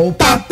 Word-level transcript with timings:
pau, 0.00 0.12
pa, 0.12 0.49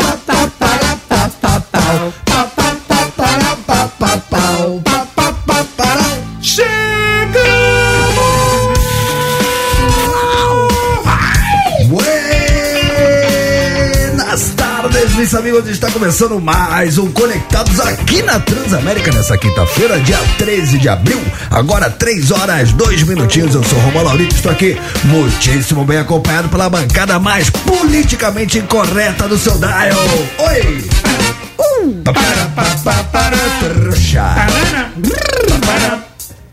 meus 15.29 15.35
amigos. 15.35 15.69
Está 15.69 15.91
começando 15.91 16.41
mais 16.41 16.97
um 16.97 17.11
Conectados 17.13 17.79
aqui 17.81 18.23
na 18.23 18.41
Transamérica 18.41 19.13
nessa 19.13 19.37
quinta-feira, 19.37 20.01
dia 20.01 20.19
13 20.39 20.79
de 20.79 20.89
abril. 20.89 21.21
Agora 21.51 21.91
3 21.91 22.31
horas, 22.31 22.73
2 22.73 23.03
minutinhos. 23.03 23.55
Eu 23.55 23.63
sou 23.63 23.79
Romulo 23.81 24.05
Laurito, 24.05 24.35
estou 24.35 24.51
aqui 24.51 24.81
muitíssimo 25.05 25.85
bem 25.85 25.99
acompanhado 25.99 26.49
pela 26.49 26.71
bancada 26.71 27.19
mais 27.19 27.51
politicamente 27.51 28.59
incorreta 28.59 29.29
do 29.29 29.37
seu 29.37 29.59
dial. 29.59 29.99
Oi! 30.39 30.89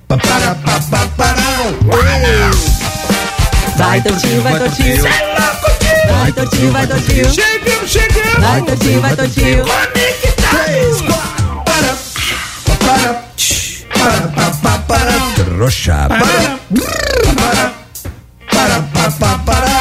Para. 0.09 1.45
Oi! 1.91 2.51
Vai, 3.77 4.01
Totinho, 4.01 4.41
vai, 4.41 4.59
Totinho. 4.59 5.03
Vai, 6.09 6.31
Totinho, 6.31 6.71
vai, 6.71 6.87
Totinho. 6.87 7.33
Chegamos, 7.33 7.91
chegamos! 7.91 8.39
Vai, 8.39 8.61
Totinho, 8.61 9.01
vai, 9.01 9.15
Totinho. 9.15 9.63
Três, 9.63 11.01
quatro, 11.01 11.61
para, 11.65 11.95
para, 12.65 13.23
para, 13.93 14.27
para, 14.27 14.51
para, 14.51 14.77
para, 14.79 15.13
trouxa, 15.35 16.07
para, 16.07 16.17
para, 16.17 17.73
para, 18.51 18.81
para, 18.81 19.11
para, 19.11 19.37
para, 19.39 19.75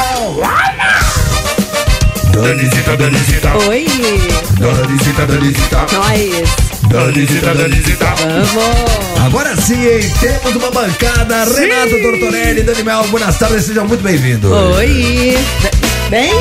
Danisita, 2.35 2.97
Danisita, 2.97 3.57
Oi, 3.69 3.87
Danisita, 4.59 5.25
Danisita, 5.25 5.85
nós. 5.93 6.65
Danisita, 6.89 7.53
Danisita. 7.53 8.05
Vamos. 8.05 9.25
Agora 9.25 9.55
sim, 9.55 9.83
hein? 9.87 10.11
temos 10.19 10.55
uma 10.55 10.69
bancada. 10.69 11.45
Renato 11.45 12.01
Tortorelli, 12.01 12.61
Dani 12.63 12.83
Mel, 12.83 13.03
boas 13.07 13.37
tardes, 13.37 13.65
sejam 13.65 13.87
muito 13.87 14.03
bem-vindos. 14.03 14.51
Oi. 14.51 15.35
Bem? 16.09 16.31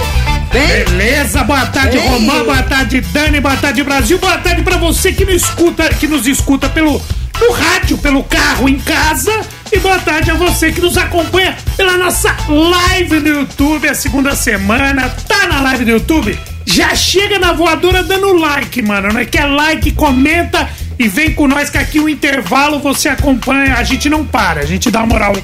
Bem? 0.52 0.84
Beleza, 0.84 1.42
boa 1.42 1.66
tarde, 1.66 1.96
Ei. 1.96 2.06
Romão, 2.06 2.44
boa 2.44 2.62
tarde, 2.62 3.00
Dani, 3.00 3.40
boa 3.40 3.56
tarde, 3.56 3.82
Brasil, 3.82 4.18
boa 4.18 4.36
tarde 4.38 4.62
pra 4.62 4.76
você 4.76 5.12
que 5.12 5.24
nos 5.24 5.42
escuta, 5.42 5.88
que 5.88 6.06
nos 6.06 6.26
escuta 6.26 6.68
pelo 6.68 7.00
no 7.40 7.52
rádio, 7.52 7.98
pelo 7.98 8.22
carro, 8.22 8.68
em 8.68 8.78
casa. 8.78 9.32
E 9.72 9.78
boa 9.78 9.98
tarde 9.98 10.30
a 10.30 10.34
você 10.34 10.70
que 10.70 10.80
nos 10.80 10.96
acompanha 10.96 11.56
pela 11.76 11.96
nossa 11.96 12.36
live 12.48 13.20
no 13.20 13.28
YouTube, 13.28 13.88
a 13.88 13.94
segunda 13.94 14.36
semana. 14.36 15.08
Tá 15.26 15.48
na 15.48 15.60
live 15.62 15.84
no 15.84 15.90
YouTube? 15.92 16.38
Já 16.66 16.94
chega 16.94 17.38
na 17.38 17.52
voadora 17.52 18.02
dando 18.02 18.34
like, 18.34 18.80
mano. 18.82 19.12
Não 19.12 19.20
é 19.20 19.24
que 19.24 19.38
é 19.38 19.46
like, 19.46 19.92
comenta 19.92 20.68
e 20.98 21.08
vem 21.08 21.34
com 21.34 21.48
nós 21.48 21.70
que 21.70 21.78
aqui 21.78 21.98
o 21.98 22.08
intervalo 22.08 22.78
você 22.78 23.08
acompanha. 23.08 23.74
A 23.74 23.82
gente 23.82 24.08
não 24.08 24.24
para, 24.24 24.60
a 24.60 24.66
gente 24.66 24.90
dá 24.90 25.04
moral 25.04 25.34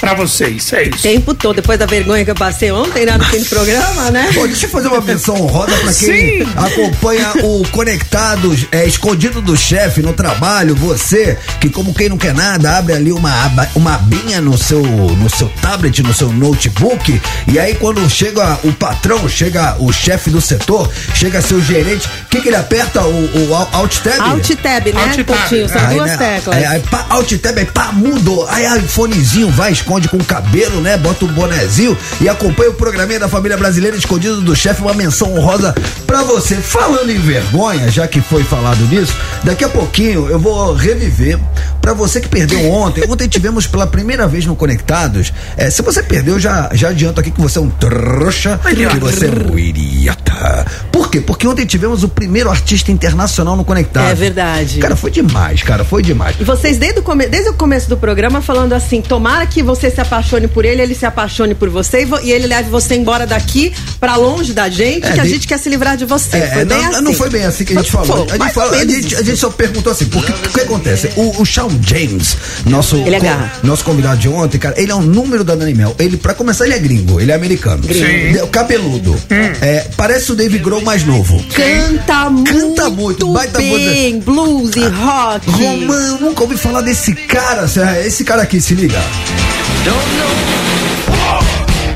pra 0.00 0.14
vocês. 0.14 0.72
É 0.72 0.84
isso. 0.84 1.02
Tempo 1.02 1.34
todo, 1.34 1.56
depois 1.56 1.78
da 1.78 1.86
vergonha 1.86 2.24
que 2.24 2.30
eu 2.30 2.34
passei 2.34 2.70
ontem 2.70 3.04
lá 3.04 3.18
no 3.18 3.24
fim 3.24 3.38
do 3.40 3.46
programa, 3.46 4.10
né? 4.10 4.30
Pô, 4.34 4.46
deixa 4.46 4.66
eu 4.66 4.70
fazer 4.70 4.88
uma 4.88 5.00
menção 5.00 5.34
honrosa 5.40 5.72
pra 5.76 5.92
quem 5.92 6.44
Sim. 6.44 6.48
acompanha 6.56 7.32
o 7.44 7.62
Conectados, 7.70 8.66
é, 8.70 8.84
escondido 8.86 9.40
do 9.40 9.56
chefe 9.56 10.02
no 10.02 10.12
trabalho. 10.12 10.74
Você 10.74 11.36
que, 11.60 11.68
como 11.70 11.94
quem 11.94 12.08
não 12.08 12.18
quer 12.18 12.34
nada, 12.34 12.76
abre 12.78 12.92
ali 12.94 13.12
uma, 13.12 13.44
aba, 13.44 13.68
uma 13.74 13.94
abinha 13.94 14.40
no 14.40 14.56
seu, 14.56 14.82
no 14.82 15.28
seu 15.30 15.48
tablet, 15.60 16.02
no 16.02 16.12
seu 16.14 16.30
notebook. 16.32 17.20
E 17.46 17.58
aí, 17.58 17.74
quando 17.74 18.08
chega 18.08 18.58
o 18.64 18.72
patrão, 18.72 19.28
chega 19.28 19.76
o 19.78 19.92
chefe 19.92 20.30
do 20.30 20.40
setor, 20.40 20.90
chega 21.14 21.40
seu 21.42 21.60
gerente, 21.60 22.06
o 22.06 22.28
que, 22.30 22.40
que 22.40 22.48
ele 22.48 22.56
aperta? 22.56 23.02
O, 23.02 23.48
o 23.48 23.54
al- 23.54 23.68
Alt 23.72 23.98
Tab? 23.98 24.20
Alt 24.20 24.48
Tab, 24.62 24.86
né, 24.86 25.00
Alt 25.02 25.24
Tab. 25.26 25.68
São 25.68 25.86
Aí, 25.88 25.94
duas 25.96 26.10
né, 26.10 26.16
teclas. 26.16 26.56
Aí, 26.56 26.64
aí, 26.64 26.80
pá, 26.90 27.06
alt 27.08 27.32
tab, 27.38 27.58
aí 27.58 27.64
pá, 27.66 27.92
mudou. 27.92 28.46
Aí 28.48 28.66
iPhonezinho 28.78 29.50
vai, 29.50 29.72
esconde 29.78 30.08
com 30.08 30.16
o 30.16 30.24
cabelo, 30.24 30.80
né? 30.80 30.96
Bota 30.96 31.24
um 31.24 31.28
bonezinho 31.28 31.96
e 32.20 32.28
acompanha 32.28 32.70
o 32.70 32.74
programinha 32.74 33.18
da 33.20 33.28
família 33.28 33.56
brasileira 33.56 33.96
escondido 33.96 34.40
do 34.40 34.54
chefe. 34.54 34.82
Uma 34.82 34.94
menção 34.94 35.34
honrosa 35.36 35.74
pra 36.06 36.22
você. 36.22 36.56
Falando 36.56 37.10
em 37.10 37.18
vergonha, 37.18 37.90
já 37.90 38.06
que 38.06 38.20
foi 38.20 38.42
falado 38.44 38.80
nisso, 38.86 39.14
daqui 39.44 39.64
a 39.64 39.68
pouquinho 39.68 40.28
eu 40.28 40.38
vou 40.38 40.74
reviver 40.74 41.38
pra 41.80 41.92
você 41.92 42.20
que 42.20 42.28
perdeu 42.28 42.70
ontem. 42.70 43.04
Ontem 43.08 43.28
tivemos 43.28 43.66
pela 43.66 43.86
primeira 43.86 44.26
vez 44.26 44.44
no 44.44 44.54
Conectados. 44.56 45.32
É, 45.56 45.70
se 45.70 45.80
você 45.82 46.02
perdeu, 46.02 46.38
já, 46.38 46.68
já 46.72 46.88
adianto 46.90 47.20
aqui 47.20 47.30
que 47.30 47.40
você 47.40 47.58
é 47.58 47.62
um 47.62 47.70
trouxa, 47.70 48.58
que 48.94 49.00
você 49.00 49.26
é 49.26 49.30
um 49.52 49.58
idiota. 49.58 50.66
Por 50.92 51.10
quê? 51.10 51.20
Porque 51.20 51.46
ontem 51.46 51.64
tivemos 51.66 52.02
o 52.02 52.08
primeiro 52.08 52.50
artista 52.50 52.90
internacional 52.92 53.56
no 53.56 53.64
Conectados. 53.64 54.10
É 54.10 54.14
verdade. 54.14 54.78
Cara, 54.78 54.96
foi 54.96 55.10
demais, 55.10 55.62
cara, 55.62 55.84
foi 55.84 56.02
demais. 56.02 56.36
E 56.40 56.44
vocês, 56.44 56.78
desde 56.78 57.00
o, 57.00 57.02
come- 57.02 57.26
desde 57.26 57.50
o 57.50 57.54
começo 57.54 57.88
do 57.88 57.96
programa, 57.96 58.40
falando 58.42 58.72
assim: 58.72 59.00
tomara 59.00 59.46
que 59.46 59.62
você 59.68 59.90
se 59.90 60.00
apaixone 60.00 60.48
por 60.48 60.64
ele, 60.64 60.80
ele 60.82 60.94
se 60.94 61.04
apaixone 61.06 61.54
por 61.54 61.68
você 61.68 62.02
e, 62.02 62.04
vo- 62.04 62.20
e 62.22 62.32
ele 62.32 62.46
leve 62.46 62.70
você 62.70 62.94
embora 62.94 63.26
daqui 63.26 63.72
pra 64.00 64.16
longe 64.16 64.52
da 64.52 64.68
gente, 64.68 65.06
É, 65.06 65.12
que 65.12 65.20
a 65.20 65.24
de- 65.24 65.30
gente 65.30 65.46
quer 65.46 65.58
se 65.58 65.68
livrar 65.68 65.96
de 65.96 66.04
você. 66.04 66.36
É, 66.38 66.46
foi 66.54 66.64
bem 66.64 66.78
não, 66.78 66.90
assim. 66.90 67.00
não 67.02 67.12
foi 67.14 67.30
bem 67.30 67.44
assim 67.44 67.64
que 67.64 67.72
a 67.72 67.76
gente 67.80 67.90
falou. 67.92 68.06
foi, 68.06 68.16
A 68.26 68.28
gente, 68.30 68.38
mais 68.38 68.52
fala- 68.54 68.72
ou 68.72 68.78
a 68.78 68.84
gente- 68.84 69.14
a 69.16 69.22
gente 69.22 69.36
só 69.36 69.50
perguntou 69.50 69.92
assim, 69.92 70.06
porque 70.06 70.32
o 70.32 70.34
que 70.52 70.60
acontece? 70.60 71.10
O, 71.16 71.42
o 71.42 71.44
Shawn 71.44 71.70
James, 71.82 72.36
nosso, 72.66 72.96
Ele 72.96 73.16
é 73.16 73.50
nosso 73.62 73.84
convidado 73.84 74.18
de 74.18 74.28
ontem, 74.28 74.58
cara, 74.58 74.74
ele 74.80 74.90
é 74.90 74.94
um 74.94 75.02
número 75.02 75.44
da 75.44 75.54
Dani 75.54 75.74
Mel. 75.74 75.94
Ele, 75.98 76.16
pra 76.16 76.34
começar, 76.34 76.64
ele 76.64 76.74
é 76.74 76.78
gringo, 76.78 77.20
ele 77.20 77.30
é 77.30 77.34
americano. 77.34 77.82
Sim. 77.84 78.32
De- 78.32 78.46
Cabeludo. 78.48 79.14
É, 79.30 79.86
parece 79.96 80.32
o 80.32 80.34
Dave 80.34 80.58
Grohl 80.58 80.80
mais 80.82 81.04
novo. 81.04 81.42
Canta 81.54 82.30
muito, 82.30 82.52
Canta 82.52 82.90
muito, 82.90 83.32
baita 83.32 83.58
bem, 83.58 84.18
blues 84.20 84.74
e 84.76 84.80
rock. 84.80 85.50
Romão, 85.50 86.18
nunca 86.20 86.42
ouvi 86.42 86.56
falar 86.56 86.80
desse 86.80 87.12
cara. 87.14 87.66
Esse 88.04 88.24
cara 88.24 88.42
aqui, 88.42 88.60
se 88.60 88.74
liga. 88.74 88.98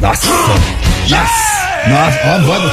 Nossa. 0.01 0.29
Nossa. 1.09 1.43
Nossa, 1.89 2.19
ó 2.25 2.35
a 2.35 2.39
voz 2.39 2.63
do 2.63 2.71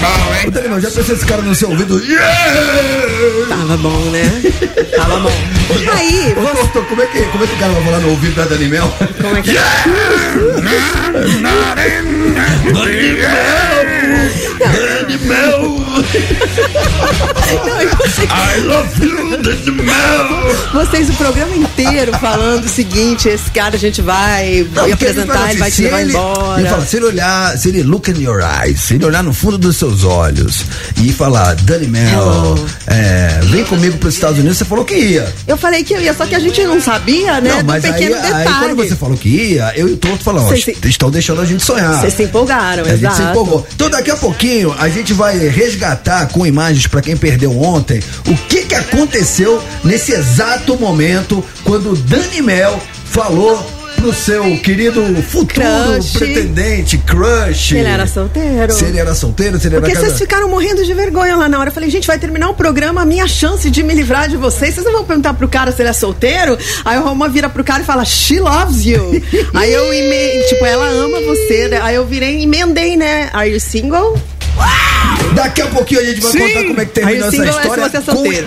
cara, 0.00 0.24
velho. 0.50 0.74
Ô, 0.74 0.80
já 0.80 0.90
pensou 0.90 1.14
esse 1.14 1.26
cara 1.26 1.42
no 1.42 1.54
seu 1.54 1.70
ouvido? 1.70 1.98
Yeah! 2.04 3.48
Tava 3.48 3.76
bom, 3.76 4.10
né? 4.10 4.42
Tava 4.94 5.18
bom. 5.18 5.32
Aí, 5.96 6.34
Ô, 6.36 6.54
doutor, 6.54 6.84
como 6.86 7.02
é, 7.02 7.06
que, 7.06 7.22
como 7.24 7.44
é 7.44 7.46
que 7.46 7.54
o 7.54 7.58
cara 7.58 7.72
vai 7.72 7.84
falar 7.84 7.98
no 8.00 8.10
ouvido 8.10 8.34
da 8.36 8.44
Dani 8.44 8.68
Mel? 8.68 8.92
como 9.20 9.36
é 9.36 9.42
que 9.42 9.52
Dani 12.72 13.95
Mel! 14.06 15.76
Não, 17.64 17.80
I 17.80 18.60
love 18.60 19.04
you, 19.04 19.36
Dani 19.38 19.70
Mel! 19.82 20.56
vocês 20.72 21.08
o 21.10 21.14
programa 21.14 21.54
inteiro 21.56 22.12
falando 22.18 22.64
o 22.64 22.68
seguinte: 22.68 23.28
esse 23.28 23.50
cara 23.50 23.76
a 23.76 23.78
gente 23.78 24.00
vai 24.02 24.66
Não, 24.72 24.82
vai 24.82 24.90
porque 24.90 25.04
apresentar, 25.06 25.50
ele 25.50 25.58
vai 25.58 25.70
te 25.70 25.76
se 25.76 25.82
levar 25.82 26.00
ele- 26.02 26.10
embora. 26.10 26.60
Ele 26.60 26.68
fala, 26.68 26.86
se 26.86 26.96
ele 26.96 27.06
olhar, 27.06 27.58
se 27.58 27.68
ele 27.68 27.82
look 27.82 28.10
in 28.10 28.22
your 28.22 28.40
eyes, 28.40 28.80
se 28.80 28.94
ele 28.94 29.04
olhar 29.04 29.22
no 29.22 29.32
fundo 29.34 29.58
dos 29.58 29.76
seus 29.76 30.04
olhos 30.04 30.64
e 31.02 31.12
falar, 31.12 31.54
Dani 31.56 31.86
Mel, 31.88 32.54
é, 32.86 33.40
vem 33.44 33.64
comigo 33.64 33.98
para 33.98 34.08
os 34.08 34.14
Estados 34.14 34.38
Unidos, 34.38 34.58
você 34.58 34.64
falou 34.64 34.84
que 34.84 34.94
ia. 34.94 35.32
Eu 35.46 35.56
falei 35.56 35.82
que 35.82 35.94
eu 35.94 36.00
ia, 36.00 36.14
só 36.14 36.26
que 36.26 36.34
a 36.34 36.38
gente 36.40 36.62
não 36.64 36.80
sabia, 36.80 37.40
né? 37.40 37.50
Não, 37.50 37.58
do 37.60 37.64
mas 37.66 37.84
aí, 37.84 37.92
pequeno 37.92 38.14
aí 38.16 38.22
detalhe. 38.22 38.48
quando 38.60 38.76
você 38.76 38.96
falou 38.96 39.16
que 39.16 39.28
ia, 39.28 39.72
eu 39.76 39.88
e 39.88 39.92
o 39.92 39.96
Toto 39.96 40.22
falamos, 40.22 40.66
estão 40.84 41.10
deixando 41.10 41.40
a 41.40 41.44
gente 41.44 41.64
sonhar. 41.64 42.00
Vocês 42.00 42.14
se 42.14 42.22
empolgaram, 42.24 42.84
A 42.84 42.88
gente 42.88 42.98
exato. 43.00 43.16
se 43.16 43.22
empolgou. 43.22 43.66
Então 43.74 43.88
daqui 43.96 44.10
a 44.10 44.16
pouquinho 44.16 44.74
a 44.78 44.90
gente 44.90 45.14
vai 45.14 45.38
resgatar 45.38 46.28
com 46.28 46.46
imagens 46.46 46.86
pra 46.86 47.00
quem 47.00 47.16
perdeu 47.16 47.58
ontem 47.58 48.02
o 48.28 48.36
que 48.46 48.66
que 48.66 48.74
aconteceu 48.74 49.62
nesse 49.82 50.12
exato 50.12 50.78
momento 50.78 51.42
quando 51.64 51.92
o 51.92 51.96
Dani 51.96 52.42
Mel 52.42 52.78
falou 53.06 53.75
pro 54.06 54.14
seu 54.14 54.56
querido 54.58 55.02
futuro 55.22 55.66
Crush. 55.66 56.12
pretendente, 56.12 56.96
crush. 56.98 57.68
Se 57.70 57.76
ele 57.76 57.88
era 57.88 58.06
solteiro. 58.06 58.72
Se 58.72 58.84
ele 58.84 58.98
era 58.98 59.14
solteiro, 59.14 59.58
se 59.58 59.66
ele 59.66 59.76
Porque 59.76 59.90
era 59.90 60.00
vocês 60.00 60.12
casado. 60.12 60.28
ficaram 60.28 60.48
morrendo 60.48 60.84
de 60.84 60.94
vergonha 60.94 61.34
lá 61.34 61.48
na 61.48 61.58
hora. 61.58 61.70
Eu 61.70 61.74
falei, 61.74 61.90
gente, 61.90 62.06
vai 62.06 62.18
terminar 62.18 62.48
o 62.48 62.54
programa, 62.54 63.02
a 63.02 63.04
minha 63.04 63.26
chance 63.26 63.68
de 63.68 63.82
me 63.82 63.94
livrar 63.94 64.28
de 64.28 64.36
vocês. 64.36 64.74
Vocês 64.74 64.86
não 64.86 64.92
vão 64.92 65.04
perguntar 65.04 65.34
pro 65.34 65.48
cara 65.48 65.72
se 65.72 65.82
ele 65.82 65.88
é 65.88 65.92
solteiro? 65.92 66.56
Aí 66.84 66.96
o 66.98 67.02
Roma 67.02 67.28
vira 67.28 67.48
pro 67.48 67.64
cara 67.64 67.82
e 67.82 67.84
fala, 67.84 68.04
she 68.04 68.38
loves 68.38 68.84
you. 68.86 69.20
Aí 69.54 69.72
eu, 69.72 69.92
eme... 69.92 70.44
tipo, 70.48 70.64
ela 70.64 70.86
ama 70.86 71.20
você. 71.22 71.68
né? 71.68 71.80
Aí 71.82 71.96
eu 71.96 72.06
virei 72.06 72.38
e 72.38 72.42
emendei, 72.44 72.96
né? 72.96 73.28
Are 73.32 73.50
you 73.50 73.58
single? 73.58 74.16
Daqui 75.34 75.60
a 75.60 75.66
pouquinho 75.66 76.00
a 76.00 76.04
gente 76.04 76.20
vai 76.20 76.32
Sim. 76.32 76.38
contar 76.38 76.64
como 76.64 76.80
é 76.80 76.84
que 76.86 76.92
terminou 76.92 77.28
essa 77.28 77.44
é 77.44 77.48
história 77.48 77.82
é 77.84 78.00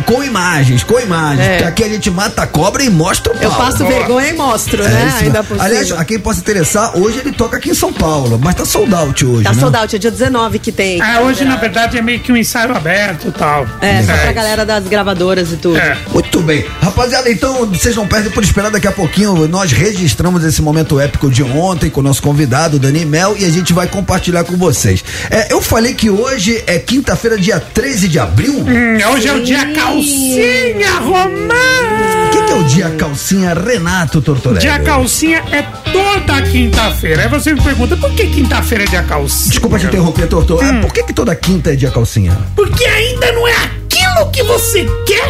com, 0.03 0.13
com 0.15 0.23
imagens, 0.23 0.83
com 0.83 0.99
imagens. 0.99 1.47
É. 1.47 1.63
Aqui 1.65 1.83
a 1.83 1.87
gente 1.89 2.09
mata 2.09 2.41
a 2.41 2.47
cobra 2.47 2.81
e 2.83 2.89
mostra 2.89 3.31
o 3.31 3.35
pau. 3.35 3.43
Eu 3.43 3.51
passo 3.51 3.85
vergonha 3.85 4.29
e 4.29 4.33
mostro, 4.33 4.81
É 4.83 4.87
né? 4.87 5.05
isso, 5.07 5.23
Ainda? 5.25 5.43
Por 5.49 5.61
Aliás, 5.61 5.87
cima. 5.87 5.99
a 5.99 6.05
quem 6.05 6.19
possa 6.19 6.39
interessar, 6.39 6.97
hoje 6.97 7.19
ele 7.19 7.31
toca 7.31 7.57
aqui 7.57 7.71
em 7.71 7.73
São 7.73 7.91
Paulo, 7.91 8.39
mas 8.41 8.55
tá 8.55 8.65
sold 8.65 8.93
out 8.93 9.25
hoje, 9.25 9.43
Tá 9.43 9.53
né? 9.53 9.59
sold 9.59 9.75
out, 9.75 9.95
é 9.95 9.99
dia 9.99 10.11
19 10.11 10.59
que 10.59 10.71
tem. 10.71 11.01
Ah, 11.01 11.21
hoje 11.21 11.43
na 11.43 11.55
verdade 11.55 11.97
é 11.97 12.01
meio 12.01 12.19
que 12.19 12.31
um 12.31 12.37
ensaio 12.37 12.75
aberto 12.75 13.27
e 13.27 13.31
tal. 13.31 13.65
É, 13.81 14.01
só 14.03 14.13
pra 14.13 14.31
galera 14.31 14.65
das 14.65 14.85
gravadoras 14.87 15.51
e 15.51 15.57
tudo. 15.57 15.77
É. 15.77 15.97
Muito 16.13 16.39
bem. 16.41 16.65
Rapaziada, 16.81 17.29
então 17.31 17.65
vocês 17.65 17.95
não 17.95 18.07
perdem 18.07 18.31
por 18.31 18.43
esperar 18.43 18.69
daqui 18.71 18.87
a 18.87 18.91
pouquinho. 18.91 19.47
Nós 19.47 19.71
registramos 19.71 20.43
esse 20.43 20.61
momento 20.61 20.99
épico 20.99 21.29
de 21.29 21.43
ontem 21.43 21.89
com 21.89 21.99
o 22.01 22.03
nosso 22.03 22.21
convidado, 22.21 22.77
Dani 22.79 23.05
Mel, 23.05 23.35
e 23.37 23.45
a 23.45 23.49
gente 23.49 23.73
vai 23.73 23.87
compartilhar 23.87 24.43
com 24.43 24.55
vocês. 24.55 25.03
É, 25.29 25.51
eu 25.51 25.61
falei 25.61 25.93
que 25.93 26.09
hoje 26.09 26.63
é 26.67 26.77
quinta-feira, 26.79 27.37
dia 27.37 27.59
13 27.59 28.07
de 28.07 28.19
abril? 28.19 28.53
O 28.59 28.69
Hum, 28.69 29.13
hoje 29.13 29.27
é 29.27 29.33
o 29.33 29.43
dia 29.43 29.65
calcinha, 29.73 30.91
Romã! 30.99 32.29
que, 32.31 32.41
que 32.43 32.51
é 32.51 32.55
o 32.55 32.63
dia 32.63 32.89
calcinha 32.91 33.53
Renato 33.53 34.21
Tortorelli? 34.21 34.59
Dia 34.61 34.79
calcinha 34.79 35.28
é 35.37 35.65
toda 35.91 36.41
quinta-feira. 36.43 37.21
Aí 37.23 37.27
você 37.27 37.53
me 37.53 37.61
pergunta, 37.61 37.95
por 37.97 38.11
que 38.11 38.27
quinta-feira 38.27 38.83
é 38.83 38.87
dia 38.87 39.03
calcinha? 39.03 39.49
Desculpa 39.49 39.79
te 39.79 39.85
interromper, 39.85 40.27
Tortor. 40.27 40.63
Hum. 40.63 40.79
Ah, 40.79 40.81
Por 40.81 40.93
que, 40.93 41.03
que 41.03 41.13
toda 41.13 41.35
quinta 41.35 41.71
é 41.73 41.75
dia 41.75 41.91
calcinha? 41.91 42.37
Porque 42.55 42.85
ainda 42.85 43.31
não 43.31 43.47
é 43.47 43.53
aquilo 43.55 44.29
que 44.31 44.43
você 44.43 44.85
quer, 45.05 45.29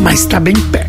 mas 0.00 0.24
tá 0.26 0.38
bem 0.40 0.54
perto. 0.54 0.86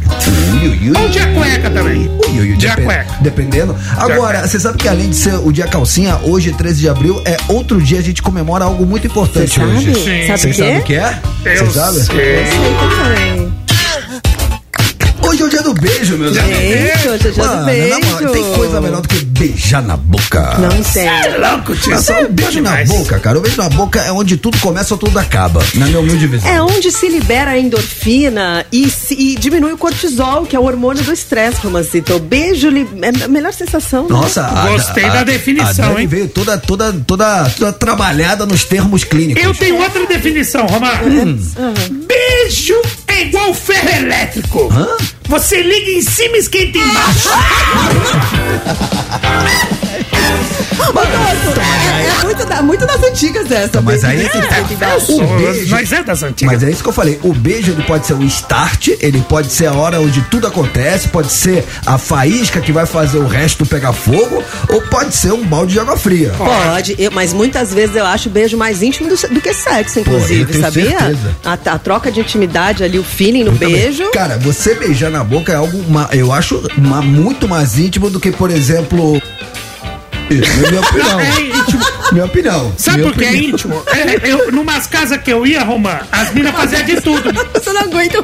Ui, 0.61 0.67
ui, 0.69 0.89
ui. 0.91 0.97
Ou 1.01 1.09
dia 1.09 1.25
cueca 1.33 1.69
também. 1.69 2.09
Ui, 2.27 2.39
ui, 2.39 2.49
ui, 2.51 2.57
Dia 2.57 2.69
depen- 2.71 2.85
cueca. 2.85 3.07
Dependendo. 3.21 3.75
Agora, 3.97 4.45
você 4.47 4.59
sabe 4.59 4.77
que 4.77 4.87
além 4.87 5.09
de 5.09 5.15
ser 5.15 5.35
o 5.35 5.51
dia 5.51 5.67
calcinha, 5.67 6.17
hoje, 6.23 6.51
13 6.51 6.81
de 6.81 6.89
abril, 6.89 7.21
é 7.25 7.37
outro 7.47 7.81
dia 7.81 7.99
a 7.99 8.01
gente 8.01 8.21
comemora 8.21 8.65
algo 8.65 8.85
muito 8.85 9.07
importante 9.07 9.49
Você 9.53 9.59
sabe? 9.59 9.71
hoje. 9.77 9.93
Sim. 9.95 10.27
Sabe 10.27 10.39
Vocês 10.39 10.43
o 10.43 10.57
quê? 10.59 10.63
sabem 10.63 10.79
o 10.79 10.83
que 10.83 10.93
é? 10.95 11.21
Sabem? 11.71 12.03
sei. 12.03 12.39
Eu 12.39 12.45
sei 12.45 12.75
também. 12.89 13.46
Hoje 15.27 15.41
é 15.43 15.45
o 15.45 15.49
dia 15.49 15.61
do 15.61 15.73
beijo, 15.73 16.17
meus 16.17 16.37
amigos. 16.37 16.57
Beijo, 16.59 17.09
hoje 17.09 17.27
é 17.27 17.31
dia 17.31 17.43
Mano, 17.43 17.53
do 17.53 17.59
na 17.59 17.65
beijo. 17.65 17.99
moral, 17.99 18.31
tem 18.31 18.53
coisa 18.53 18.81
melhor 18.81 19.01
do 19.01 19.07
que 19.09 19.25
beijar 19.25 19.81
na 19.83 19.97
boca. 19.97 20.57
Não 20.57 20.83
tem. 20.83 21.05
É 21.07 21.37
louco, 21.37 21.75
tio. 21.75 21.91
Não, 21.93 22.01
só 22.01 22.21
o 22.23 22.29
beijo 22.29 22.61
na 22.61 22.69
demais. 22.69 22.89
boca, 22.89 23.19
cara. 23.19 23.37
O 23.37 23.41
beijo 23.41 23.57
na 23.57 23.69
boca 23.69 23.99
é 23.99 24.11
onde 24.11 24.37
tudo 24.37 24.57
começa 24.59 24.93
ou 24.93 24.97
tudo 24.97 25.19
acaba, 25.19 25.61
na 25.75 25.85
minha 25.85 25.99
humilde 25.99 26.27
visão. 26.27 26.49
É 26.49 26.61
onde 26.61 26.91
se 26.91 27.09
libera 27.09 27.51
a 27.51 27.59
endorfina 27.59 28.65
e, 28.71 28.89
se- 28.89 29.15
e 29.15 29.35
diminui 29.35 29.73
o 29.73 29.77
cortisol, 29.77 30.45
que 30.45 30.55
é 30.55 30.59
o 30.59 30.63
hormônio 30.63 31.03
do 31.03 31.11
estresse, 31.11 31.57
Romancito. 31.61 32.15
O 32.15 32.19
beijo 32.19 32.69
li- 32.69 32.87
é 33.01 33.25
a 33.25 33.27
melhor 33.27 33.51
sensação. 33.53 34.03
né? 34.03 34.09
Nossa, 34.09 34.45
a- 34.45 34.67
Gostei 34.69 35.03
a- 35.05 35.09
da 35.13 35.19
a- 35.19 35.23
definição, 35.23 35.97
a 35.97 36.01
hein? 36.01 36.07
veio 36.07 36.27
toda, 36.29 36.57
toda, 36.57 36.93
toda, 37.05 37.49
toda 37.49 37.73
trabalhada 37.73 38.45
nos 38.45 38.63
termos 38.63 39.03
clínicos. 39.03 39.43
Eu 39.43 39.53
tenho 39.53 39.75
outra 39.81 40.05
definição, 40.05 40.65
Romar. 40.67 41.03
Hum. 41.05 41.37
Beijo 42.07 42.79
é 43.17 43.23
igual 43.23 43.53
ferro 43.53 43.89
elétrico. 43.89 44.69
Hã? 44.71 44.87
Você 45.27 45.61
liga 45.61 45.91
em 45.91 46.01
cima 46.01 46.37
e 46.37 46.39
esquenta 46.39 46.77
embaixo. 46.77 47.29
É, 50.77 52.07
é 52.21 52.23
muito, 52.23 52.45
da- 52.45 52.61
muito 52.61 52.85
das 52.85 53.03
antigas 53.03 53.49
essa. 53.51 53.81
Mas 53.81 54.01
beijo. 54.03 54.07
aí 54.07 54.25
é 54.25 54.29
tá. 54.29 54.57
Eu 55.09 55.37
beijo- 55.37 55.69
Nós 55.75 55.91
é 55.91 56.03
das 56.03 56.23
antigas. 56.23 56.53
Mas 56.53 56.63
é 56.63 56.71
isso 56.71 56.83
que 56.83 56.89
eu 56.89 56.93
falei. 56.93 57.19
O 57.23 57.33
beijo 57.33 57.71
ele 57.71 57.83
pode 57.83 58.05
ser 58.05 58.13
o 58.13 58.23
start, 58.23 58.89
ele 58.99 59.21
pode 59.27 59.51
ser 59.51 59.67
a 59.67 59.73
hora 59.73 59.99
onde 59.99 60.21
tudo 60.23 60.47
acontece, 60.47 61.07
pode 61.09 61.31
ser 61.31 61.65
a 61.85 61.97
faísca 61.97 62.59
que 62.61 62.71
vai 62.71 62.85
fazer 62.85 63.17
o 63.17 63.27
resto 63.27 63.65
pegar 63.65 63.93
fogo, 63.93 64.43
ou 64.69 64.81
pode 64.83 65.15
ser 65.15 65.31
um 65.33 65.43
balde 65.45 65.73
de 65.73 65.79
água 65.79 65.97
fria. 65.97 66.31
Pode, 66.37 66.95
eu- 66.99 67.11
mas 67.11 67.33
muitas 67.33 67.73
vezes 67.73 67.95
eu 67.95 68.05
acho 68.05 68.29
o 68.29 68.31
beijo 68.31 68.57
mais 68.57 68.81
íntimo 68.81 69.09
do, 69.09 69.15
do 69.33 69.41
que 69.41 69.53
sexo, 69.53 69.99
eu 69.99 70.01
inclusive, 70.01 70.45
tenho 70.51 70.63
sabia? 70.63 70.99
certeza. 70.99 71.35
A, 71.43 71.53
a 71.53 71.79
troca 71.79 72.11
de 72.11 72.19
intimidade 72.19 72.83
ali, 72.83 72.99
o 72.99 73.03
feeling 73.03 73.43
no 73.43 73.53
Também. 73.53 73.73
beijo. 73.73 74.09
Cara, 74.11 74.37
você 74.37 74.75
beijar 74.75 75.09
na 75.09 75.23
boca 75.23 75.51
é 75.51 75.55
algo, 75.55 75.83
eu 76.11 76.31
acho, 76.31 76.61
muito 76.77 77.47
mais 77.47 77.77
íntimo 77.77 78.09
do 78.09 78.19
que, 78.19 78.31
por 78.31 78.51
exemplo. 78.51 79.21
Isso, 80.29 80.61
na 80.61 80.69
minha 80.69 80.81
opinião. 80.81 81.19
É 81.19 81.41
íntimo. 81.41 81.85
Minha 82.11 82.25
opinião. 82.25 82.73
Sabe 82.77 82.97
minha 82.99 83.11
por 83.11 83.19
que 83.19 83.25
é 83.25 83.35
íntimo? 83.35 83.83
É, 83.87 84.31
eu, 84.31 84.51
numas 84.51 84.87
casas 84.87 85.17
que 85.21 85.31
eu 85.31 85.45
ia, 85.45 85.63
Romã, 85.63 85.99
as 86.11 86.33
minas 86.33 86.55
faziam 86.55 86.83
de 86.83 87.01
tudo. 87.01 87.29
Você 87.53 87.73
não 87.73 87.81
aguenta 87.81 88.19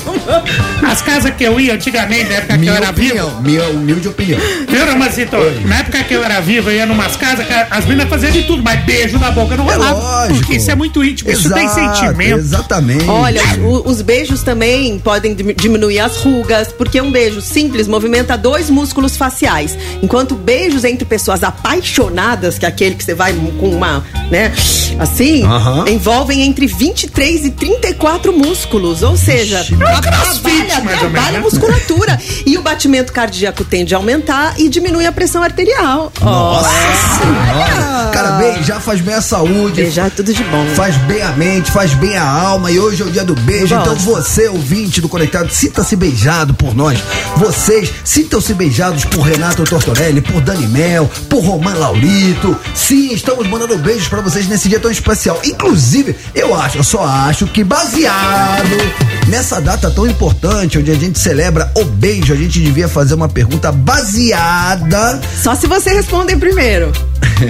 As 0.89 1.01
casas 1.01 1.33
que 1.35 1.44
eu 1.44 1.59
ia 1.59 1.73
antigamente, 1.73 2.25
na 2.29 2.35
época 2.35 2.47
que 2.47 2.53
eu 2.53 2.59
Minha 2.59 2.73
era 2.73 2.91
vivo. 2.91 3.41
minha 3.41 3.63
humilde 3.69 4.07
opinião. 4.07 4.39
Viu, 4.67 4.85
Romancito? 4.85 5.35
Na 5.65 5.79
época 5.79 6.03
que 6.03 6.13
eu 6.13 6.23
era 6.23 6.39
vivo, 6.39 6.69
eu 6.69 6.75
ia 6.77 6.85
numas 6.85 7.15
casas 7.15 7.45
que 7.45 7.53
as 7.53 7.85
minas 7.85 8.07
faziam 8.09 8.31
de 8.31 8.44
tudo, 8.44 8.63
mas 8.63 8.79
beijo 8.83 9.17
na 9.19 9.31
boca 9.31 9.56
não 9.57 9.69
É 9.69 9.73
rolava. 9.73 9.94
lógico. 9.99 10.39
porque 10.39 10.56
isso 10.56 10.71
é 10.71 10.75
muito 10.75 11.03
íntimo, 11.03 11.29
isso 11.31 11.49
tem 11.53 11.65
Exato, 11.65 11.97
sentimento. 11.99 12.38
Exatamente. 12.39 13.06
Olha, 13.09 13.41
o- 13.61 13.89
os 13.89 14.01
beijos 14.01 14.41
também 14.44 14.97
podem 14.99 15.33
dim- 15.33 15.53
diminuir 15.56 15.99
as 15.99 16.17
rugas, 16.17 16.69
porque 16.77 16.99
um 17.01 17.11
beijo 17.11 17.41
simples 17.41 17.88
movimenta 17.88 18.38
dois 18.38 18.69
músculos 18.69 19.17
faciais. 19.17 19.77
Enquanto 20.01 20.35
beijos 20.35 20.83
entre 20.83 21.06
pessoas 21.06 21.44
apaixonadas, 21.44 21.93
que 22.60 22.66
é 22.66 22.69
aquele 22.69 22.95
que 22.95 23.04
você 23.04 23.13
vai 23.13 23.34
com 23.60 23.69
uma, 23.69 24.04
né, 24.31 24.51
assim, 25.00 25.44
envolvem 25.88 26.42
entre 26.42 26.66
23 26.68 27.45
e 27.45 27.51
34 27.51 28.34
músculos. 28.34 29.04
Ou 29.04 29.16
seja, 29.16 29.63
tra- 29.63 29.92
É 29.98 30.01
trabalha, 30.01 31.00
trabalha 31.00 31.28
a 31.28 31.31
né? 31.34 31.40
musculatura. 31.40 32.19
e 32.45 32.57
o 32.57 32.62
batimento 32.62 33.12
cardíaco 33.13 33.63
tende 33.63 33.94
a 33.94 33.98
aumentar 33.98 34.56
e 34.60 34.69
diminui 34.69 35.06
a 35.06 35.12
pressão 35.12 35.44
arterial. 35.44 36.12
Nossa 36.22 36.69
senhora. 36.69 38.10
Cara, 38.13 38.31
beijar 38.34 38.80
faz 38.81 39.01
bem 39.01 39.13
à 39.16 39.22
saúde. 39.22 39.81
Beijar 39.81 40.07
é 40.07 40.10
tudo 40.10 40.34
de 40.34 40.44
bom. 40.45 40.66
Faz 40.75 40.95
bem 40.98 41.22
a 41.22 41.31
mente, 41.31 41.72
faz 41.72 41.94
bem 41.94 42.16
a 42.18 42.24
alma 42.28 42.72
e 42.72 42.80
hoje 42.80 43.01
é 43.01 43.06
o 43.06 43.12
dia 43.12 43.24
do 43.24 43.36
beijo. 43.36 43.74
Então 43.75 43.95
você, 43.95 44.48
ouvinte 44.48 45.01
do 45.01 45.10
Conectado, 45.10 45.50
sinta-se 45.51 45.95
beijado 45.95 46.54
por 46.54 46.75
nós. 46.75 47.00
Vocês 47.38 47.92
sintam-se 48.04 48.54
beijados 48.54 49.06
por 49.06 49.22
Renato 49.22 49.63
Tortorelli, 49.63 50.22
por 50.22 50.42
Dani 50.42 50.68
Mel, 50.68 51.10
por 51.30 51.44
Roman 51.44 51.74
Laurito. 51.83 52.56
Sim, 52.74 53.13
estamos 53.13 53.45
mandando 53.45 53.77
beijos 53.77 54.07
pra 54.07 54.21
vocês 54.21 54.47
nesse 54.47 54.69
dia 54.69 54.80
tão 54.80 54.89
especial. 54.89 55.38
Inclusive, 55.44 56.15
eu 56.33 56.56
acho, 56.56 56.77
eu 56.77 56.83
só 56.83 57.03
acho 57.03 57.45
que 57.47 57.62
baseado 57.62 58.69
nessa 59.27 59.59
data 59.59 59.91
tão 59.91 60.07
importante, 60.07 60.77
onde 60.77 60.89
a 60.91 60.95
gente 60.95 61.19
celebra 61.19 61.69
o 61.75 61.83
beijo, 61.83 62.31
a 62.31 62.38
gente 62.38 62.62
devia 62.62 62.88
fazer 62.88 63.15
uma 63.15 63.27
pergunta 63.27 63.69
baseada 63.69 65.19
Só 65.41 65.56
se 65.56 65.68
você 65.68 65.89
responder 65.94 66.38
primeiro. 66.38 66.89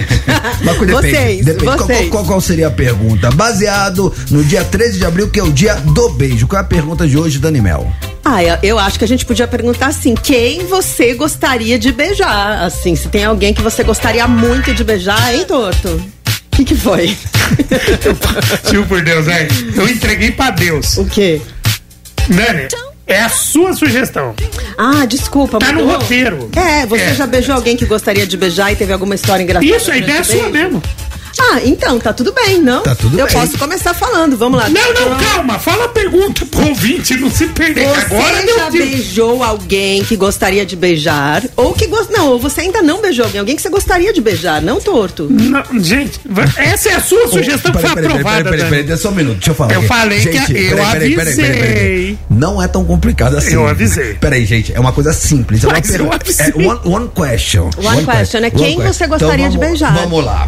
Mas 0.64 0.78
depende, 0.80 0.92
Vocês, 0.92 1.44
depende. 1.44 1.64
Qual- 1.64 1.78
vocês. 1.78 1.98
Qual, 2.00 2.10
qual- 2.10 2.24
qual 2.24 2.40
seria 2.40 2.66
a 2.66 2.70
pergunta? 2.72 3.30
Baseado 3.30 4.12
no 4.32 4.42
dia 4.42 4.64
13 4.64 4.98
de 4.98 5.06
abril, 5.06 5.28
que 5.30 5.38
é 5.38 5.44
o 5.44 5.52
dia 5.52 5.76
do 5.76 6.08
beijo. 6.10 6.48
Qual 6.48 6.60
é 6.60 6.64
a 6.64 6.66
pergunta 6.66 7.06
de 7.06 7.16
hoje, 7.16 7.38
Dani 7.38 7.60
Mel? 7.60 7.92
Ah, 8.24 8.42
eu, 8.62 8.78
acho 8.78 8.98
que 8.98 9.04
a 9.04 9.08
gente 9.08 9.24
podia 9.26 9.46
perguntar 9.46 9.88
assim: 9.88 10.14
quem 10.14 10.64
você 10.66 11.14
gostaria 11.14 11.78
de 11.78 11.92
beijar? 11.92 12.62
Assim, 12.64 12.96
se 12.96 13.08
tem 13.08 13.24
alguém 13.24 13.52
que 13.52 13.60
você 13.62 13.84
gostaria 13.84 14.26
muito 14.26 14.72
de 14.72 14.82
beijar, 14.82 15.34
hein, 15.34 15.44
Torto? 15.44 15.88
O 15.88 16.56
que, 16.56 16.64
que 16.64 16.74
foi? 16.76 17.16
Tio, 18.70 18.86
por 18.86 19.02
Deus, 19.02 19.26
é. 19.28 19.46
Eu 19.76 19.88
entreguei 19.88 20.30
pra 20.30 20.50
Deus. 20.50 20.96
o 20.96 21.04
quê? 21.04 21.40
Dani, 22.28 22.68
é 23.06 23.20
a 23.20 23.28
sua 23.28 23.74
sugestão. 23.74 24.34
Ah, 24.78 25.04
desculpa. 25.04 25.58
Tá 25.58 25.72
no 25.72 25.84
roteiro. 25.86 26.48
É, 26.56 26.86
você 26.86 27.02
É. 27.02 27.14
já 27.14 27.26
beijou 27.26 27.54
alguém 27.54 27.76
que 27.76 27.84
gostaria 27.84 28.26
de 28.26 28.36
beijar 28.36 28.72
e 28.72 28.76
teve 28.76 28.92
alguma 28.92 29.14
história 29.14 29.42
engraçada? 29.42 29.66
Isso, 29.76 29.90
a 29.90 29.96
ideia 29.98 30.18
é 30.18 30.22
sua 30.22 30.48
mesmo. 30.48 30.82
Ah, 31.52 31.60
então, 31.64 31.98
tá 31.98 32.12
tudo 32.12 32.32
bem, 32.32 32.60
não? 32.60 32.82
Tá 32.82 32.94
tudo 32.94 33.18
eu 33.18 33.26
bem. 33.26 33.34
posso 33.34 33.58
começar 33.58 33.92
falando, 33.94 34.36
vamos 34.36 34.58
lá. 34.58 34.68
Não, 34.68 34.94
não, 34.94 35.18
calma. 35.18 35.58
Fala 35.58 35.84
a 35.84 35.88
pergunta 35.88 36.44
pro 36.46 36.68
ouvinte, 36.68 37.16
não 37.16 37.30
se 37.30 37.46
perder. 37.48 37.86
Você 37.88 38.00
Agora 38.14 38.46
já 38.46 38.70
beijou 38.70 39.42
alguém 39.42 40.02
que 40.04 40.16
gostaria 40.16 40.64
de 40.64 40.74
beijar? 40.76 41.42
Ou 41.56 41.72
que 41.74 41.86
gost... 41.86 42.10
Não, 42.10 42.28
ou 42.28 42.38
você 42.38 42.62
ainda 42.62 42.80
não 42.82 43.00
beijou 43.02 43.24
alguém, 43.26 43.40
alguém 43.40 43.56
que 43.56 43.62
você 43.62 43.68
gostaria 43.68 44.12
de 44.12 44.20
beijar, 44.20 44.62
não 44.62 44.80
torto? 44.80 45.28
Não, 45.30 45.62
gente, 45.82 46.20
essa 46.56 46.88
é 46.90 46.94
a 46.94 47.00
sua 47.00 47.28
sugestão 47.28 47.72
que 47.72 47.78
foi 47.78 47.90
aprovada, 47.90 48.50
peraí, 48.50 48.68
peraí, 48.70 48.82
deixa 48.84 49.02
só 49.02 49.08
um 49.10 49.14
minuto, 49.14 49.34
deixa 49.36 49.50
eu 49.50 49.54
falar. 49.54 49.72
Eu 49.74 49.78
aqui. 49.80 49.88
falei 49.88 50.20
que 50.20 50.32
Gente, 50.32 50.52
eu 50.64 50.84
avisei. 50.84 52.18
Não 52.30 52.62
é 52.62 52.68
tão 52.68 52.84
complicado 52.84 53.36
assim. 53.36 53.54
Eu 53.54 53.66
avisei. 53.66 54.14
Peraí, 54.14 54.44
gente, 54.44 54.72
é 54.74 54.80
uma 54.80 54.92
coisa 54.92 55.12
simples. 55.12 55.62
É 55.62 55.66
uma 55.66 55.74
Mas 55.74 55.88
eu 55.90 55.96
pergunta. 55.96 56.16
avisei. 56.22 56.46
É 56.46 56.66
one, 56.68 56.80
one 56.84 57.08
question. 57.14 57.70
One 57.78 58.04
question, 58.04 58.38
é 58.44 58.50
quem 58.50 58.76
One 58.78 58.86
você 58.86 59.06
question. 59.06 59.08
gostaria 59.08 59.48
de 59.50 59.56
vamos- 59.56 59.68
beijar? 59.70 59.94
Vamos 59.94 60.24
lá. 60.24 60.46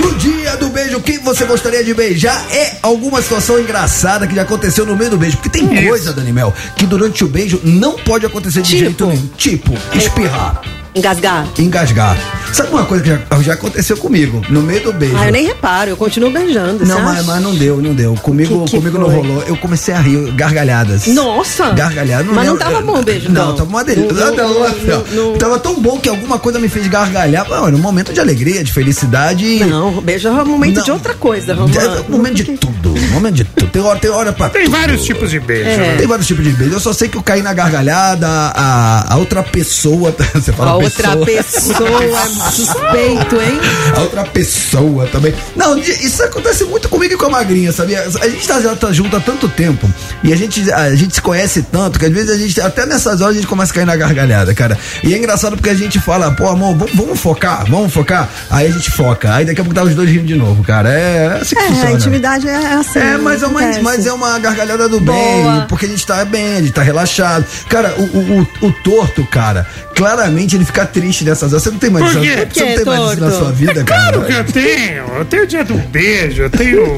No 0.00 0.12
dia 0.26 0.56
do 0.56 0.68
beijo, 0.68 1.00
quem 1.00 1.18
você 1.18 1.44
gostaria 1.44 1.84
de 1.84 1.94
beijar 1.94 2.44
é 2.50 2.78
alguma 2.82 3.22
situação 3.22 3.60
engraçada 3.60 4.26
que 4.26 4.34
já 4.34 4.42
aconteceu 4.42 4.84
no 4.84 4.96
meio 4.96 5.10
do 5.10 5.16
beijo. 5.16 5.36
Porque 5.36 5.48
tem 5.48 5.86
coisa, 5.86 6.12
Dani 6.12 6.32
Mel, 6.32 6.52
que 6.76 6.84
durante 6.84 7.24
o 7.24 7.28
beijo 7.28 7.60
não 7.62 7.92
pode 7.92 8.26
acontecer 8.26 8.60
de 8.62 8.70
Tipo? 8.70 8.84
jeito 8.84 9.06
nenhum. 9.06 9.26
Tipo, 9.36 9.72
espirrar. 9.94 10.60
Engasgar? 10.96 11.46
engasgar. 11.58 12.16
Sabe 12.52 12.70
uma 12.70 12.84
coisa 12.86 13.04
que 13.04 13.10
já, 13.10 13.42
já 13.42 13.52
aconteceu 13.52 13.96
comigo 13.98 14.40
no 14.48 14.62
meio 14.62 14.80
do 14.82 14.92
beijo? 14.92 15.14
Ah, 15.18 15.26
eu 15.26 15.32
nem 15.32 15.46
reparo, 15.46 15.90
eu 15.90 15.96
continuo 15.96 16.30
beijando. 16.30 16.86
Não, 16.86 17.02
mas, 17.02 17.24
mas 17.26 17.42
não 17.42 17.54
deu, 17.54 17.82
não 17.82 17.92
deu. 17.92 18.14
Comigo, 18.14 18.64
Que 18.64 18.70
que 18.70 18.76
comigo 18.78 18.98
não 18.98 19.08
rolou. 19.10 19.42
Eu 19.42 19.56
comecei 19.58 19.92
a 19.92 19.98
rir, 20.00 20.30
gargalhadas. 20.32 21.06
Nossa! 21.08 21.70
Gargalhadas. 21.70 22.26
Mas 22.26 22.46
não 22.46 22.54
lembro- 22.54 22.58
tava 22.58 22.80
bom 22.80 22.98
o 23.00 23.02
beijo, 23.02 23.28
Não, 23.30 23.42
então? 23.52 23.56
tava 23.56 23.68
uma 23.68 23.84
delícia. 23.84 24.12
Não, 24.12 24.34
Não, 24.34 24.48
não, 24.48 24.60
não, 24.60 25.04
não, 25.14 25.30
não. 25.32 25.38
Tava 25.38 25.58
tão 25.58 25.78
bom 25.78 25.98
que 25.98 26.08
alguma 26.08 26.38
coisa 26.38 26.58
me 26.58 26.68
fez 26.68 26.86
gargalhar. 26.86 27.46
Não, 27.46 27.66
era 27.66 27.76
um 27.76 27.80
momento 27.80 28.12
de 28.14 28.20
alegria, 28.20 28.64
de 28.64 28.72
felicidade. 28.72 29.58
Não, 29.66 29.98
o 29.98 30.00
beijo 30.00 30.28
é 30.28 30.30
um 30.30 30.46
momento 30.46 30.76
Não. 30.76 30.84
de 30.84 30.90
outra 30.92 31.12
coisa, 31.14 31.52
Romano. 31.54 31.78
É 31.78 32.00
um 32.08 32.12
momento 32.12 32.34
de 32.36 32.44
tudo. 32.56 32.94
Um 32.94 33.10
momento 33.10 33.34
de 33.34 33.44
tudo. 33.44 33.70
Tem 33.70 33.82
hora, 33.82 33.98
tem 33.98 34.10
hora 34.10 34.32
pra 34.32 34.48
Tem 34.48 34.64
tudo. 34.64 34.72
vários 34.76 35.04
tipos 35.04 35.30
de 35.30 35.40
beijo. 35.40 35.68
né? 35.78 35.96
Tem 35.98 36.06
vários 36.06 36.26
tipos 36.26 36.42
de 36.44 36.50
beijo. 36.52 36.72
Eu 36.74 36.80
só 36.80 36.92
sei 36.94 37.08
que 37.08 37.18
eu 37.18 37.22
caí 37.22 37.42
na 37.42 37.52
gargalhada, 37.52 38.26
a, 38.28 39.12
a 39.12 39.16
outra 39.18 39.42
pessoa. 39.42 40.14
Você 40.32 40.52
fala 40.52 40.70
A 40.70 40.76
outra 40.86 41.16
pessoa. 41.18 42.00
pessoa, 42.00 42.50
suspeito, 42.50 43.36
hein? 43.40 43.60
A 43.96 44.00
outra 44.00 44.24
pessoa 44.24 45.06
também. 45.06 45.34
Não, 45.54 45.76
isso 45.78 46.22
acontece 46.22 46.64
muito 46.64 46.88
comigo 46.88 47.14
e 47.14 47.16
com 47.16 47.26
a 47.26 47.30
magrinha, 47.30 47.72
sabia? 47.72 48.02
A 48.20 48.28
gente 48.28 48.46
tá, 48.46 48.60
já 48.60 48.74
tá 48.74 48.92
junto 48.92 49.16
há 49.16 49.20
tanto 49.20 49.48
tempo 49.48 49.88
e 50.22 50.32
a 50.32 50.36
gente, 50.36 50.70
a 50.72 50.94
gente 50.94 51.14
se 51.14 51.22
conhece 51.22 51.62
tanto 51.62 51.98
que 51.98 52.06
às 52.06 52.12
vezes 52.12 52.30
a 52.30 52.36
gente, 52.36 52.60
até 52.60 52.86
nessas 52.86 53.20
horas, 53.20 53.34
a 53.36 53.38
gente 53.38 53.46
começa 53.48 53.72
a 53.72 53.74
cair 53.74 53.86
na 53.86 53.96
gargalhada, 53.96 54.54
cara. 54.54 54.78
E 55.02 55.14
é 55.14 55.18
engraçado 55.18 55.56
porque 55.56 55.70
a 55.70 55.74
gente 55.74 56.00
fala, 56.00 56.30
pô, 56.32 56.48
amor, 56.48 56.76
vamos, 56.76 56.94
vamos 56.94 57.20
focar, 57.20 57.64
vamos 57.68 57.92
focar. 57.92 58.28
Aí 58.50 58.66
a 58.66 58.70
gente 58.70 58.90
foca. 58.90 59.32
Aí 59.34 59.44
daqui 59.44 59.60
a 59.60 59.64
pouco 59.64 59.74
tá 59.74 59.82
os 59.84 59.94
dois 59.94 60.08
rindo 60.10 60.26
de 60.26 60.34
novo, 60.34 60.62
cara. 60.62 60.88
É 60.90 61.38
assim 61.40 61.54
que 61.54 61.60
É, 61.62 61.66
funciona. 61.68 61.88
a 61.88 61.92
intimidade 61.92 62.48
é 62.48 62.72
assim. 62.74 62.98
É, 62.98 63.16
mas 63.16 63.42
é, 63.42 63.46
uma, 63.46 63.60
acontece. 63.60 63.82
mas 63.82 64.06
é 64.06 64.12
uma 64.12 64.38
gargalhada 64.38 64.88
do 64.88 65.00
Boa. 65.00 65.16
bem, 65.16 65.66
porque 65.68 65.86
a 65.86 65.88
gente 65.88 66.06
tá 66.06 66.24
bem, 66.24 66.56
a 66.56 66.60
gente 66.60 66.72
tá 66.72 66.82
relaxado. 66.82 67.44
Cara, 67.68 67.94
o, 67.98 68.02
o, 68.02 68.48
o, 68.62 68.66
o 68.66 68.72
torto, 68.84 69.24
cara, 69.26 69.66
claramente 69.94 70.54
ele 70.56 70.64
fica 70.66 70.84
triste 70.86 71.24
nessas 71.24 71.52
horas. 71.52 71.62
Você 71.62 71.70
não 71.70 71.78
tem 71.78 71.90
mais 71.90 72.12
Por 72.12 72.22
isso, 72.24 72.36
quê? 72.36 72.46
você 72.52 72.64
não 72.64 72.74
tem 72.76 72.84
mais 72.84 73.12
isso 73.12 73.20
na 73.20 73.30
sua 73.30 73.52
vida, 73.52 73.84
cara? 73.84 74.12
Claro 74.12 74.24
que 74.26 74.32
eu 74.32 74.44
tenho. 74.44 75.04
Eu 75.18 75.24
tenho 75.24 75.42
o 75.44 75.46
dia 75.46 75.64
do 75.64 75.74
beijo, 75.74 76.42
eu 76.42 76.50
tenho 76.50 76.96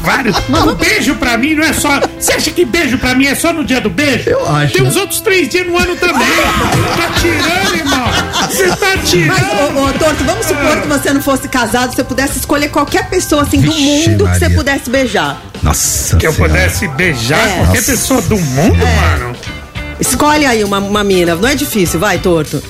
vários. 0.00 0.36
O 0.48 0.74
beijo 0.74 1.14
pra 1.16 1.36
mim 1.38 1.54
não 1.54 1.64
é 1.64 1.72
só. 1.72 2.00
Você 2.18 2.32
acha 2.32 2.50
que 2.50 2.64
beijo 2.64 2.98
pra 2.98 3.14
mim 3.14 3.26
é 3.26 3.34
só 3.34 3.52
no 3.52 3.64
dia 3.64 3.80
do 3.80 3.90
beijo? 3.90 4.28
Eu 4.30 4.46
acho. 4.54 4.72
Tem 4.74 4.82
os 4.86 4.96
outros 4.96 5.20
três 5.20 5.48
dias 5.48 5.66
no 5.66 5.78
ano 5.78 5.94
também. 5.96 6.26
tá 6.96 7.10
tirando, 7.20 7.74
irmão. 7.76 8.48
Você 8.50 8.68
tá 8.68 8.76
Mas, 8.96 9.10
tirando. 9.10 9.76
ô, 9.76 9.84
ô, 9.88 9.92
Torto, 9.92 10.24
vamos 10.24 10.46
supor 10.46 10.80
que 10.82 10.88
você 10.88 11.12
não 11.12 11.22
fosse 11.22 11.48
casado, 11.48 11.94
você 11.94 12.02
pudesse 12.04 12.38
escolher 12.38 12.68
qualquer 12.68 13.08
pessoa 13.08 13.42
assim 13.42 13.60
do 13.60 13.70
Vixe, 13.72 14.10
mundo 14.10 14.24
que 14.26 14.34
você 14.34 14.40
Maria. 14.44 14.56
pudesse 14.56 14.90
beijar. 14.90 15.40
Nossa 15.62 16.16
Que 16.16 16.26
eu 16.26 16.32
Senhora. 16.32 16.52
pudesse 16.52 16.88
beijar 16.88 17.38
É. 17.38 17.56
qualquer 17.58 17.78
Nossa. 17.78 17.92
pessoa 17.92 18.22
do 18.22 18.36
mundo, 18.38 18.76
mano. 18.78 19.36
Escolhe 20.00 20.44
aí 20.44 20.64
uma, 20.64 20.78
uma 20.78 21.04
mina, 21.04 21.34
não 21.36 21.48
é 21.48 21.54
difícil, 21.54 22.00
vai, 22.00 22.18
Torto. 22.18 22.60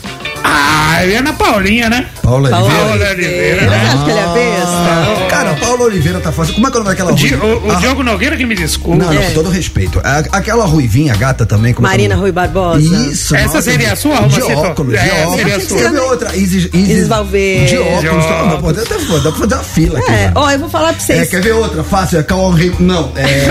Ah, 0.45 1.05
eu 1.05 1.11
ia 1.11 1.23
na 1.23 1.33
Paulinha, 1.33 1.89
né? 1.89 2.07
Paula 2.23 2.49
Oliveira. 2.51 2.85
Paula 2.85 3.11
Oliveira, 3.11 3.61
Você 3.63 3.71
né? 3.71 3.89
acha 3.93 4.05
que 4.05 4.11
ele 4.11 4.19
é 4.19 4.27
besta? 4.35 5.27
Cara, 5.31 5.55
Paula 5.55 5.85
Oliveira 5.85 6.21
tá 6.21 6.33
fazendo. 6.33 6.55
Como 6.57 6.67
é 6.67 6.71
que 6.71 6.77
é 6.77 6.81
o 6.81 6.85
nome 6.85 6.95
daquela 6.97 7.13
Di- 7.15 7.35
ruiva? 7.35 7.47
o- 7.47 7.67
o 7.69 7.73
Ah, 7.73 7.75
Diogo 7.77 8.03
Nogueira 8.03 8.37
que 8.37 8.45
me 8.47 8.55
desculpa. 8.55 9.05
Não, 9.05 9.13
não, 9.13 9.23
É. 9.23 9.27
com 9.27 9.33
todo 9.35 9.51
respeito. 9.51 10.01
A- 10.05 10.25
aquela 10.33 10.65
ruivinha 10.67 11.15
gata 11.17 11.47
também. 11.47 11.73
Como 11.73 11.87
é 11.87 11.91
que 11.91 11.95
é 11.95 11.97
o 11.97 12.01
Marina 12.01 12.15
nome? 12.17 12.27
Rui 12.27 12.33
Barbosa. 12.33 12.81
Isso, 12.81 13.35
Essa 13.35 13.47
nossa, 13.47 13.63
seria 13.63 13.93
a 13.93 13.97
sua, 13.97 14.21
De 14.29 14.41
Roma? 14.41 14.69
óculos, 14.71 14.95
É, 14.95 15.03
de 15.05 15.11
óculos. 15.11 15.37
seria 15.37 15.57
a 15.57 15.61
Quer 15.61 15.67
sua. 15.67 15.91
ver 15.91 16.01
outra? 16.01 16.37
Isis, 16.37 16.69
Isis, 16.73 16.89
Isis 16.91 17.09
Valverde. 17.09 17.67
De 17.67 17.79
óculos. 17.79 18.01
De 18.01 18.07
Então, 18.07 18.19
óculos. 18.19 18.61
pô, 18.61 18.73
dá, 18.73 18.83
até- 18.83 18.95
dá 18.95 19.31
pra 19.33 19.41
fazer 19.41 19.55
uma 19.55 19.65
fila 19.65 19.99
aqui. 19.99 20.13
É, 20.13 20.33
ó, 20.35 20.51
eu 20.51 20.59
vou 20.59 20.69
falar 20.69 20.93
pra 20.93 21.03
É, 21.03 21.07
vocês. 21.07 21.29
quer 21.31 21.41
ver 21.43 21.53
outra? 21.53 21.83
Fácil, 21.83 22.19
é 22.21 22.23
Cauã 22.23 22.55
Rei. 22.55 22.73
Não, 22.79 23.11
é. 23.17 23.23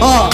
Ó, 0.00 0.28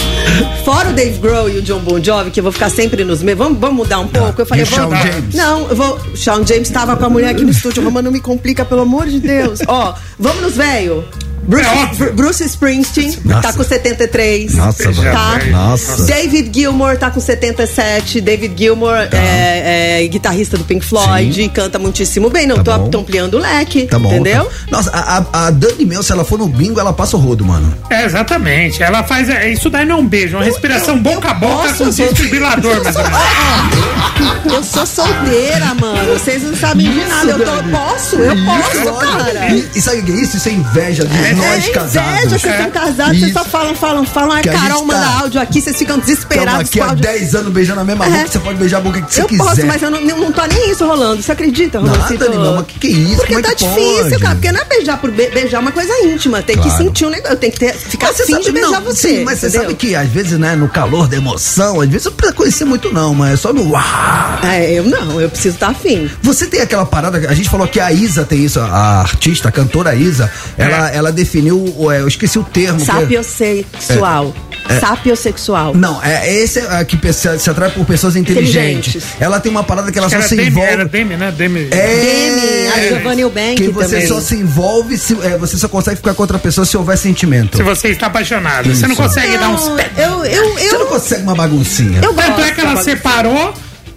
fora 0.63 0.89
o 0.89 0.93
Dave 0.93 1.17
Grohl 1.19 1.49
e 1.49 1.57
o 1.57 1.61
John 1.61 1.79
Bon 1.79 2.01
Jovi, 2.03 2.31
que 2.31 2.39
eu 2.39 2.43
vou 2.43 2.51
ficar 2.51 2.69
sempre 2.69 3.03
nos 3.03 3.21
meus. 3.21 3.37
Vamos, 3.37 3.59
vamos 3.59 3.75
mudar 3.77 3.99
um 3.99 4.07
pouco? 4.07 4.41
Eu 4.41 4.45
falei, 4.45 4.63
E 4.63 4.67
o 4.67 4.69
vamos. 4.69 4.99
James? 4.99 5.35
Não, 5.35 5.67
eu 5.69 5.75
vou. 5.75 5.99
Shawn 6.15 6.45
James 6.45 6.69
tava 6.69 6.95
com 6.95 7.05
a 7.05 7.09
mulher 7.09 7.29
aqui 7.29 7.43
no 7.43 7.51
estúdio. 7.51 7.83
Roma, 7.83 8.01
não 8.01 8.11
me 8.11 8.19
complica, 8.19 8.63
pelo 8.65 8.81
amor 8.81 9.07
de 9.07 9.19
Deus. 9.19 9.59
Ó, 9.67 9.93
vamos 10.19 10.41
nos 10.41 10.55
velho. 10.55 11.03
Bruce, 11.45 12.03
É 12.03 12.11
Bruce 12.11 12.43
Springsteen 12.45 13.17
Nossa. 13.25 13.41
tá 13.41 13.53
com 13.53 13.63
73. 13.63 14.55
Nossa, 14.55 14.83
Tá? 14.93 15.39
Nossa. 15.51 16.03
David 16.05 16.51
Gilmour 16.53 16.97
tá 16.97 17.09
com 17.11 17.19
77. 17.19 18.21
David 18.21 18.53
Gilmour 18.57 18.95
é, 19.11 20.01
é 20.03 20.07
guitarrista 20.07 20.57
do 20.57 20.63
Pink 20.63 20.85
Floyd, 20.85 21.33
Sim. 21.33 21.49
canta 21.49 21.77
muitíssimo 21.77 22.29
bem. 22.29 22.47
Não, 22.47 22.57
Tá 22.63 22.63
tô, 22.63 22.79
bom. 22.79 22.89
tô 22.89 22.99
ampliando 22.99 23.35
o 23.35 23.39
leque. 23.39 23.85
Tá 23.87 23.99
bom. 23.99 24.09
Entendeu? 24.09 24.45
tá. 24.45 24.51
Nossa, 24.71 24.89
a, 24.91 25.47
a, 25.47 25.51
Dani 25.51 25.85
Mel, 25.85 26.01
se 26.03 26.11
ela 26.11 26.23
for 26.23 26.37
no 26.39 26.47
bingo, 26.47 26.79
ela 26.79 26.93
passa 26.93 27.17
o 27.17 27.19
rodo, 27.19 27.43
mano. 27.45 27.73
É, 27.89 28.05
exatamente. 28.05 28.81
Ela 28.81 29.03
faz. 29.03 29.29
é, 29.29 29.49
Isso 29.49 29.69
daí 29.69 29.85
não 29.85 29.95
é 29.97 29.99
um 29.99 30.07
beijo, 30.07 30.35
é 30.35 30.39
uma 30.39 30.45
respiração 30.45 30.97
boca 30.99 31.29
a 31.29 31.33
boca 31.33 31.67
posso, 31.69 31.77
com 31.77 31.83
eu 31.85 31.91
desfibrilador, 32.13 32.71
menos. 32.81 32.95
Eu 34.45 34.63
sou 34.63 34.85
solteira, 34.85 35.73
mano. 35.79 36.13
Vocês 36.13 36.43
não 36.43 36.55
sabem 36.55 36.89
de 36.91 37.05
nada. 37.05 37.31
Eu 37.31 37.39
tô, 37.39 37.63
posso, 37.69 38.15
eu 38.17 38.35
posso, 38.45 38.93
cara. 39.17 39.49
E, 39.49 39.69
e 39.75 39.81
sabe 39.81 39.99
o 39.99 40.03
que 40.03 40.11
é 40.11 40.15
isso? 40.15 40.37
Isso 40.37 40.49
é 40.49 40.51
inveja 40.51 41.05
de 41.05 41.17
É, 41.17 41.32
nós 41.35 41.67
é 41.67 41.71
casados. 41.71 42.11
inveja, 42.11 42.29
vocês 42.39 42.53
É. 42.53 42.57
estão 42.57 42.71
casados, 42.71 43.19
vocês 43.19 43.33
só 43.33 43.43
falam, 43.45 43.75
falam, 43.75 44.05
falam. 44.05 44.41
Que 44.41 44.49
a 44.49 44.53
Carol 44.53 44.79
gente 44.79 44.87
manda 44.87 44.99
tá- 45.05 45.19
áudio 45.21 45.41
aqui, 45.41 45.61
vocês 45.61 45.75
ficam 45.77 45.97
Estamos 45.97 46.05
desesperados 46.05 46.61
aqui 46.69 46.79
com 46.79 46.85
há 46.85 46.89
áudio. 46.89 47.03
10 47.03 47.35
anos 47.35 47.53
beijando 47.53 47.79
a 47.81 47.83
mesma 47.83 48.05
É. 48.05 48.09
boca, 48.09 48.27
você 48.31 48.39
pode 48.39 48.57
beijar 48.59 48.77
a 48.77 48.81
boca 48.81 49.01
que 49.01 49.13
você 49.13 49.21
Eu 49.21 49.27
quiser. 49.27 49.43
posso, 49.43 49.65
mas 49.65 49.81
eu 49.81 49.91
não, 49.91 50.01
não 50.01 50.31
tô 50.31 50.45
nem 50.45 50.71
isso 50.71 50.85
rolando. 50.85 51.21
Você 51.21 51.31
acredita, 51.31 51.79
Nada, 51.79 51.91
Romancito? 51.97 52.19
Dani, 52.23 52.37
mas 52.37 52.65
que 52.67 52.79
que 52.79 52.87
é 52.87 52.89
isso? 52.91 53.15
Porque 53.17 53.33
Como 53.33 53.39
é 53.39 53.49
tá 53.49 53.55
que 53.55 53.65
difícil, 53.67 54.19
cara. 54.19 54.35
Porque 54.35 54.51
não 54.51 54.61
é 54.61 54.65
beijar 54.65 54.97
por 54.99 55.11
be- 55.11 55.29
beijar 55.29 55.57
é 55.57 55.59
uma 55.59 55.71
coisa 55.71 55.93
íntima. 56.05 56.41
Tem 56.41 56.55
que 56.57 56.63
Claro. 56.63 56.83
sentir 56.83 57.05
um 57.05 57.09
negócio. 57.09 57.37
Tem 57.37 57.51
que 57.51 57.59
ter, 57.59 57.73
ficar 57.73 58.07
Mas 58.07 58.17
você 58.17 58.23
afim 58.23 58.39
de 58.41 58.51
beijar 58.51 58.71
não, 58.71 58.81
você. 58.81 59.07
Sim, 59.09 59.23
mas 59.23 59.39
você 59.39 59.47
entendeu? 59.47 59.61
sabe 59.69 59.75
que 59.75 59.95
às 59.95 60.09
vezes, 60.09 60.37
né, 60.39 60.55
no 60.55 60.67
calor 60.67 61.07
da 61.07 61.17
emoção, 61.17 61.81
às 61.81 61.89
vezes 61.89 62.05
não 62.05 62.13
precisa 62.13 62.35
conhecer 62.35 62.65
muito, 62.65 62.91
não, 62.93 63.13
mas 63.13 63.33
é 63.33 63.37
só 63.37 63.53
no 63.53 63.69
uau. 63.69 63.83
É, 64.43 64.71
eu 64.73 64.83
não, 64.83 65.19
eu 65.21 65.29
preciso 65.29 65.55
estar 65.55 65.69
afim. 65.69 66.09
Você 66.21 66.45
tem 66.47 66.61
aquela 66.61 66.85
parada, 66.85 67.17
a 67.29 67.33
gente 67.33 67.49
falou 67.49 67.67
que 67.67 67.79
a 67.79 67.91
Isa 67.91 68.23
tem 68.23 68.43
isso, 68.43 68.59
a 68.59 69.01
artista, 69.01 69.49
a 69.49 69.51
cantora 69.51 69.93
Isa, 69.95 70.31
ela, 70.57 70.89
ela 70.89 71.11
definiu, 71.23 71.65
é, 71.91 72.01
eu 72.01 72.07
esqueci 72.07 72.37
o 72.37 72.43
termo. 72.43 72.79
que- 72.79 72.85
Sapiosexual. 72.85 74.33
É. 74.69 74.79
Sapiosexual. 74.79 75.73
Não, 75.75 76.01
é 76.01 76.33
esse 76.33 76.59
é 76.59 76.67
a 76.77 76.85
que 76.85 76.97
se 77.11 77.37
se 77.39 77.49
atrai 77.49 77.69
por 77.71 77.85
pessoas 77.85 78.15
inteligentes. 78.15 78.95
Inteligentes. 78.95 79.03
Ela 79.19 79.39
tem 79.39 79.51
uma 79.51 79.63
parada 79.63 79.91
que 79.91 79.97
ela 79.97 80.07
Acho 80.07 80.15
só 80.15 80.21
que 80.21 80.29
se 80.29 80.35
Demi, 80.37 80.49
envolve. 80.49 80.69
era 80.69 80.85
Demi, 80.85 81.15
né? 81.17 81.33
Demi. 81.35 81.67
É, 81.69 81.87
Demi, 81.99 82.67
a 82.67 82.87
Giovanni 82.87 83.21
Eubank 83.23 83.55
que 83.55 83.67
você 83.69 83.89
também. 83.95 84.07
só 84.07 84.21
se 84.21 84.35
envolve, 84.35 84.97
se, 84.97 85.17
é, 85.21 85.37
você 85.37 85.57
só 85.57 85.67
consegue 85.67 85.97
ficar 85.97 86.13
com 86.13 86.23
outra 86.23 86.39
pessoa 86.39 86.65
se 86.65 86.77
houver 86.77 86.97
sentimento. 86.97 87.57
Se 87.57 87.63
você 87.63 87.89
está 87.89 88.07
apaixonado, 88.07 88.73
você 88.73 88.83
não 88.83 88.93
Isso. 88.93 89.01
consegue 89.01 89.37
dar 89.37 89.49
uns 89.49 89.67
Não, 89.67 89.75
pés. 89.75 89.87
eu, 89.97 90.23
eu, 90.25 90.53
Você 90.53 90.71
não 90.71 90.79
eu, 90.81 90.85
consegue 90.87 91.21
uma 91.23 91.35
baguncinha. 91.35 91.99
eu 92.01 92.13
Tanto 92.13 92.41
é 92.41 92.51
que 92.51 92.61
ela 92.61 92.81
separou, 92.81 93.53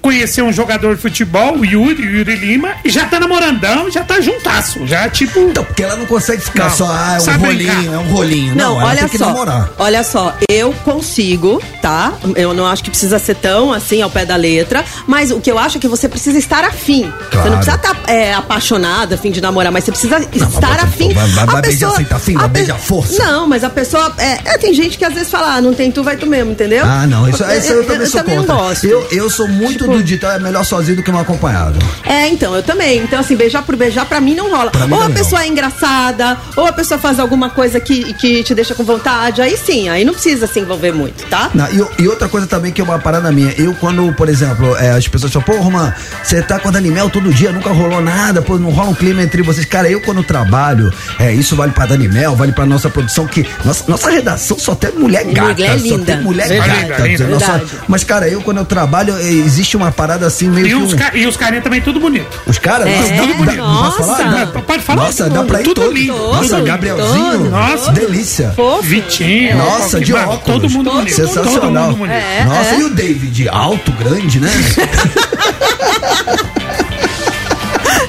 conheceu 0.06 0.44
um 0.44 0.52
jogador 0.52 0.94
de 0.94 1.02
futebol, 1.02 1.56
o 1.58 1.64
Yuri, 1.64 2.00
o 2.06 2.16
Yuri 2.18 2.36
Lima, 2.36 2.74
e 2.84 2.90
já 2.90 3.06
tá 3.06 3.18
namorandão, 3.18 3.90
já 3.90 4.04
tá 4.04 4.20
juntaço. 4.20 4.86
Já, 4.86 5.08
tipo. 5.08 5.40
Então, 5.40 5.64
porque 5.64 5.82
ela 5.82 5.96
não 5.96 6.06
consegue 6.06 6.40
ficar 6.42 6.68
Não, 6.70 6.76
só, 6.76 6.86
ah, 6.88 7.14
é 7.14 7.16
um 7.16 7.20
sabe 7.20 7.44
rolinho, 7.46 7.74
brincar. 7.74 7.94
é 7.94 7.98
um 7.98 8.08
rolinho. 8.12 8.54
Não, 8.54 8.74
Não, 8.74 8.80
ela 8.80 8.90
olha 8.90 9.08
só. 9.08 9.26
namorar. 9.26 9.70
Olha 9.78 10.04
só, 10.04 10.36
eu 10.48 10.72
consigo, 10.84 11.60
tá? 11.82 12.12
Eu 12.36 12.54
não 12.54 12.66
acho 12.66 12.84
que 12.84 12.90
precisa 12.90 13.18
ser 13.18 13.34
tão 13.34 13.72
assim 13.72 14.00
ao 14.00 14.08
pé 14.10 14.24
da 14.24 14.36
letra, 14.36 14.84
mas 15.08 15.32
o 15.32 15.40
que 15.40 15.50
eu 15.50 15.58
acho 15.58 15.78
é 15.78 15.80
que 15.80 15.88
você 15.88 16.08
precisa 16.08 16.38
estar 16.38 16.62
afim. 16.64 17.02
Você 17.02 17.26
Claro. 17.32 17.50
não 17.50 17.56
precisa 17.58 17.76
estar 17.76 17.96
é, 18.06 18.32
apaixonada, 18.34 19.16
afim 19.16 19.32
de 19.32 19.40
namorar, 19.40 19.72
mas 19.72 19.82
você 19.84 19.90
precisa 19.90 20.18
estar 20.32 20.68
mas 20.70 20.84
afim. 20.84 21.12
vai- 21.12 21.26
vai- 21.28 21.42
A 21.42 21.46
vai 21.46 21.62
beijar 21.62 21.90
sem 21.96 22.04
tá 22.04 22.16
afim, 22.16 22.34
vai 22.34 22.78
força. 22.78 23.24
Não, 23.24 23.46
mas 23.48 23.64
a 23.64 23.70
pessoa. 23.70 24.12
É, 24.18 24.52
é, 24.54 24.58
tem 24.58 24.72
gente 24.72 24.96
que 24.96 25.04
às 25.04 25.12
vezes 25.14 25.30
fala, 25.30 25.54
ah, 25.56 25.60
não 25.60 25.74
tem 25.74 25.90
tu, 25.90 26.02
vai 26.04 26.16
tu 26.16 26.26
mesmo, 26.26 26.52
entendeu? 26.52 26.84
Ah, 26.86 27.06
não, 27.06 27.28
isso, 27.28 27.42
isso 27.44 27.72
eu, 27.72 27.84
também 27.84 28.06
sou 28.06 28.20
também 28.20 28.36
contra. 28.38 28.54
não 28.54 28.60
gosto. 28.62 28.84
Eu, 28.86 29.06
eu 29.10 29.28
sou 29.30 29.48
muito 29.48 29.86
do 29.96 30.04
ditado, 30.04 30.36
é 30.40 30.42
melhor 30.42 30.64
sozinho 30.64 30.96
do 30.96 31.02
que 31.02 31.10
mal 31.10 31.22
acompanhado. 31.22 31.78
É, 32.04 32.28
então, 32.28 32.54
eu 32.54 32.62
também. 32.62 32.98
Então, 33.00 33.18
assim, 33.20 33.36
beijar 33.36 33.62
por 33.62 33.76
beijar, 33.76 34.06
pra 34.06 34.20
mim 34.20 34.34
não 34.34 34.50
rola. 34.50 34.70
Pra 34.70 34.86
ou 34.86 35.02
a 35.02 35.10
pessoa 35.10 35.42
é 35.42 35.48
engraçada, 35.48 36.36
ou 36.56 36.66
a 36.66 36.72
pessoa 36.72 36.98
faz 36.98 37.18
alguma 37.20 37.50
coisa 37.50 37.78
que, 37.80 38.12
que 38.14 38.42
te 38.42 38.54
deixa 38.54 38.74
com 38.74 38.84
vontade, 38.84 39.40
aí 39.42 39.56
sim, 39.56 39.88
aí 39.88 40.04
não 40.04 40.12
precisa 40.12 40.46
se 40.46 40.60
envolver 40.60 40.92
muito, 40.92 41.24
tá? 41.26 41.50
Não, 41.54 41.66
e, 41.70 42.02
e 42.02 42.08
outra 42.08 42.28
coisa 42.28 42.46
também 42.46 42.72
que 42.72 42.80
é 42.80 42.84
uma 42.84 42.98
parada 42.98 43.30
minha, 43.32 43.52
eu 43.58 43.74
quando, 43.74 44.12
por 44.14 44.28
exemplo, 44.28 44.76
é, 44.76 44.90
as 44.90 45.06
pessoas 45.08 45.32
falam, 45.32 45.46
pô, 45.46 45.56
Romã, 45.60 45.92
você 46.22 46.42
tá 46.42 46.58
com 46.58 46.68
a 46.68 46.70
Dani 46.70 46.90
Mel 46.90 47.10
todo 47.10 47.32
dia, 47.32 47.52
nunca 47.52 47.70
rolou 47.70 48.00
nada, 48.00 48.40
pô, 48.42 48.58
não 48.58 48.70
rola 48.70 48.90
um 48.90 48.94
clima 48.94 49.22
entre 49.22 49.42
vocês. 49.42 49.66
Cara, 49.66 49.88
eu 49.88 50.00
quando 50.00 50.22
trabalho, 50.22 50.92
é, 51.18 51.32
isso 51.32 51.56
vale 51.56 51.72
pra 51.72 51.86
Dani 51.86 52.08
Mel, 52.08 52.34
vale 52.36 52.52
pra 52.52 52.64
nossa 52.66 52.88
produção, 52.88 53.26
que 53.26 53.46
nossa, 53.64 53.84
nossa 53.88 54.10
redação 54.10 54.58
só 54.58 54.74
tem 54.74 54.92
mulher 54.92 55.24
gata. 55.26 55.52
Mulher 55.52 55.78
Só 55.78 55.84
linda. 55.96 56.04
tem 56.16 56.22
mulher 56.22 56.48
Verdade, 56.48 56.84
gata. 56.88 57.02
linda, 57.06 57.24
Nossa- 57.26 57.62
mas, 57.88 58.04
cara, 58.04 58.28
eu 58.28 58.40
quando 58.42 58.58
eu 58.58 58.64
trabalho, 58.64 59.14
é, 59.16 59.22
existe 59.30 59.76
uma 59.76 59.85
parada 59.92 60.26
assim, 60.26 60.48
meio 60.48 60.66
E 60.66 60.70
que. 60.70 60.74
os, 60.76 60.92
um- 60.92 60.96
ca- 60.96 61.10
e 61.14 61.26
os 61.26 61.36
carinha 61.36 61.62
também 61.62 61.80
tudo 61.80 61.98
bonito. 62.00 62.40
Os 62.46 62.58
caras, 62.58 62.86
É, 62.88 62.96
nossa, 62.96 63.08
dá- 63.10 63.44
dá- 63.44 63.52
nossa. 63.56 63.96
posso 63.96 64.14
falar? 64.16 64.46
Não, 64.54 64.62
pode 64.62 64.82
falar. 64.82 65.02
Nossa, 65.04 65.30
dá 65.30 65.44
pra 65.44 65.60
ir 65.60 65.64
Tudo 65.64 65.80
todo. 65.82 65.92
lindo. 65.92 66.12
Nossa, 66.16 66.60
Gabrielzinho, 66.60 67.32
todo, 67.38 67.50
nossa, 67.50 67.92
delícia. 67.92 68.52
Fofo. 68.56 68.82
Vitinho. 68.82 69.56
Nossa, 69.56 70.00
de 70.00 70.12
óculos. 70.14 70.42
Todo 70.44 70.70
mundo 70.70 70.90
bonito. 70.90 71.14
Sensacional. 71.16 71.60
Todo 71.60 71.72
mundo 71.72 71.96
bonito. 71.96 72.14
É, 72.16 72.44
Nossa, 72.44 72.74
é. 72.74 72.78
e 72.80 72.84
o 72.84 72.90
David? 72.90 73.48
Alto, 73.48 73.92
grande, 73.92 74.40
né? 74.40 74.50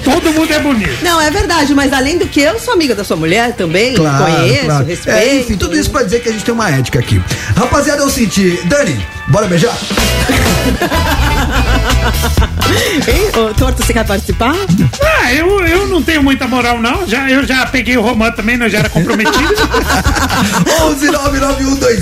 Todo 0.04 0.32
mundo 0.32 0.52
é 0.54 0.60
bonito. 0.60 1.04
Não, 1.04 1.20
é 1.20 1.30
verdade, 1.30 1.74
mas 1.74 1.92
além 1.92 2.18
do 2.18 2.28
que 2.28 2.40
eu 2.42 2.58
sou 2.60 2.74
amiga 2.74 2.96
da 2.96 3.04
sua 3.04 3.18
mulher 3.18 3.54
também, 3.54 3.96
conheço, 3.96 4.84
respeito. 4.84 5.10
É, 5.10 5.36
enfim, 5.36 5.58
tudo 5.58 5.78
isso 5.78 5.90
pra 5.92 6.04
dizer 6.04 6.22
que 6.22 6.30
a 6.30 6.32
gente 6.32 6.46
tem 6.46 6.54
uma 6.54 6.70
ética 6.70 7.00
aqui. 7.00 7.22
Rapaziada, 7.56 8.02
eu 8.04 8.10
senti. 8.10 8.58
Dani, 8.66 9.06
bora 9.30 9.48
beijar? 9.48 9.76
Hein? 13.08 13.30
Ô, 13.40 13.54
Torto, 13.54 13.84
você 13.84 13.94
quer 13.94 14.06
participar? 14.06 14.54
Ah, 15.02 15.34
eu, 15.34 15.66
eu 15.66 15.88
não 15.88 16.02
tenho 16.02 16.22
muita 16.22 16.48
moral, 16.48 16.80
não. 16.82 17.08
Já, 17.08 17.30
eu 17.30 17.46
já 17.46 17.66
peguei 17.66 17.98
o 17.98 18.02
Romã 18.02 18.30
também, 18.32 18.58
não 18.58 18.68
já 18.70 18.80
era 18.80 18.90
comprometido. 18.90 19.38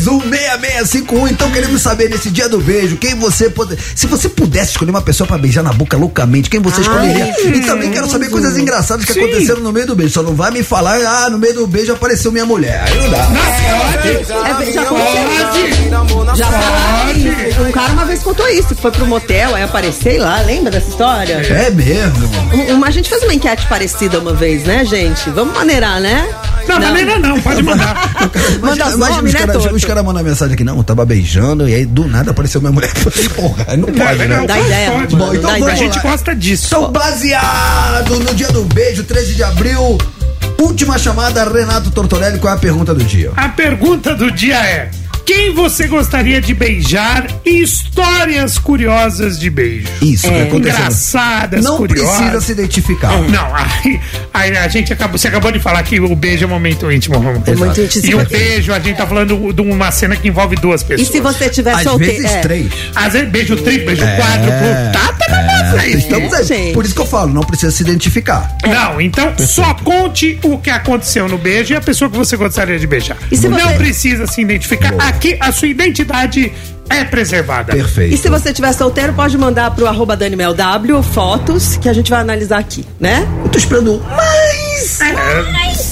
11991216651. 0.05 1.31
Então 1.31 1.51
queremos 1.51 1.81
saber 1.81 2.09
nesse 2.09 2.29
dia 2.29 2.49
do 2.49 2.59
beijo, 2.59 2.97
quem 2.97 3.15
você 3.15 3.49
pode, 3.49 3.77
se 3.95 4.07
você 4.07 4.27
pudesse 4.29 4.71
escolher 4.71 4.91
uma 4.91 5.01
pessoa 5.01 5.27
pra 5.27 5.37
beijar 5.37 5.63
na 5.63 5.73
boca 5.73 5.95
loucamente, 5.97 6.49
quem 6.49 6.59
você 6.59 6.81
escolheria? 6.81 7.33
E 7.43 7.61
também 7.61 7.91
quero 7.91 8.09
saber 8.09 8.29
coisas 8.29 8.57
engraçadas 8.57 9.05
que 9.05 9.13
Sim. 9.13 9.23
aconteceram 9.23 9.61
no 9.61 9.71
meio 9.71 9.87
do 9.87 9.95
beijo. 9.95 10.13
Só 10.13 10.23
não 10.23 10.33
vai 10.35 10.51
me 10.51 10.63
falar, 10.63 10.99
ah, 11.01 11.29
no 11.29 11.37
meio 11.37 11.53
do 11.53 11.67
beijo 11.67 11.93
apareceu 11.93 12.31
minha 12.31 12.45
mulher. 12.45 12.83
Aí 12.85 12.97
não 13.01 13.09
dá. 13.09 13.29
Nossa, 13.29 14.07
É, 14.07 14.71
já 14.71 14.83
pode. 14.85 16.37
Já 16.37 16.47
Pode. 16.47 17.14
Isso. 17.17 17.61
Um 17.61 17.71
cara 17.71 17.93
uma 17.93 18.05
vez 18.05 18.21
contou 18.21 18.47
isso, 18.49 18.75
foi 18.75 18.91
pro 18.91 19.05
motel, 19.05 19.55
aí 19.55 19.63
aparecei 19.63 20.17
lá, 20.17 20.39
lembra 20.41 20.71
dessa 20.71 20.89
história? 20.89 21.33
É 21.35 21.69
mesmo. 21.69 22.29
Um- 22.53 22.75
Uma, 22.75 22.87
a 22.87 22.91
gente 22.91 23.09
fez 23.09 23.23
uma 23.23 23.33
enquete 23.33 23.65
parecida 23.67 24.19
uma 24.19 24.33
vez, 24.33 24.63
né, 24.63 24.83
gente? 24.85 25.29
Vamos 25.29 25.53
maneirar, 25.53 25.99
né? 25.99 26.27
Não, 26.67 26.79
maneira 26.79 27.19
não, 27.19 27.39
pode 27.39 27.61
mandar. 27.61 27.95
Manda 28.59 28.87
os 28.87 28.97
nomes, 28.97 29.17
os 29.25 29.33
né, 29.33 29.39
caras 29.39 29.63
Toto? 29.63 29.75
os 29.75 29.85
caras 29.85 30.03
mandam 30.03 30.23
mensagem 30.23 30.53
aqui, 30.55 30.63
não, 30.63 30.77
eu 30.77 30.83
tava 30.83 31.05
beijando 31.05 31.69
e 31.69 31.75
aí 31.75 31.85
do 31.85 32.07
nada 32.07 32.31
apareceu 32.31 32.59
minha 32.59 32.73
mulher. 32.73 32.91
Porra, 33.35 33.65
aí 33.67 33.77
não 33.77 33.87
pode, 33.87 34.17
né? 34.19 34.37
Não, 34.37 34.45
Dá 34.45 34.59
ideia, 34.59 34.91
pode. 34.91 35.15
mano, 35.15 35.25
Bom, 35.27 35.33
então 35.35 35.51
vamos 35.51 35.67
A 35.69 35.75
gente 35.75 35.99
gosta 35.99 36.35
disso. 36.35 36.67
Então, 36.67 36.91
baseado 36.91 38.19
no 38.19 38.33
dia 38.33 38.47
do 38.51 38.63
beijo, 38.65 39.03
13 39.03 39.35
de 39.35 39.43
abril, 39.43 39.97
última 40.59 40.97
chamada, 40.97 41.43
Renato 41.47 41.91
Tortorelli, 41.91 42.39
qual 42.39 42.53
é 42.53 42.57
a 42.57 42.59
pergunta 42.59 42.93
do 42.95 43.03
dia? 43.03 43.31
A 43.35 43.49
pergunta 43.49 44.15
do 44.15 44.31
dia 44.31 44.57
é: 44.57 44.89
quem 45.25 45.53
você 45.53 45.87
gostaria 45.87 46.39
de 46.39 46.53
beijar? 46.53 47.27
E 47.45 47.61
histórias 47.61 48.57
curiosas 48.57 49.39
de 49.39 49.49
beijo. 49.49 49.87
Isso, 50.01 50.27
o 50.27 50.31
que 50.31 50.41
aconteceu? 50.41 50.79
Engraçadas, 50.79 51.63
Não 51.63 51.77
curiosas. 51.77 52.15
precisa 52.17 52.41
se 52.41 52.51
identificar. 52.51 53.21
Não, 53.23 53.47
aí, 53.55 53.99
aí 54.33 54.57
a 54.57 54.67
gente 54.67 54.93
acabou. 54.93 55.17
Você 55.17 55.27
acabou 55.27 55.51
de 55.51 55.59
falar 55.59 55.81
que 55.83 55.99
o 55.99 56.15
beijo 56.15 56.43
é 56.43 56.47
um 56.47 56.49
momento 56.51 56.91
íntimo. 56.91 57.15
É 57.15 57.19
muito 57.55 57.81
íntimo. 57.81 58.05
E 58.11 58.15
o 58.15 58.25
beijo, 58.27 58.73
a 58.73 58.79
gente 58.79 58.97
tá 58.97 59.07
falando 59.07 59.53
de 59.53 59.61
uma 59.61 59.91
cena 59.91 60.15
que 60.15 60.27
envolve 60.27 60.55
duas 60.57 60.81
E 60.81 60.85
pessoas. 60.85 61.07
se 61.09 61.19
você 61.19 61.49
tiver 61.49 61.73
Às 61.73 61.83
solteiro? 61.83 62.21
vezes 62.21 62.41
três. 62.41 62.71
Às 62.95 63.13
vezes 63.13 63.29
beijo 63.29 63.55
triplo, 63.57 63.87
beijo 63.87 64.03
É, 64.03 64.17
quádruplo. 64.17 64.91
Tá, 64.93 65.13
tá 65.13 65.31
na 65.31 65.43
massa 65.43 65.81
aí. 65.81 65.93
Estamos 65.93 66.33
aí. 66.33 66.43
gente. 66.43 66.73
Por 66.73 66.85
isso 66.85 66.93
que 66.93 67.01
eu 67.01 67.05
falo, 67.07 67.33
não 67.33 67.41
precisa 67.43 67.71
se 67.71 67.81
identificar. 67.83 68.55
Não, 68.65 69.01
então 69.01 69.33
só 69.39 69.73
conte 69.75 70.39
o 70.43 70.57
que 70.57 70.69
aconteceu 70.69 71.27
no 71.27 71.37
beijo 71.37 71.73
e 71.73 71.75
a 71.77 71.81
pessoa 71.81 72.09
que 72.09 72.17
você 72.17 72.35
gostaria 72.37 72.77
de 72.77 72.85
beijar. 72.87 73.17
E 73.31 73.37
se 73.37 73.47
Não 73.47 73.57
você- 73.59 73.73
precisa 73.75 74.27
se 74.27 74.41
identificar. 74.41 74.91
Boa. 74.91 75.14
Aqui 75.15 75.37
a 75.39 75.49
sua 75.51 75.69
identidade 75.69 76.51
é 76.89 77.05
preservada. 77.05 77.71
Perfeito. 77.71 78.13
E 78.13 78.17
se 78.17 78.29
você 78.29 78.51
tiver 78.53 78.73
solteiro, 78.73 79.13
pode 79.13 79.37
mandar 79.37 79.71
pro 79.71 79.87
arroba 79.87 80.15
DanimelW 80.15 81.01
fotos 81.01 81.77
que 81.77 81.87
a 81.87 81.93
gente 81.93 82.11
vai 82.11 82.19
analisar 82.19 82.59
aqui, 82.59 82.85
né? 82.99 83.25
Eu 83.43 83.49
tô 83.49 83.57
esperando 83.57 84.03
mais. 84.09 85.01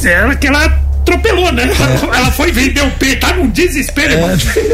É, 0.06 0.12
ela 0.12 0.36
que 0.36 0.46
ela 0.46 0.66
atropelou, 0.66 1.52
né? 1.54 1.64
Ela, 1.64 2.18
ela 2.18 2.32
foi 2.32 2.52
vender 2.52 2.82
o 2.82 2.92
P, 2.92 3.16
tá 3.16 3.34
num 3.34 3.50
desespero. 3.50 4.12
irmão. 4.12 4.38
Se 4.38 4.60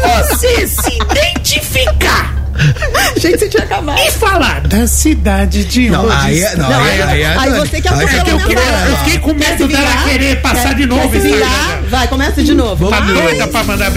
você 0.00 0.68
se 0.68 0.96
identificar 0.96 2.43
Gente, 3.16 3.38
você 3.38 3.48
tinha 3.48 3.62
acabado. 3.64 3.98
e 4.00 4.10
falar 4.10 4.60
da 4.62 4.86
cidade 4.86 5.64
de 5.64 5.90
Não, 5.90 6.04
onde 6.06 6.14
aí 6.14 6.42
é- 6.42 6.56
não, 6.56 6.64
está- 6.70 6.82
aí- 6.82 7.02
aí 7.02 7.22
é- 7.22 7.36
Aí 7.38 7.50
você 7.50 7.80
quer 7.80 7.92
Aí 7.92 8.00
fazer 8.06 8.16
é 8.18 8.24
que 8.24 8.30
eu 8.30 8.36
mensagem. 8.36 8.90
eu 8.90 8.96
fiquei 8.98 9.18
com 9.18 9.34
Quer 9.34 9.50
medo 9.50 9.66
se 9.66 9.72
dela 9.76 9.96
querer 10.04 10.40
passar 10.42 10.62
Quer- 10.68 10.74
de 10.74 10.86
novo 10.86 11.10
Quer 11.10 11.18
aí, 11.22 11.36
né? 11.36 11.82
Vai, 11.88 12.08
começa 12.08 12.42
de 12.42 12.54
novo. 12.54 12.88
Tá 12.88 13.00
Vai. 13.00 13.14
doida 13.14 13.46
pra 13.48 13.64
mandar. 13.64 13.90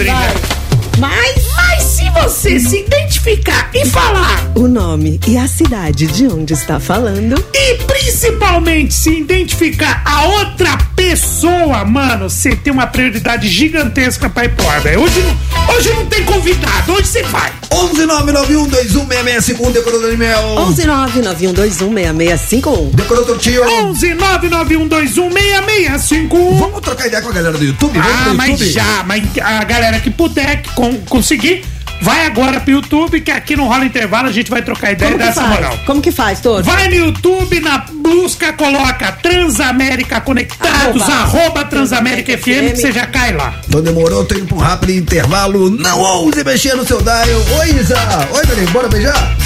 Mas 0.98 1.48
Mas 1.56 1.82
se 1.84 2.10
você 2.10 2.58
se 2.58 2.80
identificar 2.80 3.70
e 3.74 3.84
falar 3.86 4.50
o 4.56 4.66
nome 4.66 5.20
e 5.26 5.36
a 5.36 5.46
cidade 5.46 6.06
de 6.06 6.26
onde 6.26 6.54
está 6.54 6.80
falando. 6.80 7.42
E 7.54 7.74
principalmente 7.84 8.94
se 8.94 9.10
identificar 9.20 10.02
a 10.04 10.24
outra 10.24 10.76
pessoa, 11.12 11.86
mano, 11.86 12.28
você 12.28 12.54
tem 12.54 12.70
uma 12.70 12.86
prioridade 12.86 13.48
gigantesca 13.48 14.28
pra 14.28 14.44
ir 14.44 14.50
pro 14.50 14.68
ar, 14.68 14.78
velho. 14.82 15.00
Hoje, 15.00 15.18
não- 15.22 15.74
hoje 15.74 15.90
não 15.94 16.04
tem 16.04 16.22
convidado, 16.22 16.92
hoje 16.92 17.08
você 17.08 17.22
vai. 17.22 17.50
11991216651, 17.70 19.70
decorou 19.72 20.02
do 20.02 20.06
Animel. 20.08 20.38
11991216651. 20.66 22.90
Decorou 22.94 23.24
do 23.24 23.38
tio. 23.38 23.62
11 23.84 24.14
991216651. 24.16 26.58
Vamos 26.58 26.80
trocar 26.82 27.06
ideia 27.06 27.22
com 27.22 27.30
a 27.30 27.32
galera 27.32 27.56
do 27.56 27.64
YouTube? 27.64 27.98
Vamos 27.98 28.12
Ah, 28.26 28.34
mas 28.34 28.50
YouTube? 28.50 28.70
já, 28.70 29.02
mas 29.06 29.22
a 29.42 29.64
galera 29.64 29.98
que 30.00 30.10
puder 30.10 30.60
que 30.60 30.68
con- 30.74 31.00
conseguir, 31.08 31.64
vai 32.02 32.26
agora 32.26 32.60
pro 32.60 32.70
YouTube, 32.72 33.22
que 33.22 33.30
aqui 33.30 33.56
não 33.56 33.66
rola 33.66 33.86
intervalo, 33.86 34.28
a 34.28 34.32
gente 34.32 34.50
vai 34.50 34.60
trocar 34.60 34.92
ideia 34.92 35.10
Como 35.10 35.22
que 35.22 35.26
dessa 35.26 35.40
faz? 35.40 35.54
moral. 35.54 35.78
Como 35.86 36.02
que 36.02 36.12
faz, 36.12 36.40
Toro? 36.40 36.62
Vai 36.64 36.86
no 36.88 36.96
YouTube, 36.96 37.60
na 37.60 37.82
busca, 38.08 38.52
coloca 38.54 39.12
Transamérica 39.12 40.20
Conectados, 40.20 41.02
Arroba. 41.02 41.14
arroba, 41.14 41.64
Transamérica 41.64 42.36
FM, 42.38 42.72
que 42.72 42.76
você 42.76 42.92
já 42.92 43.06
cai 43.06 43.32
lá. 43.32 43.54
Então 43.68 43.82
demorou, 43.82 44.24
tô 44.24 44.34
indo 44.34 44.46
pra 44.46 44.56
um 44.56 44.60
rápido 44.60 44.92
intervalo. 44.92 45.70
Não 45.70 46.00
ouse 46.00 46.42
mexer 46.42 46.74
no 46.74 46.86
seu 46.86 47.00
dial. 47.02 47.18
Oi, 47.60 47.70
Isa. 47.70 47.98
Oi, 48.32 48.46
Dani, 48.46 48.66
bora 48.68 48.88
beijar? 48.88 49.36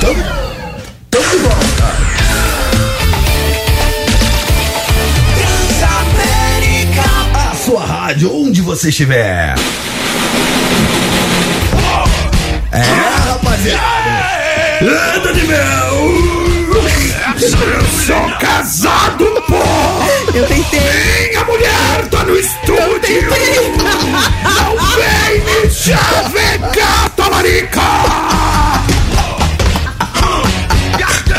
Tamo, 0.00 0.24
tamo 1.10 1.30
de 1.30 1.36
volta. 1.38 1.94
A 7.34 7.54
sua 7.54 7.84
rádio, 7.84 8.34
onde 8.34 8.60
você 8.60 8.88
estiver. 8.88 9.54
É, 12.72 13.03
rapaziada. 13.44 14.10
É, 14.80 15.20
Dani 15.22 15.42
Mel. 15.44 16.34
Eu 17.40 17.86
sou 18.06 18.38
casado, 18.38 19.42
pô! 19.46 20.34
Eu 20.34 20.46
tentei. 20.46 21.28
Minha 21.30 21.44
mulher 21.44 22.08
tá 22.10 22.24
no 22.24 22.36
estúdio! 22.36 23.22
Não 24.42 24.76
vem 24.96 25.40
me 25.44 25.70
chavecar, 25.70 27.10
talarica! 27.10 28.43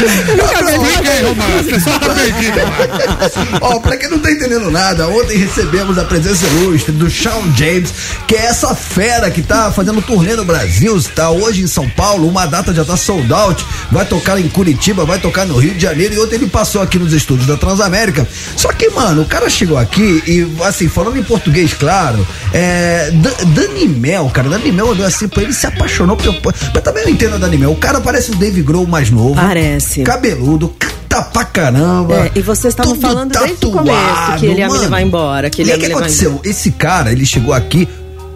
Explica 0.05 1.11
aí, 1.11 1.23
Romano, 1.23 1.59
a 1.59 1.63
pessoa 1.63 1.99
tá 1.99 2.09
perdida, 2.13 2.65
mano. 2.65 3.59
Ó, 3.61 3.79
pra 3.79 3.97
quem 3.97 4.09
não 4.09 4.19
tá 4.19 4.31
entendendo 4.31 4.69
nada, 4.71 5.07
ontem 5.07 5.37
recebemos 5.37 5.97
a 5.97 6.03
presença 6.05 6.45
ilustre 6.47 6.91
do 6.91 7.09
Shawn 7.09 7.53
James, 7.55 7.91
que 8.27 8.35
é 8.35 8.45
essa 8.45 8.73
fera 8.75 9.29
que 9.29 9.41
tá 9.41 9.71
fazendo 9.71 10.01
turnê 10.01 10.35
no 10.35 10.45
Brasil, 10.45 10.95
está 10.97 11.29
hoje 11.29 11.61
em 11.63 11.67
São 11.67 11.89
Paulo, 11.89 12.27
uma 12.27 12.45
data 12.45 12.73
já 12.73 12.83
tá 12.85 12.95
sold 12.97 13.31
out, 13.33 13.65
vai 13.91 14.05
tocar 14.05 14.39
em 14.39 14.47
Curitiba, 14.49 15.05
vai 15.05 15.19
tocar 15.19 15.45
no 15.45 15.57
Rio 15.57 15.73
de 15.73 15.81
Janeiro 15.81 16.13
e 16.15 16.19
ontem 16.19 16.35
ele 16.35 16.47
passou 16.47 16.81
aqui 16.81 16.97
nos 16.99 17.13
estúdios 17.13 17.47
da 17.47 17.57
Transamérica. 17.57 18.27
Só 18.55 18.71
que, 18.71 18.89
mano, 18.89 19.21
o 19.23 19.25
cara 19.25 19.49
chegou 19.49 19.77
aqui 19.77 20.23
e, 20.27 20.47
assim, 20.63 20.87
falando 20.87 21.17
em 21.17 21.23
português, 21.23 21.73
claro, 21.73 22.25
é. 22.53 23.11
Da- 23.11 23.31
Dani 23.45 23.87
Mel, 23.87 24.29
cara, 24.33 24.49
Dani 24.49 24.71
Mel 24.71 24.87
olhou 24.87 25.05
assim 25.05 25.27
pra 25.27 25.43
ele 25.43 25.53
se 25.53 25.65
apaixonou. 25.67 26.15
Pelo, 26.17 26.35
mas 26.43 26.83
também 26.83 27.03
eu 27.03 27.09
entendo 27.09 27.35
a 27.35 27.37
Dani 27.37 27.57
Mel, 27.57 27.71
o 27.71 27.75
cara 27.75 27.99
parece 28.01 28.31
o 28.31 28.35
Dave 28.35 28.61
Grohl 28.61 28.85
mais 28.87 29.09
novo. 29.09 29.35
Parece. 29.35 29.94
Cabeludo, 30.03 30.73
canta 30.79 31.21
pra 31.21 31.45
caramba. 31.45 32.15
É, 32.27 32.31
e 32.35 32.41
vocês 32.41 32.73
estavam 32.73 32.95
falando 32.95 33.31
desde 33.31 33.65
o 33.65 33.71
começo 33.71 34.37
que 34.39 34.45
ele 34.45 34.59
ia 34.59 34.65
me 34.65 34.71
mano. 34.71 34.81
levar 34.83 35.01
embora, 35.01 35.49
que 35.49 35.61
ele 35.61 35.69
e 35.69 35.71
ia 35.71 35.75
aí, 35.75 35.79
me 35.79 35.85
o 35.85 35.87
que 35.87 35.93
levar 35.93 36.05
aconteceu? 36.05 36.41
Esse 36.43 36.71
cara, 36.71 37.11
ele 37.11 37.25
chegou 37.25 37.53
aqui, 37.53 37.87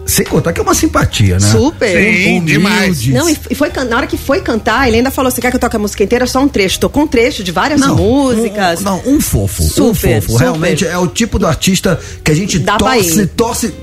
sem 0.06 0.24
contar 0.24 0.52
que 0.52 0.60
é 0.60 0.62
uma 0.62 0.74
simpatia, 0.74 1.38
né? 1.38 1.50
Super. 1.52 1.88
Sim, 1.96 2.28
Humilde. 2.38 2.52
demais. 2.52 3.06
Não, 3.08 3.28
e 3.28 3.54
foi, 3.54 3.70
na 3.88 3.96
hora 3.96 4.06
que 4.06 4.16
foi 4.16 4.40
cantar, 4.40 4.88
ele 4.88 4.96
ainda 4.96 5.10
falou: 5.10 5.30
você 5.30 5.40
quer 5.40 5.50
que 5.50 5.56
eu 5.56 5.60
toque 5.60 5.76
a 5.76 5.78
música 5.78 6.02
inteira? 6.02 6.26
Só 6.26 6.40
um 6.40 6.48
trecho. 6.48 6.80
Tocou 6.80 7.02
um 7.04 7.06
trecho 7.06 7.44
de 7.44 7.52
várias 7.52 7.80
Não, 7.80 7.94
músicas. 7.96 8.80
Um, 8.80 8.84
não, 8.84 9.02
um 9.06 9.20
fofo. 9.20 9.62
um 9.62 9.68
Super, 9.68 10.20
fofo. 10.20 10.32
super. 10.32 10.42
Realmente 10.44 10.86
é 10.86 10.98
o 10.98 11.06
tipo 11.06 11.38
do 11.38 11.46
artista 11.46 12.00
que 12.24 12.30
a 12.30 12.34
gente 12.34 12.58
Dá 12.58 12.76
pra 12.76 12.94
torce, 12.94 13.26
torce. 13.26 13.74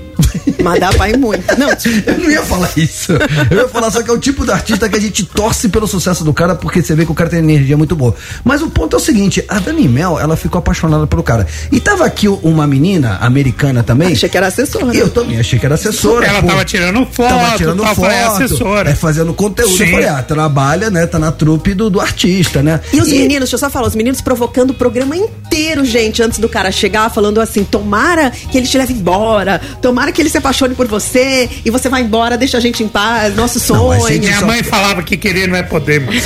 Mas 0.62 0.80
dá 0.80 0.88
pra 0.90 1.08
ir 1.08 1.16
muito. 1.16 1.44
Não, 1.58 1.68
Eu 2.06 2.18
não 2.18 2.30
ia 2.30 2.42
falar 2.42 2.70
isso. 2.76 3.12
Eu 3.50 3.58
ia 3.58 3.68
falar 3.68 3.90
só 3.90 4.02
que 4.02 4.10
é 4.10 4.12
o 4.12 4.18
tipo 4.18 4.44
de 4.44 4.50
artista 4.52 4.88
que 4.88 4.96
a 4.96 5.00
gente 5.00 5.24
torce 5.24 5.68
pelo 5.68 5.86
sucesso 5.86 6.24
do 6.24 6.32
cara, 6.32 6.54
porque 6.54 6.82
você 6.82 6.94
vê 6.94 7.04
que 7.04 7.12
o 7.12 7.14
cara 7.14 7.30
tem 7.30 7.38
energia 7.38 7.76
muito 7.76 7.94
boa. 7.94 8.14
Mas 8.44 8.62
o 8.62 8.68
ponto 8.70 8.96
é 8.96 8.98
o 8.98 9.00
seguinte: 9.02 9.44
a 9.48 9.58
Dani 9.58 9.88
Mel, 9.88 10.18
ela 10.18 10.36
ficou 10.36 10.58
apaixonada 10.58 11.06
pelo 11.06 11.22
cara. 11.22 11.46
E 11.70 11.80
tava 11.80 12.04
aqui 12.04 12.28
uma 12.28 12.66
menina 12.66 13.18
americana 13.20 13.82
também. 13.82 14.12
achei 14.12 14.28
que 14.28 14.36
era 14.36 14.46
assessora. 14.46 14.96
Eu 14.96 15.08
também 15.10 15.38
achei 15.38 15.58
que 15.58 15.66
era 15.66 15.74
assessora. 15.74 16.26
Ela 16.26 16.42
pô. 16.42 16.48
tava 16.48 16.64
tirando 16.64 17.06
foto, 17.06 17.28
Tava 17.28 17.56
tirando 17.56 17.82
foto, 17.84 18.00
falei, 18.00 18.16
é 18.16 18.24
assessora. 18.24 18.90
é 18.90 18.94
fazendo 18.94 19.32
conteúdo. 19.34 19.72
Eu 19.72 19.76
Sim. 19.76 19.90
falei, 19.90 20.08
ah, 20.08 20.22
trabalha, 20.22 20.90
né? 20.90 21.06
Tá 21.06 21.18
na 21.18 21.32
trupe 21.32 21.74
do, 21.74 21.88
do 21.90 22.00
artista, 22.00 22.62
né? 22.62 22.80
E 22.92 23.00
os 23.00 23.08
meninos, 23.08 23.38
deixa 23.40 23.54
eu 23.54 23.58
só 23.58 23.70
falar, 23.70 23.86
os 23.86 23.94
meninos 23.94 24.20
provocando 24.20 24.70
o 24.70 24.74
programa 24.74 25.16
inteiro, 25.16 25.84
gente, 25.84 26.22
antes 26.22 26.38
do 26.38 26.48
cara 26.48 26.70
chegar, 26.70 27.10
falando 27.10 27.40
assim: 27.40 27.64
tomara 27.64 28.30
que 28.30 28.58
ele 28.58 28.66
te 28.66 28.76
leve 28.78 28.92
embora, 28.92 29.60
tomara 29.80 30.12
que 30.12 30.17
ele 30.22 30.28
se 30.30 30.38
apaixone 30.38 30.74
por 30.74 30.86
você 30.86 31.48
e 31.64 31.70
você 31.70 31.88
vai 31.88 32.02
embora, 32.02 32.36
deixa 32.36 32.56
a 32.58 32.60
gente 32.60 32.82
em 32.82 32.88
paz, 32.88 33.34
nosso 33.34 33.58
Não, 33.72 33.90
a 33.92 33.98
sonho. 34.00 34.12
gente- 34.14 34.26
Minha 34.26 34.40
só- 34.40 34.46
mãe 34.46 34.62
falava 34.62 35.02
que 35.02 35.16
querer 35.16 35.48
não 35.48 35.56
é 35.56 35.62
poder, 35.62 36.00
mano. 36.00 36.20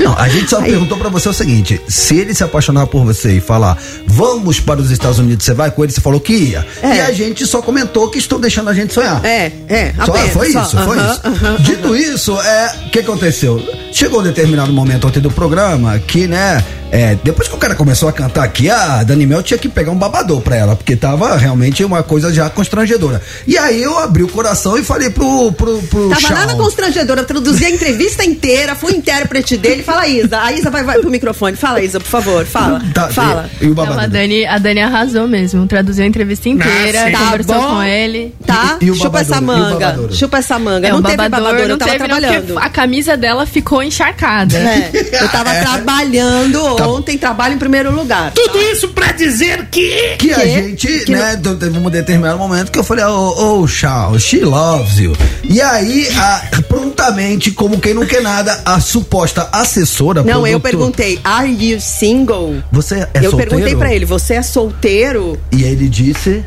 Não, 0.00 0.16
a 0.18 0.28
gente 0.28 0.50
só 0.50 0.58
Aí. 0.58 0.70
perguntou 0.70 0.98
pra 0.98 1.08
você 1.08 1.28
o 1.28 1.32
seguinte: 1.32 1.80
se 1.88 2.16
ele 2.18 2.34
se 2.34 2.44
apaixonar 2.44 2.86
por 2.86 3.02
você 3.04 3.32
e 3.36 3.40
falar, 3.40 3.78
vamos 4.06 4.60
para 4.60 4.80
os 4.80 4.90
Estados 4.90 5.18
Unidos, 5.18 5.44
você 5.44 5.54
vai 5.54 5.70
com 5.70 5.82
ele? 5.82 5.92
Você 5.92 6.00
falou 6.00 6.20
que 6.20 6.34
ia. 6.34 6.66
É. 6.82 6.96
E 6.96 7.00
a 7.00 7.12
gente 7.12 7.46
só 7.46 7.62
comentou 7.62 8.08
que 8.10 8.18
estou 8.18 8.38
deixando 8.38 8.68
a 8.68 8.74
gente 8.74 8.92
sonhar. 8.92 9.24
É, 9.24 9.50
é. 9.68 9.94
Só, 10.04 10.12
foi 10.28 10.52
só, 10.52 10.62
isso, 10.62 10.76
uh 10.76 10.80
-huh, 10.80 10.84
foi 10.84 10.96
isso. 10.98 11.20
Uh 11.24 11.32
-huh, 11.56 11.62
Dito 11.62 11.88
uh 11.88 11.92
-huh. 11.92 12.14
isso, 12.14 12.40
é, 12.40 12.74
o 12.86 12.90
que 12.90 12.98
aconteceu? 12.98 13.58
Chegou 13.96 14.20
um 14.20 14.22
determinado 14.22 14.70
momento 14.74 15.06
ontem 15.06 15.20
do 15.20 15.30
programa 15.30 15.98
que, 15.98 16.26
né, 16.26 16.62
é, 16.90 17.16
depois 17.24 17.48
que 17.48 17.54
o 17.54 17.58
cara 17.58 17.74
começou 17.74 18.08
a 18.08 18.12
cantar 18.12 18.44
aqui, 18.44 18.70
a 18.70 19.02
Dani 19.02 19.26
Mel 19.26 19.42
tinha 19.42 19.58
que 19.58 19.68
pegar 19.68 19.90
um 19.90 19.96
babador 19.96 20.40
pra 20.40 20.54
ela, 20.54 20.76
porque 20.76 20.94
tava 20.94 21.36
realmente 21.36 21.82
uma 21.82 22.02
coisa 22.02 22.32
já 22.32 22.48
constrangedora. 22.48 23.20
E 23.46 23.56
aí 23.58 23.82
eu 23.82 23.98
abri 23.98 24.22
o 24.22 24.28
coração 24.28 24.78
e 24.78 24.84
falei 24.84 25.10
pro. 25.10 25.50
pro, 25.52 25.82
pro 25.82 26.10
tava 26.10 26.34
nada 26.34 26.54
constrangedora, 26.54 27.24
traduzi 27.24 27.64
a 27.64 27.70
entrevista 27.70 28.24
inteira, 28.24 28.74
fui 28.74 28.92
intérprete 28.92 29.56
dele. 29.56 29.82
Fala, 29.82 30.06
Isa. 30.06 30.40
A 30.40 30.52
Isa 30.52 30.70
vai, 30.70 30.84
vai 30.84 30.98
pro 30.98 31.10
microfone. 31.10 31.56
Fala, 31.56 31.82
Isa, 31.82 31.98
por 31.98 32.08
favor, 32.08 32.44
fala. 32.44 32.82
Tá, 32.94 33.08
fala. 33.08 33.50
E, 33.60 33.64
e 33.64 33.70
o 33.70 33.74
babador? 33.74 33.96
Não, 33.96 34.04
a, 34.04 34.06
Dani, 34.06 34.46
a 34.46 34.58
Dani 34.58 34.80
arrasou 34.80 35.26
mesmo, 35.26 35.66
traduziu 35.66 36.04
a 36.04 36.06
entrevista 36.06 36.48
inteira, 36.48 37.06
ah, 37.08 37.18
conversou 37.18 37.54
tá 37.54 37.66
com 37.66 37.82
ele. 37.82 38.34
Tá? 38.46 38.78
E, 38.80 38.90
e 38.90 38.94
Chupa 38.94 39.20
essa 39.20 39.40
manga. 39.40 39.98
Chupa 40.12 40.38
essa 40.38 40.58
manga. 40.58 40.86
É, 40.86 40.92
não 40.92 41.02
teve 41.02 41.16
babador, 41.16 41.60
eu 41.60 41.78
tava 41.78 41.92
teve, 41.92 42.04
trabalhando. 42.04 42.54
Não, 42.54 42.62
a 42.62 42.68
camisa 42.68 43.16
dela 43.16 43.44
ficou 43.44 43.82
encharcada. 43.86 44.56
É, 44.56 44.90
eu 45.22 45.28
tava 45.28 45.50
é. 45.54 45.60
trabalhando 45.60 46.76
tá. 46.76 46.86
ontem, 46.86 47.16
trabalho 47.16 47.54
em 47.54 47.58
primeiro 47.58 47.90
lugar. 47.90 48.32
Tudo 48.32 48.60
isso 48.60 48.88
pra 48.88 49.12
dizer 49.12 49.66
que. 49.70 50.16
Que 50.18 50.32
a 50.32 50.44
gente, 50.44 51.04
que 51.04 51.12
né, 51.12 51.40
não... 51.42 51.56
teve 51.56 51.78
um 51.78 51.90
determinado 51.90 52.38
momento 52.38 52.70
que 52.70 52.78
eu 52.78 52.84
falei, 52.84 53.04
oh, 53.04 53.60
oh, 53.60 53.66
Charles, 53.66 54.22
she 54.22 54.40
loves 54.40 54.98
you. 54.98 55.16
E 55.44 55.60
aí, 55.60 56.08
a, 56.16 56.42
prontamente, 56.68 57.50
como 57.50 57.80
quem 57.80 57.94
não 57.94 58.06
quer 58.06 58.22
nada, 58.22 58.60
a 58.64 58.80
suposta 58.80 59.48
assessora. 59.52 60.22
Não, 60.22 60.42
produto... 60.42 60.48
eu 60.48 60.60
perguntei, 60.60 61.20
are 61.24 61.48
you 61.48 61.80
single? 61.80 62.62
Você 62.72 62.96
é 62.96 62.98
eu 62.98 63.04
solteiro? 63.04 63.24
Eu 63.24 63.36
perguntei 63.36 63.76
pra 63.76 63.94
ele, 63.94 64.04
você 64.04 64.34
é 64.34 64.42
solteiro? 64.42 65.40
E 65.52 65.62
ele 65.62 65.88
disse, 65.88 66.44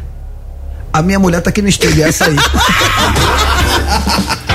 a 0.91 1.01
minha 1.01 1.19
mulher 1.19 1.41
tá 1.41 1.49
aqui 1.49 1.61
no 1.61 1.69
estúdio, 1.69 2.03
essa 2.03 2.25
aí. 2.25 2.35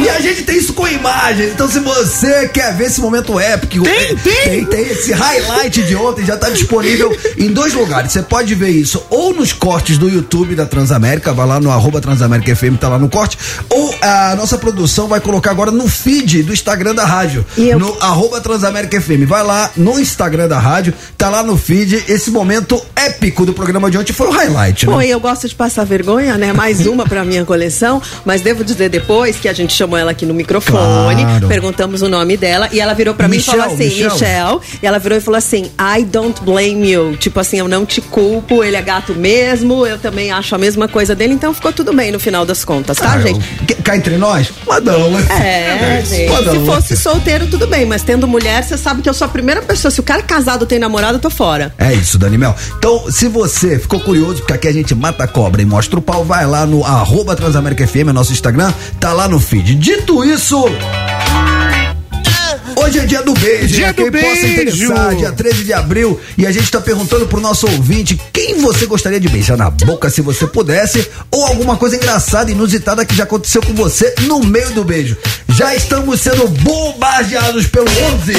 E 0.00 0.08
a 0.08 0.20
gente 0.20 0.42
tem 0.42 0.58
isso 0.58 0.72
com 0.72 0.86
imagens. 0.86 1.52
Então, 1.52 1.68
se 1.68 1.78
você 1.78 2.48
quer 2.48 2.74
ver 2.76 2.86
esse 2.86 3.00
momento 3.00 3.38
épico, 3.38 3.84
tem, 3.84 3.94
é, 3.94 4.14
tem. 4.14 4.44
tem, 4.44 4.64
tem 4.64 4.80
esse 4.88 5.12
highlight 5.12 5.82
de 5.82 5.94
ontem, 5.94 6.24
já 6.24 6.36
tá 6.36 6.50
disponível 6.50 7.16
em 7.38 7.52
dois 7.52 7.72
lugares. 7.72 8.12
Você 8.12 8.22
pode 8.22 8.54
ver 8.54 8.70
isso 8.70 9.02
ou 9.08 9.34
nos 9.34 9.52
cortes 9.52 9.98
do 9.98 10.08
YouTube 10.08 10.54
da 10.54 10.66
Transamérica, 10.66 11.32
vai 11.32 11.46
lá 11.46 11.60
no 11.60 11.70
arroba 11.70 12.00
Transamérica 12.00 12.54
FM, 12.54 12.76
tá 12.80 12.88
lá 12.88 12.98
no 12.98 13.08
corte, 13.08 13.38
ou 13.68 13.94
a 14.00 14.34
nossa 14.36 14.58
produção 14.58 15.06
vai 15.06 15.20
colocar 15.20 15.50
agora 15.50 15.70
no 15.70 15.88
feed 15.88 16.42
do 16.42 16.52
Instagram 16.52 16.94
da 16.94 17.04
rádio, 17.04 17.44
eu... 17.56 17.78
no 17.78 17.96
arroba 18.00 18.40
Transamérica 18.40 19.00
FM. 19.00 19.26
Vai 19.26 19.44
lá 19.44 19.70
no 19.76 19.98
Instagram 20.00 20.48
da 20.48 20.58
rádio, 20.58 20.92
tá 21.16 21.28
lá 21.30 21.42
no 21.42 21.56
feed. 21.56 22.04
Esse 22.08 22.30
momento 22.30 22.80
épico 22.96 23.46
do 23.46 23.52
programa 23.52 23.90
de 23.90 23.98
ontem 23.98 24.12
foi 24.12 24.26
o 24.26 24.30
highlight, 24.30 24.86
né? 24.86 24.92
Foi, 24.92 25.06
eu 25.06 25.20
gosto 25.20 25.48
de 25.48 25.54
passar 25.54 25.84
vergonha, 25.84 26.36
né? 26.36 26.52
Mais 26.52 26.86
uma 26.86 27.06
pra 27.06 27.24
minha 27.24 27.44
coleção, 27.44 28.02
mas 28.24 28.40
devo 28.40 28.64
dizer 28.64 28.88
depois 28.92 29.36
que 29.36 29.48
a 29.48 29.52
gente 29.54 29.72
chamou 29.72 29.98
ela 29.98 30.10
aqui 30.10 30.26
no 30.26 30.34
microfone, 30.34 31.24
claro. 31.24 31.48
perguntamos 31.48 32.02
o 32.02 32.08
nome 32.08 32.36
dela 32.36 32.68
e 32.70 32.78
ela 32.78 32.92
virou 32.92 33.14
pra 33.14 33.26
mim 33.26 33.38
e 33.38 33.42
falou 33.42 33.64
assim, 33.64 33.84
Michelle. 33.84 34.12
Michelle, 34.12 34.60
e 34.82 34.86
ela 34.86 34.98
virou 34.98 35.16
e 35.16 35.20
falou 35.20 35.38
assim, 35.38 35.70
I 35.80 36.04
don't 36.04 36.42
blame 36.42 36.92
you, 36.92 37.16
tipo 37.16 37.40
assim, 37.40 37.58
eu 37.58 37.66
não 37.66 37.86
te 37.86 38.02
culpo, 38.02 38.62
ele 38.62 38.76
é 38.76 38.82
gato 38.82 39.14
mesmo, 39.14 39.86
eu 39.86 39.96
também 39.98 40.30
acho 40.30 40.54
a 40.54 40.58
mesma 40.58 40.86
coisa 40.86 41.14
dele, 41.14 41.32
então 41.32 41.54
ficou 41.54 41.72
tudo 41.72 41.92
bem 41.94 42.12
no 42.12 42.20
final 42.20 42.44
das 42.44 42.66
contas, 42.66 42.98
tá, 42.98 43.14
ah, 43.14 43.20
gente? 43.20 43.42
Cá 43.82 43.96
entre 43.96 44.18
nós, 44.18 44.52
madão, 44.66 45.10
né? 45.10 45.26
É, 45.30 46.02
gente, 46.04 46.30
madão, 46.30 46.52
se 46.52 46.66
fosse 46.66 46.96
solteiro, 46.96 47.46
tudo 47.46 47.66
bem, 47.66 47.86
mas 47.86 48.02
tendo 48.02 48.28
mulher, 48.28 48.62
você 48.62 48.76
sabe 48.76 49.00
que 49.00 49.08
eu 49.08 49.14
sou 49.14 49.24
a 49.24 49.30
primeira 49.30 49.62
pessoa, 49.62 49.90
se 49.90 50.00
o 50.00 50.02
cara 50.02 50.22
casado 50.22 50.66
tem 50.66 50.78
namorado, 50.78 51.16
eu 51.16 51.20
tô 51.20 51.30
fora. 51.30 51.72
É 51.78 51.94
isso, 51.94 52.18
Dani 52.18 52.36
Mel. 52.36 52.54
Então, 52.76 53.10
se 53.10 53.26
você 53.26 53.78
ficou 53.78 54.00
curioso, 54.00 54.40
porque 54.40 54.52
aqui 54.52 54.68
a 54.68 54.72
gente 54.72 54.94
mata 54.94 55.24
a 55.24 55.26
cobra 55.26 55.62
e 55.62 55.64
mostra 55.64 55.98
o 55.98 56.02
pau, 56.02 56.24
vai 56.24 56.46
lá 56.46 56.66
no 56.66 56.84
arroba 56.84 57.34
Transamérica 57.34 57.86
FM, 57.86 58.08
é 58.08 58.12
nosso 58.12 58.32
Instagram, 58.32 58.72
tá 59.00 59.12
lá 59.12 59.28
no 59.28 59.40
feed. 59.40 59.74
Dito 59.74 60.24
isso. 60.24 60.64
Hoje 62.82 62.98
é 62.98 63.06
dia 63.06 63.22
do 63.22 63.32
beijo, 63.34 63.68
dia 63.68 63.86
né? 63.86 63.92
do 63.92 64.02
Quem 64.02 64.10
beijo. 64.10 64.28
possa 64.28 64.46
interessar, 64.46 65.14
dia 65.14 65.32
13 65.32 65.64
de 65.64 65.72
abril. 65.72 66.20
E 66.36 66.46
a 66.46 66.50
gente 66.50 66.68
tá 66.70 66.80
perguntando 66.80 67.26
pro 67.26 67.40
nosso 67.40 67.66
ouvinte 67.66 68.20
quem 68.32 68.60
você 68.60 68.86
gostaria 68.86 69.20
de 69.20 69.28
beijar 69.28 69.56
na 69.56 69.70
boca 69.70 70.10
se 70.10 70.20
você 70.20 70.46
pudesse, 70.46 71.08
ou 71.30 71.46
alguma 71.46 71.76
coisa 71.76 71.96
engraçada, 71.96 72.50
inusitada 72.50 73.04
que 73.04 73.14
já 73.14 73.22
aconteceu 73.22 73.62
com 73.62 73.72
você 73.72 74.14
no 74.22 74.40
meio 74.40 74.70
do 74.70 74.84
beijo. 74.84 75.16
Já 75.48 75.74
estamos 75.76 76.20
sendo 76.20 76.48
bombardeados 76.48 77.66
pelo 77.66 77.86
11 77.88 78.34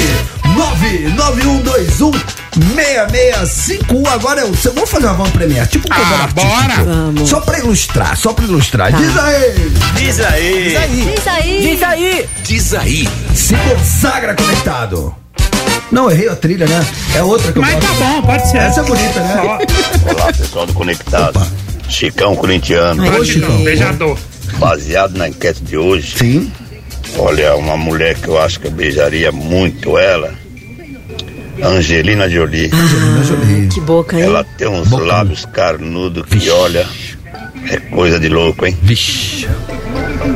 99121 0.54 2.12
6651. 2.54 4.06
Agora 4.06 4.40
eu, 4.42 4.54
eu 4.64 4.72
vou 4.72 4.86
fazer 4.86 5.06
uma 5.06 5.14
van 5.14 5.30
premiere, 5.30 5.66
tipo 5.68 5.88
um 5.88 5.92
ah, 5.92 6.28
bora! 6.32 6.84
Vamos. 6.84 7.28
Só 7.28 7.40
pra 7.40 7.58
ilustrar, 7.58 8.16
só 8.16 8.32
pra 8.32 8.44
ilustrar. 8.44 8.90
Tá. 8.90 8.98
Diz 8.98 9.16
aí! 9.18 9.72
Diz 9.96 10.20
aí! 10.20 10.64
Diz 10.64 10.76
aí! 10.76 11.02
Diz 11.02 11.26
aí! 11.26 11.60
Diz 11.60 11.82
aí! 11.82 12.28
Diz 12.44 12.74
aí! 12.74 13.08
Se 13.34 13.54
consagra 13.56 14.34
conectado! 14.44 15.14
Não, 15.90 16.10
errei 16.10 16.28
a 16.28 16.36
trilha, 16.36 16.66
né? 16.66 16.86
É 17.14 17.22
outra 17.22 17.52
que 17.52 17.58
eu 17.58 17.62
Mas 17.62 17.82
tá 17.82 17.92
bom, 17.94 18.22
pode 18.22 18.50
ser. 18.50 18.58
Essa 18.58 18.80
é 18.80 18.84
bonita, 18.84 19.20
né? 19.20 19.58
Olá, 20.10 20.32
pessoal 20.32 20.66
do 20.66 20.72
Conectado. 20.72 21.36
Opa. 21.36 21.46
Chicão 21.88 22.34
Corintiano. 22.34 23.02
Oi, 23.02 23.24
Chicão. 23.24 23.62
Beijador. 23.62 24.18
Baseado 24.58 25.16
na 25.16 25.28
enquete 25.28 25.62
de 25.62 25.76
hoje. 25.76 26.16
Sim. 26.16 26.52
Olha, 27.16 27.54
uma 27.56 27.76
mulher 27.76 28.16
que 28.16 28.28
eu 28.28 28.40
acho 28.40 28.58
que 28.58 28.66
eu 28.66 28.70
beijaria 28.70 29.30
muito 29.30 29.96
ela 29.96 30.34
Angelina 31.62 32.28
Jolie. 32.28 32.70
Angelina 32.72 33.24
Jolie. 33.24 33.68
Que 33.68 33.80
boca, 33.80 34.16
hein? 34.16 34.24
Ela 34.24 34.44
tem 34.44 34.66
uns 34.66 34.88
boca. 34.88 35.04
lábios 35.04 35.44
carnudos 35.46 36.24
que, 36.26 36.50
olha, 36.50 36.86
é 37.70 37.76
coisa 37.78 38.18
de 38.18 38.28
louco, 38.28 38.66
hein? 38.66 38.76
Vixe. 38.82 39.48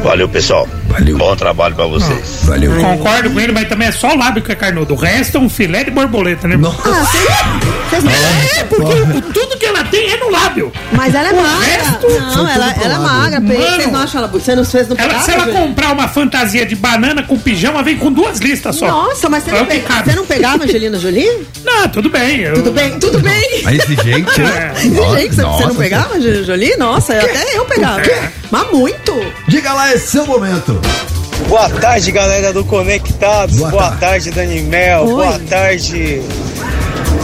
Valeu, 0.03 0.29
pessoal. 0.29 0.69
Valeu. 0.89 1.17
Bom 1.17 1.37
trabalho 1.37 1.75
pra 1.75 1.87
vocês. 1.87 2.41
Valeu. 2.45 2.75
Concordo 2.77 3.31
com 3.31 3.41
ele, 3.41 3.53
mas 3.53 3.69
também 3.69 3.89
é 3.89 3.93
só 3.93 4.15
o 4.15 4.19
lábio 4.19 4.43
que 4.43 4.53
é 4.53 4.55
carnudo. 4.55 4.95
O 4.95 4.97
resto 4.97 5.37
é 5.39 5.41
um 5.41 5.49
filé 5.49 5.85
de 5.85 5.91
borboleta, 5.91 6.49
né? 6.49 6.57
Nossa. 6.57 6.89
Ah, 6.89 7.05
vocês 7.89 8.05
não... 8.05 8.11
É, 8.11 8.65
porque 8.65 9.23
tudo 9.33 9.57
que 9.59 9.67
ela 9.67 9.85
tem 9.85 10.11
é 10.11 10.17
no 10.19 10.31
lábio. 10.31 10.73
Mas 10.93 11.15
ela 11.15 11.29
é 11.29 11.33
magra. 11.33 11.67
Resto, 11.67 12.09
não, 12.09 12.49
ela, 12.49 12.75
ela 12.83 12.95
é 12.95 12.99
magra. 12.99 13.41
Mano, 13.41 13.59
vocês 13.59 13.93
não 13.93 14.01
acham 14.01 14.19
ela 14.19 14.29
Você 14.29 14.55
não 14.55 14.65
fez 14.65 14.89
no 14.89 14.97
ela, 14.99 15.21
Se 15.21 15.31
ela 15.31 15.47
comprar 15.47 15.93
uma 15.93 16.09
fantasia 16.09 16.67
de 16.67 16.77
banana 16.77 17.23
com 17.23 17.39
pijama, 17.39 17.83
vem 17.83 17.97
com 17.97 18.13
duas 18.13 18.39
listas 18.39 18.77
só. 18.77 18.87
Nossa, 18.87 19.29
mas 19.29 19.45
você, 19.45 19.53
não, 19.53 19.67
pe... 19.67 19.81
você 19.81 20.17
não 20.17 20.27
pegava 20.27 20.63
a 20.63 20.67
Angelina 20.67 20.99
Jolie? 20.99 21.47
Não, 21.65 21.89
tudo 21.89 22.11
bem. 22.11 22.41
Eu... 22.41 22.55
Tudo 22.55 22.73
bem, 22.73 22.99
tudo 22.99 23.21
bem. 23.21 23.63
A 23.65 23.75
exigente, 23.75 24.41
né? 24.41 24.73
É. 24.75 24.79
Exigente, 24.79 25.35
você, 25.35 25.43
você 25.43 25.67
não 25.67 25.75
pegava 25.75 26.15
a 26.15 26.17
Angelina 26.17 26.45
Jolie? 26.45 26.77
Nossa, 26.77 27.15
até 27.19 27.57
eu 27.57 27.65
pegava. 27.65 28.01
É. 28.01 28.33
Mas 28.51 28.71
muito. 28.71 29.13
Diga 29.47 29.73
lá, 29.73 29.93
é 29.93 29.99
seu 29.99 30.27
momento. 30.27 30.81
Boa 31.47 31.69
tarde, 31.71 32.11
galera 32.13 32.53
do 32.53 32.65
Conectados. 32.65 33.57
Boa, 33.57 33.71
Boa 33.71 33.83
tarde. 33.93 34.01
tarde, 34.01 34.31
Dani 34.33 34.61
Mel. 34.63 35.05
Oi. 35.05 35.15
Boa 35.15 35.41
tarde, 35.49 36.23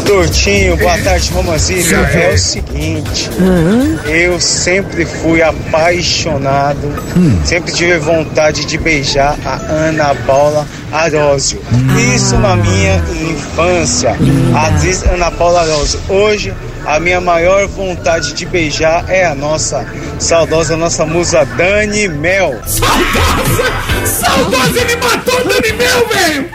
Tortinho. 0.07 0.77
Boa 0.77 0.97
tarde, 0.99 1.31
Romanzinho. 1.33 1.85
É 1.95 2.35
o 2.35 2.39
seguinte, 2.39 3.31
uhum. 3.39 3.99
eu 4.07 4.41
sempre 4.41 5.05
fui 5.05 5.43
apaixonado, 5.43 6.87
hum. 7.17 7.39
sempre 7.45 7.73
tive 7.73 7.99
vontade 7.99 8.65
de 8.65 8.79
beijar 8.79 9.37
a 9.45 9.57
Ana 9.71 10.15
Paula 10.27 10.67
Arósio. 10.93 11.61
Hum. 11.73 12.15
Isso 12.15 12.37
na 12.39 12.57
minha 12.57 12.97
infância. 13.31 14.17
A 14.55 14.67
atriz 14.69 15.03
Ana 15.05 15.31
Paula 15.31 15.63
Arósio. 15.63 16.01
Hoje 16.09 16.55
a 16.87 17.01
minha 17.01 17.21
maior 17.21 17.67
vontade 17.67 18.33
de 18.33 18.45
beijar 18.47 19.05
é 19.09 19.25
a 19.25 19.35
nossa 19.35 19.87
saudosa, 20.19 20.77
nossa 20.77 21.07
musa 21.07 21.45
Dani 21.45 22.09
Mel. 22.09 22.61
Saudosa! 22.67 23.73
Saudosa, 24.05 24.81
ele 24.81 24.97
matou 24.97 25.39
a 25.39 25.43
Dani 25.43 25.73
Mel, 25.73 26.09
velho! 26.09 26.51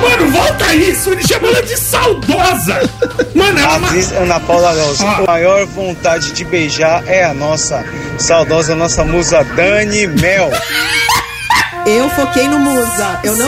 Mano, 0.00 0.30
volta 0.30 0.74
isso! 0.74 1.10
Ele 1.10 1.26
chamou 1.26 1.50
ela 1.50 1.62
de 1.62 1.76
saudosa! 1.76 2.90
Mano, 3.34 3.58
ela. 3.58 3.86
Atriz 3.86 4.12
Ana 4.12 4.40
Paula 4.40 4.72
Rosa. 4.72 5.04
Ah. 5.04 5.18
A 5.18 5.26
maior 5.26 5.66
vontade 5.66 6.32
de 6.32 6.44
beijar 6.44 7.02
é 7.06 7.24
a 7.24 7.34
nossa 7.34 7.84
saudosa, 8.18 8.74
nossa 8.74 9.04
musa 9.04 9.42
Dani 9.44 10.06
Mel. 10.06 10.50
Eu 11.86 12.10
foquei 12.10 12.48
no 12.48 12.58
Musa. 12.58 13.20
Eu 13.22 13.36
não. 13.36 13.46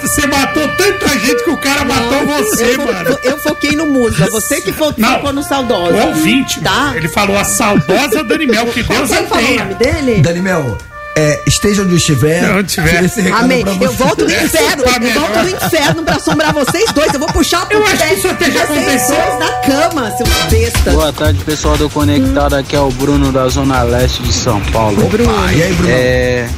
Você 0.00 0.24
matou 0.28 0.68
tanta 0.76 1.08
gente 1.18 1.42
que 1.42 1.50
o 1.50 1.56
cara 1.56 1.84
não, 1.84 1.86
matou 1.86 2.26
você, 2.26 2.74
eu 2.76 2.86
mano. 2.86 3.18
Eu 3.24 3.36
foquei 3.38 3.72
no 3.72 3.86
Musa. 3.86 4.30
Você 4.30 4.60
que 4.60 4.72
focou 4.72 4.94
não, 4.96 5.32
no 5.32 5.42
saudosa. 5.42 5.92
O 5.92 6.06
ouvinte. 6.08 6.60
Tá? 6.60 6.92
Ele 6.94 7.08
falou 7.08 7.36
a 7.36 7.44
saudosa 7.44 8.22
Danimel. 8.22 8.66
Que 8.66 8.84
Deus 8.84 9.10
a 9.10 9.22
tenha. 9.24 9.62
o 9.62 9.64
nome 9.64 9.74
dele? 9.74 10.20
Danimel. 10.20 10.78
É, 11.16 11.42
esteja 11.44 11.82
onde 11.82 11.96
estiver. 11.96 12.48
Onde 12.54 12.68
estiver. 12.68 13.32
Amém. 13.32 13.64
Eu 13.80 13.92
volto 13.92 14.24
do 14.24 14.32
inferno. 14.32 14.84
Eu 14.84 15.20
volto 15.20 15.42
do 15.42 15.66
inferno 15.66 16.02
pra 16.04 16.14
assombrar 16.14 16.52
vocês 16.52 16.92
dois. 16.92 17.12
Eu 17.12 17.18
vou 17.18 17.28
puxar 17.32 17.66
o 17.66 17.72
Eu 17.72 17.84
acho 17.84 18.06
que 18.06 18.14
isso 18.14 18.28
até 18.28 18.50
já 18.52 18.62
aconteceu. 18.62 19.38
na 19.40 19.52
cama, 19.66 20.12
seu 20.12 20.26
besta. 20.48 20.92
Boa 20.92 21.12
tarde, 21.12 21.42
pessoal 21.44 21.76
do 21.76 21.90
Conectado. 21.90 22.54
Aqui 22.54 22.76
é 22.76 22.80
o 22.80 22.90
Bruno 22.92 23.32
da 23.32 23.48
Zona 23.48 23.82
Leste 23.82 24.22
de 24.22 24.32
São 24.32 24.60
Paulo. 24.66 25.04
Opa, 25.04 25.52
e 25.52 25.62
aí, 25.62 25.72
Bruno? 25.72 25.92
É 25.92 26.48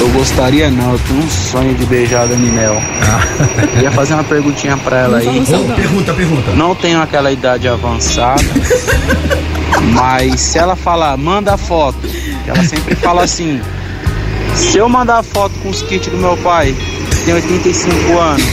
Eu 0.00 0.08
gostaria 0.10 0.70
não, 0.70 0.92
eu 0.92 0.98
tenho 0.98 1.20
um 1.20 1.30
sonho 1.30 1.74
de 1.74 1.86
beijar 1.86 2.22
a 2.22 2.26
Dani 2.26 2.50
Mel. 2.50 2.76
Ah. 3.02 3.80
Ia 3.82 3.90
fazer 3.90 4.14
uma 4.14 4.24
perguntinha 4.24 4.76
pra 4.76 4.98
ela 4.98 5.18
aí. 5.18 5.42
Oh, 5.48 5.72
pergunta, 5.74 6.12
pergunta. 6.12 6.50
Não 6.52 6.74
tenho 6.74 7.00
aquela 7.00 7.30
idade 7.30 7.68
avançada, 7.68 8.42
mas 9.92 10.40
se 10.40 10.58
ela 10.58 10.76
falar, 10.76 11.16
manda 11.16 11.56
foto, 11.56 11.98
ela 12.46 12.62
sempre 12.64 12.94
fala 12.96 13.22
assim, 13.22 13.60
se 14.54 14.78
eu 14.78 14.88
mandar 14.88 15.22
foto 15.22 15.54
com 15.62 15.70
os 15.70 15.82
kits 15.82 16.08
do 16.08 16.16
meu 16.16 16.36
pai, 16.38 16.74
que 17.10 17.16
tem 17.24 17.34
85 17.34 18.18
anos, 18.18 18.44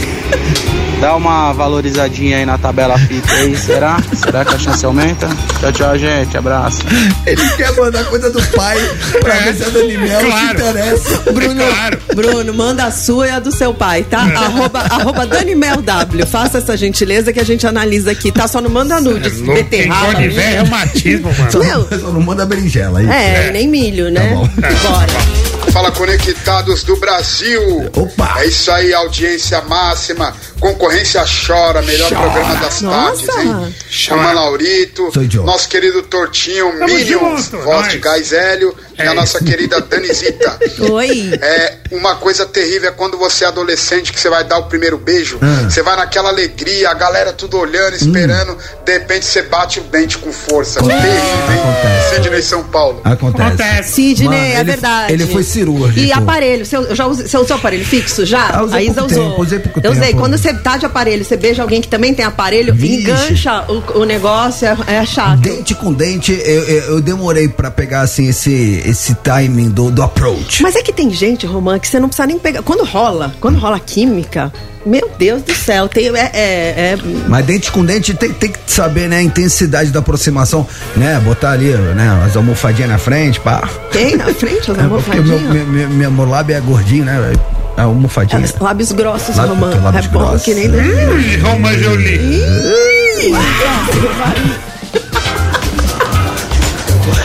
Dá 1.02 1.16
uma 1.16 1.52
valorizadinha 1.52 2.38
aí 2.38 2.46
na 2.46 2.60
tabela 2.60 2.96
FIP 2.96 3.28
aí, 3.32 3.58
será? 3.58 3.98
Será 4.14 4.46
que 4.46 4.54
a 4.54 4.60
chance 4.60 4.86
aumenta? 4.86 5.28
Tchau, 5.60 5.72
tchau, 5.72 5.98
gente. 5.98 6.38
Abraço. 6.38 6.84
Ele 7.26 7.42
quer 7.58 7.76
mandar 7.76 8.06
coisa 8.06 8.30
do 8.30 8.40
pai 8.50 8.78
pra 9.20 9.34
ver 9.34 9.56
se 9.56 9.64
a 9.64 9.70
Dani 9.70 9.98
Mel 9.98 10.20
claro. 10.20 10.60
interessa. 10.60 11.32
Bruno, 11.32 11.64
claro. 11.66 12.00
Bruno, 12.16 12.54
manda 12.54 12.86
a 12.86 12.92
sua 12.92 13.28
e 13.28 13.32
a 13.32 13.40
do 13.40 13.52
seu 13.52 13.74
pai, 13.74 14.04
tá? 14.04 14.20
Arroba, 14.20 14.80
arroba 14.80 15.26
Danimel 15.26 15.82
W. 15.82 16.28
Faça 16.28 16.60
essa 16.60 16.78
gentileza 16.78 17.34
que 17.34 17.40
a 17.40 17.46
gente 17.46 17.66
analisa 17.66 18.12
aqui, 18.12 18.32
tá? 18.32 18.48
Só 18.48 18.62
não 18.62 18.70
manda 18.70 19.02
nudes. 19.02 19.42
É, 19.42 19.54
beterraba. 19.56 20.14
Quem 20.14 20.38
é 20.38 20.50
reumatismo, 20.62 21.34
mano. 21.36 21.52
Só, 21.52 21.60
Meu, 21.60 22.00
só 22.00 22.12
não 22.12 22.22
manda 22.22 22.46
berinjela 22.46 23.00
aí. 23.00 23.10
É, 23.10 23.48
é, 23.48 23.52
nem 23.52 23.68
milho, 23.68 24.12
né? 24.12 24.30
Tá 24.30 24.36
bom. 24.36 24.50
Bora. 24.88 25.51
Fala 25.70 25.92
conectados 25.92 26.84
do 26.84 26.96
Brasil. 26.98 27.90
Opa! 27.96 28.42
É 28.42 28.48
isso 28.48 28.72
aí, 28.72 28.94
audiência 28.94 29.62
máxima. 29.62 30.36
Concorrência 30.60 31.24
chora, 31.26 31.82
melhor 31.82 32.10
chora. 32.10 32.22
programa 32.22 32.56
das 32.56 32.82
Nossa. 32.82 33.26
tardes, 33.26 33.46
hein? 33.46 33.76
Chama 33.90 34.32
Laurito, 34.32 35.12
nosso 35.44 35.68
querido 35.70 36.04
Tortinho, 36.04 36.74
Minions, 36.86 37.50
voz 37.50 37.90
de 37.90 37.98
Gás 37.98 38.32
Hélio 38.32 38.76
é. 38.98 39.06
e 39.06 39.08
a 39.08 39.14
nossa 39.14 39.44
querida 39.44 39.82
Danizita. 39.82 40.60
Oi. 40.92 41.32
É 41.42 41.78
uma 41.92 42.16
coisa 42.16 42.46
terrível 42.46 42.90
é 42.90 42.92
quando 42.92 43.18
você 43.18 43.44
é 43.44 43.48
adolescente 43.48 44.14
que 44.14 44.20
você 44.20 44.30
vai 44.30 44.44
dar 44.44 44.60
o 44.60 44.64
primeiro 44.64 44.98
beijo, 44.98 45.38
ah. 45.42 45.70
você 45.70 45.82
vai 45.82 45.96
naquela 45.96 46.30
alegria, 46.30 46.90
a 46.90 46.94
galera 46.94 47.34
tudo 47.34 47.58
olhando, 47.58 47.96
esperando, 47.96 48.54
hum. 48.54 48.58
de 48.86 48.94
repente 48.94 49.26
você 49.26 49.42
bate 49.42 49.80
o 49.80 49.84
dente 49.84 50.18
com 50.18 50.32
força. 50.32 50.80
Terrível, 50.80 51.04
hein? 51.04 52.16
Sidney 52.16 52.42
São 52.42 52.64
Paulo. 52.64 53.02
Acontece. 53.04 53.44
Acontece. 53.44 53.92
Sidney, 53.94 54.28
Mano, 54.28 54.42
é 54.42 54.56
ele, 54.56 54.64
verdade. 54.64 55.14
Ele 55.14 55.28
foi 55.28 55.44
cirúrgico. 55.52 56.00
E 56.00 56.12
aparelho, 56.12 56.66
você, 56.66 56.96
já 56.96 57.06
usou, 57.06 57.28
você 57.28 57.38
usou 57.38 57.58
aparelho 57.58 57.86
fixo? 57.86 58.26
Já? 58.26 58.46
Ah, 58.46 58.68
a 58.72 58.82
Isa 58.82 59.04
usou. 59.04 59.30
Tempo, 59.30 59.42
usei 59.42 59.60
pouco 59.60 59.82
eu 59.84 59.92
usei. 59.92 60.14
Quando 60.14 60.38
você 60.38 60.54
tá 60.54 60.78
de 60.78 60.86
aparelho, 60.86 61.24
você 61.24 61.38
beija 61.38 61.62
alguém 61.62 61.82
que 61.82 61.88
também 61.88 62.14
tem 62.14 62.26
aparelho, 62.26 62.74
Vixe. 62.74 63.02
engancha 63.02 63.66
o, 63.70 64.00
o 64.00 64.06
negócio, 64.06 64.68
é, 64.68 64.96
é, 64.96 65.06
chato. 65.06 65.40
Dente 65.40 65.76
com 65.76 65.94
dente, 65.94 66.32
eu, 66.32 66.64
eu, 66.64 67.02
demorei 67.02 67.48
pra 67.48 67.70
pegar 67.70 68.02
assim 68.02 68.30
esse, 68.30 68.82
esse 68.86 69.16
timing 69.16 69.70
do, 69.70 69.92
do 69.92 70.02
approach. 70.02 70.64
Mas 70.64 70.76
é 70.76 70.82
que 70.82 70.94
tem 70.94 71.10
gente, 71.12 71.46
Romã, 71.46 71.80
que 71.80 71.88
você 71.88 72.00
não 72.00 72.08
precisa 72.08 72.28
nem 72.28 72.40
pegar. 72.40 72.62
Quando 72.64 72.84
rola, 72.84 73.34
quando 73.40 73.58
rola 73.58 73.80
química, 73.80 74.52
meu 74.86 75.12
Deus 75.18 75.44
do 75.44 75.54
céu, 75.54 75.88
tem, 75.88 76.08
é, 76.10 76.32
é, 76.34 76.94
é... 76.94 76.98
Mas 77.28 77.46
dente 77.46 77.72
com 77.72 77.86
dente 77.86 78.14
tem, 78.14 78.34
tem, 78.34 78.52
que 78.52 78.60
saber, 78.66 79.08
né, 79.08 79.18
a 79.18 79.22
intensidade 79.22 79.92
da 79.92 80.00
aproximação, 80.00 80.66
né? 80.96 81.20
Botar 81.20 81.52
ali, 81.52 81.70
né, 81.70 82.24
as 82.26 82.36
almofadinhas 82.36 82.90
na 82.90 82.98
frente, 82.98 83.40
pá. 83.40 83.70
Tem 83.92 84.16
na 84.16 84.34
frente 84.34 84.72
as 84.72 84.78
almofadinhas? 84.80 85.30
É, 85.30 85.38
meu, 85.38 85.41
meu, 85.42 85.90
meu, 85.90 86.12
meu 86.12 86.30
lábio 86.30 86.56
é 86.56 86.60
gordinho, 86.62 87.06
né? 87.06 87.34
A 87.78 87.84
almofadinha. 87.84 88.46
É, 88.46 88.64
lábios 88.64 88.92
grossos, 88.92 89.36
Lábio, 89.36 89.56
Romã. 89.56 89.82
Lábios 89.82 90.06
é 90.06 90.10
bom 90.10 90.20
grossos. 90.20 90.44
que 90.44 90.54
nem... 90.54 90.66
Ih, 90.66 91.38
Romã 91.38 91.74
Jolie. 91.78 92.44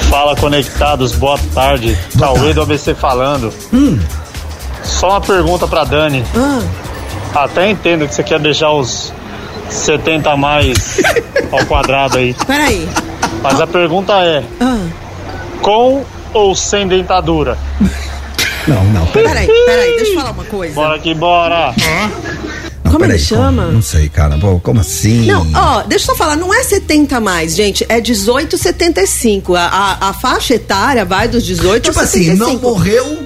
Fala 0.08 0.36
conectados, 0.36 1.12
boa 1.12 1.38
tarde. 1.52 1.96
Cauê 2.18 2.54
do 2.54 2.62
ABC 2.62 2.94
falando. 2.94 3.52
Hum. 3.72 3.98
Só 4.82 5.10
uma 5.10 5.20
pergunta 5.20 5.66
pra 5.66 5.84
Dani. 5.84 6.24
Ah. 6.34 7.42
Até 7.42 7.68
entendo 7.70 8.06
que 8.08 8.14
você 8.14 8.22
quer 8.22 8.38
deixar 8.38 8.70
os 8.70 9.12
70 9.68 10.30
a 10.30 10.36
mais 10.36 11.00
ao 11.52 11.64
quadrado 11.66 12.18
aí. 12.18 12.34
Peraí. 12.46 12.88
Mas 13.42 13.60
a 13.60 13.66
pergunta 13.66 14.12
é: 14.24 14.42
ah. 14.60 14.86
com 15.60 16.04
ou 16.32 16.54
sem 16.54 16.86
dentadura? 16.86 17.58
Não, 18.66 18.84
não. 18.84 19.06
Peraí, 19.06 19.46
peraí, 19.46 19.96
deixa 19.96 20.12
eu 20.12 20.16
falar 20.16 20.30
uma 20.32 20.44
coisa. 20.44 20.74
Bora 20.74 20.98
que 20.98 21.14
bora. 21.14 21.74
Não, 22.84 22.92
como 22.92 23.04
ele 23.04 23.18
chama? 23.18 23.62
Como? 23.64 23.74
Não 23.74 23.82
sei, 23.82 24.08
cara. 24.08 24.38
Pô, 24.38 24.58
como 24.60 24.80
assim? 24.80 25.26
Não, 25.26 25.46
ó, 25.54 25.82
deixa 25.82 26.04
eu 26.04 26.06
só 26.06 26.14
falar, 26.14 26.36
não 26.36 26.52
é 26.54 26.62
70 26.62 27.20
mais, 27.20 27.54
gente, 27.54 27.84
é 27.88 28.00
18, 28.00 28.56
75. 28.56 29.54
A, 29.54 29.66
a, 29.66 30.08
a 30.10 30.12
faixa 30.12 30.54
etária 30.54 31.04
vai 31.04 31.28
dos 31.28 31.44
18 31.44 31.84
tipo 31.84 31.98
aos 31.98 32.08
75. 32.08 32.32
Tipo 32.36 32.44
assim, 32.44 32.54
não 32.54 32.70
morreu 32.70 33.25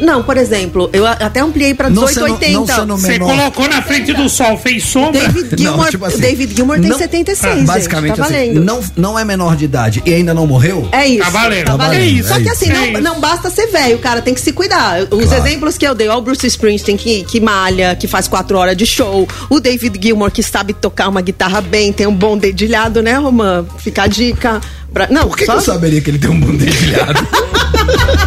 não, 0.00 0.22
por 0.22 0.36
exemplo, 0.36 0.88
eu 0.92 1.06
até 1.06 1.40
ampliei 1.40 1.74
pra 1.74 1.90
1880. 1.90 2.86
Você 2.86 3.18
colocou 3.18 3.68
na 3.68 3.82
frente 3.82 4.12
do 4.12 4.28
sol, 4.28 4.56
fez 4.56 4.84
sombra? 4.84 5.20
David 5.20 5.56
Gilmour, 5.56 5.76
não, 5.84 5.90
tipo 5.90 6.04
assim, 6.04 6.18
David 6.18 6.54
Gilmour 6.54 6.80
tem 6.80 6.90
não, 6.90 6.98
76, 6.98 7.62
ah, 7.62 7.64
Basicamente, 7.64 8.16
gente, 8.16 8.28
tá 8.28 8.34
assim, 8.34 8.52
não, 8.54 8.80
não 8.96 9.18
é 9.18 9.24
menor 9.24 9.56
de 9.56 9.64
idade 9.64 10.02
e 10.04 10.14
ainda 10.14 10.32
não 10.32 10.46
morreu? 10.46 10.88
É 10.92 11.06
isso. 11.06 11.24
Tá 11.24 11.30
valendo. 11.30 11.66
Tá 11.66 11.76
valendo. 11.76 12.00
É 12.00 12.06
isso. 12.06 12.28
Só 12.28 12.40
que 12.40 12.48
assim, 12.48 12.70
é 12.70 12.92
não, 12.92 13.14
não 13.14 13.20
basta 13.20 13.50
ser 13.50 13.66
velho, 13.66 13.98
cara, 13.98 14.22
tem 14.22 14.34
que 14.34 14.40
se 14.40 14.52
cuidar. 14.52 15.02
Os 15.02 15.08
claro. 15.08 15.34
exemplos 15.34 15.76
que 15.76 15.86
eu 15.86 15.94
dei, 15.94 16.08
ó, 16.08 16.18
o 16.18 16.20
Bruce 16.20 16.46
Springsteen 16.46 16.96
que, 16.96 17.24
que 17.24 17.40
malha, 17.40 17.94
que 17.94 18.08
faz 18.08 18.26
quatro 18.28 18.58
horas 18.58 18.76
de 18.76 18.86
show, 18.86 19.28
o 19.48 19.60
David 19.60 19.98
Gilmour 20.02 20.30
que 20.30 20.42
sabe 20.42 20.72
tocar 20.72 21.08
uma 21.08 21.20
guitarra 21.20 21.60
bem, 21.60 21.92
tem 21.92 22.06
um 22.06 22.14
bom 22.14 22.36
dedilhado, 22.36 23.02
né, 23.02 23.14
Romã? 23.14 23.64
Fica 23.78 24.04
a 24.04 24.06
dica. 24.06 24.60
Pra... 24.92 25.06
Não, 25.08 25.28
Por 25.28 25.36
que, 25.36 25.46
só... 25.46 25.52
que 25.52 25.58
eu 25.58 25.62
saberia 25.62 26.00
que 26.00 26.10
ele 26.10 26.18
tem 26.18 26.30
um 26.30 26.40
bom 26.40 26.54
dedilhado? 26.56 27.20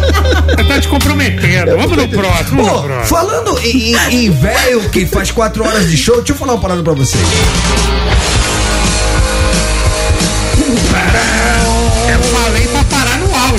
tá 0.66 0.80
te 0.80 0.88
comprometendo. 0.88 1.76
Vamos 1.76 1.96
no 1.96 2.08
próximo. 2.08 2.66
Pô, 2.66 2.76
no 2.76 2.82
próximo. 2.82 3.06
falando 3.06 3.58
em, 3.60 3.94
em 4.10 4.30
velho 4.30 4.88
que 4.90 5.06
faz 5.06 5.30
quatro 5.30 5.64
horas 5.64 5.90
de 5.90 5.96
show, 5.96 6.16
deixa 6.16 6.32
eu 6.32 6.36
falar 6.36 6.54
uma 6.54 6.60
parada 6.60 6.82
pra 6.82 6.92
vocês. 6.92 7.22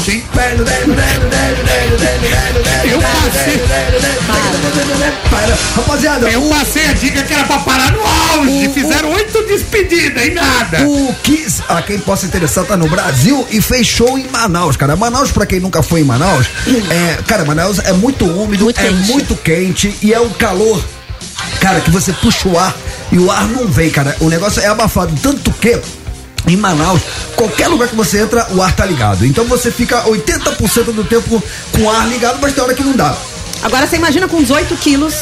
Auge, 0.05 0.11
hein? 0.11 0.23
Eu 2.83 3.01
passei. 3.01 3.61
Rapaziada, 5.75 6.29
eu 6.29 6.41
passei 6.43 6.85
a 6.85 6.93
dica 6.93 7.23
que 7.23 7.33
era 7.33 7.43
pra 7.45 7.59
parar 7.59 7.91
no 7.91 8.01
auge. 8.01 8.69
Fizeram 8.69 9.11
oito 9.13 9.41
despedidas 9.47 10.25
e 10.25 10.31
nada. 10.31 10.87
O 10.87 11.13
Kiss, 11.23 11.63
a 11.67 11.81
quem 11.81 11.97
possa 11.99 12.25
interessar, 12.25 12.65
tá 12.65 12.77
no 12.77 12.87
Brasil 12.87 13.47
e 13.49 13.61
fez 13.61 13.87
show 13.87 14.17
em 14.17 14.27
Manaus, 14.27 14.77
cara. 14.77 14.95
Manaus, 14.95 15.31
pra 15.31 15.45
quem 15.45 15.59
nunca 15.59 15.81
foi 15.81 16.01
em 16.01 16.03
Manaus, 16.03 16.45
é, 16.89 17.23
cara, 17.23 17.43
Manaus 17.43 17.79
é 17.79 17.93
muito 17.93 18.25
úmido, 18.25 18.65
muito 18.65 18.79
é 18.79 18.83
quente. 18.83 19.11
muito 19.11 19.35
quente 19.35 19.95
e 20.01 20.13
é 20.13 20.19
um 20.19 20.29
calor 20.29 20.83
cara, 21.59 21.81
que 21.81 21.89
você 21.89 22.13
puxa 22.13 22.47
o 22.47 22.59
ar 22.59 22.75
e 23.11 23.17
o 23.17 23.31
ar 23.31 23.47
não 23.47 23.67
vem, 23.67 23.89
cara. 23.89 24.15
O 24.19 24.29
negócio 24.29 24.61
é 24.61 24.67
abafado. 24.67 25.15
Tanto 25.21 25.51
que 25.51 25.79
em 26.47 26.55
Manaus, 26.55 27.01
qualquer 27.35 27.67
lugar 27.67 27.87
que 27.87 27.95
você 27.95 28.19
entra, 28.19 28.47
o 28.51 28.61
ar 28.61 28.75
tá 28.75 28.85
ligado. 28.85 29.25
Então 29.25 29.45
você 29.45 29.71
fica 29.71 30.03
80% 30.03 30.93
do 30.93 31.03
tempo 31.03 31.41
com 31.71 31.81
o 31.81 31.89
ar 31.89 32.07
ligado, 32.07 32.39
mas 32.41 32.53
tem 32.53 32.63
hora 32.63 32.73
que 32.73 32.83
não 32.83 32.95
dá. 32.95 33.15
Agora 33.63 33.87
você 33.87 33.95
imagina 33.95 34.27
com 34.27 34.41
18 34.41 34.75
quilos 34.77 35.13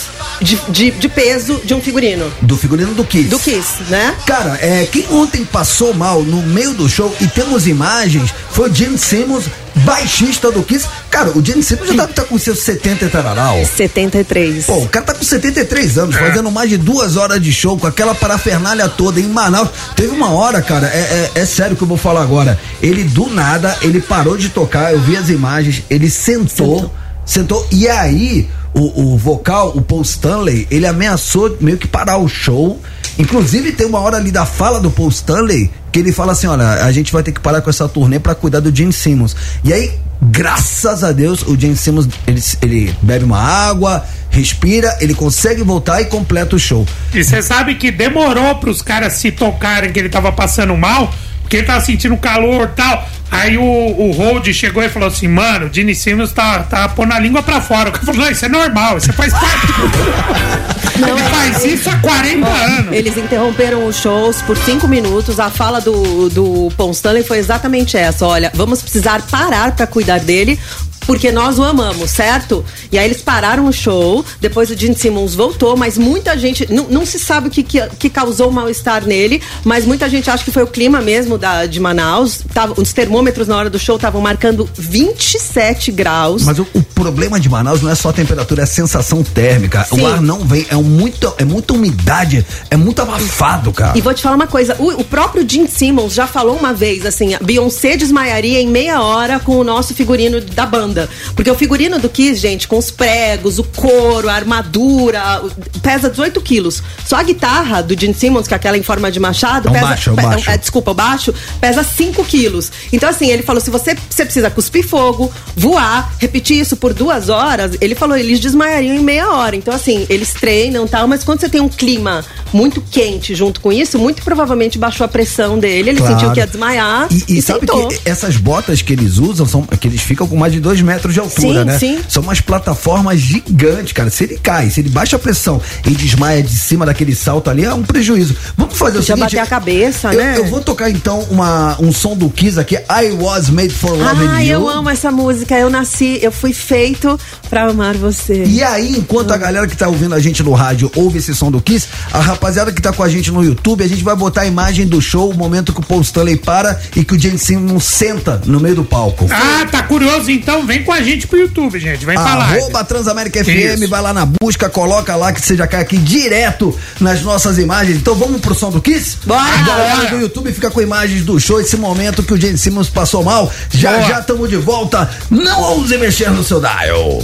de, 0.41 0.59
de, 0.69 0.91
de, 0.91 1.09
peso 1.09 1.61
de 1.63 1.73
um 1.73 1.81
figurino. 1.81 2.31
Do 2.41 2.57
figurino 2.57 2.93
do 2.93 3.03
Kiss. 3.03 3.29
Do 3.29 3.39
Kiss, 3.39 3.83
né? 3.89 4.15
Cara, 4.25 4.57
é, 4.61 4.85
quem 4.85 5.05
ontem 5.11 5.45
passou 5.45 5.93
mal 5.93 6.21
no 6.21 6.41
meio 6.41 6.73
do 6.73 6.89
show 6.89 7.15
e 7.21 7.27
temos 7.27 7.67
imagens 7.67 8.33
foi 8.51 8.69
o 8.69 8.73
Gene 8.73 8.97
Simmons, 8.97 9.45
baixista 9.75 10.51
do 10.51 10.61
Kiss. 10.63 10.85
Cara, 11.09 11.29
o 11.37 11.43
Gene 11.43 11.63
Simmons 11.63 11.87
já 11.87 12.07
tá, 12.07 12.07
tá 12.07 12.23
com 12.23 12.37
seus 12.37 12.59
70 12.59 13.05
e 13.05 13.09
tararal. 13.09 13.63
73. 13.65 14.65
Pô, 14.65 14.79
o 14.79 14.89
cara 14.89 15.05
tá 15.05 15.13
com 15.13 15.23
73 15.23 15.97
anos, 15.97 16.15
fazendo 16.15 16.51
mais 16.51 16.69
de 16.69 16.77
duas 16.77 17.15
horas 17.15 17.41
de 17.41 17.53
show, 17.53 17.77
com 17.77 17.87
aquela 17.87 18.13
parafernália 18.13 18.89
toda 18.89 19.19
em 19.19 19.27
Manaus. 19.27 19.69
Teve 19.95 20.09
uma 20.09 20.31
hora, 20.31 20.61
cara, 20.61 20.87
é, 20.87 21.31
é, 21.35 21.41
é 21.41 21.45
sério 21.45 21.75
que 21.75 21.83
eu 21.83 21.87
vou 21.87 21.97
falar 21.97 22.21
agora. 22.21 22.59
Ele 22.81 23.03
do 23.03 23.29
nada, 23.29 23.77
ele 23.81 24.01
parou 24.01 24.35
de 24.35 24.49
tocar, 24.49 24.91
eu 24.91 24.99
vi 24.99 25.15
as 25.15 25.29
imagens, 25.29 25.83
ele 25.89 26.09
sentou. 26.09 26.79
sentou 26.79 27.02
sentou. 27.25 27.65
E 27.71 27.87
aí, 27.87 28.49
o, 28.73 29.13
o 29.13 29.17
vocal, 29.17 29.73
o 29.75 29.81
Paul 29.81 30.01
Stanley, 30.01 30.67
ele 30.69 30.85
ameaçou 30.85 31.57
meio 31.61 31.77
que 31.77 31.87
parar 31.87 32.17
o 32.17 32.27
show. 32.27 32.79
Inclusive, 33.17 33.71
tem 33.71 33.85
uma 33.85 33.99
hora 33.99 34.17
ali 34.17 34.31
da 34.31 34.45
fala 34.45 34.79
do 34.79 34.89
Paul 34.89 35.09
Stanley 35.09 35.69
que 35.91 35.99
ele 35.99 36.11
fala 36.11 36.31
assim: 36.31 36.47
olha, 36.47 36.83
a 36.83 36.91
gente 36.91 37.13
vai 37.13 37.21
ter 37.21 37.31
que 37.31 37.39
parar 37.39 37.61
com 37.61 37.69
essa 37.69 37.87
turnê 37.87 38.19
para 38.19 38.33
cuidar 38.33 38.59
do 38.59 38.75
Gene 38.75 38.91
Simmons. 38.91 39.35
E 39.63 39.71
aí, 39.71 39.93
graças 40.21 41.03
a 41.03 41.11
Deus, 41.11 41.43
o 41.43 41.57
Gene 41.57 41.77
Simmons 41.77 42.07
ele, 42.25 42.41
ele 42.61 42.95
bebe 43.01 43.23
uma 43.23 43.39
água, 43.39 44.03
respira, 44.29 44.97
ele 44.99 45.13
consegue 45.13 45.61
voltar 45.63 46.01
e 46.01 46.05
completa 46.05 46.55
o 46.55 46.59
show. 46.59 46.85
E 47.13 47.23
você 47.23 47.41
sabe 47.41 47.75
que 47.75 47.91
demorou 47.91 48.55
para 48.55 48.71
os 48.71 48.81
caras 48.81 49.13
se 49.13 49.31
tocarem 49.31 49.91
que 49.91 49.99
ele 49.99 50.09
tava 50.09 50.31
passando 50.31 50.75
mal, 50.75 51.13
porque 51.53 51.61
tava 51.61 51.81
sentindo 51.81 52.17
calor 52.17 52.69
e 52.73 52.75
tal. 52.75 53.07
Aí 53.29 53.57
o, 53.57 53.63
o 53.63 54.11
Hold 54.11 54.47
chegou 54.53 54.81
e 54.81 54.89
falou 54.89 55.07
assim, 55.07 55.27
mano, 55.27 55.67
o 55.67 55.73
Gene 55.73 55.93
Simmons 55.93 56.31
tá, 56.31 56.59
tá 56.63 56.89
pondo 56.89 57.13
a 57.13 57.19
língua 57.19 57.43
pra 57.43 57.61
fora. 57.61 57.89
Eu 57.93 57.99
falei, 57.99 58.21
não, 58.21 58.31
isso 58.31 58.45
é 58.45 58.49
normal, 58.49 58.97
isso 58.97 59.13
faz 59.13 59.31
parte. 59.33 59.67
Não, 60.95 61.09
Ele 61.09 61.21
é, 61.21 61.29
faz 61.29 61.65
isso 61.65 61.89
há 61.89 61.95
40 61.97 62.47
anos. 62.47 62.93
Eles 62.93 63.17
interromperam 63.17 63.87
os 63.87 63.95
shows 63.95 64.43
por 64.43 64.55
cinco 64.55 64.87
minutos. 64.87 65.39
A 65.39 65.49
fala 65.49 65.81
do, 65.81 66.29
do 66.29 66.71
Paul 66.77 66.91
Stanley 66.91 67.23
foi 67.23 67.39
exatamente 67.39 67.97
essa: 67.97 68.27
olha, 68.27 68.51
vamos 68.53 68.79
precisar 68.79 69.23
parar 69.23 69.71
pra 69.71 69.87
cuidar 69.87 70.19
dele 70.19 70.59
porque 71.05 71.31
nós 71.31 71.59
o 71.59 71.63
amamos, 71.63 72.11
certo? 72.11 72.63
E 72.91 72.97
aí 72.97 73.05
eles 73.05 73.21
pararam 73.21 73.67
o 73.67 73.73
show, 73.73 74.23
depois 74.39 74.69
o 74.69 74.77
Gene 74.77 74.95
Simmons 74.95 75.35
voltou, 75.35 75.75
mas 75.75 75.97
muita 75.97 76.37
gente. 76.37 76.71
Não, 76.71 76.87
não 76.89 77.05
se 77.05 77.19
sabe 77.19 77.47
o 77.47 77.51
que, 77.51 77.63
que, 77.63 77.81
que 77.99 78.09
causou 78.09 78.51
mal-estar 78.51 79.05
nele, 79.05 79.41
mas 79.63 79.85
muita 79.85 80.09
gente 80.09 80.29
acha 80.29 80.43
que 80.43 80.51
foi 80.51 80.63
o 80.63 80.67
clima 80.67 81.01
mesmo 81.01 81.37
da, 81.37 81.65
de 81.65 81.79
Manaus. 81.79 82.41
Tava, 82.53 82.79
os 82.79 82.93
termômetros 82.93 83.47
na 83.47 83.57
hora 83.57 83.69
do 83.69 83.79
show 83.79 83.95
estavam 83.95 84.21
marcando 84.21 84.69
27 84.75 85.91
graus. 85.91 86.43
Mas 86.43 86.59
o, 86.59 86.67
o, 86.73 86.83
problema 86.83 87.39
de 87.39 87.49
Manaus 87.49 87.81
não 87.81 87.89
é 87.89 87.95
só 87.95 88.09
a 88.09 88.13
temperatura, 88.13 88.61
é 88.61 88.63
a 88.63 88.67
sensação 88.67 89.23
térmica. 89.23 89.83
Sim. 89.83 90.01
O 90.01 90.07
ar 90.07 90.21
não 90.21 90.39
vem, 90.45 90.65
é, 90.69 90.77
um 90.77 90.83
muito, 90.83 91.33
é 91.37 91.43
muita 91.43 91.73
umidade, 91.73 92.45
é 92.69 92.77
muito 92.77 93.01
abafado, 93.01 93.73
cara. 93.73 93.97
E 93.97 94.01
vou 94.01 94.13
te 94.13 94.21
falar 94.21 94.35
uma 94.35 94.47
coisa: 94.47 94.75
o, 94.79 95.01
o 95.01 95.03
próprio 95.03 95.47
Gene 95.47 95.67
Simmons 95.67 96.13
já 96.13 96.27
falou 96.27 96.55
uma 96.55 96.73
vez 96.73 97.05
assim: 97.05 97.35
Beyoncé 97.41 97.97
desmaiaria 97.97 98.61
em 98.61 98.67
meia 98.67 99.01
hora 99.01 99.39
com 99.39 99.57
o 99.57 99.63
nosso 99.63 99.93
figurino 99.93 100.39
da 100.39 100.65
banda. 100.65 100.92
Porque 101.35 101.49
o 101.49 101.55
figurino 101.55 101.99
do 101.99 102.09
Kiss, 102.09 102.39
gente, 102.39 102.67
com 102.67 102.77
os 102.77 102.91
pregos, 102.91 103.59
o 103.59 103.63
couro, 103.63 104.29
a 104.29 104.33
armadura, 104.33 105.41
pesa 105.81 106.09
18 106.09 106.41
quilos. 106.41 106.83
Só 107.05 107.17
a 107.17 107.23
guitarra 107.23 107.81
do 107.81 107.99
Gene 107.99 108.13
Simmons, 108.13 108.47
que 108.47 108.53
é 108.53 108.57
aquela 108.57 108.77
em 108.77 108.83
forma 108.83 109.11
de 109.11 109.19
machado, 109.19 109.69
é 109.69 109.71
pesa. 109.71 109.85
Baixo, 109.85 110.09
é 110.11 110.13
baixo. 110.13 110.49
É, 110.49 110.57
desculpa, 110.57 110.91
o 110.91 110.93
baixo, 110.93 111.33
pesa 111.59 111.83
5 111.83 112.23
quilos. 112.25 112.71
Então, 112.91 113.09
assim, 113.09 113.29
ele 113.29 113.43
falou: 113.43 113.61
se 113.61 113.69
você, 113.69 113.95
você 114.09 114.25
precisa 114.25 114.49
cuspir 114.49 114.87
fogo, 114.87 115.31
voar, 115.55 116.13
repetir 116.19 116.59
isso 116.59 116.75
por 116.75 116.93
duas 116.93 117.29
horas, 117.29 117.75
ele 117.81 117.95
falou, 117.95 118.17
eles 118.17 118.39
desmaiariam 118.39 118.95
em 118.95 119.03
meia 119.03 119.31
hora. 119.31 119.55
Então, 119.55 119.73
assim, 119.73 120.05
eles 120.09 120.33
treinam 120.33 120.85
e 120.85 120.89
tal, 120.89 121.07
mas 121.07 121.23
quando 121.23 121.39
você 121.39 121.49
tem 121.49 121.61
um 121.61 121.69
clima 121.69 122.23
muito 122.51 122.81
quente 122.81 123.33
junto 123.33 123.59
com 123.59 123.71
isso, 123.71 123.97
muito 123.97 124.21
provavelmente 124.23 124.77
baixou 124.77 125.05
a 125.05 125.07
pressão 125.07 125.57
dele, 125.57 125.89
ele 125.89 125.99
claro. 125.99 126.13
sentiu 126.13 126.31
que 126.31 126.39
ia 126.39 126.47
desmaiar. 126.47 127.07
E, 127.11 127.33
e, 127.33 127.37
e 127.39 127.41
sabe 127.41 127.65
que 127.65 128.01
essas 128.05 128.37
botas 128.37 128.81
que 128.81 128.93
eles 128.93 129.17
usam 129.17 129.45
são 129.45 129.63
que 129.63 129.87
eles 129.87 130.01
ficam 130.01 130.27
com 130.27 130.35
mais 130.35 130.53
de 130.53 130.59
dois 130.59 130.81
metros 130.83 131.13
de 131.13 131.19
altura, 131.19 131.59
sim, 131.59 131.65
né? 131.65 131.79
Sim. 131.79 131.99
São 132.07 132.23
umas 132.23 132.41
plataformas 132.41 133.19
gigantes, 133.19 133.93
cara. 133.93 134.09
Se 134.09 134.23
ele 134.25 134.37
cai, 134.37 134.69
se 134.69 134.81
ele 134.81 134.89
baixa 134.89 135.15
a 135.15 135.19
pressão 135.19 135.61
e 135.85 135.91
desmaia 135.91 136.43
de 136.43 136.53
cima 136.53 136.85
daquele 136.85 137.15
salto 137.15 137.49
ali, 137.49 137.63
é 137.63 137.73
um 137.73 137.83
prejuízo. 137.83 138.35
Vamos 138.57 138.77
fazer 138.77 138.99
o 138.99 139.01
Já 139.01 139.15
seguinte. 139.15 139.35
bater 139.35 139.39
a 139.39 139.45
cabeça, 139.47 140.13
eu, 140.13 140.19
né? 140.19 140.37
Eu 140.37 140.45
vou 140.45 140.61
tocar 140.61 140.89
então 140.89 141.21
uma, 141.31 141.77
um 141.79 141.91
som 141.91 142.15
do 142.15 142.29
Kiss 142.29 142.59
aqui, 142.59 142.75
I 142.75 143.11
Was 143.19 143.49
Made 143.49 143.73
for 143.73 143.91
Love 143.91 144.27
ah, 144.27 144.39
You. 144.39 144.53
eu 144.53 144.69
amo 144.69 144.89
essa 144.89 145.11
música. 145.11 145.57
Eu 145.57 145.69
nasci, 145.69 146.19
eu 146.21 146.31
fui 146.31 146.53
feito 146.53 147.19
pra 147.49 147.69
amar 147.69 147.95
você. 147.95 148.43
E 148.45 148.61
aí, 148.63 148.97
enquanto 148.97 149.31
a 149.31 149.37
galera 149.37 149.67
que 149.67 149.75
tá 149.75 149.87
ouvindo 149.87 150.13
a 150.13 150.19
gente 150.19 150.43
no 150.43 150.53
rádio 150.53 150.91
ouve 150.95 151.19
esse 151.19 151.33
som 151.33 151.51
do 151.51 151.61
Kiss, 151.61 151.87
a 152.11 152.19
rapaziada 152.19 152.71
que 152.71 152.81
tá 152.81 152.91
com 152.91 153.03
a 153.03 153.09
gente 153.09 153.31
no 153.31 153.43
YouTube, 153.43 153.83
a 153.83 153.87
gente 153.87 154.03
vai 154.03 154.15
botar 154.15 154.41
a 154.41 154.45
imagem 154.45 154.87
do 154.87 155.01
show, 155.01 155.29
o 155.29 155.37
momento 155.37 155.73
que 155.73 155.79
o 155.79 155.85
Paul 155.85 156.01
Stanley 156.01 156.37
para 156.37 156.79
e 156.95 157.03
que 157.03 157.15
o 157.15 157.19
James 157.19 157.41
Simmons 157.41 157.83
senta 157.83 158.41
no 158.45 158.59
meio 158.59 158.75
do 158.75 158.83
palco. 158.83 159.27
Ah, 159.31 159.65
tá 159.69 159.83
curioso? 159.83 160.31
Então 160.31 160.65
vem 160.65 160.72
com 160.81 160.91
a 160.91 161.01
gente 161.01 161.27
pro 161.27 161.37
YouTube, 161.37 161.79
gente. 161.79 162.05
Vem 162.05 162.15
pra 162.15 162.35
lá. 162.35 162.45
Arroba 162.45 162.83
Transamérica 162.83 163.43
FM, 163.43 163.87
vai 163.89 164.01
lá 164.01 164.13
na 164.13 164.25
busca, 164.25 164.69
coloca 164.69 165.15
lá 165.15 165.31
que 165.31 165.41
você 165.41 165.55
já 165.55 165.67
cai 165.67 165.81
aqui 165.81 165.97
direto 165.97 166.77
nas 166.99 167.21
nossas 167.21 167.57
imagens. 167.57 167.97
Então 167.97 168.15
vamos 168.15 168.41
pro 168.41 168.55
som 168.55 168.71
do 168.71 168.81
Kiss? 168.81 169.17
Bora! 169.25 169.57
Galera 169.65 170.09
do 170.09 170.17
YouTube 170.17 170.51
fica 170.53 170.71
com 170.71 170.81
imagens 170.81 171.23
do 171.23 171.39
show, 171.39 171.59
esse 171.59 171.77
momento 171.77 172.23
que 172.23 172.33
o 172.33 172.39
James 172.39 172.61
Simmons 172.61 172.89
passou 172.89 173.23
mal. 173.23 173.51
Já 173.71 173.91
Boa. 173.91 174.07
já 174.07 174.19
estamos 174.19 174.49
de 174.49 174.57
volta. 174.57 175.09
Não 175.29 175.61
ouse 175.61 175.97
mexer 175.97 176.31
no 176.31 176.43
seu 176.43 176.59
dial. 176.59 177.19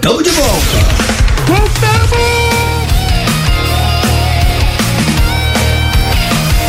Tamo 0.00 0.22
de 0.22 0.30
volta. 0.30 0.78
Voltamos! 1.46 2.18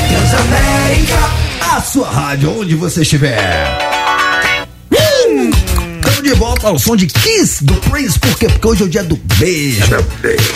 Transamérica, 0.09 0.68
a 1.62 1.82
sua 1.82 2.10
rádio, 2.10 2.60
onde 2.60 2.75
você 2.75 3.04
estiver. 3.04 3.38
Hum, 4.91 5.52
tamo 6.02 6.21
de 6.21 6.34
volta 6.34 6.67
ao 6.67 6.80
som 6.80 6.95
de 6.95 7.06
Kiss 7.08 7.63
do 7.63 7.75
Prince, 7.75 8.19
por 8.19 8.38
quê? 8.38 8.47
Porque 8.47 8.67
hoje 8.67 8.84
é 8.84 8.86
o 8.86 8.89
dia 8.89 9.04
do 9.04 9.15
beijo. 9.38 9.82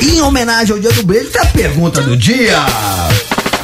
E 0.02 0.18
em 0.18 0.22
homenagem 0.22 0.74
ao 0.74 0.82
dia 0.82 0.92
do 0.92 1.04
beijo, 1.04 1.30
tem 1.30 1.42
a 1.42 1.46
pergunta 1.46 2.02
do 2.02 2.18
dia. 2.18 2.58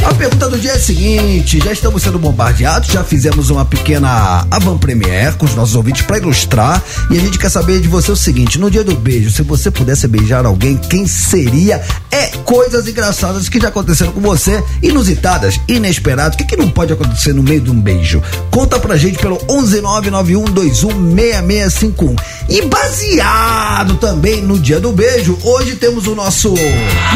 A 0.04 0.14
pergunta 0.14 0.50
do 0.50 0.58
dia 0.58 0.72
é 0.72 0.76
a 0.76 0.80
seguinte: 0.80 1.60
já 1.64 1.72
estamos 1.72 2.02
sendo 2.02 2.18
bombardeados, 2.18 2.90
já 2.90 3.04
fizemos 3.04 3.50
uma 3.50 3.66
pequena 3.66 4.46
avant-premiere 4.50 5.36
com 5.36 5.46
os 5.46 5.54
nossos 5.56 5.76
ouvintes 5.76 6.04
para 6.04 6.18
ilustrar 6.18 6.82
e 7.12 7.18
a 7.18 7.20
gente 7.20 7.38
quer 7.38 7.50
saber 7.50 7.82
de 7.82 7.88
você 7.88 8.12
o 8.12 8.16
seguinte: 8.16 8.60
no 8.60 8.72
dia 8.72 8.84
do 8.84 8.96
beijo, 8.96 9.32
se 9.32 9.44
você 9.44 9.70
pudesse 9.70 10.08
beijar 10.08 10.46
alguém, 10.46 10.78
quem 10.78 11.06
seria? 11.08 11.82
É 12.12 12.28
coisas 12.44 12.88
engraçadas 12.88 13.50
que 13.50 13.60
já 13.60 13.68
aconteceram 13.68 14.12
com 14.12 14.22
você, 14.22 14.64
inusitadas, 14.82 15.60
inesperadas. 15.68 16.34
O 16.36 16.38
que, 16.38 16.44
que 16.44 16.56
não 16.56 16.70
pode 16.70 16.94
acontecer 16.94 17.34
no 17.34 17.44
meio 17.44 17.62
de 17.62 17.70
um 17.70 17.80
beijo? 17.80 18.24
Conta 18.50 18.80
pra 18.80 18.98
gente 18.98 19.20
pelo 19.20 19.38
11991216651. 19.38 22.20
E 22.50 22.64
baseado 22.64 23.98
também 23.98 24.42
no 24.42 24.58
dia 24.58 24.80
do 24.80 24.92
beijo, 24.92 25.38
hoje 25.44 25.76
temos 25.76 26.08
o 26.08 26.16
nosso 26.16 26.56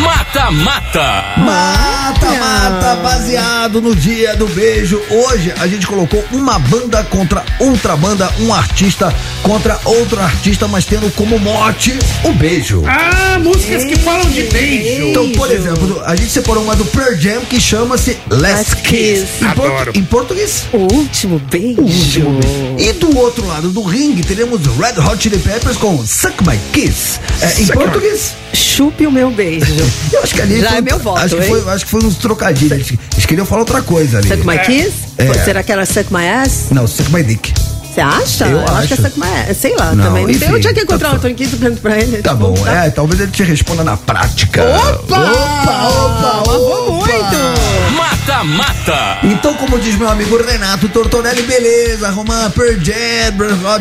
Mata 0.01 0.51
Mata. 0.51 2.72
Mata 2.73 2.85
tá 2.87 2.95
baseado 2.95 3.81
no 3.81 3.95
dia 3.95 4.35
do 4.35 4.47
beijo. 4.47 4.99
Hoje 5.09 5.53
a 5.59 5.67
gente 5.67 5.85
colocou 5.85 6.23
uma 6.31 6.57
banda 6.57 7.03
contra 7.03 7.45
outra 7.59 7.95
banda, 7.95 8.31
um 8.39 8.53
artista 8.53 9.13
contra 9.43 9.79
outro 9.85 10.19
artista, 10.19 10.67
mas 10.67 10.85
tendo 10.85 11.11
como 11.13 11.37
mote 11.37 11.97
o 12.23 12.33
beijo. 12.33 12.83
Ah, 12.87 13.37
músicas 13.39 13.83
que 13.83 13.95
falam 13.97 14.27
de 14.29 14.43
beijo. 14.43 15.07
Então, 15.07 15.29
por 15.33 15.51
exemplo, 15.51 16.01
a 16.05 16.15
gente 16.15 16.31
separou 16.31 16.63
uma 16.63 16.75
do 16.75 16.85
Pearl 16.85 17.15
Jam 17.15 17.41
que 17.41 17.59
chama-se 17.59 18.17
Last 18.29 18.77
Kiss. 18.77 19.43
Em, 19.43 19.45
Adoro. 19.45 19.91
em 19.93 20.03
português. 20.03 20.63
O 20.73 20.91
último 20.93 21.39
beijo. 21.39 21.81
O 21.81 21.83
último 21.83 22.39
beijo. 22.39 22.75
E 22.79 22.93
do 22.93 23.15
outro 23.17 23.45
lado 23.45 23.69
do 23.69 23.83
ringue 23.83 24.23
teremos 24.23 24.61
Red 24.65 24.99
Hot 24.99 25.21
Chili 25.21 25.37
Peppers 25.37 25.77
com 25.77 26.03
Suck 26.05 26.35
My 26.47 26.57
Kiss. 26.71 27.19
É, 27.41 27.61
em 27.61 27.67
português. 27.67 28.33
Chupe 28.75 29.05
o 29.05 29.11
meu 29.11 29.29
beijo. 29.29 29.71
Eu 30.11 30.23
acho 30.23 30.33
que 30.33 30.41
ali 30.41 30.59
Já 30.59 30.69
foi, 30.69 30.77
é 30.79 30.81
meu 30.81 30.97
voto, 30.97 31.19
acho 31.19 31.35
que, 31.35 31.43
foi, 31.43 31.73
acho 31.73 31.85
que 31.85 31.91
foi 31.91 32.03
uns 32.03 32.15
trocadilhos. 32.15 32.71
Eles, 32.71 32.99
eles 33.13 33.25
queriam 33.27 33.45
falar 33.45 33.61
outra 33.61 33.83
coisa 33.83 34.17
ali. 34.17 34.27
Suck 34.27 34.47
my 34.47 34.57
kiss? 34.57 34.93
É. 35.17 35.31
Será 35.43 35.61
que 35.61 35.71
era 35.71 35.85
suck 35.85 36.11
my 36.11 36.27
ass? 36.27 36.71
Não, 36.71 36.87
Suck 36.87 37.11
My 37.13 37.21
Dick. 37.23 37.53
Você 37.93 38.01
acha? 38.01 38.47
Eu 38.47 38.59
acho. 38.61 38.87
que 38.87 38.93
é 38.93 38.97
acho. 38.97 39.01
suck 39.03 39.19
my. 39.19 39.53
Sei 39.53 39.75
lá, 39.75 39.93
Não, 39.93 40.05
também. 40.05 40.23
Não 40.23 40.31
enfim. 40.31 40.45
Eu 40.45 40.59
tinha 40.59 40.73
que 40.73 40.81
encontrar 40.81 41.11
tá 41.11 41.15
o 41.17 41.19
Tony 41.19 41.35
Kiss 41.35 41.55
pra 41.79 41.99
ele. 41.99 42.17
Tá 42.23 42.33
bom, 42.33 42.55
é, 42.67 42.89
talvez 42.89 43.21
ele 43.21 43.31
te 43.31 43.43
responda 43.43 43.83
na 43.83 43.95
prática. 43.95 44.63
Opa! 44.63 45.19
Opa, 45.19 45.87
opa, 45.89 46.43
Vou 46.45 46.97
opa! 46.97 47.05
muito! 47.05 48.02
Mata 48.25 48.43
Mata. 48.45 49.17
Então, 49.23 49.53
como 49.55 49.77
diz 49.77 49.95
meu 49.97 50.07
amigo 50.09 50.41
Renato 50.41 50.87
Tortorelli, 50.87 51.41
beleza, 51.41 52.09
Roman 52.09 52.45
Hot 52.47 52.53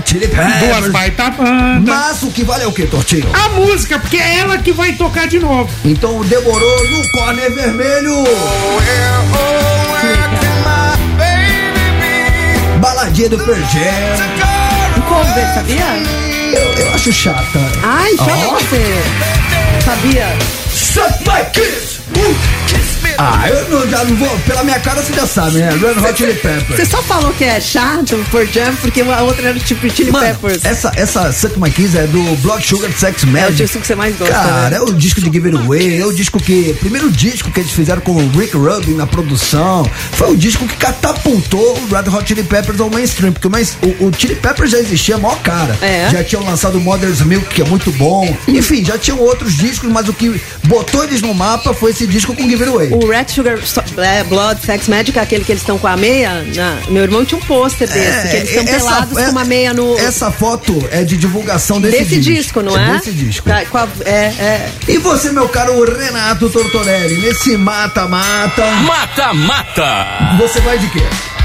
Chili 0.05 0.27
Duas 0.27 0.59
Peppers. 0.59 0.91
baita 0.91 1.31
banda. 1.31 1.93
Mas 1.93 2.23
o 2.25 2.31
que 2.33 2.43
vale 2.43 2.65
é 2.65 2.67
o 2.67 2.73
que, 2.73 2.85
Tortinho? 2.87 3.31
A 3.33 3.51
música, 3.51 4.01
porque 4.01 4.17
é 4.17 4.39
ela 4.39 4.59
que 4.59 4.73
vai 4.73 4.95
tocar 4.95 5.29
de 5.29 5.39
novo. 5.39 5.71
Então 5.85 6.21
demorou 6.25 6.91
no 6.91 7.09
corner 7.13 7.55
vermelho. 7.55 8.25
Baladinha 12.81 13.29
do 13.29 13.39
Pearl 13.39 13.61
Jam. 13.61 14.99
Um 14.99 15.01
cover, 15.03 15.55
sabia? 15.55 15.87
Eu, 16.53 16.85
eu 16.85 16.95
acho 16.95 17.13
chata. 17.13 17.61
Ai, 17.85 18.17
só 18.17 18.25
Ó. 18.25 18.55
você. 18.55 19.03
Sabia? 19.85 20.27
Suck 20.69 21.21
my 21.29 21.45
kiss! 21.53 22.03
Ah, 23.25 23.49
eu 23.49 23.69
não, 23.69 23.89
já 23.89 24.05
não 24.05 24.17
vou. 24.17 24.29
Pela 24.41 24.65
minha 24.65 24.81
cara 24.81 25.01
você 25.03 25.13
já 25.13 25.27
sabe, 25.27 25.59
né? 25.59 25.71
Red 25.71 26.01
Hot 26.07 26.17
Chili 26.19 26.35
Peppers. 26.35 26.77
Você 26.77 26.87
só 26.87 27.03
falou 27.03 27.33
que 27.33 27.45
é 27.45 27.61
chato 27.61 28.17
por 28.31 28.45
Jam 28.47 28.75
porque 28.81 29.01
a 29.03 29.23
outra 29.23 29.51
era 29.51 29.61
tipo 29.61 29.89
Chili 29.89 30.11
Mano, 30.11 30.27
Peppers. 30.27 30.65
essa, 30.65 30.91
essa 30.97 31.33
Suck 31.33 31.59
My 31.59 31.71
Kiss 31.71 31.97
é 31.97 32.07
do 32.07 32.21
Blood 32.39 32.67
Sugar 32.67 32.91
Sex 32.93 33.23
É 33.23 33.27
o 33.27 33.31
Magic. 33.31 33.55
disco 33.55 33.81
que 33.81 33.87
você 33.87 33.95
mais 33.95 34.17
gosta, 34.17 34.35
Cara, 34.35 34.71
né? 34.71 34.77
é 34.77 34.81
o 34.81 34.93
disco 34.93 35.21
de 35.21 35.31
Give 35.33 35.49
It 35.51 35.59
Away, 35.65 36.01
é 36.01 36.07
o 36.07 36.13
disco 36.13 36.41
que. 36.43 36.75
Primeiro 36.81 37.11
disco 37.11 37.51
que 37.51 37.61
eles 37.61 37.71
fizeram 37.71 38.01
com 38.01 38.13
o 38.13 38.29
Rick 38.31 38.57
Rubin 38.57 38.95
na 38.95 39.07
produção. 39.07 39.89
Foi 40.13 40.33
o 40.33 40.37
disco 40.37 40.67
que 40.67 40.77
catapultou 40.77 41.79
o 41.79 41.87
Red 41.95 42.09
Hot 42.11 42.27
Chili 42.27 42.43
Peppers 42.43 42.81
ao 42.81 42.91
mainstream. 42.91 43.33
Porque 43.33 43.47
o, 43.47 43.51
mais, 43.51 43.77
o, 44.01 44.07
o 44.07 44.13
Chili 44.17 44.35
Peppers 44.35 44.71
já 44.71 44.79
existia, 44.79 45.17
maior 45.19 45.39
cara. 45.43 45.77
É. 45.83 46.09
Já 46.11 46.25
tinham 46.25 46.45
lançado 46.45 46.79
o 46.79 46.81
Mother's 46.81 47.21
Milk, 47.21 47.47
que 47.55 47.63
é 47.63 47.65
muito 47.65 47.91
bom. 47.93 48.37
Enfim, 48.49 48.85
já 48.85 48.99
tinham 48.99 49.19
outros 49.21 49.55
discos, 49.57 49.91
mas 49.91 50.09
o 50.09 50.13
que 50.13 50.41
botou 50.65 51.05
eles 51.05 51.21
no 51.23 51.33
mapa 51.35 51.73
foi 51.75 51.91
esse 51.91 52.07
disco 52.07 52.35
com 52.35 52.43
Give 52.49 52.63
It 52.65 52.69
Away. 52.75 52.91
O 52.93 53.07
Red 53.13 53.29
Sugar 53.29 53.59
é, 53.99 54.25
Blood 54.25 54.61
Sex 54.65 54.89
Magic, 54.89 55.19
aquele 55.19 55.45
que 55.45 55.53
eles 55.53 55.63
estão 55.63 55.79
com 55.79 55.87
a 55.87 55.97
meia. 55.97 56.43
na- 56.55 56.79
meu 56.89 57.03
irmão 57.03 57.25
tinha 57.25 57.39
um 57.39 57.43
pôster 57.45 57.89
desse, 57.89 58.29
que 58.29 58.37
eles 58.37 58.49
estão 58.51 58.65
essa- 58.65 58.85
pelados 58.87 59.19
é- 59.19 59.25
com 59.27 59.31
uma 59.33 59.45
meia 59.45 59.73
no. 59.75 59.99
Essa 59.99 60.31
foto 60.31 60.89
é 60.91 61.05
de 61.05 61.17
divulgação 61.17 61.81
desse, 61.81 61.99
desse 62.05 62.21
disco, 62.21 62.63
não 62.63 62.77
é? 62.77 62.93
Desse 62.99 63.13
disco. 63.13 63.49
Tá, 63.49 63.65
com 63.67 63.79
a- 63.79 63.89
é, 64.05 64.11
é. 64.11 64.71
E 64.89 64.99
você, 64.99 65.31
meu 65.31 65.49
caro 65.49 65.85
Renato 65.85 66.49
Tortorelli, 66.51 67.21
nesse 67.21 67.57
mata-mata, 67.57 68.65
Mata 68.83 69.33
Mata. 69.35 70.37
você 70.39 70.61
vai 70.61 70.79
de 70.79 70.89
quê? 70.89 71.03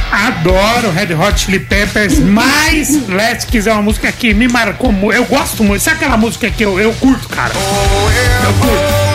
Adoro 0.10 0.90
Red 0.92 1.14
Hot 1.16 1.38
Chili 1.38 1.60
Peppers, 1.60 2.18
mas 2.20 2.90
Let's 3.10 3.44
Kiss 3.44 3.68
é 3.68 3.74
uma 3.74 3.82
música 3.82 4.10
que 4.12 4.34
me 4.34 4.48
marcou 4.48 4.90
muito. 4.92 5.14
Eu 5.18 5.26
gosto 5.26 5.64
muito. 5.66 5.82
Sabe 5.82 5.98
aquela 5.98 6.16
música 6.16 6.50
que 6.50 6.64
eu, 6.64 6.80
eu 6.80 6.94
curto, 6.94 7.28
cara? 7.28 7.52
Eu 7.54 8.54
curto. 8.54 9.08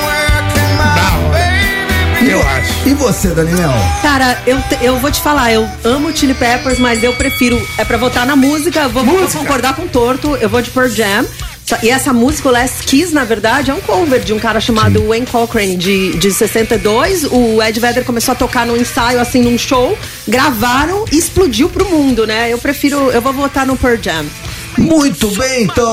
Da 0.95 1.29
hora. 1.29 1.32
Eu 2.29 2.41
acho. 2.41 2.89
E 2.89 2.95
você, 2.95 3.29
Daniel? 3.29 3.71
Cara, 4.01 4.41
eu, 4.47 4.57
te- 4.63 4.79
eu 4.83 4.97
vou 4.99 5.11
te 5.11 5.21
falar, 5.21 5.53
eu 5.53 5.69
amo 5.85 6.17
Chili 6.17 6.35
Peppers, 6.35 6.79
mas 6.79 7.03
eu 7.03 7.13
prefiro. 7.15 7.61
É 7.77 7.85
pra 7.85 7.97
votar 7.97 8.25
na 8.27 8.37
música, 8.37 8.89
vou, 8.89 9.05
vou 9.05 9.21
Música. 9.21 9.39
concordar 9.41 9.75
com 9.75 9.83
o 9.83 9.89
torto, 9.89 10.37
eu 10.37 10.49
vou 10.49 10.63
de 10.63 10.71
Pearl 10.71 10.89
Jam. 10.89 11.27
Só- 11.67 11.77
E 11.83 11.91
essa 11.91 12.13
música, 12.13 12.49
o 12.49 12.53
Last 12.53 12.83
Kiss, 12.85 13.13
na 13.15 13.25
verdade, 13.25 13.71
é 13.71 13.75
um 13.75 13.81
cover 13.81 14.21
de 14.21 14.33
um 14.33 14.39
cara 14.39 14.61
chamado 14.61 15.07
Wayne 15.07 15.27
Cochran, 15.27 15.77
de, 15.77 16.17
de 16.17 16.33
62. 16.33 17.25
O 17.25 17.63
Ed 17.63 17.79
Vedder 17.81 18.05
começou 18.05 18.33
a 18.33 18.35
tocar 18.37 18.67
num 18.67 18.77
ensaio, 18.77 19.21
assim, 19.21 19.43
num 19.43 19.59
show, 19.59 19.97
gravaram 20.27 21.05
e 21.13 21.19
explodiu 21.19 21.69
pro 21.69 21.89
mundo, 21.89 22.27
né? 22.27 22.53
Eu 22.53 22.59
prefiro, 22.59 23.11
eu 23.11 23.21
vou 23.21 23.33
votar 23.33 23.67
no 23.67 23.77
Pearl 23.77 23.97
Jam. 24.01 24.25
Muito 24.79 25.29
bem, 25.33 25.65
então, 25.65 25.93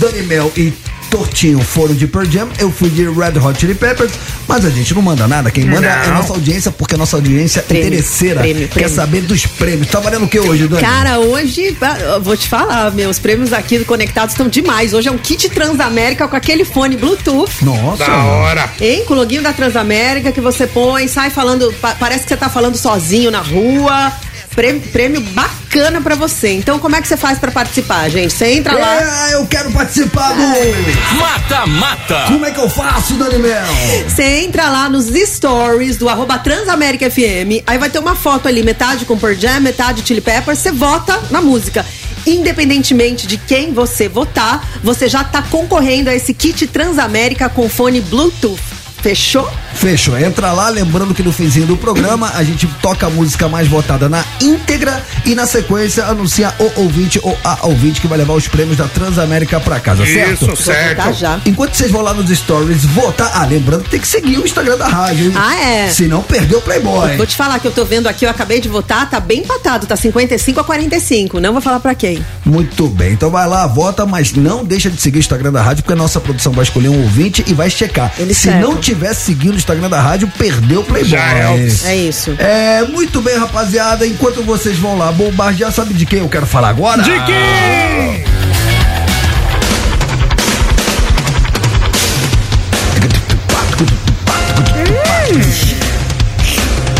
Dani 0.00 0.22
Mel 0.22 0.50
e 0.56 0.72
Tortinho 1.10 1.58
foram 1.60 1.94
de 1.94 2.06
Pearl 2.06 2.24
Jam, 2.30 2.48
eu 2.58 2.70
fui 2.70 2.88
de 2.88 3.02
Red 3.04 3.38
Hot 3.44 3.58
Chili 3.58 3.74
Peppers, 3.74 4.12
mas 4.46 4.64
a 4.64 4.70
gente 4.70 4.94
não 4.94 5.02
manda 5.02 5.26
nada, 5.26 5.50
quem 5.50 5.64
manda 5.64 5.86
é 5.86 5.90
a 5.92 6.06
Não. 6.06 6.14
nossa 6.14 6.32
audiência, 6.32 6.70
porque 6.70 6.94
a 6.94 6.98
nossa 6.98 7.16
audiência 7.16 7.60
é 7.60 7.62
Prêmio, 7.62 7.86
interesseira, 7.88 8.40
prêmio, 8.40 8.68
quer 8.68 8.74
prêmio. 8.74 8.90
saber 8.94 9.20
dos 9.22 9.44
prêmios. 9.46 9.88
Tá 9.88 9.98
valendo 10.00 10.24
o 10.24 10.28
que 10.28 10.38
hoje, 10.38 10.68
Dani? 10.68 10.80
Cara, 10.82 11.18
hoje, 11.18 11.76
ah, 11.80 11.98
eu 11.98 12.22
vou 12.22 12.36
te 12.36 12.48
falar, 12.48 12.92
meus 12.92 13.18
prêmios 13.18 13.52
aqui 13.52 13.78
do 13.78 13.84
Conectados 13.84 14.32
estão 14.34 14.48
demais. 14.48 14.94
Hoje 14.94 15.08
é 15.08 15.12
um 15.12 15.18
kit 15.18 15.48
Transamérica 15.50 16.28
com 16.28 16.36
aquele 16.36 16.64
fone 16.64 16.96
Bluetooth. 16.96 17.50
Nossa. 17.64 18.04
Da 18.04 18.16
hora. 18.24 18.70
Hein? 18.80 19.04
Com 19.06 19.14
o 19.14 19.16
loginho 19.16 19.42
da 19.42 19.52
Transamérica 19.52 20.30
que 20.32 20.40
você 20.40 20.66
põe, 20.66 21.08
sai 21.08 21.30
falando, 21.30 21.72
pa- 21.80 21.96
parece 21.98 22.22
que 22.22 22.28
você 22.28 22.36
tá 22.36 22.48
falando 22.48 22.76
sozinho 22.76 23.30
na 23.30 23.40
rua. 23.40 24.12
Prêmio, 24.54 24.80
prêmio 24.92 25.20
bacana 25.20 26.00
pra 26.00 26.16
você. 26.16 26.52
Então, 26.52 26.78
como 26.78 26.96
é 26.96 27.00
que 27.00 27.06
você 27.06 27.16
faz 27.16 27.38
pra 27.38 27.50
participar, 27.50 28.08
gente? 28.08 28.32
Você 28.32 28.52
entra 28.54 28.76
lá. 28.76 29.28
É, 29.30 29.34
eu 29.34 29.46
quero 29.46 29.70
participar 29.70 30.32
do... 30.32 31.16
Mata 31.16 31.66
Mata. 31.66 32.24
Como 32.26 32.44
é 32.44 32.50
que 32.50 32.58
eu 32.58 32.68
faço, 32.68 33.14
Dani 33.14 33.38
Mel? 33.38 33.62
Você 34.08 34.22
entra 34.40 34.68
lá 34.68 34.88
nos 34.88 35.06
stories 35.06 35.96
do 35.96 36.08
arroba 36.08 36.38
Transamérica 36.38 37.08
FM, 37.10 37.62
aí 37.66 37.78
vai 37.78 37.88
ter 37.88 38.00
uma 38.00 38.16
foto 38.16 38.48
ali, 38.48 38.62
metade 38.62 39.04
com 39.04 39.16
Pearl 39.16 39.34
Jam, 39.34 39.60
metade 39.60 40.02
Chili 40.04 40.20
Peppers, 40.20 40.58
você 40.58 40.72
vota 40.72 41.20
na 41.30 41.40
música. 41.40 41.86
Independentemente 42.26 43.26
de 43.26 43.36
quem 43.38 43.72
você 43.72 44.08
votar, 44.08 44.68
você 44.82 45.08
já 45.08 45.24
tá 45.24 45.42
concorrendo 45.42 46.10
a 46.10 46.14
esse 46.14 46.34
kit 46.34 46.66
Transamérica 46.66 47.48
com 47.48 47.68
fone 47.68 48.00
Bluetooth. 48.00 48.79
Fechou? 49.02 49.50
Fechou. 49.74 50.18
Entra 50.18 50.52
lá, 50.52 50.68
lembrando 50.68 51.14
que 51.14 51.22
no 51.22 51.32
finzinho 51.32 51.66
do 51.66 51.76
programa 51.76 52.32
a 52.34 52.44
gente 52.44 52.66
toca 52.82 53.06
a 53.06 53.10
música 53.10 53.48
mais 53.48 53.66
votada 53.66 54.08
na 54.08 54.24
íntegra 54.40 55.02
e 55.24 55.34
na 55.34 55.46
sequência 55.46 56.04
anuncia 56.06 56.52
o 56.58 56.80
ouvinte 56.82 57.18
ou 57.22 57.36
a 57.42 57.66
ouvinte 57.66 58.00
que 58.00 58.06
vai 58.06 58.18
levar 58.18 58.34
os 58.34 58.46
prêmios 58.46 58.76
da 58.76 58.86
Transamérica 58.86 59.58
pra 59.60 59.80
casa, 59.80 60.04
certo? 60.04 60.44
Isso, 60.52 60.62
certo. 60.64 60.96
Vou 60.96 61.06
votar 61.06 61.14
já. 61.14 61.40
Enquanto 61.46 61.74
vocês 61.74 61.90
vão 61.90 62.02
lá 62.02 62.12
nos 62.12 62.28
stories 62.30 62.84
votar, 62.84 63.30
ah, 63.34 63.46
lembrando 63.46 63.84
que 63.84 63.90
tem 63.90 64.00
que 64.00 64.08
seguir 64.08 64.38
o 64.38 64.44
Instagram 64.44 64.76
da 64.76 64.86
rádio, 64.86 65.26
hein? 65.26 65.32
Ah, 65.36 65.56
é? 65.56 65.88
Se 65.88 66.06
não, 66.06 66.22
perdeu 66.22 66.58
o 66.58 66.62
Playboy. 66.62 67.16
Vou 67.16 67.26
te 67.26 67.36
falar 67.36 67.58
que 67.58 67.66
eu 67.66 67.72
tô 67.72 67.84
vendo 67.84 68.06
aqui, 68.06 68.26
eu 68.26 68.30
acabei 68.30 68.60
de 68.60 68.68
votar, 68.68 69.08
tá 69.08 69.18
bem 69.18 69.40
empatado, 69.40 69.86
tá 69.86 69.96
55 69.96 70.60
a 70.60 70.64
45. 70.64 71.40
Não 71.40 71.52
vou 71.52 71.62
falar 71.62 71.80
pra 71.80 71.94
quem. 71.94 72.24
Muito 72.44 72.86
bem, 72.88 73.12
então 73.12 73.30
vai 73.30 73.46
lá, 73.48 73.66
vota, 73.66 74.04
mas 74.04 74.32
não 74.34 74.64
deixa 74.64 74.90
de 74.90 75.00
seguir 75.00 75.18
o 75.18 75.20
Instagram 75.20 75.52
da 75.52 75.62
rádio, 75.62 75.82
porque 75.82 75.94
a 75.94 75.96
nossa 75.96 76.20
produção 76.20 76.52
vai 76.52 76.64
escolher 76.64 76.88
um 76.88 77.02
ouvinte 77.02 77.44
e 77.46 77.54
vai 77.54 77.70
checar. 77.70 78.12
Ele 78.18 78.34
Se 78.34 78.42
cerca. 78.42 78.60
não 78.60 78.76
tiver 78.90 79.14
seguindo 79.14 79.54
o 79.54 79.56
Instagram 79.56 79.88
da 79.88 80.00
rádio, 80.00 80.26
perdeu 80.36 80.80
o 80.80 80.84
Playboy. 80.84 81.10
Já 81.10 81.32
é. 81.32 81.68
É 81.84 81.96
isso. 81.96 82.34
É, 82.38 82.82
muito 82.88 83.20
bem, 83.20 83.38
rapaziada. 83.38 84.04
Enquanto 84.04 84.42
vocês 84.42 84.76
vão 84.78 84.98
lá 84.98 85.12
bombardear, 85.12 85.70
sabe 85.70 85.94
de 85.94 86.04
quem 86.04 86.18
eu 86.18 86.28
quero 86.28 86.44
falar 86.44 86.70
agora? 86.70 87.00
De 87.00 87.12
quem? 87.24 88.24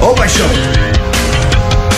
Ô, 0.00 0.14
Paixão. 0.14 0.46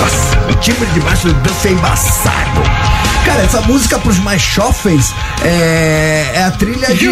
Nossa, 0.01 0.39
o 0.51 0.55
timbre 0.55 0.87
de 0.87 1.01
baixo 1.01 1.29
do 1.29 1.35
dança 1.35 1.69
é 1.69 1.73
embaçado. 1.73 2.92
Cara, 3.25 3.43
essa 3.45 3.61
música 3.63 3.99
pros 3.99 4.19
mais 4.19 4.43
chofens 4.43 5.15
é, 5.43 6.33
é 6.35 6.43
a 6.45 6.51
trilha 6.51 6.89
de, 6.95 7.07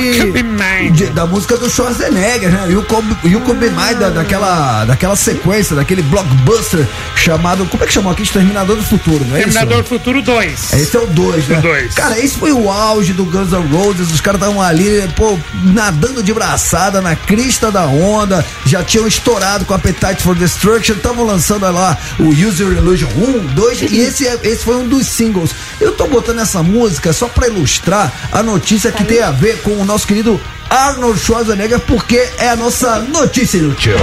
de- 0.92 1.06
da 1.06 1.24
música 1.24 1.56
do 1.56 1.70
Schwarzenegger, 1.70 2.50
né? 2.50 2.66
You 2.70 2.82
Could, 2.82 3.16
you 3.24 3.40
Could 3.40 3.61
Be 3.61 3.70
Mine, 3.70 3.94
da, 3.94 4.11
daquela, 4.11 4.84
daquela 4.84 5.14
sequência, 5.16 5.76
daquele 5.76 6.02
blockbuster 6.02 6.86
chamado, 7.16 7.64
como 7.66 7.84
é 7.84 7.86
que 7.86 7.92
chamou 7.92 8.11
aqui? 8.12 8.22
Exterminador 8.22 8.76
do 8.76 8.82
Futuro, 8.82 9.24
não 9.24 9.36
é 9.36 9.40
Terminador 9.40 9.80
isso? 9.80 9.88
Futuro 9.88 10.20
2. 10.22 10.72
Esse 10.74 10.96
é 10.96 11.00
o 11.00 11.06
2, 11.06 11.48
né? 11.48 11.58
O 11.58 11.62
dois. 11.62 11.94
Cara, 11.94 12.18
esse 12.18 12.36
foi 12.36 12.52
o 12.52 12.70
auge 12.70 13.12
do 13.12 13.24
Guns 13.24 13.52
N' 13.52 13.66
Roses. 13.72 14.11
Os 14.12 14.20
caras 14.20 14.40
estavam 14.40 14.61
ali, 14.61 15.08
pô, 15.16 15.38
nadando 15.62 16.22
de 16.22 16.34
braçada 16.34 17.00
na 17.00 17.14
crista 17.16 17.70
da 17.70 17.86
onda. 17.86 18.44
Já 18.66 18.82
tinham 18.82 19.06
estourado 19.06 19.64
com 19.64 19.72
Appetite 19.74 20.22
for 20.22 20.34
Destruction. 20.34 20.94
Estavam 20.96 21.24
lançando 21.24 21.70
lá 21.70 21.96
o 22.18 22.28
User 22.28 22.66
Illusion 22.68 23.08
1, 23.16 23.46
2. 23.54 23.82
E 23.82 24.00
esse, 24.00 24.26
é- 24.26 24.38
esse 24.42 24.64
foi 24.64 24.76
um 24.76 24.88
dos 24.88 25.06
singles. 25.06 25.50
Eu 25.81 25.93
tô 25.93 26.07
botando 26.07 26.41
essa 26.41 26.62
música 26.62 27.12
só 27.12 27.26
pra 27.28 27.49
ilustrar 27.49 28.12
a 28.31 28.43
notícia 28.43 28.93
que 28.93 29.03
tem 29.05 29.22
a 29.22 29.31
ver 29.31 29.61
com 29.62 29.70
o 29.70 29.85
nosso 29.85 30.07
querido 30.07 30.39
Arnold 30.68 31.18
Schwarzenegger, 31.18 31.81
porque 31.81 32.28
é 32.39 32.51
a 32.51 32.57
nossa 32.57 32.99
notícia 32.99 33.59
inútil. 33.59 33.97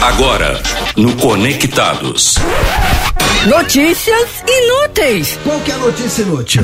Agora, 0.00 0.62
no 0.96 1.16
Conectados. 1.16 2.36
Notícias 3.46 4.28
inúteis. 4.46 5.38
Qual 5.42 5.60
que 5.60 5.72
é 5.72 5.74
a 5.74 5.78
notícia 5.78 6.22
inútil? 6.22 6.62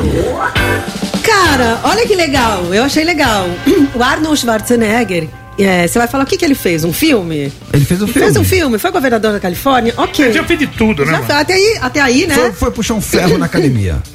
Cara, 1.23 1.81
olha 1.83 2.07
que 2.07 2.15
legal. 2.15 2.73
Eu 2.73 2.85
achei 2.85 3.05
legal. 3.05 3.47
O 3.95 4.03
Arnold 4.03 4.41
Schwarzenegger. 4.41 5.29
É, 5.59 5.87
Você 5.87 5.99
vai 5.99 6.09
falar 6.09 6.25
o 6.25 6.27
que, 6.27 6.37
que 6.37 6.45
ele 6.45 6.55
fez? 6.55 6.85
Um 6.85 6.93
filme? 6.93 7.53
Ele 7.73 7.85
fez 7.85 8.03
um 8.03 8.07
filme. 8.07 8.27
Fez 8.27 8.37
um 8.37 8.45
filme? 8.45 8.79
Foi 8.79 8.91
governador 8.91 9.33
da 9.33 9.41
Califórnia? 9.41 9.95
Ok. 9.97 10.25
Ele 10.25 10.35
já 10.35 10.45
fez 10.45 10.59
de 10.59 10.67
tudo, 10.67 11.05
né? 11.05 11.13
Já 11.13 11.21
mano? 11.21 11.35
até 11.35 11.55
aí, 11.55 11.79
até 11.81 12.01
aí, 12.01 12.27
né? 12.27 12.35
Foi, 12.35 12.53
foi 12.53 12.71
puxar 12.71 12.95
um 12.95 13.01
ferro 13.01 13.39
na 13.39 13.47
academia. 13.47 14.03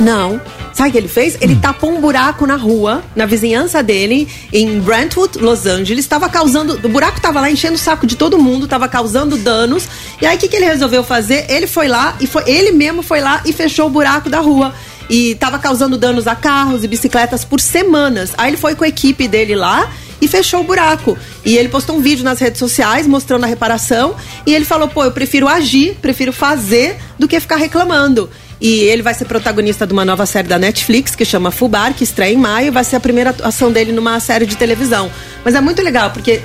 Não. 0.00 0.40
Sabe 0.72 0.90
o 0.90 0.92
que 0.92 0.98
ele 0.98 1.08
fez? 1.08 1.36
Ele 1.40 1.56
tapou 1.56 1.90
um 1.90 2.00
buraco 2.00 2.46
na 2.46 2.54
rua, 2.56 3.02
na 3.16 3.26
vizinhança 3.26 3.82
dele, 3.82 4.28
em 4.52 4.78
Brentwood, 4.80 5.38
Los 5.38 5.66
Angeles. 5.66 6.04
Estava 6.04 6.28
causando. 6.28 6.78
O 6.84 6.88
buraco 6.88 7.16
estava 7.16 7.40
lá 7.40 7.50
enchendo 7.50 7.74
o 7.74 7.78
saco 7.78 8.06
de 8.06 8.14
todo 8.14 8.38
mundo, 8.38 8.64
estava 8.64 8.86
causando 8.86 9.36
danos. 9.36 9.88
E 10.20 10.26
aí 10.26 10.36
o 10.36 10.38
que, 10.40 10.46
que 10.46 10.56
ele 10.56 10.66
resolveu 10.66 11.02
fazer? 11.02 11.46
Ele 11.48 11.66
foi 11.66 11.88
lá 11.88 12.16
e 12.20 12.26
foi. 12.26 12.44
Ele 12.46 12.70
mesmo 12.70 13.02
foi 13.02 13.20
lá 13.20 13.42
e 13.44 13.52
fechou 13.52 13.86
o 13.86 13.90
buraco 13.90 14.30
da 14.30 14.38
rua. 14.38 14.72
E 15.10 15.32
estava 15.32 15.58
causando 15.58 15.96
danos 15.96 16.26
a 16.26 16.36
carros 16.36 16.84
e 16.84 16.88
bicicletas 16.88 17.44
por 17.44 17.60
semanas. 17.60 18.30
Aí 18.36 18.50
ele 18.50 18.56
foi 18.56 18.74
com 18.74 18.84
a 18.84 18.88
equipe 18.88 19.26
dele 19.26 19.56
lá 19.56 19.90
e 20.20 20.28
fechou 20.28 20.60
o 20.60 20.64
buraco. 20.64 21.16
E 21.44 21.56
ele 21.56 21.68
postou 21.68 21.96
um 21.96 22.00
vídeo 22.00 22.24
nas 22.24 22.38
redes 22.38 22.58
sociais 22.58 23.06
mostrando 23.06 23.44
a 23.44 23.46
reparação. 23.46 24.14
E 24.46 24.54
ele 24.54 24.64
falou: 24.64 24.88
pô, 24.88 25.04
eu 25.04 25.12
prefiro 25.12 25.48
agir, 25.48 25.96
prefiro 26.00 26.32
fazer 26.32 26.96
do 27.18 27.28
que 27.28 27.38
ficar 27.40 27.56
reclamando. 27.56 28.28
E 28.60 28.80
ele 28.80 29.02
vai 29.02 29.14
ser 29.14 29.24
protagonista 29.24 29.86
de 29.86 29.92
uma 29.92 30.04
nova 30.04 30.26
série 30.26 30.48
da 30.48 30.58
Netflix 30.58 31.14
que 31.14 31.24
chama 31.24 31.50
Fubar, 31.50 31.94
que 31.94 32.04
estreia 32.04 32.32
em 32.32 32.36
maio. 32.36 32.72
Vai 32.72 32.84
ser 32.84 32.96
a 32.96 33.00
primeira 33.00 33.30
atuação 33.30 33.70
dele 33.70 33.92
numa 33.92 34.18
série 34.20 34.46
de 34.46 34.56
televisão. 34.56 35.10
Mas 35.44 35.54
é 35.54 35.60
muito 35.60 35.80
legal, 35.82 36.10
porque 36.10 36.42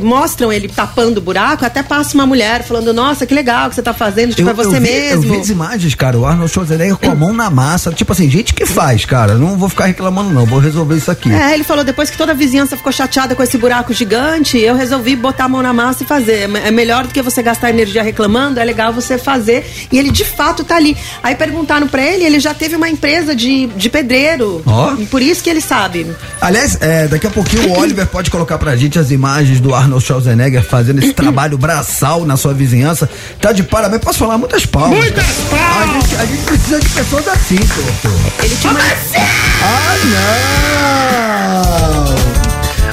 mostram 0.00 0.52
ele 0.52 0.68
tapando 0.68 1.18
o 1.18 1.22
buraco, 1.22 1.64
até 1.64 1.82
passa 1.82 2.14
uma 2.14 2.26
mulher 2.26 2.62
falando: 2.62 2.92
Nossa, 2.92 3.26
que 3.26 3.34
legal 3.34 3.68
que 3.68 3.74
você 3.74 3.82
tá 3.82 3.92
fazendo, 3.92 4.34
tipo, 4.34 4.48
é 4.48 4.54
você 4.54 4.78
vi, 4.78 4.80
mesmo. 4.80 5.24
Eu 5.24 5.32
vi 5.32 5.40
as 5.40 5.48
imagens, 5.48 5.94
cara, 5.94 6.18
o 6.18 6.24
Arnold 6.24 6.50
Schwarzenegger 6.50 6.96
com 6.96 7.10
a 7.10 7.14
mão 7.14 7.32
na 7.32 7.50
massa. 7.50 7.90
Tipo 7.92 8.12
assim, 8.12 8.30
gente 8.30 8.54
que 8.54 8.64
faz, 8.64 9.04
cara. 9.04 9.34
Não 9.34 9.58
vou 9.58 9.68
ficar 9.68 9.86
reclamando, 9.86 10.30
não. 10.30 10.46
Vou 10.46 10.58
resolver 10.60 10.96
isso 10.96 11.10
aqui. 11.10 11.32
É, 11.32 11.52
ele 11.52 11.64
falou, 11.64 11.84
depois 11.84 12.08
que 12.10 12.16
toda 12.16 12.32
a 12.32 12.34
vizinhança 12.34 12.76
ficou 12.76 12.92
chateada 12.92 13.34
com 13.34 13.42
esse 13.42 13.58
buraco 13.58 13.92
gigante, 13.92 14.58
eu 14.58 14.74
resolvi 14.74 15.16
botar 15.16 15.44
a 15.44 15.48
mão 15.48 15.62
na 15.62 15.72
massa 15.72 16.04
e 16.04 16.06
fazer. 16.06 16.48
É 16.64 16.68
É 16.68 16.70
melhor 16.70 17.06
do 17.06 17.12
que 17.12 17.20
você 17.20 17.42
gastar 17.42 17.70
energia 17.70 18.02
reclamando, 18.02 18.60
é 18.60 18.64
legal 18.64 18.92
você 18.92 19.18
fazer. 19.18 19.68
E 19.90 19.98
ele 19.98 20.10
de 20.10 20.24
fato 20.24 20.62
tá 20.62 20.76
ali. 20.76 20.96
Aí 21.22 21.34
perguntaram 21.40 21.88
pra 21.88 22.02
ele, 22.02 22.22
ele 22.22 22.38
já 22.38 22.52
teve 22.52 22.76
uma 22.76 22.90
empresa 22.90 23.34
de, 23.34 23.66
de 23.68 23.88
pedreiro. 23.88 24.62
Ó. 24.66 24.94
Por 25.10 25.22
isso 25.22 25.42
que 25.42 25.48
ele 25.48 25.62
sabe. 25.62 26.06
Aliás, 26.38 26.76
é, 26.82 27.08
daqui 27.08 27.26
a 27.26 27.30
pouquinho 27.30 27.70
o 27.70 27.78
Oliver 27.78 28.06
pode 28.06 28.30
colocar 28.30 28.58
pra 28.58 28.76
gente 28.76 28.98
as 28.98 29.10
imagens 29.10 29.58
do 29.58 29.74
Arnold 29.74 30.04
Schwarzenegger 30.04 30.62
fazendo 30.62 30.98
esse 30.98 31.14
trabalho 31.14 31.56
braçal 31.56 32.26
na 32.26 32.36
sua 32.36 32.52
vizinhança. 32.52 33.08
Tá 33.40 33.52
de 33.52 33.62
parabéns. 33.62 34.02
Posso 34.02 34.18
falar 34.18 34.36
muitas 34.36 34.66
palmas. 34.66 34.98
Muitas 34.98 35.24
cara. 35.48 35.64
A 35.64 35.86
palmas. 35.86 36.02
gente, 36.02 36.16
a 36.16 36.26
gente 36.26 36.42
precisa 36.42 36.78
de 36.78 36.88
pessoas 36.90 37.28
assim, 37.28 37.56
doutor. 37.56 38.12
Ele 38.44 38.56
tinha 38.56 38.72
uma... 38.72 38.80
Ah, 39.62 39.96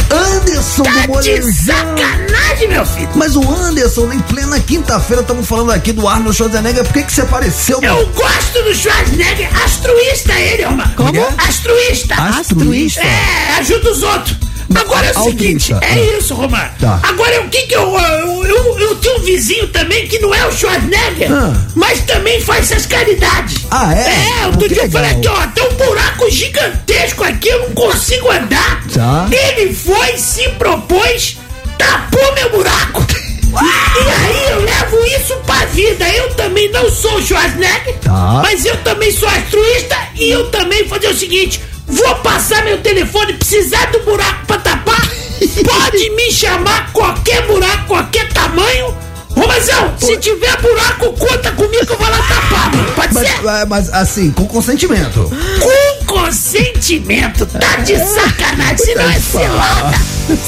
não! 0.10 0.18
Anderson 0.18 0.84
do 0.84 1.08
Molejão. 1.10 2.26
Sacanagem, 2.58 2.68
meu 2.68 2.86
filho. 2.86 3.10
Mas 3.16 3.36
o 3.36 3.51
Anderson, 3.51 4.12
em 4.12 4.20
plena 4.20 4.60
quinta-feira, 4.60 5.22
estamos 5.22 5.47
falando 5.47 5.72
aqui 5.72 5.91
do 5.91 6.08
Arnold 6.08 6.36
Schwarzenegger. 6.36 6.84
Por 6.84 6.93
que, 6.93 7.03
que 7.03 7.14
você 7.14 7.22
apareceu, 7.22 7.80
meu? 7.80 7.97
Eu 7.97 8.08
gosto 8.08 8.64
do 8.64 8.74
Schwarzenegger, 8.74 9.49
astruísta 9.64 10.34
ele, 10.34 10.64
Romano. 10.64 10.93
Como? 10.95 11.28
Astruísta. 11.38 12.16
Astruísta? 12.16 13.01
É, 13.01 13.60
ajuda 13.60 13.91
os 13.91 14.03
outros. 14.03 14.38
Agora 14.76 15.08
é 15.08 15.18
o 15.18 15.24
seguinte, 15.24 15.74
é 15.80 16.18
isso, 16.18 16.34
Romano. 16.36 16.70
Tá. 16.78 16.99
Agora 17.03 17.41
o 17.41 17.47
que 17.47 17.62
que 17.68 17.74
eu, 17.74 17.97
eu, 17.97 18.45
eu, 18.45 18.80
eu 18.80 18.95
tenho 18.97 19.18
um 19.20 19.24
vizinho 19.24 19.66
também 19.70 20.05
que 20.10 20.20
não 20.20 20.36
é 20.36 20.45
o 20.45 20.51
Schwarzenegger, 20.51 21.32
Ah. 21.32 21.53
mas 21.74 22.01
também 22.01 22.41
faz 22.41 22.70
essas 22.70 22.86
caridades. 22.86 23.66
Ah, 23.72 23.93
é? 23.95 24.41
É, 24.41 24.45
outro 24.47 24.68
que 24.68 24.74
dia 24.74 24.84
eu 24.84 24.91
falei 24.91 25.12
aqui, 25.12 25.28
ó, 25.30 25.47
tem 25.47 25.64
um 25.70 25.74
buraco 25.74 26.30
gigantesco 26.30 27.24
aqui, 27.24 27.47
eu 27.47 27.60
não 27.70 27.76
consigo 27.76 28.30
andar. 28.30 28.84
Tá. 28.93 29.28
Ele 29.32 29.74
foi, 29.74 30.18
se 30.18 30.49
propôs 30.49 31.37
tapou 31.78 32.34
meu 32.36 32.49
buraco. 32.51 33.05
E 33.49 34.09
aí 34.09 34.49
eu 34.51 34.61
levo 34.61 35.03
isso 35.19 35.36
pra 35.45 35.65
vida. 35.65 36.07
Eu 36.09 36.34
também 36.36 36.69
não 36.71 36.89
sou 36.91 37.21
Schwarzenegger, 37.21 37.97
Tá. 37.99 38.39
mas 38.43 38.65
eu 38.65 38.78
também 38.84 39.11
sou 39.11 39.28
altruísta 39.28 39.95
e 40.15 40.30
eu 40.30 40.49
também 40.49 40.80
vou 40.86 40.97
fazer 40.99 41.07
o 41.13 41.17
seguinte: 41.17 41.61
vou 41.88 42.15
passar 42.17 42.63
meu 42.63 42.78
telefone, 42.80 43.34
precisar 43.34 43.86
do 43.91 43.99
buraco 44.01 44.45
pra 44.45 44.57
tapar. 44.59 45.01
Pode 45.65 46.09
me 46.11 46.32
chamar 46.32 46.91
qualquer 46.93 47.45
buraco, 47.47 47.86
qualquer 47.88 48.28
tamanho. 48.34 48.95
Romazão, 49.36 49.93
se 49.99 50.17
tiver 50.17 50.57
buraco, 50.61 51.13
conta 51.13 51.51
comigo 51.51 51.86
que 51.86 51.91
eu 51.93 51.97
vou 51.97 52.09
lá 52.09 52.17
tapar. 52.17 52.75
mano. 52.75 52.91
Pode 52.93 53.13
Mas, 53.13 53.28
ser? 53.28 53.65
mas 53.67 53.93
assim, 53.93 54.32
com 54.32 54.45
consentimento. 54.47 55.32
Com 55.59 56.05
consentimento, 56.05 57.45
tá 57.45 57.75
de 57.78 57.97
sacanagem, 57.97 58.78
senão 58.78 59.09
é 59.09 59.19
cilada. 59.19 59.97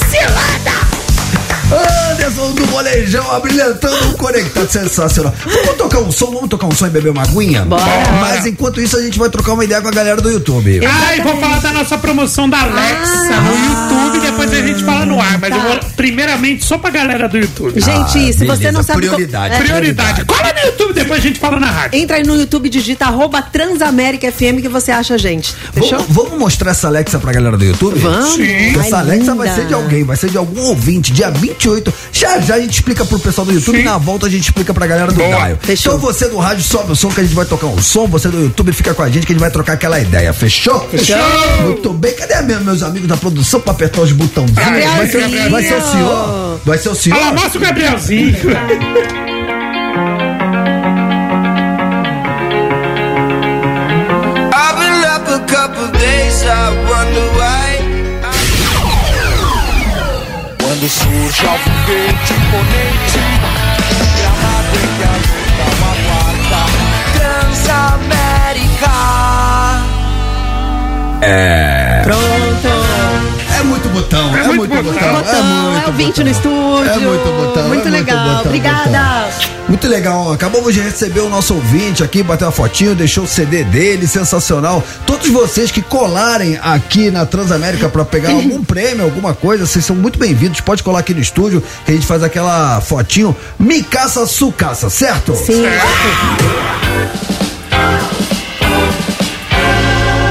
Cilada! 0.09 0.98
Anderson 1.71 2.51
do 2.53 2.67
Molejão 2.67 3.31
abrilhantando 3.31 4.09
o 4.09 4.17
conectado 4.17 4.67
sensacional. 4.69 5.33
Vamos 5.45 5.75
tocar 5.77 5.99
um 5.99 6.11
som, 6.11 6.27
vamos 6.31 6.49
tocar 6.49 6.65
um 6.67 6.71
som 6.71 6.87
e 6.87 6.89
beber 6.89 7.09
uma 7.11 7.21
aguinha? 7.23 7.63
Bora. 7.63 7.83
Mas 8.19 8.45
enquanto 8.45 8.81
isso 8.81 8.97
a 8.97 9.01
gente 9.01 9.19
vai 9.19 9.29
trocar 9.29 9.53
uma 9.53 9.63
ideia 9.63 9.81
com 9.81 9.87
a 9.87 9.91
galera 9.91 10.19
do 10.21 10.29
YouTube. 10.31 10.81
Ah, 10.85 11.15
e 11.15 11.21
vou 11.21 11.37
falar 11.37 11.59
da 11.59 11.71
nossa 11.71 11.97
promoção 11.97 12.49
da 12.49 12.61
Alexa 12.61 13.39
no 13.41 13.99
YouTube, 14.05 14.19
depois 14.25 14.51
a 14.53 14.61
gente 14.67 14.83
fala 14.83 15.05
no 15.05 15.21
ar. 15.21 15.37
Mas 15.39 15.53
eu 15.55 15.61
vou, 15.61 15.79
primeiramente, 15.95 16.65
só 16.65 16.77
pra 16.77 16.89
galera 16.89 17.27
do 17.29 17.37
YouTube. 17.37 17.79
Gente, 17.79 18.33
se 18.33 18.45
você 18.45 18.71
não 18.71 18.81
sabe. 18.83 18.99
Prioridade. 19.01 19.55
co- 19.55 19.61
É. 19.61 19.65
Prioridade. 19.65 20.25
Cola 20.25 20.53
no 20.53 20.69
YouTube, 20.71 20.93
depois 20.93 21.19
a 21.19 21.23
gente 21.27 21.39
fala 21.39 21.59
na 21.59 21.67
rádio. 21.67 21.99
Entra 21.99 22.17
aí 22.17 22.23
no 22.23 22.35
YouTube 22.35 22.65
e 22.65 22.69
digita 22.69 23.05
arroba 23.05 23.41
Transamérica 23.41 24.31
FM 24.31 24.61
que 24.61 24.67
você 24.69 24.91
acha 24.91 25.13
a 25.13 25.17
gente. 25.17 25.53
Fechou? 25.73 25.99
Vamos, 25.99 26.13
vamos 26.15 26.39
mostrar 26.39 26.71
essa 26.71 26.87
Alexa 26.87 27.19
pra 27.19 27.31
galera 27.31 27.55
do 27.57 27.63
YouTube? 27.63 27.99
Vamos. 27.99 28.33
Sim. 28.33 28.69
Essa 28.79 28.97
Ai, 28.97 29.01
Alexa 29.03 29.35
vai 29.35 29.53
ser 29.53 29.65
de 29.67 29.73
alguém, 29.73 30.03
vai 30.03 30.17
ser 30.17 30.29
de 30.29 30.37
algum 30.37 30.61
ouvinte, 30.63 31.11
dia 31.13 31.29
28. 31.59 31.93
Já 32.11 32.39
já 32.39 32.55
a 32.55 32.59
gente 32.59 32.73
explica 32.73 33.03
pro 33.05 33.19
pessoal 33.19 33.45
do 33.45 33.53
YouTube 33.53 33.79
e 33.79 33.83
na 33.83 33.97
volta 33.97 34.27
a 34.27 34.29
gente 34.29 34.43
explica 34.43 34.73
pra 34.73 34.87
galera 34.87 35.11
do 35.11 35.15
Boa. 35.15 35.27
Dial. 35.29 35.57
Então 35.67 35.97
você 35.99 36.29
do 36.29 36.37
rádio 36.37 36.63
sobe 36.63 36.93
o 36.93 36.95
som 36.95 37.09
que 37.09 37.19
a 37.19 37.23
gente 37.23 37.35
vai 37.35 37.45
tocar 37.45 37.67
um 37.67 37.81
som, 37.81 38.07
você 38.07 38.29
do 38.29 38.39
YouTube 38.39 38.71
fica 38.71 38.93
com 38.93 39.03
a 39.03 39.09
gente 39.09 39.25
que 39.25 39.33
a 39.33 39.35
gente 39.35 39.41
vai 39.41 39.51
trocar 39.51 39.73
aquela 39.73 39.99
ideia. 39.99 40.31
Fechou? 40.33 40.79
Fechou. 40.89 41.17
Muito 41.63 41.93
bem. 41.93 42.13
Cadê 42.13 42.41
mesmo 42.41 42.63
meus 42.63 42.81
amigos 42.81 43.07
da 43.07 43.17
produção 43.17 43.59
pra 43.59 43.73
apertar 43.73 44.01
os 44.01 44.11
botãozinhos? 44.11 44.63
Vai 44.63 45.07
ser, 45.07 45.49
vai 45.49 45.63
ser 45.63 45.75
o 45.75 45.91
senhor? 45.91 46.59
Vai 46.65 46.77
ser 46.77 46.89
o 46.89 46.95
senhor? 46.95 47.17
Olha 47.17 47.25
lá, 47.25 47.33
mostra 47.33 47.57
o 47.57 47.61
Gabrielzinho. 47.61 48.35
surge 60.89 61.45
ao 61.45 61.57
foguete 61.59 62.33
imponente, 62.33 63.19
gramado 64.17 64.75
em 64.75 64.89
que 64.97 65.03
a 65.03 65.13
luta 65.13 65.63
uma 65.77 65.93
quarta. 66.07 66.59
Transamérica. 67.59 68.95
É. 71.21 72.01
Pronto. 72.03 72.78
É 73.59 73.63
muito 73.63 73.89
botão, 73.89 74.37
é, 74.37 74.47
muito 74.53 74.69
botão. 74.69 75.15
Botão, 75.15 75.81
é 75.85 75.89
o 75.89 75.91
20 75.91 76.23
no 76.23 76.29
estúdio. 76.29 76.89
É 76.89 76.97
muito 76.97 77.25
botão. 77.25 77.67
Muito 77.67 77.87
é 77.89 77.91
legal. 77.91 78.25
botão, 78.25 78.45
Obrigada. 78.45 79.29
Muito 79.67 79.85
legal. 79.85 80.31
Acabamos 80.31 80.73
de 80.73 80.79
receber 80.79 81.19
o 81.19 81.29
nosso 81.29 81.55
ouvinte 81.55 82.01
aqui, 82.01 82.23
bateu 82.23 82.47
a 82.47 82.51
fotinho, 82.53 82.95
deixou 82.95 83.25
o 83.25 83.27
CD 83.27 83.65
dele, 83.65 84.07
sensacional. 84.07 84.81
Todos 85.05 85.29
vocês 85.29 85.71
que 85.71 85.81
colarem 85.81 86.57
aqui 86.63 87.11
na 87.11 87.25
Transamérica 87.25 87.89
pra 87.89 88.05
pegar 88.05 88.31
algum 88.31 88.63
prêmio, 88.63 89.03
alguma 89.03 89.33
coisa, 89.33 89.65
vocês 89.65 89.83
são 89.83 89.95
muito 89.95 90.17
bem-vindos. 90.17 90.61
Pode 90.61 90.81
colar 90.81 90.99
aqui 90.99 91.13
no 91.13 91.19
estúdio 91.19 91.61
que 91.83 91.91
a 91.91 91.93
gente 91.93 92.07
faz 92.07 92.23
aquela 92.23 92.79
fotinho. 92.79 93.35
Me 93.59 93.83
caça, 93.83 94.25
sucaça, 94.25 94.89
certo? 94.89 95.35
Sim. 95.35 95.65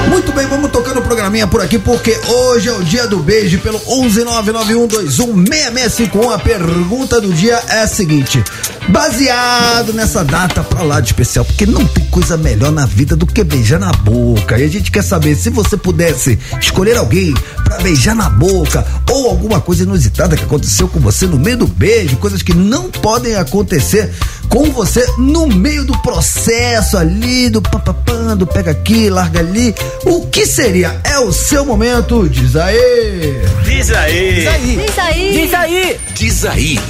Muito 0.08 0.32
bem, 0.32 0.46
vamos 0.46 0.70
o 0.98 1.02
programinha 1.02 1.46
por 1.46 1.60
aqui, 1.60 1.78
porque 1.78 2.18
hoje 2.26 2.68
é 2.68 2.72
o 2.72 2.82
dia 2.82 3.06
do 3.06 3.18
beijo 3.18 3.58
pelo 3.60 3.78
11991216651. 3.80 6.32
A 6.32 6.38
pergunta 6.38 7.20
do 7.20 7.32
dia 7.32 7.62
é 7.68 7.82
a 7.82 7.88
seguinte: 7.88 8.42
baseado 8.88 9.92
nessa 9.92 10.24
data 10.24 10.62
pra 10.62 10.82
lá 10.82 11.00
de 11.00 11.08
especial, 11.08 11.44
porque 11.44 11.66
não 11.66 11.86
tem 11.86 12.04
coisa 12.06 12.36
melhor 12.36 12.72
na 12.72 12.86
vida 12.86 13.14
do 13.14 13.26
que 13.26 13.44
beijar 13.44 13.78
na 13.78 13.92
boca. 13.92 14.58
E 14.58 14.64
a 14.64 14.68
gente 14.68 14.90
quer 14.90 15.02
saber 15.02 15.36
se 15.36 15.50
você 15.50 15.76
pudesse 15.76 16.38
escolher 16.60 16.96
alguém 16.96 17.34
pra 17.64 17.78
beijar 17.78 18.14
na 18.14 18.28
boca 18.28 18.84
ou 19.10 19.28
alguma 19.28 19.60
coisa 19.60 19.84
inusitada 19.84 20.36
que 20.36 20.44
aconteceu 20.44 20.88
com 20.88 20.98
você 20.98 21.26
no 21.26 21.38
meio 21.38 21.58
do 21.58 21.66
beijo, 21.66 22.16
coisas 22.16 22.42
que 22.42 22.54
não 22.54 22.90
podem 22.90 23.36
acontecer 23.36 24.10
com 24.48 24.70
você 24.70 25.06
no 25.18 25.46
meio 25.46 25.84
do 25.84 25.96
processo 26.00 26.96
ali, 26.96 27.50
do 27.50 27.60
papapã, 27.60 28.36
do 28.36 28.46
pega 28.46 28.70
aqui, 28.70 29.10
larga 29.10 29.40
ali. 29.40 29.74
O 30.04 30.26
que 30.26 30.46
seria? 30.46 30.87
É 31.04 31.18
o 31.18 31.32
seu 31.32 31.64
momento, 31.64 32.28
diz 32.28 32.56
aí. 32.56 33.42
Diz 33.64 33.90
aí. 33.90 34.34
Diz 34.34 34.48
aí. 34.48 34.76
Diz 34.76 34.98
aí. 34.98 35.32
Diz 35.32 35.54
aí. 35.54 36.00
Diz 36.14 36.44
aí. 36.44 36.80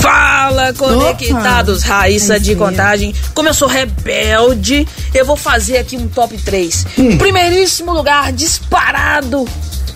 Fala, 0.00 0.72
conectados, 0.72 1.82
Raíssa 1.82 2.38
de 2.38 2.54
Contagem. 2.54 3.14
Como 3.34 3.48
eu 3.48 3.54
sou 3.54 3.68
rebelde, 3.68 4.86
eu 5.12 5.24
vou 5.24 5.36
fazer 5.36 5.78
aqui 5.78 5.96
um 5.96 6.08
top 6.08 6.36
3. 6.38 6.86
Primeiríssimo 7.18 7.92
lugar, 7.92 8.32
disparado. 8.32 9.46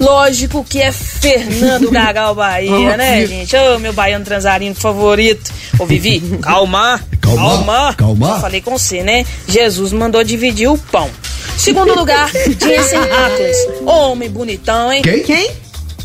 Lógico 0.00 0.64
que 0.68 0.80
é 0.80 0.90
Fernando 0.90 1.88
Gagal 1.92 2.34
Bahia, 2.34 2.96
né, 2.96 3.24
gente? 3.26 3.54
Ô, 3.56 3.78
meu 3.78 3.92
baiano 3.92 4.24
transarino 4.24 4.74
favorito. 4.74 5.52
Ô, 5.78 5.86
Vivi, 5.86 6.20
calma. 6.42 7.00
Calma, 7.20 7.94
calma. 7.94 8.28
Já 8.28 8.40
falei 8.40 8.60
com 8.60 8.76
você, 8.76 9.02
né? 9.02 9.24
Jesus 9.46 9.92
mandou 9.92 10.24
dividir 10.24 10.68
o 10.68 10.76
pão. 10.76 11.08
Segundo 11.56 11.94
lugar, 11.94 12.28
Jensen 12.58 12.98
Ackles. 13.00 13.56
Homem 13.86 14.28
bonitão, 14.30 14.92
hein? 14.92 15.02
Quem? 15.02 15.22
Quem? 15.22 15.50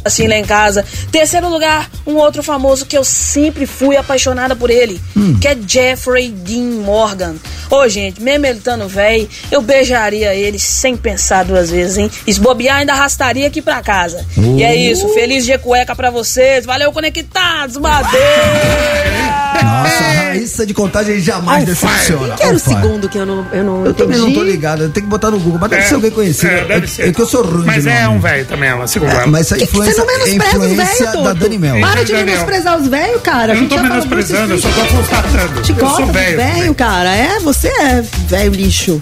assim 0.06 0.26
lá 0.26 0.36
em 0.38 0.46
casa. 0.46 0.86
Terceiro 1.12 1.50
lugar, 1.50 1.90
um 2.06 2.16
outro 2.16 2.42
famoso 2.42 2.86
que 2.86 2.98
eu 2.98 3.04
sempre 3.04 3.66
fui 3.66 3.98
apaixonada 3.98 4.56
por 4.56 4.70
ele, 4.70 5.02
Hum. 5.18 5.38
que 5.38 5.46
é 5.50 5.58
Jeffrey 5.68 6.30
Dean 6.30 6.80
Morgan. 6.82 7.36
Ô, 7.70 7.86
gente, 7.90 8.22
mesmo 8.22 8.46
ele 8.46 8.58
estando 8.60 8.88
velho, 8.88 9.28
eu 9.52 9.62
beijaria 9.62 10.34
ele 10.34 10.58
sem 10.60 10.96
pensar 10.96 11.44
duas 11.44 11.70
vezes, 11.70 11.98
hein? 11.98 12.10
E 12.26 12.34
se 12.34 12.40
bobear, 12.40 12.78
ainda 12.78 12.94
arrastaria 12.94 13.48
aqui 13.48 13.62
pra 13.62 13.82
casa. 13.82 14.26
E 14.56 14.64
é 14.64 14.74
isso, 14.74 15.10
feliz 15.10 15.44
dia 15.44 15.60
cueca 15.60 15.94
pra 15.94 16.10
vocês. 16.10 16.66
Valeu, 16.66 16.94
conectados, 16.94 17.76
madeira! 17.76 19.47
Nossa, 19.64 20.04
a 20.04 20.12
Raíssa 20.28 20.66
de 20.66 20.74
contagem 20.74 21.20
jamais 21.20 21.66
decepciona. 21.66 22.28
Quem 22.30 22.36
que 22.38 22.44
era 22.44 22.56
o 22.56 22.60
segundo 22.60 23.10
que 23.10 23.18
eu 23.18 23.26
não, 23.26 23.46
eu 23.52 23.64
não 23.64 23.86
Eu 23.86 23.94
também 23.94 24.18
não 24.18 24.26
tô 24.26 24.40
entendi? 24.42 24.52
ligado, 24.52 24.90
tem 24.90 25.04
que 25.04 25.10
botar 25.10 25.32
no 25.32 25.40
Google, 25.40 25.60
mas 25.60 25.70
deve 25.70 25.84
ser 25.84 25.96
alguém 25.96 26.12
conhecido. 26.12 26.52
É, 26.52 26.66
deve 26.66 26.88
ser. 26.88 27.10
É 27.10 27.12
que 27.14 27.22
eu 27.22 27.26
sou 27.26 27.44
ruim 27.44 27.66
Mas 27.66 27.84
de 27.84 27.90
é 27.90 28.04
nome. 28.04 28.18
um 28.18 28.20
velho 28.20 28.46
também, 28.46 28.70
ela, 28.70 28.88
segundo 28.88 29.10
É, 29.12 29.16
ela. 29.16 29.28
mas 29.28 29.46
isso 29.46 29.56
é 29.56 29.58
Que 29.58 29.68
que 29.68 29.72
você 29.74 29.90
influência, 29.92 30.04
não 30.06 30.10
é 30.10 30.18
menospreza 30.18 30.58
os 30.66 30.72
influência 30.72 31.12
velhos, 31.12 31.24
da? 31.24 31.34
Dani 31.34 31.58
Mel. 31.60 31.80
Para 31.82 32.04
de 32.04 32.12
Daniel. 32.12 32.26
menosprezar 32.26 32.78
os 32.80 32.88
velhos, 32.88 33.22
cara. 33.22 33.54
Eu 33.54 33.62
não 33.62 33.68
tô 33.68 33.76
falou 33.76 33.90
menosprezando, 33.92 34.54
eu 34.54 34.60
só 34.60 34.70
tô 34.70 34.82
constatando. 34.96 35.62
Te 35.62 35.72
eu 35.72 36.08
velho. 36.08 36.38
velho, 36.38 36.76
cara. 36.76 37.16
É, 37.16 37.40
você 37.40 37.68
é 37.68 38.04
velho 38.28 38.52
lixo. 38.54 39.02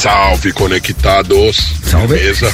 Salve, 0.00 0.52
conectados. 0.52 1.72
Salve. 1.84 2.08
Beleza? 2.14 2.52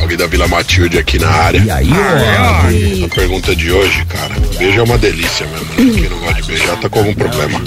Alguém 0.00 0.16
da 0.16 0.26
Vila 0.26 0.48
Matilde 0.48 0.98
aqui 0.98 1.18
na 1.18 1.28
área. 1.28 1.58
E 1.58 1.70
aí, 1.70 1.90
ó. 1.90 3.04
A 3.04 3.08
pergunta 3.08 3.54
de 3.54 3.70
hoje, 3.70 4.04
cara, 4.06 4.34
beijo 4.56 4.80
é 4.80 4.82
uma 4.82 4.96
delícia 4.96 5.46
mesmo. 5.46 5.66
Né? 5.66 6.00
Quem 6.00 6.08
não 6.08 6.18
gosta 6.18 6.42
de 6.42 6.48
beijar 6.48 6.76
tá 6.78 6.88
com 6.88 6.98
algum 7.00 7.14
problema. 7.14 7.60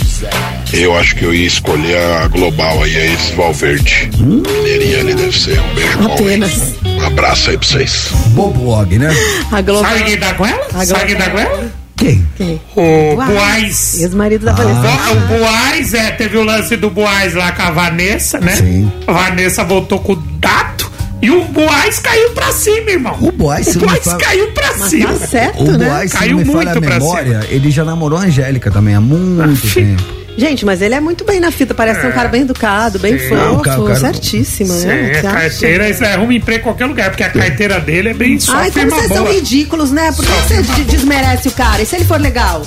Eu 0.73 0.97
acho 0.97 1.15
que 1.15 1.23
eu 1.23 1.33
ia 1.33 1.45
escolher 1.45 1.97
a 1.97 2.27
global 2.27 2.81
aí, 2.81 2.97
a 2.97 3.05
Isis 3.05 3.31
Valverde. 3.31 4.09
Mineirinha 4.17 4.99
ali 4.99 5.13
deve 5.13 5.39
ser. 5.39 5.59
Um 5.59 5.75
beijo 5.75 5.97
bom. 5.99 6.13
Apenas. 6.13 6.73
Um 6.83 7.01
abraço 7.01 7.49
aí 7.51 7.57
pra 7.57 7.67
vocês. 7.67 8.07
Boblog, 8.29 8.97
né? 8.97 9.15
A 9.51 9.61
Globo. 9.61 9.87
Sabe 9.87 10.03
quem 10.03 10.17
tá 10.17 10.33
com 10.33 10.45
ela? 10.45 10.67
A 10.73 10.85
Sabe 10.85 11.05
quem 11.05 11.15
tá 11.15 11.29
com 11.29 11.39
ela? 11.39 11.71
Quem? 11.95 12.27
Quem? 12.35 12.59
O 12.75 13.15
Boaz. 13.15 14.01
Ex-marido 14.01 14.45
da 14.45 14.53
Vanessa. 14.53 15.11
O 15.11 15.37
Boaz, 15.37 15.93
é, 15.93 16.11
teve 16.11 16.37
o 16.37 16.43
lance 16.43 16.75
do 16.75 16.89
Boaz 16.89 17.33
lá 17.35 17.51
com 17.51 17.61
a 17.61 17.71
Vanessa, 17.71 18.39
né? 18.39 18.55
Sim. 18.55 18.91
A 19.05 19.11
Vanessa 19.11 19.63
voltou 19.63 19.99
com 19.99 20.13
o 20.13 20.15
Dato 20.15 20.91
e 21.25 21.31
o 21.31 21.45
Boaz 21.45 21.99
caiu 21.99 22.29
pra 22.31 22.51
cima, 22.51 22.91
irmão. 22.91 23.17
O 23.21 23.31
Boaz, 23.31 23.75
o 23.75 23.79
Boaz 23.79 24.03
fala- 24.03 24.17
caiu 24.17 24.47
pra 24.51 24.73
Mas 24.77 24.89
cima. 24.89 25.13
tá 25.13 25.27
certo, 25.27 25.63
O 25.63 25.77
né? 25.77 25.85
Boaz, 25.87 26.11
se 26.11 26.17
Caiu 26.17 26.37
não 26.37 26.45
me 26.45 26.51
falha 26.53 26.69
a 26.71 26.73
muito 26.73 26.85
pra 26.85 26.99
memória, 26.99 27.39
ele 27.49 27.71
já 27.71 27.83
namorou 27.85 28.19
a 28.19 28.23
Angélica 28.23 28.69
também 28.69 28.93
há 28.95 29.01
muito 29.01 29.73
tempo. 29.73 30.03
Gente, 30.35 30.65
mas 30.65 30.81
ele 30.81 30.95
é 30.95 30.99
muito 30.99 31.23
bem 31.23 31.39
na 31.39 31.51
fita. 31.51 31.75
Parece 31.75 32.01
ser 32.01 32.07
um 32.07 32.11
cara 32.11 32.27
bem 32.27 32.41
educado, 32.41 32.97
bem 32.97 33.19
Sim. 33.19 33.29
fofo. 33.29 33.41
Não, 33.41 33.59
cara, 33.61 33.83
cara- 33.83 33.95
certíssimo, 33.99 34.73
Sim, 34.73 34.87
né? 34.87 34.93
a 34.93 35.13
Você 35.21 35.27
acha? 35.27 35.37
carteira, 35.37 35.89
isso 35.89 36.03
é, 36.03 36.13
arruma 36.13 36.33
emprego 36.33 36.59
em 36.59 36.63
qualquer 36.63 36.85
lugar, 36.87 37.09
porque 37.11 37.23
a 37.23 37.29
carteira 37.29 37.79
dele 37.79 38.09
é 38.09 38.13
bem 38.15 38.39
só 38.39 38.55
Ai, 38.55 38.71
como 38.71 38.89
vocês 38.89 39.07
boa. 39.09 39.17
são 39.21 39.31
ridículos, 39.31 39.91
né? 39.91 40.11
Por 40.11 40.25
que 40.25 40.31
você 40.31 40.63
de- 40.63 40.83
desmerece 40.85 41.47
o 41.47 41.51
cara? 41.51 41.83
E 41.83 41.85
se 41.85 41.95
ele 41.97 42.05
for 42.05 42.19
legal? 42.19 42.63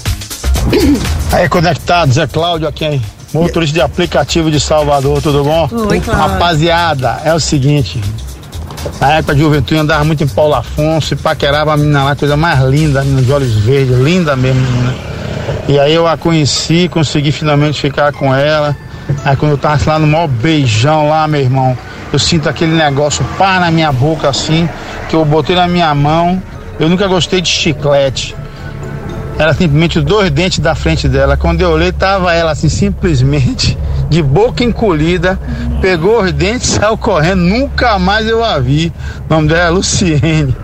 Aí, 1.33 1.49
conectados, 1.49 2.19
é 2.19 2.27
Cláudio 2.29 2.69
aqui, 2.69 3.01
motorista 3.35 3.75
de 3.75 3.81
aplicativo 3.81 4.49
de 4.51 4.61
Salvador, 4.61 5.21
tudo 5.21 5.43
bom? 5.43 5.69
Oi, 5.73 6.01
Cláudio. 6.01 6.13
Rapaziada, 6.13 7.21
é 7.25 7.35
o 7.35 7.41
seguinte, 7.41 8.01
Na 9.01 9.13
época 9.13 9.35
de 9.35 9.41
juventude 9.41 9.81
andava 9.81 10.05
muito 10.05 10.25
em 10.25 10.29
Paulo 10.29 10.55
Afonso 10.55 11.15
e 11.15 11.17
paquerava 11.17 11.73
a 11.73 11.77
menina 11.77 12.05
lá, 12.05 12.17
coisa 12.17 12.37
mais 12.37 12.61
linda, 12.61 13.01
a 13.01 13.05
menina 13.05 13.23
de 13.23 13.33
olhos 13.33 13.53
verdes, 13.55 13.97
linda 13.99 14.35
mesmo, 14.35 14.61
né? 14.83 14.95
E 15.69 15.79
aí 15.79 15.95
eu 15.95 16.07
a 16.07 16.17
conheci, 16.17 16.89
consegui 16.89 17.33
finalmente 17.33 17.81
ficar 17.81 18.13
com 18.13 18.35
ela. 18.35 18.77
Aí 19.25 19.37
quando 19.37 19.53
eu 19.53 19.59
tava 19.59 19.79
lá 19.91 19.99
no 19.99 20.07
maior 20.07 20.29
beijão 20.29 21.09
lá, 21.09 21.27
meu 21.27 21.41
irmão, 21.41 21.77
eu 22.13 22.19
sinto 22.19 22.49
aquele 22.49 22.73
negócio 22.73 23.25
pá 23.37 23.61
na 23.61 23.71
minha 23.71 23.91
boca 23.93 24.29
assim, 24.29 24.69
que 25.09 25.17
eu 25.17 25.25
botei 25.25 25.57
na 25.57 25.67
minha 25.67 25.95
mão. 25.95 26.41
Eu 26.79 26.89
nunca 26.89 27.07
gostei 27.07 27.41
de 27.41 27.49
chiclete. 27.49 28.35
Era 29.39 29.53
simplesmente 29.53 29.99
os 29.99 30.05
dois 30.05 30.31
dentes 30.31 30.61
da 30.61 30.75
frente 30.75 31.09
dela. 31.09 31.37
Quando 31.37 31.61
eu 31.61 31.71
olhei, 31.71 31.93
tava 31.93 32.33
ela 32.33 32.53
assim, 32.53 32.69
simplesmente, 32.69 33.77
de 34.09 34.23
boca 34.23 34.63
encolhida, 34.65 35.39
pegou 35.81 36.23
os 36.23 36.33
dentes 36.33 36.69
e 36.69 36.73
saiu 36.73 36.97
correndo. 36.97 37.43
Nunca 37.43 37.99
mais 37.99 38.27
eu 38.27 38.45
a 38.45 38.59
vi. 38.59 38.93
O 39.29 39.35
nome 39.35 39.49
dela 39.49 39.67
é 39.67 39.71
Luciene. 39.71 40.55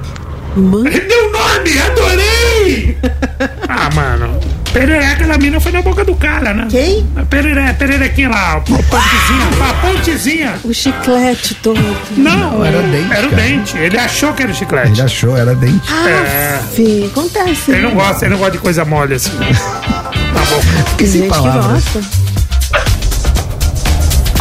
Mano. 0.57 0.84
Deu 0.84 1.32
nome, 1.32 1.78
adorei! 1.78 2.99
ah, 3.68 3.88
mano. 3.95 4.38
Perereca 4.72 5.26
da 5.26 5.36
mina 5.36 5.61
foi 5.61 5.70
na 5.70 5.82
boca 5.82 6.03
do 6.03 6.14
cara, 6.14 6.55
né? 6.55 6.66
Quem? 6.70 7.07
A 7.16 7.24
perere, 7.26 7.74
pererequinha 7.74 8.30
lá, 8.30 8.53
a 8.55 8.61
pontezinha, 8.61 9.68
a 9.68 9.74
pontezinha. 9.74 10.55
O 10.64 10.72
chiclete 10.72 11.55
todo. 11.57 11.78
Não, 12.16 12.53
Não, 12.59 12.64
era 12.64 12.80
dente, 12.82 13.12
Era 13.12 13.26
o 13.26 13.30
cara. 13.30 13.43
dente. 13.43 13.76
Ele 13.76 13.99
achou 13.99 14.32
que 14.32 14.43
era 14.43 14.53
chiclete. 14.55 14.93
Ele 14.93 15.03
achou, 15.03 15.36
era 15.36 15.55
dente. 15.55 15.93
É. 15.93 16.59
Fih, 16.74 17.05
acontece. 17.05 17.70
Ele 17.70 17.82
não 17.82 17.90
gosta, 17.90 18.24
ele 18.24 18.30
não 18.32 18.38
gosta 18.38 18.53
de 18.53 18.59
coisa 18.59 18.84
mole 18.84 19.14
assim. 19.14 19.30
Tá 20.32 20.40
bom. 20.49 20.97
Que 20.97 21.07
sem 21.07 21.22
Gente 21.22 21.34
que 21.34 21.40
gosta. 21.40 22.01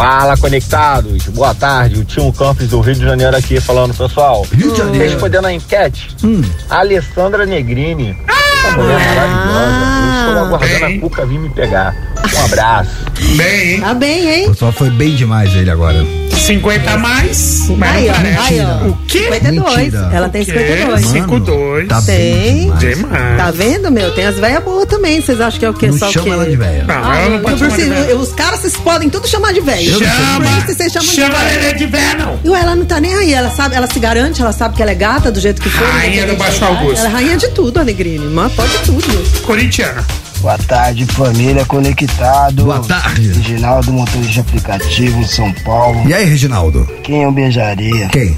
Fala, 0.02 0.36
conectados. 0.36 1.26
Boa 1.28 1.54
tarde. 1.54 2.00
O 2.00 2.04
Tio 2.04 2.32
Campos 2.32 2.66
do 2.68 2.80
Rio 2.80 2.94
de 2.96 3.04
Janeiro 3.04 3.36
aqui 3.36 3.60
falando, 3.60 3.94
pessoal. 3.96 4.44
Rio 4.52 4.72
de 4.72 4.78
Janeiro. 4.78 5.10
Respondendo 5.12 5.44
a 5.46 5.52
enquete, 5.52 6.08
Hum. 6.24 6.42
a 6.68 6.78
Alessandra 6.80 7.46
Negrini. 7.46 8.16
Essa 8.28 8.76
mulher 8.76 8.98
maravilhosa. 8.98 10.02
Eu 10.02 10.28
estou 10.32 10.44
aguardando 10.44 10.80
Bem. 10.80 10.96
a 10.96 11.00
Cuca 11.00 11.24
vir 11.26 11.38
me 11.38 11.48
pegar. 11.50 11.94
Um 12.36 12.44
abraço. 12.46 12.90
Bem, 13.36 13.74
hein? 13.74 13.80
Tá 13.80 13.94
bem, 13.94 14.28
hein? 14.28 14.46
O 14.46 14.50
pessoal 14.50 14.72
foi 14.72 14.90
bem 14.90 15.14
demais 15.14 15.54
ele 15.54 15.70
agora. 15.70 16.04
50 16.42 16.90
a 16.90 16.98
mais, 16.98 17.68
mas 17.78 17.96
Aí, 17.96 18.06
não 18.06 18.12
ó, 18.12 18.16
parece. 18.16 18.38
aí, 18.40 18.60
ó. 18.60 18.86
O 18.88 18.98
quê? 19.06 19.18
52. 19.32 19.76
Mentira. 19.76 20.10
Ela 20.12 20.28
tem 20.28 20.42
O 20.42 20.44
quê? 20.44 20.52
52. 20.52 20.88
Mano, 21.04 21.08
52. 21.08 21.88
Tá 21.88 22.02
Tem. 22.02 22.60
demais. 22.74 22.80
Demais. 22.96 23.36
Tá 23.36 23.50
vendo, 23.50 23.90
meu? 23.90 24.10
Tem 24.14 24.26
as 24.26 24.36
velhas 24.38 24.64
boas 24.64 24.86
também. 24.86 25.20
Vocês 25.20 25.40
acham 25.40 25.58
que 25.60 25.64
é 25.66 25.70
o 25.70 25.74
quê? 25.74 25.86
Não 25.88 25.98
Só 25.98 26.08
o 26.08 26.12
chama 26.12 26.24
quê? 26.24 26.30
ela 26.32 26.46
de 26.46 26.56
velha. 26.56 26.84
Não, 26.84 26.94
Ah, 27.10 27.16
ela 27.20 27.30
não 27.30 27.40
pode 27.40 27.58
chamar 27.58 27.76
de 27.76 27.84
velha. 27.84 28.16
Os 28.16 28.32
caras 28.32 28.60
vocês 28.60 28.76
podem 28.76 29.08
tudo 29.08 29.28
chamar 29.28 29.52
de 29.52 29.60
velho. 29.60 29.98
Chama! 29.98 30.60
Vocês 30.66 30.92
chamam 30.92 31.08
de 31.08 31.14
Chama 31.14 31.34
velho. 31.38 31.64
ela 31.64 31.74
de 31.74 31.86
velha, 31.86 32.14
não. 32.16 32.38
E 32.44 32.54
ela 32.54 32.74
não 32.76 32.84
tá 32.84 33.00
nem 33.00 33.14
aí, 33.14 33.32
ela 33.32 33.50
sabe, 33.50 33.74
ela 33.76 33.86
se 33.86 33.98
garante, 34.00 34.42
ela 34.42 34.52
sabe 34.52 34.74
que 34.76 34.82
ela 34.82 34.90
é 34.90 34.94
gata 34.94 35.30
do 35.30 35.40
jeito 35.40 35.62
que 35.62 35.70
for. 35.70 35.86
Rainha 35.86 36.26
do 36.26 36.36
Baixo. 36.36 36.64
Augusto. 36.64 36.98
Ela 36.98 37.08
é 37.08 37.12
rainha 37.12 37.36
de 37.36 37.48
tudo, 37.48 37.78
Alegrini. 37.78 38.26
Mas 38.26 38.52
pode 38.52 38.76
tudo. 38.84 39.42
Corintiana. 39.42 40.04
Boa 40.42 40.58
tarde, 40.58 41.06
família 41.06 41.64
conectado. 41.64 42.64
Boa 42.64 42.80
tarde. 42.80 43.28
Reginaldo, 43.28 43.92
motorista 43.92 44.32
de 44.32 44.40
aplicativo 44.40 45.20
em 45.20 45.24
São 45.24 45.52
Paulo. 45.64 46.02
E 46.04 46.12
aí, 46.12 46.24
Reginaldo? 46.24 46.84
Quem 47.04 47.22
eu 47.22 47.30
beijaria? 47.30 48.08
Quem? 48.08 48.36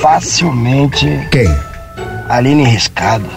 Facilmente 0.00 1.26
Quem? 1.32 1.52
Aline 2.28 2.62
Riscado. 2.62 3.28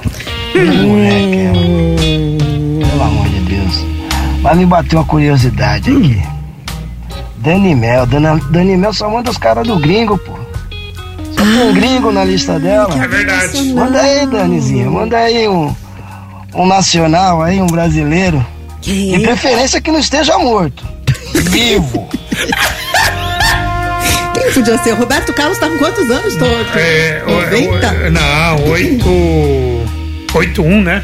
Moleque, 0.53 1.39
ela. 1.39 2.87
pelo 2.87 3.03
amor 3.03 3.29
de 3.29 3.39
Deus. 3.39 3.83
Mas 4.43 4.57
me 4.57 4.67
bateu 4.67 4.99
uma 4.99 5.05
curiosidade 5.05 5.89
aqui. 5.89 6.21
Dani 7.37 7.73
Mel, 7.73 8.05
Dana, 8.05 8.39
Dani 8.51 8.77
Mel 8.77 8.93
só 8.93 9.09
manda 9.09 9.31
os 9.31 9.37
caras 9.39 9.65
do 9.65 9.79
gringo, 9.79 10.19
pô. 10.19 10.33
Só 11.31 11.41
tem 11.43 11.63
um 11.67 11.73
gringo 11.73 12.11
na 12.11 12.23
lista 12.23 12.59
dela. 12.59 12.93
É 13.03 13.07
verdade. 13.07 13.73
Manda 13.73 13.99
aí, 13.99 14.27
Danizinha, 14.27 14.87
manda 14.87 15.17
aí 15.17 15.47
um, 15.47 15.75
um 16.53 16.65
nacional 16.65 17.41
aí, 17.41 17.61
um 17.61 17.67
brasileiro. 17.67 18.45
Quem, 18.81 19.17
De 19.17 19.25
preferência 19.25 19.81
que 19.81 19.91
não 19.91 19.99
esteja 19.99 20.37
morto. 20.37 20.85
Vivo. 21.33 22.07
Quem 24.33 24.51
podia 24.53 24.77
ser? 24.79 24.93
O 24.93 24.95
Roberto 24.97 25.33
Carlos 25.33 25.57
tá 25.57 25.67
com 25.69 25.77
quantos 25.77 26.09
anos, 26.09 26.35
Toto? 26.35 26.77
É, 26.77 27.23
o- 27.27 27.31
90? 27.41 27.91
o- 27.91 28.11
não, 28.11 28.69
8. 28.71 29.05
8-1, 30.33 30.83
né? 30.83 31.03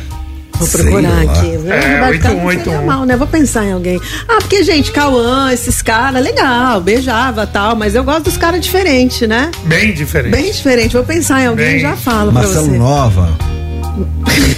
Vou 0.56 0.68
procurar 0.68 1.22
aqui. 1.24 1.58
viu? 1.58 1.74
É, 1.74 1.96
Roberto 1.96 2.14
8-1, 2.14 2.22
Carlos 2.22 2.44
não 2.44 2.50
seria 2.64 2.80
8-1. 2.80 2.86
mal, 2.86 3.06
né? 3.06 3.18
Vou 3.18 3.28
pensar 3.28 3.66
em 3.66 3.74
alguém. 3.74 4.00
Ah, 4.30 4.38
porque, 4.40 4.64
gente, 4.64 4.92
Cauã, 4.92 5.52
esses 5.52 5.82
caras, 5.82 6.24
legal, 6.24 6.80
beijava 6.80 7.46
tal, 7.48 7.76
mas 7.76 7.96
eu 7.96 8.04
gosto 8.04 8.24
dos 8.26 8.38
caras 8.38 8.62
diferentes, 8.62 9.28
né? 9.28 9.50
Bem 9.66 9.94
diferente. 9.94 10.32
Bem 10.32 10.52
diferente. 10.52 10.94
Vou 10.94 11.04
pensar 11.04 11.42
em 11.42 11.48
alguém 11.48 11.66
Bem. 11.66 11.76
e 11.78 11.82
já 11.82 11.96
falo 11.98 12.32
Marcelo 12.32 12.54
pra 12.68 12.72
você. 12.74 12.78
Nova. 12.78 13.30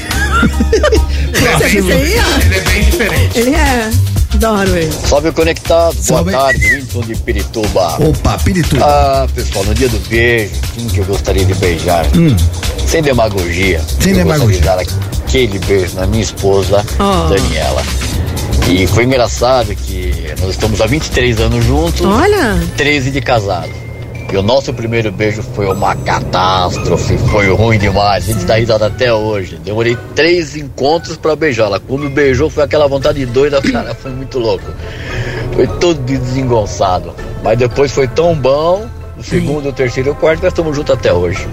Você 0.48 1.78
Ele 1.78 2.10
ia? 2.10 2.22
é 2.22 2.60
bem 2.62 2.84
diferente. 2.84 3.39
Ele 3.39 3.56
é. 3.56 3.89
Adoro 4.34 4.76
ele. 4.76 4.91
Salve 4.91 5.32
conectado, 5.32 5.96
Salve. 6.02 6.32
boa 6.32 6.43
tarde, 6.43 6.66
Wilton 6.68 7.02
de 7.02 7.16
Pirituba. 7.16 7.98
Opa, 8.04 8.38
Pirituba. 8.39 8.84
Ah, 8.86 9.28
pessoal, 9.34 9.64
no 9.66 9.74
dia 9.74 9.88
do 9.88 9.98
beijo, 10.10 10.52
quem 10.76 10.88
que 10.88 10.98
eu 11.00 11.06
gostaria 11.06 11.46
de 11.46 11.54
beijar? 11.56 12.06
Sem 12.86 13.02
demagogia. 13.02 13.80
Hum. 13.80 14.02
Sem 14.02 14.12
eu 14.12 14.18
demagogia. 14.20 14.58
Gostaria 14.62 14.86
de 14.86 14.91
dar 14.93 15.24
aquele 15.26 15.60
beijo 15.60 15.96
na 15.96 16.06
minha 16.08 16.24
esposa, 16.24 16.86
Oh. 17.00 17.30
Daniela. 17.30 17.82
E 18.68 18.86
foi 18.88 19.06
engraçado 19.06 19.74
que 19.76 20.12
nós 20.41 20.50
estamos 20.52 20.82
há 20.82 20.86
23 20.88 21.39
anos 21.39 21.64
juntos, 21.64 22.02
Olha. 22.02 22.62
13 22.76 23.12
de 23.12 23.22
casado. 23.22 23.70
E 24.32 24.38
o 24.38 24.41
nosso 24.41 24.73
primeiro 24.73 25.11
beijo 25.11 25.41
foi 25.41 25.65
uma 25.67 25.95
catástrofe, 25.95 27.17
foi 27.30 27.53
ruim 27.53 27.78
demais. 27.78 28.28
A 28.28 28.34
gente 28.34 28.45
dá 28.45 28.55
risada 28.55 28.88
até 28.88 29.13
hoje. 29.13 29.57
Demorei 29.63 29.97
três 30.15 30.55
encontros 30.55 31.15
pra 31.15 31.36
beijá-la. 31.36 31.80
Quando 31.80 32.09
beijou, 32.09 32.49
foi 32.49 32.63
aquela 32.63 32.88
vontade 32.88 33.26
doida, 33.26 33.61
cara, 33.71 33.93
foi 33.95 34.11
muito 34.11 34.39
louco. 34.39 34.65
Foi 35.53 35.67
todo 35.67 35.99
desengonçado. 36.01 37.13
Mas 37.43 37.57
depois 37.57 37.91
foi 37.91 38.07
tão 38.07 38.36
bom. 38.36 38.88
O 39.17 39.23
segundo, 39.23 39.69
o 39.69 39.71
terceiro 39.71 40.09
e 40.09 40.11
o 40.11 40.15
quarto, 40.15 40.43
nós 40.43 40.51
estamos 40.51 40.76
juntos 40.76 40.93
até 40.93 41.13
hoje. 41.13 41.47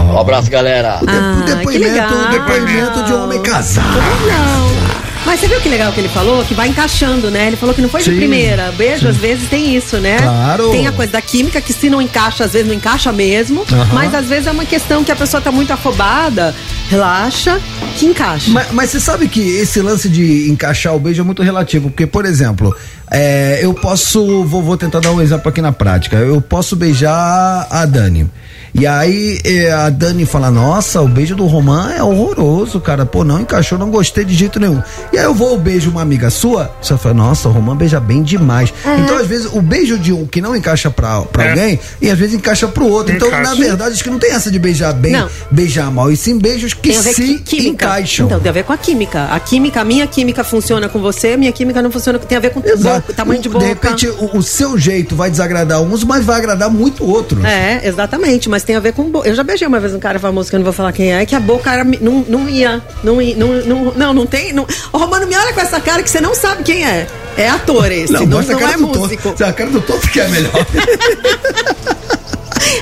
Um 0.00 0.18
abraço, 0.18 0.50
galera. 0.50 0.98
Ah, 1.06 1.44
depoimento, 1.44 1.92
legal. 1.92 2.30
depoimento 2.30 3.02
de 3.04 3.12
um 3.12 3.24
homem 3.24 3.42
casado. 3.42 3.98
Não. 3.98 4.81
Mas 5.24 5.40
você 5.40 5.48
viu 5.48 5.60
que 5.60 5.68
legal 5.68 5.92
que 5.92 6.00
ele 6.00 6.08
falou? 6.08 6.44
Que 6.44 6.54
vai 6.54 6.68
encaixando, 6.68 7.30
né? 7.30 7.46
Ele 7.46 7.56
falou 7.56 7.74
que 7.74 7.80
não 7.80 7.88
foi 7.88 8.02
Sim, 8.02 8.10
de 8.10 8.16
primeira. 8.16 8.72
Beijo, 8.72 9.08
às 9.08 9.16
vezes 9.16 9.48
tem 9.48 9.74
isso, 9.76 9.98
né? 9.98 10.18
Claro. 10.18 10.70
Tem 10.70 10.86
a 10.86 10.92
coisa 10.92 11.12
da 11.12 11.22
química, 11.22 11.60
que 11.60 11.72
se 11.72 11.88
não 11.88 12.02
encaixa, 12.02 12.44
às 12.44 12.52
vezes 12.52 12.66
não 12.66 12.74
encaixa 12.74 13.12
mesmo. 13.12 13.64
Mas 13.92 14.14
às 14.14 14.26
vezes 14.26 14.46
é 14.46 14.50
uma 14.50 14.64
questão 14.64 15.04
que 15.04 15.12
a 15.12 15.16
pessoa 15.16 15.40
tá 15.40 15.52
muito 15.52 15.72
afobada, 15.72 16.54
relaxa, 16.88 17.60
que 17.96 18.06
encaixa. 18.06 18.50
Mas, 18.50 18.72
mas 18.72 18.90
você 18.90 19.00
sabe 19.00 19.28
que 19.28 19.40
esse 19.40 19.80
lance 19.80 20.08
de 20.08 20.50
encaixar 20.50 20.94
o 20.94 20.98
beijo 20.98 21.22
é 21.22 21.24
muito 21.24 21.42
relativo, 21.42 21.90
porque, 21.90 22.06
por 22.06 22.24
exemplo, 22.24 22.74
é, 23.12 23.60
eu 23.62 23.74
posso. 23.74 24.44
Vou, 24.44 24.62
vou 24.62 24.76
tentar 24.76 25.00
dar 25.00 25.12
um 25.12 25.20
exemplo 25.20 25.48
aqui 25.48 25.60
na 25.60 25.72
prática. 25.72 26.16
Eu 26.16 26.40
posso 26.40 26.74
beijar 26.76 27.66
a 27.70 27.84
Dani. 27.86 28.28
E 28.74 28.86
aí 28.86 29.38
é, 29.44 29.70
a 29.70 29.90
Dani 29.90 30.24
fala: 30.24 30.50
Nossa, 30.50 31.02
o 31.02 31.06
beijo 31.08 31.36
do 31.36 31.44
Romã 31.46 31.92
é 31.94 32.02
horroroso, 32.02 32.80
cara. 32.80 33.04
Pô, 33.04 33.22
não 33.22 33.38
encaixou, 33.38 33.78
não 33.78 33.90
gostei 33.90 34.24
de 34.24 34.32
jeito 34.34 34.58
nenhum. 34.58 34.82
E 35.12 35.18
aí 35.18 35.24
eu 35.24 35.34
vou, 35.34 35.58
beijo 35.58 35.90
uma 35.90 36.00
amiga 36.00 36.30
sua, 36.30 36.74
você 36.80 36.96
fala: 36.96 37.14
Nossa, 37.14 37.50
o 37.50 37.52
Romã 37.52 37.76
beija 37.76 38.00
bem 38.00 38.22
demais. 38.22 38.72
Então, 39.04 39.18
às 39.18 39.26
vezes, 39.26 39.46
o 39.52 39.60
beijo 39.60 39.98
de 39.98 40.10
um 40.10 40.24
que 40.26 40.40
não 40.40 40.56
encaixa 40.56 40.90
pra, 40.90 41.20
pra 41.20 41.44
É. 41.44 41.50
alguém, 41.50 41.78
e 42.00 42.08
às 42.10 42.18
vezes 42.18 42.34
encaixa 42.34 42.66
pro 42.66 42.86
outro. 42.88 43.14
Então, 43.14 43.28
Encaixa. 43.28 43.50
na 43.50 43.54
verdade, 43.56 43.92
acho 43.92 44.04
que 44.04 44.08
não 44.10 44.18
tem 44.18 44.30
essa 44.32 44.50
de 44.50 44.58
beijar 44.58 44.94
bem, 44.94 45.12
Não. 45.12 45.28
beijar 45.50 45.90
mal, 45.90 46.10
e 46.10 46.16
sim 46.16 46.38
beijos 46.38 46.72
que 46.72 46.94
se 46.94 47.40
química. 47.40 47.68
encaixam. 47.68 48.24
Então, 48.24 48.40
tem 48.40 48.48
a 48.48 48.52
ver 48.54 48.64
com 48.64 48.72
a 48.72 48.78
química. 48.78 49.24
A 49.26 49.38
química, 49.38 49.82
a 49.82 49.84
minha 49.84 50.06
química 50.06 50.42
funciona 50.42 50.88
com 50.88 50.98
você, 50.98 51.32
a 51.32 51.36
minha 51.36 51.52
química 51.52 51.82
não 51.82 51.90
funciona. 51.90 52.18
Tem 52.18 52.38
a 52.38 52.40
ver 52.40 52.50
com 52.54 52.62
Exato. 52.66 53.01
Tamanho 53.14 53.40
de 53.40 53.48
boca. 53.48 53.64
repente, 53.64 54.06
o, 54.08 54.36
o 54.38 54.42
seu 54.42 54.76
jeito 54.78 55.14
vai 55.16 55.30
desagradar 55.30 55.80
uns, 55.80 56.04
mas 56.04 56.24
vai 56.24 56.36
agradar 56.36 56.70
muito 56.70 57.04
outros. 57.08 57.44
É, 57.44 57.80
exatamente, 57.86 58.48
mas 58.48 58.62
tem 58.62 58.76
a 58.76 58.80
ver 58.80 58.92
com. 58.92 59.04
bo- 59.10 59.24
Eu 59.24 59.34
já 59.34 59.42
beijei 59.42 59.66
uma 59.66 59.80
vez 59.80 59.94
um 59.94 59.98
cara 59.98 60.18
famoso 60.18 60.48
que 60.50 60.56
eu 60.56 60.58
não 60.60 60.64
vou 60.64 60.72
falar 60.72 60.92
quem 60.92 61.12
é, 61.12 61.24
que 61.26 61.34
a 61.34 61.40
boca 61.40 61.72
era, 61.72 61.84
não, 61.84 62.24
não 62.28 62.48
ia. 62.48 62.82
Não, 63.02 63.20
ia 63.20 63.36
não, 63.36 63.48
não, 63.64 63.92
não, 63.96 64.14
não 64.14 64.26
tem. 64.26 64.52
Não... 64.52 64.66
Ô, 64.92 64.98
Romano, 64.98 65.26
me 65.26 65.36
olha 65.36 65.52
com 65.52 65.60
essa 65.60 65.80
cara 65.80 66.02
que 66.02 66.10
você 66.10 66.20
não 66.20 66.34
sabe 66.34 66.62
quem 66.62 66.84
é. 66.86 67.06
É 67.36 67.48
ator 67.48 67.90
esse, 67.90 68.12
não, 68.12 68.26
não, 68.26 68.44
cara 68.44 68.72
é 68.74 68.76
do 68.76 68.86
músico. 68.88 69.22
Toto. 69.30 69.44
A 69.44 69.52
cara 69.52 69.70
do 69.70 69.80
Toto 69.80 70.06
que 70.10 70.20
é 70.20 70.28
melhor. 70.28 70.52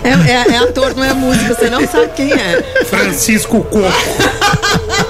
É, 0.03 0.09
é- 0.33 0.55
é 0.55 0.59
ator, 0.59 0.95
não 0.97 1.05
é 1.05 1.12
músico, 1.14 1.55
você 1.55 1.68
não 1.71 1.87
sabe 1.87 2.09
quem 2.16 2.33
é. 2.33 2.62
Francisco 2.87 3.62
Coco. 3.64 3.79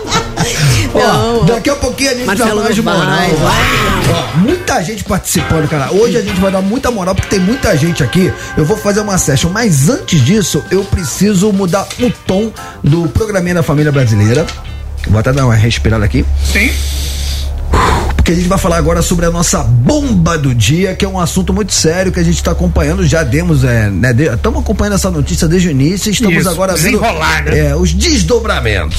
Ó, 0.94 1.44
daqui 1.44 1.70
a 1.70 1.76
pouquinho 1.76 2.10
a 2.10 2.14
gente 2.14 2.26
Marcelo 2.26 2.56
dá 2.56 2.62
mais 2.62 2.78
moral. 2.78 3.00
vai, 3.00 3.30
Ó, 4.10 4.38
muita 4.38 4.82
gente 4.82 5.04
participando, 5.04 5.68
cara. 5.68 5.92
Hoje 5.92 6.16
a 6.16 6.22
gente 6.22 6.40
vai 6.40 6.50
dar 6.50 6.62
muita 6.62 6.90
moral 6.90 7.14
porque 7.14 7.28
tem 7.28 7.40
muita 7.40 7.76
gente 7.76 8.02
aqui. 8.02 8.32
Eu 8.56 8.64
vou 8.64 8.76
fazer 8.76 9.00
uma 9.00 9.18
session, 9.18 9.50
mas 9.50 9.88
antes 9.88 10.20
disso, 10.24 10.64
eu 10.70 10.84
preciso 10.84 11.52
mudar 11.52 11.86
o 12.00 12.10
tom 12.26 12.52
do 12.82 13.08
programinha 13.08 13.54
da 13.54 13.62
família 13.62 13.92
brasileira. 13.92 14.46
Vou 15.06 15.18
até 15.18 15.32
dar 15.32 15.46
uma 15.46 15.54
respirada 15.54 16.04
aqui. 16.04 16.24
Sim. 16.44 16.70
Porque 18.16 18.32
que 18.32 18.32
a 18.32 18.34
gente 18.34 18.48
vai 18.48 18.58
falar 18.58 18.76
agora 18.76 19.02
sobre 19.02 19.26
a 19.26 19.30
nossa 19.30 19.62
bomba 19.62 20.36
do 20.36 20.54
dia, 20.54 20.94
que 20.94 21.04
é 21.04 21.08
um 21.08 21.18
assunto 21.18 21.52
muito 21.52 21.72
sério 21.72 22.12
que 22.12 22.20
a 22.20 22.22
gente 22.22 22.36
está 22.36 22.52
acompanhando. 22.52 23.06
Já 23.06 23.22
demos, 23.22 23.64
é, 23.64 23.88
né? 23.88 24.10
Estamos 24.10 24.60
de, 24.60 24.64
acompanhando 24.64 24.94
essa 24.94 25.10
notícia 25.10 25.48
desde 25.48 25.68
o 25.68 25.70
início. 25.70 26.10
Estamos 26.10 26.36
Isso, 26.38 26.48
agora 26.48 26.76
vendo 26.76 27.00
né? 27.00 27.70
é, 27.70 27.76
os 27.76 27.92
desdobramentos. 27.92 28.98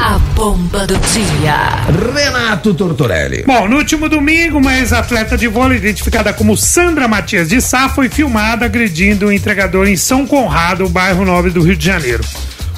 A 0.00 0.16
bomba 0.34 0.86
do 0.86 0.96
dia. 0.98 1.56
Renato 2.14 2.72
Tortorelli. 2.72 3.42
Bom, 3.44 3.68
no 3.68 3.76
último 3.76 4.08
domingo, 4.08 4.58
uma 4.58 4.78
ex-atleta 4.78 5.36
de 5.36 5.48
vôlei 5.48 5.78
identificada 5.78 6.32
como 6.32 6.56
Sandra 6.56 7.08
Matias 7.08 7.48
de 7.48 7.60
Sá 7.60 7.88
foi 7.88 8.08
filmada 8.08 8.64
agredindo 8.64 9.26
um 9.26 9.32
entregador 9.32 9.88
em 9.88 9.96
São 9.96 10.26
Conrado, 10.26 10.88
bairro 10.88 11.24
nobre 11.24 11.50
do 11.50 11.60
Rio 11.60 11.76
de 11.76 11.84
Janeiro. 11.84 12.24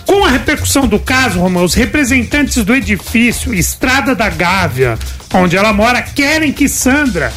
Com 0.07 0.25
a 0.25 0.31
repercussão 0.31 0.89
do 0.89 0.99
caso, 0.99 1.39
Romão, 1.39 1.63
os 1.63 1.75
representantes 1.75 2.65
do 2.65 2.75
edifício 2.75 3.55
Estrada 3.55 4.15
da 4.15 4.29
Gávea, 4.31 4.99
onde 5.35 5.57
ela 5.57 5.73
mora, 5.73 6.03
querem 6.03 6.53
que 6.53 6.69
Sandra, 6.69 7.33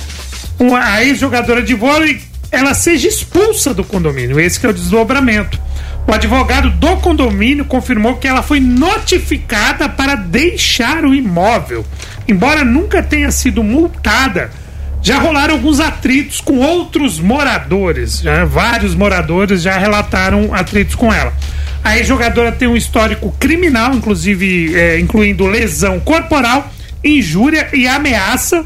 uma 0.58 1.04
ex-jogadora 1.04 1.62
de 1.62 1.76
vôlei, 1.76 2.22
ela 2.50 2.74
seja 2.74 3.08
expulsa 3.08 3.74
do 3.74 3.84
condomínio. 3.84 4.40
Esse 4.40 4.66
é 4.66 4.70
o 4.70 4.74
desdobramento. 4.74 5.62
O 6.06 6.14
advogado 6.14 6.70
do 6.70 6.97
condomínio 6.97 7.66
confirmou 7.66 8.18
que 8.18 8.28
ela 8.28 8.43
foi 8.43 8.60
notificada 8.60 9.88
para 9.88 10.16
deixar 10.16 11.06
o 11.06 11.16
imóvel. 11.16 11.86
Embora 12.28 12.64
nunca 12.64 13.01
tenha 13.01 13.32
sido 13.32 13.64
multada, 13.64 14.51
já 15.01 15.18
rolaram 15.18 15.56
alguns 15.56 15.80
atritos 15.80 16.41
com 16.41 16.60
outros 16.60 17.20
moradores. 17.20 18.20
Já, 18.20 18.45
vários 18.45 18.95
moradores 18.95 19.62
já 19.62 19.78
relataram 19.78 20.54
atritos 20.54 20.95
com 20.95 21.14
ela. 21.14 21.34
A 21.84 21.97
ex-jogadora 21.97 22.51
tem 22.51 22.68
um 22.68 22.78
histórico 22.78 23.34
criminal, 23.39 23.93
inclusive 23.93 24.76
é, 24.76 24.99
incluindo 24.99 25.45
lesão 25.45 25.99
corporal, 25.99 26.72
injúria 27.04 27.68
e 27.74 27.88
ameaça 27.88 28.64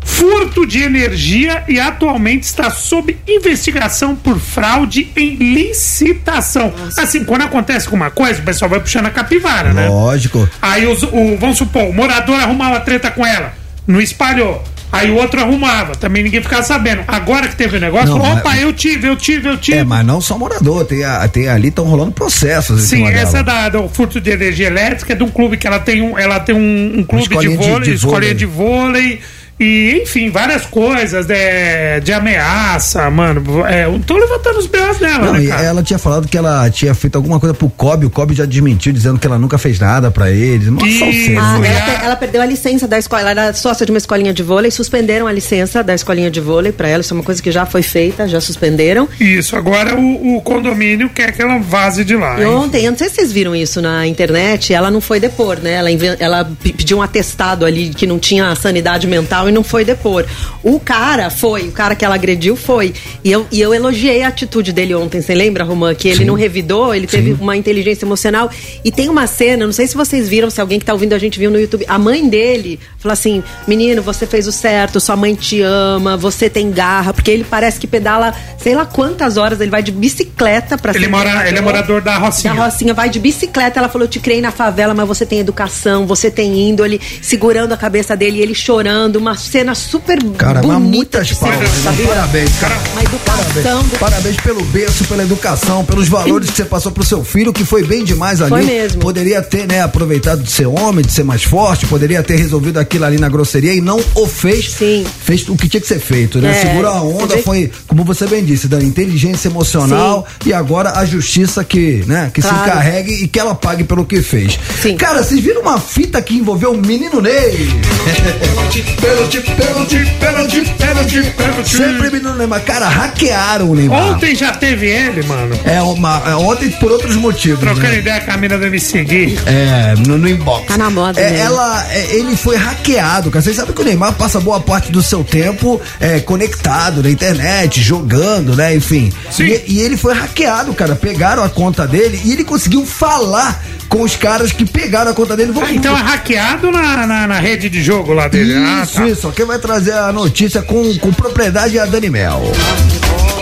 furto 0.00 0.66
de 0.66 0.82
energia 0.82 1.64
e 1.68 1.78
atualmente 1.78 2.44
está 2.44 2.70
sob 2.70 3.16
investigação 3.26 4.16
por 4.16 4.38
fraude 4.38 5.10
em 5.16 5.36
licitação. 5.36 6.72
Nossa. 6.76 7.02
Assim, 7.02 7.24
quando 7.24 7.42
acontece 7.42 7.86
alguma 7.86 8.10
coisa, 8.10 8.40
o 8.40 8.44
pessoal 8.44 8.68
vai 8.68 8.80
puxando 8.80 9.06
a 9.06 9.10
capivara, 9.10 9.72
né? 9.72 9.88
Lógico. 9.88 10.48
Aí 10.60 10.86
os, 10.86 11.02
o, 11.02 11.36
vamos 11.38 11.58
supor, 11.58 11.84
o 11.84 11.92
morador 11.92 12.36
arrumava 12.40 12.80
treta 12.80 13.10
com 13.10 13.24
ela, 13.24 13.52
não 13.86 14.00
espalhou. 14.00 14.62
Aí 14.90 15.10
o 15.10 15.16
outro 15.16 15.38
arrumava, 15.40 15.94
também 15.94 16.22
ninguém 16.22 16.42
ficava 16.42 16.62
sabendo. 16.62 17.04
Agora 17.06 17.46
que 17.46 17.54
teve 17.54 17.76
o 17.76 17.80
negócio, 17.80 18.08
não, 18.08 18.32
opa, 18.32 18.42
mas... 18.44 18.62
eu 18.62 18.72
tive, 18.72 19.06
eu 19.06 19.16
tive, 19.16 19.48
eu 19.48 19.58
tive. 19.58 19.78
É, 19.78 19.84
mas 19.84 20.04
não 20.04 20.18
só 20.18 20.38
morador, 20.38 20.84
tem, 20.86 21.04
a, 21.04 21.28
tem 21.28 21.46
ali 21.46 21.68
estão 21.68 21.84
rolando 21.84 22.12
processos. 22.12 22.82
Sim, 22.84 23.06
essa 23.06 23.42
da, 23.42 23.68
do 23.68 23.86
furto 23.88 24.18
de 24.18 24.30
energia 24.30 24.66
elétrica 24.66 25.12
é 25.12 25.16
de 25.16 25.22
um 25.22 25.28
clube 25.28 25.58
que 25.58 25.66
ela 25.66 25.78
tem 25.78 26.00
um, 26.00 26.18
ela 26.18 26.40
tem 26.40 26.54
um, 26.54 27.00
um 27.00 27.04
clube 27.04 27.36
de 27.36 27.48
vôlei, 27.48 27.80
de, 27.80 27.90
de 27.90 27.94
escolinha 27.96 28.34
de 28.34 28.46
vôlei 28.46 29.20
e, 29.60 30.02
enfim, 30.02 30.30
várias 30.30 30.64
coisas 30.66 31.26
de, 31.26 32.00
de 32.02 32.12
ameaça, 32.12 33.10
mano. 33.10 33.66
É, 33.66 33.86
tô 34.06 34.16
levantando 34.16 34.58
os 34.58 34.66
B.O.s 34.66 35.00
dela, 35.00 35.26
Não, 35.26 35.32
né, 35.32 35.46
cara? 35.46 35.62
Ela 35.62 35.82
tinha 35.82 35.98
falado 35.98 36.28
que 36.28 36.38
ela 36.38 36.70
tinha 36.70 36.94
feito 36.94 37.16
alguma 37.16 37.40
coisa 37.40 37.52
pro 37.54 37.68
Kobe, 37.68 38.06
o 38.06 38.10
Kobe 38.10 38.34
já 38.34 38.44
desmentiu, 38.44 38.92
dizendo 38.92 39.18
que 39.18 39.26
ela 39.26 39.38
nunca 39.38 39.58
fez 39.58 39.78
nada 39.80 40.10
pra 40.10 40.30
eles. 40.30 40.68
Nossa, 40.68 40.86
e... 40.86 41.36
ah, 41.36 41.58
ela, 41.64 42.04
ela, 42.04 42.16
perdeu 42.16 42.40
a 42.40 42.46
licença 42.46 42.86
da 42.86 42.98
escola, 42.98 43.22
ela 43.22 43.30
era 43.30 43.52
sócia 43.52 43.84
de 43.84 43.90
uma 43.90 43.98
escolinha 43.98 44.32
de 44.32 44.42
vôlei, 44.42 44.70
suspenderam 44.70 45.26
a 45.26 45.32
licença 45.32 45.82
da 45.82 45.94
escolinha 45.94 46.30
de 46.30 46.40
vôlei 46.40 46.70
pra 46.70 46.88
ela, 46.88 47.00
isso 47.00 47.12
é 47.12 47.16
uma 47.16 47.24
coisa 47.24 47.42
que 47.42 47.50
já 47.50 47.66
foi 47.66 47.82
feita, 47.82 48.28
já 48.28 48.40
suspenderam. 48.40 49.08
Isso, 49.18 49.56
agora 49.56 49.96
o, 49.96 50.36
o 50.36 50.42
condomínio 50.42 51.10
quer 51.10 51.32
que 51.32 51.42
ela 51.42 51.58
vaze 51.58 52.04
de 52.04 52.14
lá. 52.14 52.40
E 52.40 52.44
ontem, 52.44 52.84
eu 52.84 52.92
não 52.92 52.98
sei 52.98 53.08
se 53.08 53.16
vocês 53.16 53.32
viram 53.32 53.56
isso 53.56 53.82
na 53.82 54.06
internet, 54.06 54.72
ela 54.72 54.90
não 54.90 55.00
foi 55.00 55.18
depor, 55.18 55.58
né? 55.60 55.72
Ela, 55.74 55.90
ela 56.20 56.50
pediu 56.62 56.98
um 56.98 57.02
atestado 57.02 57.64
ali 57.64 57.90
que 57.90 58.06
não 58.06 58.18
tinha 58.18 58.54
sanidade 58.54 59.06
mental 59.06 59.47
e 59.48 59.52
não 59.52 59.64
foi 59.64 59.84
depor. 59.84 60.24
O 60.62 60.78
cara 60.78 61.30
foi, 61.30 61.68
o 61.68 61.72
cara 61.72 61.94
que 61.94 62.04
ela 62.04 62.14
agrediu 62.14 62.56
foi. 62.56 62.92
E 63.24 63.30
eu, 63.30 63.46
e 63.50 63.60
eu 63.60 63.74
elogiei 63.74 64.22
a 64.22 64.28
atitude 64.28 64.72
dele 64.72 64.94
ontem, 64.94 65.20
você 65.20 65.34
lembra, 65.34 65.64
Romã? 65.64 65.94
Que 65.94 66.08
ele 66.08 66.18
Sim. 66.18 66.24
não 66.24 66.34
revidou, 66.34 66.94
ele 66.94 67.06
teve 67.06 67.30
Sim. 67.30 67.38
uma 67.40 67.56
inteligência 67.56 68.04
emocional. 68.04 68.50
E 68.84 68.92
tem 68.92 69.08
uma 69.08 69.26
cena, 69.26 69.64
não 69.64 69.72
sei 69.72 69.86
se 69.86 69.96
vocês 69.96 70.28
viram, 70.28 70.50
se 70.50 70.60
alguém 70.60 70.78
que 70.78 70.84
tá 70.84 70.92
ouvindo 70.92 71.14
a 71.14 71.18
gente 71.18 71.38
viu 71.38 71.50
no 71.50 71.58
YouTube, 71.58 71.84
a 71.88 71.98
mãe 71.98 72.28
dele 72.28 72.78
falou 72.98 73.12
assim: 73.12 73.42
menino, 73.66 74.02
você 74.02 74.26
fez 74.26 74.46
o 74.46 74.52
certo, 74.52 75.00
sua 75.00 75.16
mãe 75.16 75.34
te 75.34 75.62
ama, 75.62 76.16
você 76.16 76.50
tem 76.50 76.70
garra, 76.70 77.12
porque 77.12 77.30
ele 77.30 77.44
parece 77.44 77.80
que 77.80 77.86
pedala 77.86 78.34
sei 78.58 78.74
lá 78.74 78.84
quantas 78.84 79.36
horas, 79.36 79.60
ele 79.60 79.70
vai 79.70 79.82
de 79.82 79.92
bicicleta 79.92 80.76
pra 80.76 80.92
ele 80.94 81.08
mora 81.08 81.48
Ele 81.48 81.58
é 81.58 81.60
morador 81.60 82.00
da 82.00 82.18
Rocinha. 82.18 82.54
Da 82.54 82.64
Rocinha, 82.64 82.92
vai 82.92 83.08
de 83.08 83.18
bicicleta. 83.18 83.78
Ela 83.78 83.88
falou: 83.88 84.06
eu 84.06 84.10
te 84.10 84.20
criei 84.20 84.40
na 84.40 84.50
favela, 84.50 84.94
mas 84.94 85.06
você 85.06 85.24
tem 85.24 85.38
educação, 85.38 86.06
você 86.06 86.30
tem 86.30 86.68
índole, 86.68 87.00
segurando 87.22 87.72
a 87.72 87.76
cabeça 87.76 88.16
dele, 88.16 88.40
ele 88.40 88.54
chorando, 88.54 89.16
uma 89.16 89.36
cena 89.38 89.74
super 89.74 90.22
cara, 90.36 90.60
bonita. 90.60 90.78
muitas 90.80 91.32
palmas, 91.32 91.70
parabéns, 92.06 92.50
cara. 92.58 92.76
Uma 92.92 93.02
educação. 93.02 93.84
Parabéns. 93.84 93.98
parabéns 93.98 94.36
pelo 94.36 94.64
berço, 94.64 95.04
pela 95.04 95.22
educação, 95.22 95.84
pelos 95.84 96.08
valores 96.08 96.50
que 96.50 96.56
você 96.56 96.64
passou 96.64 96.92
pro 96.92 97.04
seu 97.04 97.24
filho, 97.24 97.52
que 97.52 97.64
foi 97.64 97.84
bem 97.84 98.04
demais 98.04 98.40
ali. 98.40 98.50
Foi 98.50 98.62
mesmo. 98.62 99.00
Poderia 99.00 99.40
ter, 99.40 99.66
né, 99.66 99.82
aproveitado 99.82 100.42
de 100.42 100.50
ser 100.50 100.66
homem, 100.66 101.04
de 101.04 101.12
ser 101.12 101.24
mais 101.24 101.44
forte, 101.44 101.86
poderia 101.86 102.22
ter 102.22 102.36
resolvido 102.36 102.78
aquilo 102.78 103.04
ali 103.04 103.18
na 103.18 103.28
grosseria 103.28 103.72
e 103.72 103.80
não 103.80 104.00
o 104.14 104.26
fez. 104.26 104.72
Sim. 104.72 105.06
Fez 105.24 105.48
o 105.48 105.56
que 105.56 105.68
tinha 105.68 105.80
que 105.80 105.86
ser 105.86 106.00
feito, 106.00 106.40
né? 106.40 106.50
É, 106.50 106.62
Segurou 106.62 106.90
a 106.90 107.02
onda, 107.02 107.38
foi, 107.38 107.70
como 107.86 108.04
você 108.04 108.26
bem 108.26 108.44
disse, 108.44 108.68
da 108.68 108.82
inteligência 108.82 109.48
emocional 109.48 110.26
Sim. 110.42 110.50
e 110.50 110.52
agora 110.52 110.98
a 110.98 111.04
justiça 111.04 111.64
que, 111.64 112.04
né, 112.06 112.30
que 112.32 112.40
claro. 112.40 112.56
se 112.56 112.62
encarregue 112.62 113.12
e 113.24 113.28
que 113.28 113.38
ela 113.38 113.54
pague 113.54 113.84
pelo 113.84 114.04
que 114.04 114.20
fez. 114.22 114.58
Sim. 114.82 114.96
Cara, 114.96 115.22
vocês 115.22 115.40
viram 115.40 115.62
uma 115.62 115.78
fita 115.78 116.20
que 116.20 116.34
envolveu 116.34 116.72
o 116.72 116.78
menino 116.78 117.20
Ney? 117.20 117.68
pênalti, 119.00 119.27
pênalti, 119.28 119.40
pênalti, 119.40 120.16
pênalti, 120.18 120.74
pênalti, 120.78 121.22
pênalti. 121.36 121.76
Sempre 121.76 122.10
menino 122.10 122.34
Neymar. 122.34 122.62
Cara, 122.62 122.88
hackearam 122.88 123.70
o 123.70 123.74
Neymar. 123.74 124.14
Ontem 124.14 124.34
já 124.34 124.52
teve 124.52 124.86
ele, 124.86 125.22
mano. 125.26 125.58
É, 125.64 125.82
uma, 125.82 126.22
é, 126.26 126.34
ontem 126.34 126.70
por 126.70 126.90
outros 126.90 127.14
motivos. 127.16 127.60
Trocando 127.60 127.88
né? 127.88 127.98
ideia 127.98 128.20
com 128.22 128.30
a 128.30 128.36
mina 128.36 128.56
deve 128.56 128.80
seguir. 128.80 129.38
É, 129.46 129.94
no, 130.06 130.16
no 130.16 130.28
inbox. 130.28 130.66
Tá 130.66 130.78
na 130.78 130.90
moda, 130.90 131.20
é, 131.20 131.38
Ela, 131.38 131.86
é, 131.90 132.16
ele 132.16 132.36
foi 132.36 132.56
hackeado, 132.56 133.30
cara. 133.30 133.42
Vocês 133.42 133.56
sabem 133.56 133.74
que 133.74 133.82
o 133.82 133.84
Neymar 133.84 134.14
passa 134.14 134.40
boa 134.40 134.60
parte 134.60 134.90
do 134.90 135.02
seu 135.02 135.22
tempo 135.22 135.80
é, 136.00 136.20
conectado 136.20 137.02
na 137.02 137.10
internet, 137.10 137.82
jogando, 137.82 138.56
né? 138.56 138.74
Enfim. 138.74 139.12
E, 139.38 139.64
e, 139.66 139.80
ele 139.80 139.96
foi 139.96 140.14
hackeado, 140.14 140.72
cara. 140.72 140.94
Pegaram 140.94 141.44
a 141.44 141.48
conta 141.48 141.86
dele 141.86 142.20
e 142.24 142.32
ele 142.32 142.44
conseguiu 142.44 142.86
falar 142.86 143.62
com 143.88 144.02
os 144.02 144.14
caras 144.14 144.52
que 144.52 144.64
pegaram 144.64 145.10
a 145.10 145.14
conta 145.14 145.36
dele. 145.36 145.52
Ah, 145.60 145.72
então 145.72 145.96
é 145.96 146.00
hackeado 146.00 146.70
na, 146.70 147.06
na, 147.06 147.26
na, 147.26 147.38
rede 147.38 147.68
de 147.68 147.82
jogo 147.82 148.12
lá 148.12 148.28
dele. 148.28 148.52
Isso, 148.52 148.98
ah, 148.98 149.00
tá. 149.00 149.08
isso. 149.08 149.17
Quem 149.34 149.44
vai 149.44 149.58
trazer 149.58 149.94
a 149.94 150.12
notícia 150.12 150.62
com, 150.62 150.96
com 150.98 151.12
propriedade 151.12 151.76
é 151.76 151.80
a 151.80 151.86
Dani 151.86 152.08
Mel. 152.08 152.40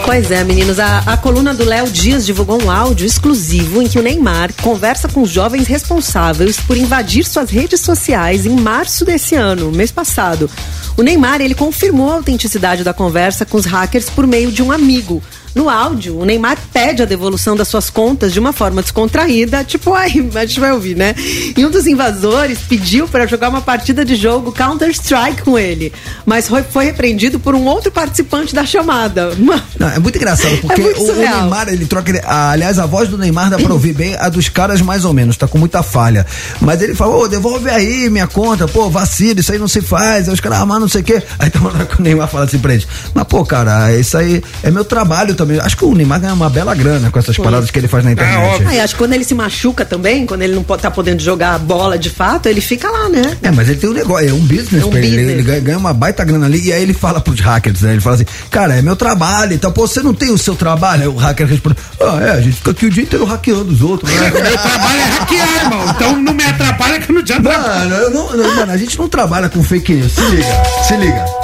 Pois 0.07 0.31
é, 0.31 0.43
meninos. 0.43 0.79
A, 0.79 1.01
a 1.01 1.17
coluna 1.19 1.53
do 1.53 1.65
Léo 1.65 1.91
Dias 1.91 2.25
divulgou 2.25 2.63
um 2.63 2.71
áudio 2.71 3.07
exclusivo 3.07 3.83
em 3.83 3.87
que 3.87 3.99
o 3.99 4.03
Neymar 4.03 4.53
conversa 4.63 5.07
com 5.07 5.27
jovens 5.27 5.67
responsáveis 5.67 6.59
por 6.59 6.79
invadir 6.79 7.27
suas 7.27 7.51
redes 7.51 7.81
sociais 7.81 8.47
em 8.47 8.57
março 8.57 9.05
desse 9.05 9.35
ano, 9.35 9.71
mês 9.71 9.91
passado. 9.91 10.49
O 10.97 11.03
Neymar, 11.03 11.43
ele 11.43 11.55
confirmou 11.55 12.11
a 12.11 12.15
autenticidade 12.15 12.83
da 12.83 12.95
conversa 12.95 13.45
com 13.45 13.59
os 13.59 13.67
hackers 13.67 14.09
por 14.09 14.27
meio 14.27 14.51
de 14.51 14.63
um 14.63 14.73
amigo. 14.73 15.23
No 15.57 15.71
áudio, 15.71 16.21
o 16.21 16.25
Neymar 16.27 16.59
pede 16.71 17.03
a 17.03 17.07
devolução 17.07 17.57
das 17.57 17.67
suas 17.67 17.89
contas 17.89 18.31
de 18.31 18.39
uma 18.39 18.53
forma 18.53 18.83
descontraída, 18.83 19.65
tipo, 19.65 19.95
ai, 19.95 20.13
a 20.35 20.45
gente 20.45 20.61
vai 20.61 20.71
ouvir, 20.71 20.95
né? 20.95 21.15
E 21.57 21.65
um 21.65 21.71
dos 21.71 21.87
invasores 21.87 22.59
pediu 22.59 23.09
para 23.09 23.27
jogar 23.27 23.49
uma 23.49 23.63
partida 23.63 24.05
de 24.05 24.17
jogo 24.17 24.53
Counter-Strike 24.53 25.41
com 25.41 25.59
ele, 25.59 25.95
mas 26.27 26.47
foi, 26.47 26.85
repreendido 26.85 27.41
por 27.41 27.55
um 27.55 27.65
outro 27.65 27.91
participante 27.91 28.55
da 28.55 28.67
chamada. 28.67 29.31
Não, 29.81 29.89
é 29.89 29.99
muito 29.99 30.17
engraçado, 30.17 30.59
porque 30.59 30.79
é 30.79 30.85
muito 30.85 31.03
o, 31.11 31.15
Neymar, 31.15 31.69
ele 31.71 31.87
troca. 31.87 32.11
Ele, 32.11 32.21
aliás, 32.27 32.79
a 32.79 32.85
voz 32.85 33.09
do 33.09 33.17
Neymar 33.17 33.49
dá 33.49 33.57
pra 33.57 33.73
ouvir 33.73 33.95
bem, 33.95 34.15
a 34.15 34.29
dos 34.29 34.51
caras 34.51 34.83
mais 34.83 35.07
ou 35.07 35.15
menos, 35.15 35.39
tá 35.39 35.49
com 35.49 35.57
muita 35.57 35.83
falha. 35.83 36.27
Mas 36.61 36.83
ele 36.83 36.95
falou, 36.95 37.23
ô, 37.23 37.29
devolve 37.29 37.71
aí 37.71 38.11
minha 38.11 38.27
conta, 38.27 38.69
pô, 38.69 38.91
vacilo, 38.91 39.41
isso 39.41 39.53
aí 39.53 39.59
não 39.59 39.69
se 39.69 39.81
faz. 39.81 40.29
Aí 40.29 40.35
os 40.35 40.41
caras, 40.41 40.61
ah, 40.61 40.67
mas 40.67 40.81
não 40.81 40.89
sei 40.89 41.01
o 41.01 41.05
quê. 41.05 41.23
Aí 41.39 41.49
então, 41.57 41.63
o 41.99 42.03
Neymar 42.03 42.29
fala 42.29 42.45
assim 42.45 42.59
pra 42.59 42.75
eles, 42.75 42.87
mas 43.15 43.25
pô, 43.25 43.43
cara, 43.43 43.97
isso 43.97 44.19
aí 44.19 44.45
é 44.63 44.71
meu 44.71 44.85
trabalho 44.85 45.35
também 45.35 45.46
também. 45.47 45.61
Acho 45.61 45.77
que 45.77 45.85
o 45.85 45.95
Neymar 45.95 46.21
ganha 46.21 46.35
uma 46.35 46.51
bela 46.51 46.75
grana 46.75 47.11
com 47.11 47.19
essas 47.19 47.37
paradas 47.37 47.71
que 47.71 47.79
ele 47.79 47.89
faz 47.89 48.05
na 48.05 48.13
internet. 48.13 48.65
Ah, 48.67 48.83
acho 48.83 48.95
que 48.95 48.99
quando 48.99 49.13
ele 49.13 49.25
se 49.25 49.35
machuca 49.35 49.85
também, 49.85 50.27
quando 50.27 50.43
ele 50.43 50.55
não 50.55 50.63
tá 50.63 50.91
podendo 50.91 51.23
jogar 51.23 51.59
bola 51.59 51.97
de 51.99 52.11
fato, 52.11 52.49
ele 52.49 52.61
fica 52.61 52.91
lá, 52.91 53.09
né? 53.09 53.37
É, 53.43 53.51
mas 53.51 53.69
ele 53.69 53.79
tem 53.79 53.89
um 53.89 53.93
negócio, 53.93 54.29
é 54.29 54.33
um 54.33 54.41
business 54.41 54.83
é 54.83 54.85
um 54.85 54.91
pra 54.91 55.01
business. 55.01 55.21
ele. 55.21 55.33
Ele 55.33 55.43
ganha, 55.43 55.61
ganha, 55.61 55.79
uma 55.79 55.93
baita 55.93 56.25
grana 56.25 56.47
ali 56.47 56.67
e 56.67 56.73
aí 56.73 56.83
ele 56.83 56.95
fala 56.95 57.21
pros 57.21 57.41
hackers, 57.41 57.83
né? 57.83 57.93
Ele 57.93 58.01
fala 58.01 58.17
assim, 58.17 58.27
cara, 58.51 58.75
é 58.75 58.83
meu 58.83 58.97
trabalho 58.97 59.53
e 59.53 59.59
tal. 59.59 59.73
Pô, 59.73 59.87
você 59.87 60.03
não 60.03 60.13
tem 60.13 60.31
o 60.31 60.39
seu 60.39 60.57
trabalho? 60.57 61.03
Aí 61.03 61.09
o 61.09 61.17
hacker 61.17 61.47
responde, 61.47 61.77
ah, 62.01 62.19
é, 62.23 62.31
a 62.31 62.41
gente 62.41 62.57
fica 62.57 62.71
aqui 62.73 62.87
o 62.87 62.91
dia 62.91 63.03
inteiro 63.03 63.25
hackeando 63.25 63.73
os 63.73 63.83
outros. 63.83 64.11
Né? 64.13 64.31
meu 64.31 64.59
trabalho 64.59 65.01
é 65.01 65.05
hackear, 65.05 65.65
irmão. 65.65 65.85
Então 65.91 66.17
não 66.21 66.35
me 66.35 66.45
atrapalha 66.45 67.01
que 67.01 67.11
eu 67.11 67.15
não 67.15 67.25
te 67.25 67.33
atrapalho. 67.33 67.91
Mano, 67.91 68.11
não, 68.11 68.37
não, 68.37 68.57
mano, 68.57 68.73
a 68.73 68.77
gente 68.77 68.99
não 68.99 69.09
trabalha 69.09 69.49
com 69.49 69.63
fake 69.63 69.95
news. 69.95 70.13
Se 70.13 70.21
liga, 70.23 70.63
se 70.87 70.97
liga. 70.97 71.36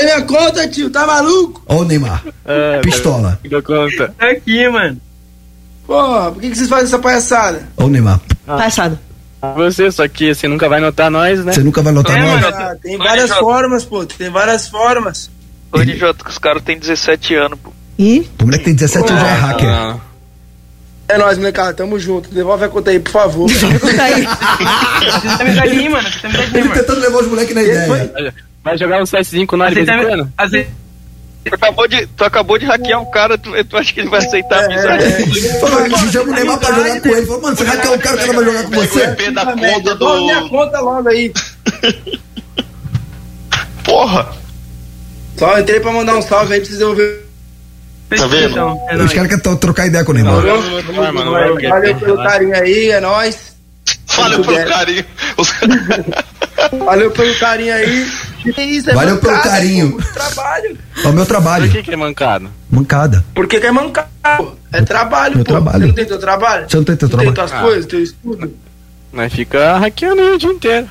É 0.00 0.04
minha 0.04 0.22
conta, 0.22 0.66
tio, 0.68 0.88
tá 0.90 1.06
maluco? 1.06 1.62
O 1.66 1.84
Neymar. 1.84 2.24
É, 2.44 2.80
Pistola. 2.80 3.38
Fica 3.42 3.60
conta. 3.60 4.14
É 4.18 4.30
aqui, 4.32 4.68
mano. 4.68 4.96
Porra, 5.86 6.32
por 6.32 6.40
que, 6.40 6.50
que 6.50 6.56
vocês 6.56 6.68
fazem 6.68 6.86
essa 6.86 6.98
palhaçada? 6.98 7.68
O 7.76 7.88
Neymar. 7.88 8.20
Ah. 8.46 8.56
Palhaçada. 8.56 9.00
você, 9.56 9.90
só 9.90 10.06
que 10.08 10.34
você 10.34 10.48
nunca 10.48 10.68
vai 10.68 10.80
notar 10.80 11.10
nós, 11.10 11.44
né? 11.44 11.52
Você 11.52 11.62
nunca 11.62 11.82
vai 11.82 11.92
notar 11.92 12.16
É, 12.16 12.20
nós? 12.20 12.40
mano, 12.42 12.56
Ah, 12.56 12.76
tem 12.82 12.96
várias 12.96 13.30
formas, 13.30 13.84
pô. 13.84 14.04
Tem 14.06 14.30
várias 14.30 14.68
formas. 14.68 15.30
Ô, 15.72 15.82
Jota, 15.84 16.24
que 16.24 16.30
os 16.30 16.38
caras 16.38 16.62
têm 16.62 16.78
17 16.78 17.34
anos, 17.34 17.58
pô. 17.62 17.72
E? 17.98 18.26
O 18.40 18.44
moleque 18.44 18.64
tem 18.64 18.74
17 18.74 19.10
anos 19.10 19.22
já 19.22 19.28
é 19.28 19.34
hacker. 19.34 19.68
Ah, 19.68 19.96
É 21.08 21.18
nóis, 21.18 21.36
molecada. 21.38 21.74
Tamo 21.74 21.98
junto. 21.98 22.30
Devolve 22.30 22.64
a 22.64 22.68
conta 22.68 22.90
aí, 22.90 22.98
por 23.00 23.10
favor. 23.12 23.50
Conta 23.80 24.02
aí. 24.02 24.22
Você 25.10 25.36
tá 25.36 25.66
me 25.66 25.88
mano. 25.88 26.08
Você 26.08 26.20
tá 26.20 26.28
me 26.28 26.58
Ele 26.58 26.68
tentando 26.70 27.00
levar 27.00 27.18
os 27.18 27.26
moleques 27.28 27.54
na 27.54 27.62
ideia. 27.62 28.34
Vai 28.62 28.76
jogar 28.76 29.00
um 29.00 29.04
CS5 29.04 29.46
com 29.46 29.56
nós 29.56 29.74
de 29.74 29.82
vez? 29.82 30.66
Tu 31.42 31.54
acabou 31.54 31.88
de, 31.88 32.06
tu 32.06 32.24
acabou 32.24 32.58
de 32.58 32.66
hackear 32.66 33.00
um 33.00 33.10
cara, 33.10 33.38
tu, 33.38 33.50
tu 33.64 33.76
acha 33.78 33.94
que 33.94 34.00
ele 34.00 34.10
vai 34.10 34.20
aceitar 34.20 34.62
a 34.62 34.66
amizade? 34.66 35.58
Falou, 35.58 35.78
a 35.78 35.88
gente 35.88 36.12
chama 36.12 36.30
o 36.30 36.34
Neymar 36.34 36.58
pra 36.58 36.74
jogar 36.74 37.00
com 37.00 37.08
ele. 37.08 37.26
Falou, 37.26 37.42
mano, 37.42 37.56
você 37.56 37.64
hackear 37.64 37.94
o 37.94 37.98
cara, 37.98 38.16
o 38.16 38.18
cara 38.18 38.32
vai 38.34 38.44
jogar 38.44 38.62
com 38.64 38.70
você. 38.70 39.04
IP 39.04 39.30
da 39.30 39.46
conta 39.46 39.80
Devolve 39.80 40.20
minha 40.22 40.40
do. 40.40 40.48
conta 40.50 40.80
logo 40.80 41.08
aí. 41.08 41.32
Porra! 43.84 44.28
Só 45.38 45.58
entrei 45.58 45.80
pra 45.80 45.92
mandar 45.92 46.16
um 46.16 46.22
salve 46.22 46.52
aí 46.52 46.60
pra 46.60 46.66
vocês 46.66 46.78
devolver. 46.78 47.24
Tá 48.10 48.26
vendo? 48.26 48.74
Os 49.04 49.12
caras 49.12 49.28
querem 49.28 49.56
trocar 49.56 49.86
ideia 49.86 50.04
com 50.04 50.12
o 50.12 50.14
Neymar. 50.14 50.42
Valeu 50.42 51.94
pelo 51.96 52.16
carinho 52.18 52.54
aí, 52.54 52.90
é 52.90 53.00
nóis. 53.00 53.56
Valeu 54.14 54.44
pelo 54.44 54.68
carinho. 54.68 55.04
Valeu 56.84 57.10
pelo 57.12 57.38
carinho 57.38 57.74
aí. 57.74 58.06
Isso, 58.44 58.90
é 58.90 58.94
Valeu 58.94 59.18
pelo 59.18 59.32
mancada, 59.34 59.50
carinho. 59.50 59.90
pô, 59.90 59.96
muito 59.98 60.12
trabalho. 60.12 60.78
É 61.04 61.08
o 61.08 61.12
meu 61.12 61.26
trabalho. 61.26 61.64
Por 61.66 61.72
que, 61.72 61.82
que 61.82 61.90
é 61.92 61.96
mancado? 61.96 62.50
Mancada. 62.70 63.24
Por 63.34 63.46
que, 63.46 63.60
que 63.60 63.66
é 63.66 63.72
mancado? 63.72 64.08
pô? 64.36 64.52
É 64.72 64.82
trabalho, 64.82 65.36
Meu 65.36 65.44
pô. 65.44 65.52
trabalho. 65.52 65.80
Você 65.80 65.86
não 65.88 65.94
tem 65.94 66.04
teu 66.06 66.18
trabalho? 66.18 66.66
Você 66.70 66.76
não 66.76 66.84
tem 66.84 66.96
teu 66.96 67.08
Não 67.08 67.18
tem 67.18 67.32
trabalho? 67.32 67.50
tuas 67.50 67.60
coisas, 67.62 67.86
teu 67.86 68.02
estudo? 68.02 68.54
Nós 69.12 69.32
fica 69.32 69.78
hackeando 69.78 70.22
o 70.34 70.38
dia 70.38 70.50
inteiro. 70.50 70.88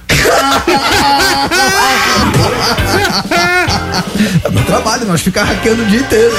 É 4.44 4.50
meu 4.50 4.64
trabalho, 4.64 5.06
nós 5.06 5.22
ficamos 5.22 5.50
hackeando 5.50 5.82
o 5.82 5.86
dia 5.86 6.00
inteiro. 6.00 6.34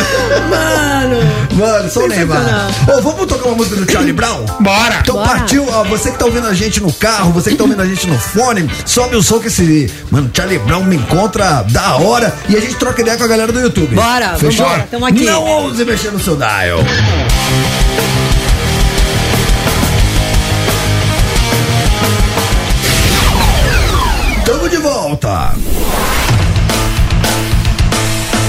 Mano. 0.48 1.16
Mano, 1.54 1.90
só 1.90 2.04
o 2.04 2.08
Neymar. 2.08 2.70
Ô, 2.88 3.00
vamos 3.00 3.26
tocar 3.26 3.46
uma 3.48 3.56
música 3.56 3.76
do 3.76 3.90
Charlie 3.90 4.12
Brown? 4.12 4.44
Bora! 4.60 4.98
Então 5.02 5.16
Bora. 5.16 5.28
partiu, 5.28 5.66
ó, 5.70 5.84
você 5.84 6.10
que 6.10 6.18
tá 6.18 6.24
ouvindo 6.26 6.46
a 6.46 6.54
gente 6.54 6.80
no 6.80 6.92
carro, 6.92 7.32
você 7.32 7.50
que 7.50 7.56
tá 7.56 7.64
ouvindo 7.64 7.80
a 7.82 7.86
gente 7.86 8.06
no 8.06 8.18
fone, 8.18 8.68
sobe 8.86 9.16
o 9.16 9.22
som 9.22 9.38
que 9.40 9.48
esse, 9.48 9.92
mano, 10.10 10.30
Charlie 10.34 10.58
Brown 10.58 10.84
me 10.84 10.96
encontra 10.96 11.62
da 11.70 11.96
hora 11.96 12.34
e 12.48 12.56
a 12.56 12.60
gente 12.60 12.74
troca 12.76 13.00
ideia 13.00 13.16
com 13.16 13.24
a 13.24 13.28
galera 13.28 13.52
do 13.52 13.60
YouTube. 13.60 13.94
Bora, 13.94 14.36
Fechou? 14.38 14.64
vambora, 14.66 14.88
tamo 14.90 15.06
aqui. 15.06 15.24
Não 15.24 15.42
ouse 15.44 15.84
mexer 15.84 16.10
no 16.10 16.20
seu 16.20 16.36
dial. 16.36 16.78
Volta. 25.20 25.54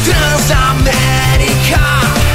Transamérica. 0.06 1.80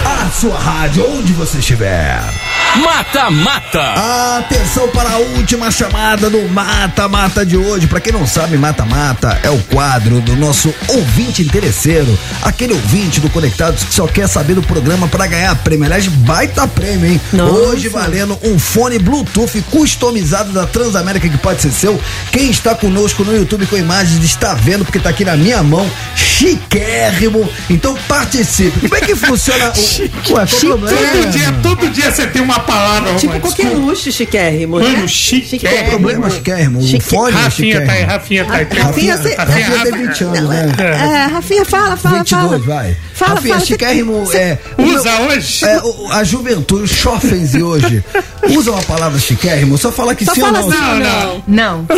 A 0.04 0.30
sua 0.30 0.58
rádio, 0.58 1.10
onde 1.10 1.32
você 1.32 1.58
estiver. 1.58 2.45
Mata 2.76 3.30
Mata. 3.30 4.36
Atenção 4.38 4.88
para 4.88 5.10
a 5.10 5.16
última 5.16 5.70
chamada 5.70 6.28
do 6.28 6.46
Mata 6.48 7.08
Mata 7.08 7.44
de 7.44 7.56
hoje. 7.56 7.86
Para 7.86 8.00
quem 8.00 8.12
não 8.12 8.26
sabe, 8.26 8.58
Mata 8.58 8.84
Mata 8.84 9.40
é 9.42 9.50
o 9.50 9.58
quadro 9.64 10.20
do 10.20 10.36
nosso 10.36 10.74
ouvinte 10.88 11.42
interesseiro, 11.42 12.18
aquele 12.42 12.74
ouvinte 12.74 13.20
do 13.20 13.30
Conectados 13.30 13.82
que 13.84 13.94
só 13.94 14.06
quer 14.06 14.28
saber 14.28 14.54
do 14.54 14.62
programa 14.62 15.08
para 15.08 15.26
ganhar 15.26 15.54
prêmio. 15.56 15.86
Aliás, 15.86 16.06
baita 16.06 16.66
prêmio, 16.68 17.06
hein? 17.12 17.20
Nossa. 17.32 17.52
Hoje 17.52 17.88
valendo 17.88 18.38
um 18.42 18.58
fone 18.58 18.98
Bluetooth 18.98 19.62
customizado 19.70 20.52
da 20.52 20.66
Transamérica 20.66 21.28
que 21.28 21.38
pode 21.38 21.62
ser 21.62 21.70
seu. 21.72 22.00
Quem 22.30 22.50
está 22.50 22.74
conosco 22.74 23.24
no 23.24 23.34
YouTube 23.34 23.66
com 23.66 23.76
imagens 23.76 24.22
está 24.22 24.52
vendo 24.54 24.84
porque 24.84 24.98
tá 24.98 25.10
aqui 25.10 25.24
na 25.24 25.36
minha 25.36 25.62
mão, 25.62 25.90
chiquérrimo. 26.14 27.48
Então 27.70 27.96
participe. 28.06 28.80
Como 28.80 28.96
é 28.96 29.00
que 29.00 29.14
funciona 29.14 29.72
o 29.72 30.32
Ué? 30.36 30.46
Todo 30.46 31.30
dia, 31.30 31.52
todo 31.62 31.88
dia 31.90 32.10
você 32.10 32.26
tem 32.26 32.42
uma 32.42 32.65
palavra. 32.66 33.14
Tipo 33.14 33.32
mano. 33.32 33.40
qualquer 33.40 33.68
luxo 33.74 34.12
chiquérrimo, 34.12 34.78
né? 34.78 34.88
Mano, 34.90 35.08
chiquérrimo. 35.08 35.60
Qual 35.60 35.86
o 35.86 35.90
problema, 35.90 36.30
chiquérrimo? 36.30 36.78
O 36.78 36.82
Chique- 36.82 37.04
fone 37.04 37.36
é 37.36 37.40
Rafinha 37.40 37.74
tá 37.86 37.92
aí, 37.92 37.98
chiquérrimo? 37.98 38.12
Rafinha 38.12 38.44
tá 38.44 38.54
aí. 38.54 38.66
Rafinha, 38.82 39.16
você- 39.16 39.34
Rafinha 39.34 39.82
tem 39.82 39.92
20 39.92 40.24
anos, 40.24 40.48
né? 40.48 40.72
É, 40.78 41.26
Rafinha, 41.26 41.64
fala, 41.64 41.96
fala, 41.96 42.18
22, 42.18 42.42
fala. 42.42 42.58
vai. 42.58 42.96
Fala, 43.16 43.34
Rafinha, 43.36 43.54
fala. 43.54 43.66
chiquérrimo 43.66 44.26
Você- 44.26 44.36
é. 44.36 44.58
Usa 44.78 45.20
hoje? 45.22 45.64
É, 45.64 45.78
o- 45.82 46.08
a 46.12 46.22
juventude, 46.22 46.82
os 46.84 46.90
jovens 46.90 47.52
de 47.52 47.62
hoje, 47.62 48.04
usam 48.50 48.76
a 48.78 48.82
palavra 48.82 49.18
chiquérrimo? 49.18 49.78
Só 49.78 49.90
fala 49.90 50.14
que 50.14 50.24
Só 50.24 50.34
sim 50.34 50.40
fala 50.42 50.60
ou 50.60 50.68
não. 50.70 50.78
Não, 50.78 50.98
não? 50.98 51.44
Não. 51.46 51.86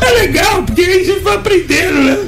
É 0.00 0.12
legal, 0.20 0.62
porque 0.62 0.82
a 0.82 0.84
gente 1.04 1.20
vai 1.20 1.34
aprendendo, 1.34 1.92
né? 2.02 2.18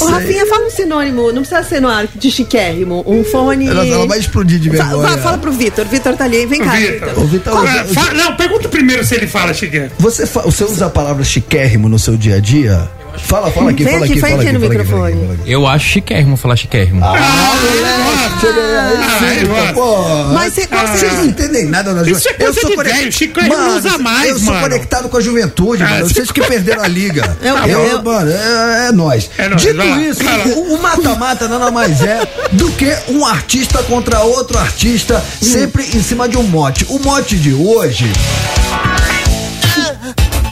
Ô, 0.00 0.04
Rafinha, 0.06 0.46
fala 0.46 0.66
um 0.66 0.70
sinônimo, 0.70 1.32
não 1.32 1.42
precisa 1.42 1.62
ser 1.62 1.80
no 1.80 1.88
ar 1.88 2.06
de 2.06 2.30
chiquérrimo. 2.30 3.04
Um 3.06 3.24
fone. 3.24 3.66
Ela, 3.68 3.86
ela 3.86 4.06
vai 4.06 4.18
explodir 4.18 4.58
de 4.58 4.68
vergonha. 4.70 5.08
fa- 5.08 5.18
Fala 5.18 5.38
pro 5.38 5.52
Vitor. 5.52 5.84
Vitor 5.86 6.14
tá 6.16 6.24
ali. 6.24 6.46
Vem 6.46 6.60
cá, 6.60 6.72
Vitor. 6.76 7.26
Vitor, 7.26 7.66
É, 7.66 7.84
fa- 7.84 8.12
não, 8.14 8.36
pergunta 8.36 8.68
primeiro 8.68 9.04
se 9.04 9.14
ele 9.14 9.26
fala 9.26 9.52
chiquérrimo. 9.54 9.92
você, 9.98 10.26
fa- 10.26 10.42
você 10.42 10.64
usa 10.64 10.86
a 10.86 10.90
palavra 10.90 11.24
chiquérrimo 11.24 11.88
no 11.88 11.98
seu 11.98 12.16
dia 12.16 12.36
a 12.36 12.40
dia? 12.40 12.88
Fala, 13.18 13.50
fala 13.50 13.70
aqui, 13.70 13.84
Vem 13.84 13.92
fala 13.94 14.04
aqui, 14.04 14.12
aqui, 14.12 14.20
vem 14.20 14.30
fala 14.30 14.42
aqui 14.42 14.50
aqui. 14.50 14.58
no 14.58 14.68
microfone. 14.68 15.40
Eu 15.46 15.66
acho 15.66 15.84
chiquérrimo 15.86 16.36
falar 16.36 16.56
chiquérrimo. 16.56 17.04
Ah, 17.04 17.08
moleque, 17.10 18.40
chega 18.40 18.60
aí, 18.60 18.96
Ah, 18.98 19.72
eu. 19.76 20.34
Mas 20.34 20.52
você 20.54 20.66
gosta 20.66 20.96
Vocês 20.96 21.12
não 21.14 21.22
de. 21.22 21.28
entendem 21.28 21.66
nada 21.66 21.94
da 21.94 22.08
Isso 22.10 22.28
é 22.28 22.32
coisa 22.34 22.60
de 22.60 22.74
conect- 22.74 22.96
velho, 22.98 23.12
Chiquérrimo 23.12 23.56
não 23.56 23.66
Mano, 23.66 23.78
usa 23.78 23.98
mais, 23.98 24.28
Eu 24.30 24.38
sou 24.38 24.46
mano. 24.54 24.60
conectado 24.68 25.08
com 25.08 25.16
a 25.16 25.20
juventude, 25.20 25.82
Ah, 25.82 25.88
mano. 25.88 26.08
você- 26.08 26.14
Vocês 26.14 26.30
que 26.32 26.42
perderam 26.42 26.82
a 26.82 26.88
liga. 26.88 27.36
Eu- 27.42 27.56
Eu- 27.58 27.84
eu- 27.86 28.02
mano, 28.02 28.30
é, 28.30 28.88
é 28.88 28.92
nós. 28.92 29.30
É 29.38 29.48
nóis, 29.48 29.62
Dito 29.62 29.82
isso, 29.82 30.22
o 30.56 30.74
o 30.74 30.82
mata-mata 30.82 31.46
nada 31.48 31.70
mais 31.70 32.00
é 32.02 32.20
do 32.52 32.70
que 32.72 32.90
um 33.08 33.24
artista 33.26 33.82
contra 33.84 34.20
outro 34.20 34.58
artista, 34.58 35.22
sempre 35.40 35.84
em 35.96 36.02
cima 36.02 36.28
de 36.28 36.36
um 36.38 36.42
mote. 36.42 36.86
O 36.88 36.98
mote 36.98 37.36
de 37.36 37.52
hoje 37.52 38.10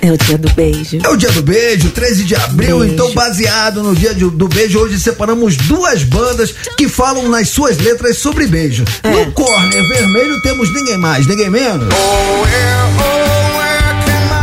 É 0.00 0.12
o 0.12 0.16
dia 0.16 0.38
do 0.38 0.48
beijo. 0.52 0.98
é 1.02 1.08
o 1.08 1.16
dia 1.16 1.30
do 1.32 1.42
beijo, 1.42 1.90
13 1.90 2.24
de 2.24 2.34
abril, 2.36 2.78
Beijo. 2.80 2.94
então 2.94 3.12
baseado 3.12 3.82
no 3.82 3.94
dia 3.96 4.14
de- 4.14 4.30
do 4.30 4.48
beijo, 4.48 4.78
hoje 4.78 4.98
separamos 4.98 5.56
duas 5.56 6.02
bandas 6.04 6.54
que 6.76 6.88
falam 6.88 7.28
nas 7.28 7.48
suas 7.48 7.78
letras 7.78 8.18
sobre 8.18 8.46
beijo. 8.46 8.84
É. 9.02 9.10
No 9.10 9.32
corner 9.32 9.88
vermelho 9.88 10.40
temos 10.42 10.72
ninguém 10.72 10.96
mais, 10.98 11.26
ninguém 11.26 11.50
menos. 11.50 11.88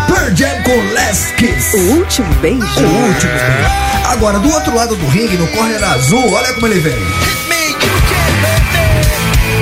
Pearl 0.08 0.36
Jam 0.36 0.62
com 0.64 0.94
Last 0.94 1.34
Kiss. 1.36 1.76
O 1.78 1.98
último 2.00 2.34
beijo? 2.36 2.60
O 2.62 3.08
último 3.08 3.32
beijo. 3.32 4.10
Agora, 4.10 4.40
do 4.40 4.50
outro 4.52 4.76
lado 4.76 4.96
do 4.96 5.08
ringue, 5.08 5.38
no 5.38 5.48
corner 5.48 5.84
azul, 5.84 6.32
olha 6.34 6.54
como 6.54 6.68
ele 6.68 6.80
vem. 6.80 6.96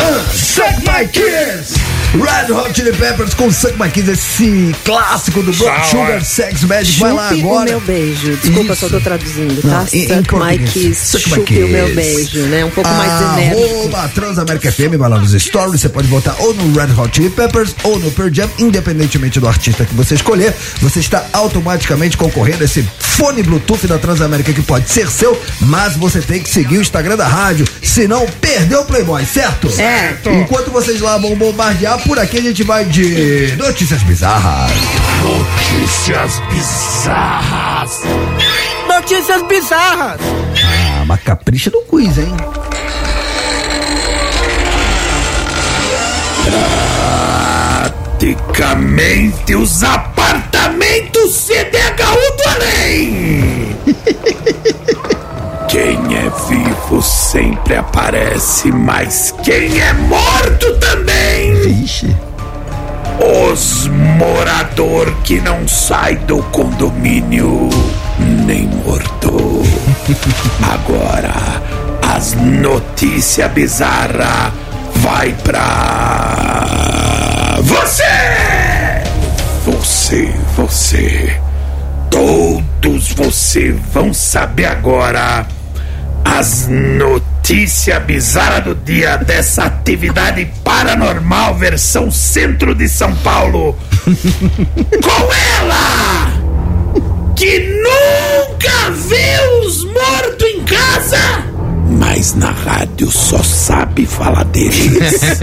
Ah, 0.01 0.25
Suck 0.33 0.73
My 0.81 1.07
Kiss! 1.07 1.75
Red 2.13 2.51
Hot 2.53 2.71
Chili 2.75 2.93
Peppers 2.93 3.33
com 3.33 3.51
Suck 3.51 3.73
My 3.81 3.89
Kiss, 3.89 4.07
esse 4.11 4.75
clássico 4.85 5.41
do 5.41 5.51
Blood 5.51 5.87
Sugar. 5.87 6.23
Sex 6.23 6.61
Magic. 6.63 6.99
Vai 6.99 7.11
lá 7.11 7.29
agora. 7.29 7.61
o 7.61 7.65
meu 7.71 7.79
beijo. 7.81 8.37
Desculpa, 8.37 8.73
Isso. 8.73 8.75
só 8.81 8.89
tô 8.89 9.01
traduzindo, 9.01 9.61
tá? 9.63 9.67
Não, 9.67 9.87
em- 9.91 10.03
em 10.03 10.07
Suck 10.07 10.33
my 10.33 10.39
português. 10.39 10.71
kiss. 10.73 11.05
Suck 11.07 11.29
my 11.29 11.35
Chupe 11.37 11.63
o 11.63 11.67
meu 11.69 11.85
kiss. 11.85 11.95
beijo, 11.95 12.39
né? 12.49 12.65
Um 12.65 12.69
pouco 12.69 12.87
mais 12.91 13.11
enérgico. 13.39 13.63
Arroba 13.79 14.07
Transamérica 14.09 14.71
FM, 14.71 14.95
vai 14.97 15.09
lá 15.09 15.17
nos 15.17 15.31
stories, 15.31 15.81
você 15.81 15.89
pode 15.89 16.07
votar 16.07 16.35
ou 16.39 16.53
no 16.53 16.79
Red 16.79 16.93
Hot 16.95 17.15
Chili 17.15 17.31
Peppers 17.31 17.75
ou 17.83 17.97
no 17.97 18.11
Pearl 18.11 18.29
Jam, 18.31 18.49
independentemente 18.59 19.39
do 19.39 19.47
artista 19.47 19.83
que 19.83 19.95
você 19.95 20.13
escolher, 20.13 20.53
você 20.81 20.99
está 20.99 21.25
automaticamente 21.33 22.15
concorrendo 22.15 22.61
a 22.61 22.65
esse 22.65 22.87
fone 22.99 23.41
Bluetooth 23.41 23.87
da 23.87 23.97
Transamérica 23.97 24.53
que 24.53 24.61
pode 24.61 24.87
ser 24.89 25.09
seu, 25.09 25.39
mas 25.61 25.95
você 25.95 26.21
tem 26.21 26.41
que 26.43 26.49
seguir 26.49 26.77
o 26.77 26.81
Instagram 26.81 27.17
da 27.17 27.27
rádio, 27.27 27.67
senão 27.81 28.25
perdeu 28.39 28.81
o 28.81 28.85
Playboy, 28.85 29.25
certo? 29.25 29.67
Certo. 29.71 30.29
Enquanto 30.29 30.69
vocês 30.69 31.01
lá 31.01 31.17
vão 31.17 31.35
bombardear, 31.35 32.02
por 32.05 32.19
aqui 32.19 32.37
a 32.37 32.41
gente 32.41 32.63
vai 32.63 32.85
de 32.85 33.55
notícias 33.57 34.01
bizarras. 34.03 34.71
Notícias 35.21 36.39
bizarras. 36.49 38.01
Notícias 38.87 39.41
bizarras. 39.43 40.19
Ah, 40.21 41.03
mas 41.05 41.21
capricha 41.21 41.71
no 41.71 41.81
quiz, 41.83 42.17
hein? 42.17 42.35
Praticamente 48.19 49.55
os 49.55 49.83
apartamentos 49.83 51.35
CDHU 51.35 52.37
do 52.37 52.49
além. 52.49 53.75
Quem 55.73 55.97
é 56.15 56.29
vivo 56.47 57.01
sempre 57.01 57.75
aparece, 57.75 58.71
mas 58.71 59.33
quem 59.43 59.81
é 59.81 59.91
morto 59.93 60.77
também. 60.77 61.52
Vixe. 61.63 62.15
Os 63.51 63.87
morador 64.17 65.13
que 65.23 65.39
não 65.39 65.67
sai 65.67 66.15
do 66.17 66.43
condomínio 66.43 67.69
nem 68.45 68.67
morto. 68.67 69.61
Agora, 70.73 71.33
as 72.01 72.33
notícias 72.33 73.51
bizarras 73.51 74.51
vai 74.95 75.33
pra 75.43 75.59
você. 77.63 78.03
Você 79.65 80.43
você, 80.55 81.41
todos 82.09 83.11
você 83.13 83.71
vão 83.71 84.13
saber 84.13 84.65
agora 84.65 85.47
as 86.23 86.67
notícias 86.67 88.01
bizarras 88.03 88.63
do 88.63 88.75
dia 88.75 89.17
dessa 89.17 89.65
atividade 89.65 90.49
paranormal 90.63 91.55
versão 91.55 92.09
centro 92.11 92.73
de 92.73 92.87
São 92.87 93.13
Paulo. 93.17 93.77
Com 95.03 95.33
ela, 95.33 96.31
que 97.35 97.59
nunca 97.59 98.91
vê 98.91 99.65
os 99.65 99.83
mortos 99.85 100.47
em 100.47 100.63
casa, 100.63 101.43
mas 101.99 102.33
na 102.35 102.51
rádio 102.51 103.11
só 103.11 103.41
sabe 103.43 104.05
falar 104.05 104.45
deles. 104.45 105.19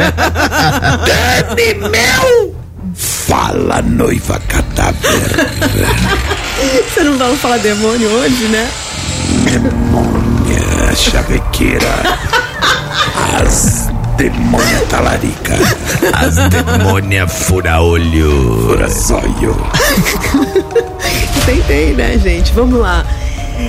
Dani 1.07 1.89
Mel, 1.91 2.55
fala 2.95 3.83
noiva 3.83 4.41
cadáver. 4.49 5.51
Você 6.93 7.05
não 7.05 7.17
vai 7.17 7.37
falar 7.37 7.59
demônio 7.59 8.09
hoje, 8.09 8.49
né? 8.49 8.69
Demônia 10.55 10.95
chavequeira. 10.97 11.95
As 13.41 13.89
demônia 14.17 14.81
talarica. 14.89 15.55
As 16.13 16.35
demônia 16.51 17.27
fura-olho. 17.29 18.67
Fura-zóio. 18.67 19.57
Tentei, 21.47 21.93
né, 21.95 22.19
gente? 22.19 22.53
Vamos 22.53 22.81
lá. 22.81 23.05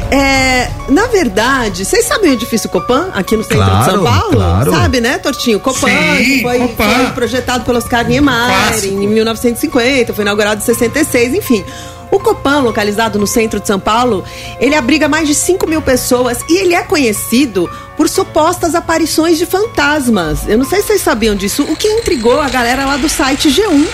É, 0.10 0.70
na 0.90 1.08
verdade, 1.08 1.84
vocês 1.86 2.06
sabem 2.06 2.32
o 2.32 2.34
edifício 2.34 2.70
Copan 2.70 3.10
aqui 3.14 3.36
no 3.36 3.44
centro 3.44 3.60
de 3.60 3.66
Claro, 3.66 3.92
São 3.92 4.04
Paulo? 4.04 4.32
claro. 4.32 4.72
Sabe, 4.72 5.02
né, 5.02 5.18
Tortinho? 5.18 5.60
Copan, 5.60 5.88
Sim, 5.88 6.24
que 6.24 6.42
foi, 6.42 6.60
Copan. 6.60 6.90
foi 6.90 7.06
projetado 7.12 7.64
pelo 7.66 7.78
Oscar 7.78 8.08
Niemeyer 8.08 8.86
em 8.86 9.08
1950, 9.08 10.14
foi 10.14 10.24
inaugurado 10.24 10.62
em 10.62 10.66
66, 10.66 11.34
enfim. 11.36 11.64
O 12.12 12.20
Copan, 12.20 12.60
localizado 12.60 13.18
no 13.18 13.26
centro 13.26 13.60
de 13.60 13.66
São 13.68 13.80
Paulo, 13.80 14.24
ele 14.60 14.76
abriga 14.76 15.08
mais 15.08 15.28
de 15.28 15.34
5 15.34 15.66
mil 15.68 15.82
pessoas 15.82 16.40
e 16.50 16.58
ele 16.58 16.76
é 16.76 16.84
conhecido 16.84 17.70
por 17.96 18.10
supostas 18.10 18.76
aparições 18.76 19.38
de 19.38 19.46
fantasmas. 19.46 20.40
Eu 20.48 20.58
não 20.58 20.66
sei 20.66 20.82
se 20.82 20.88
vocês 20.88 21.02
sabiam 21.02 21.36
disso, 21.36 21.64
o 21.64 21.76
que 21.76 21.88
intrigou 21.88 22.40
a 22.42 22.50
galera 22.50 22.86
lá 22.86 22.98
do 22.98 23.08
site 23.08 23.50
G1 23.50 23.86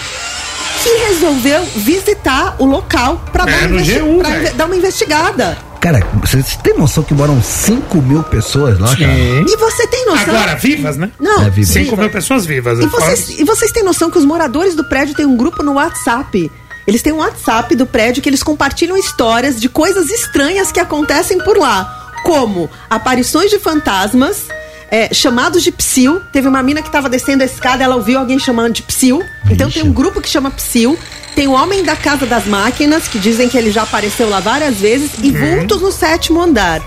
que 0.83 0.89
resolveu 1.07 1.63
visitar 1.75 2.55
o 2.59 2.65
local 2.65 3.21
pra, 3.31 3.43
É, 3.43 3.45
dar, 3.51 3.57
uma 3.59 3.67
no 3.67 3.75
investi- 3.79 3.99
G1, 3.99 4.17
pra 4.19 4.29
velho. 4.29 4.41
inve- 4.43 4.53
dar 4.53 4.65
uma 4.65 4.75
investigada. 4.75 5.57
Cara, 5.81 6.07
vocês 6.21 6.57
têm 6.63 6.73
noção 6.77 7.03
que 7.03 7.13
moram 7.13 7.41
5 7.41 8.01
mil 8.01 8.23
pessoas 8.23 8.79
lá, 8.79 8.89
cara? 8.95 9.11
E 9.13 9.57
você 9.57 9.87
tem 9.87 10.05
noção? 10.05 10.35
Agora, 10.35 10.55
vivas, 10.55 10.97
né? 10.97 11.11
Não, 11.19 11.43
É, 11.43 11.49
vivas. 11.49 11.69
5 11.73 11.95
mil 11.97 12.09
pessoas 12.09 12.45
vivas. 12.45 12.79
E 12.79 12.83
é 12.83 12.87
vocês, 12.87 13.39
e 13.39 13.43
vocês 13.43 13.71
têm 13.71 13.83
noção 13.83 14.09
que 14.09 14.17
os 14.17 14.25
moradores 14.25 14.75
do 14.75 14.83
prédio 14.83 15.13
têm 15.15 15.25
um 15.25 15.37
grupo 15.37 15.61
no 15.63 15.73
WhatsApp? 15.73 16.51
Eles 16.87 17.01
têm 17.01 17.11
um 17.11 17.17
WhatsApp 17.17 17.75
do 17.75 17.85
prédio 17.85 18.23
que 18.23 18.29
eles 18.29 18.41
compartilham 18.41 18.97
histórias 18.97 19.59
de 19.59 19.67
coisas 19.67 20.09
estranhas 20.09 20.71
que 20.71 20.79
acontecem 20.79 21.37
por 21.39 21.57
lá. 21.57 22.13
Como 22.23 22.69
aparições 22.89 23.51
de 23.51 23.59
fantasmas, 23.59 24.45
é, 24.89 25.13
chamados 25.13 25.63
de 25.63 25.71
psil. 25.71 26.21
Teve 26.31 26.47
uma 26.47 26.63
mina 26.63 26.81
que 26.81 26.89
tava 26.89 27.09
descendo 27.09 27.43
a 27.43 27.45
escada, 27.45 27.83
ela 27.83 27.95
ouviu 27.95 28.17
alguém 28.17 28.39
chamando 28.39 28.73
de 28.73 28.83
psil. 28.83 29.21
Então 29.49 29.69
tem 29.69 29.83
um 29.83 29.91
grupo 29.91 30.21
que 30.21 30.29
chama 30.29 30.49
psil. 30.49 30.97
Tem 31.35 31.47
o 31.47 31.51
Homem 31.51 31.83
da 31.83 31.95
Casa 31.95 32.25
das 32.25 32.45
Máquinas, 32.45 33.07
que 33.07 33.19
dizem 33.19 33.47
que 33.49 33.57
ele 33.57 33.71
já 33.71 33.83
apareceu 33.83 34.29
lá 34.29 34.39
várias 34.39 34.77
vezes. 34.77 35.11
E 35.21 35.31
vultos 35.31 35.81
no 35.81 35.91
sétimo 35.91 36.41
andar. 36.41 36.81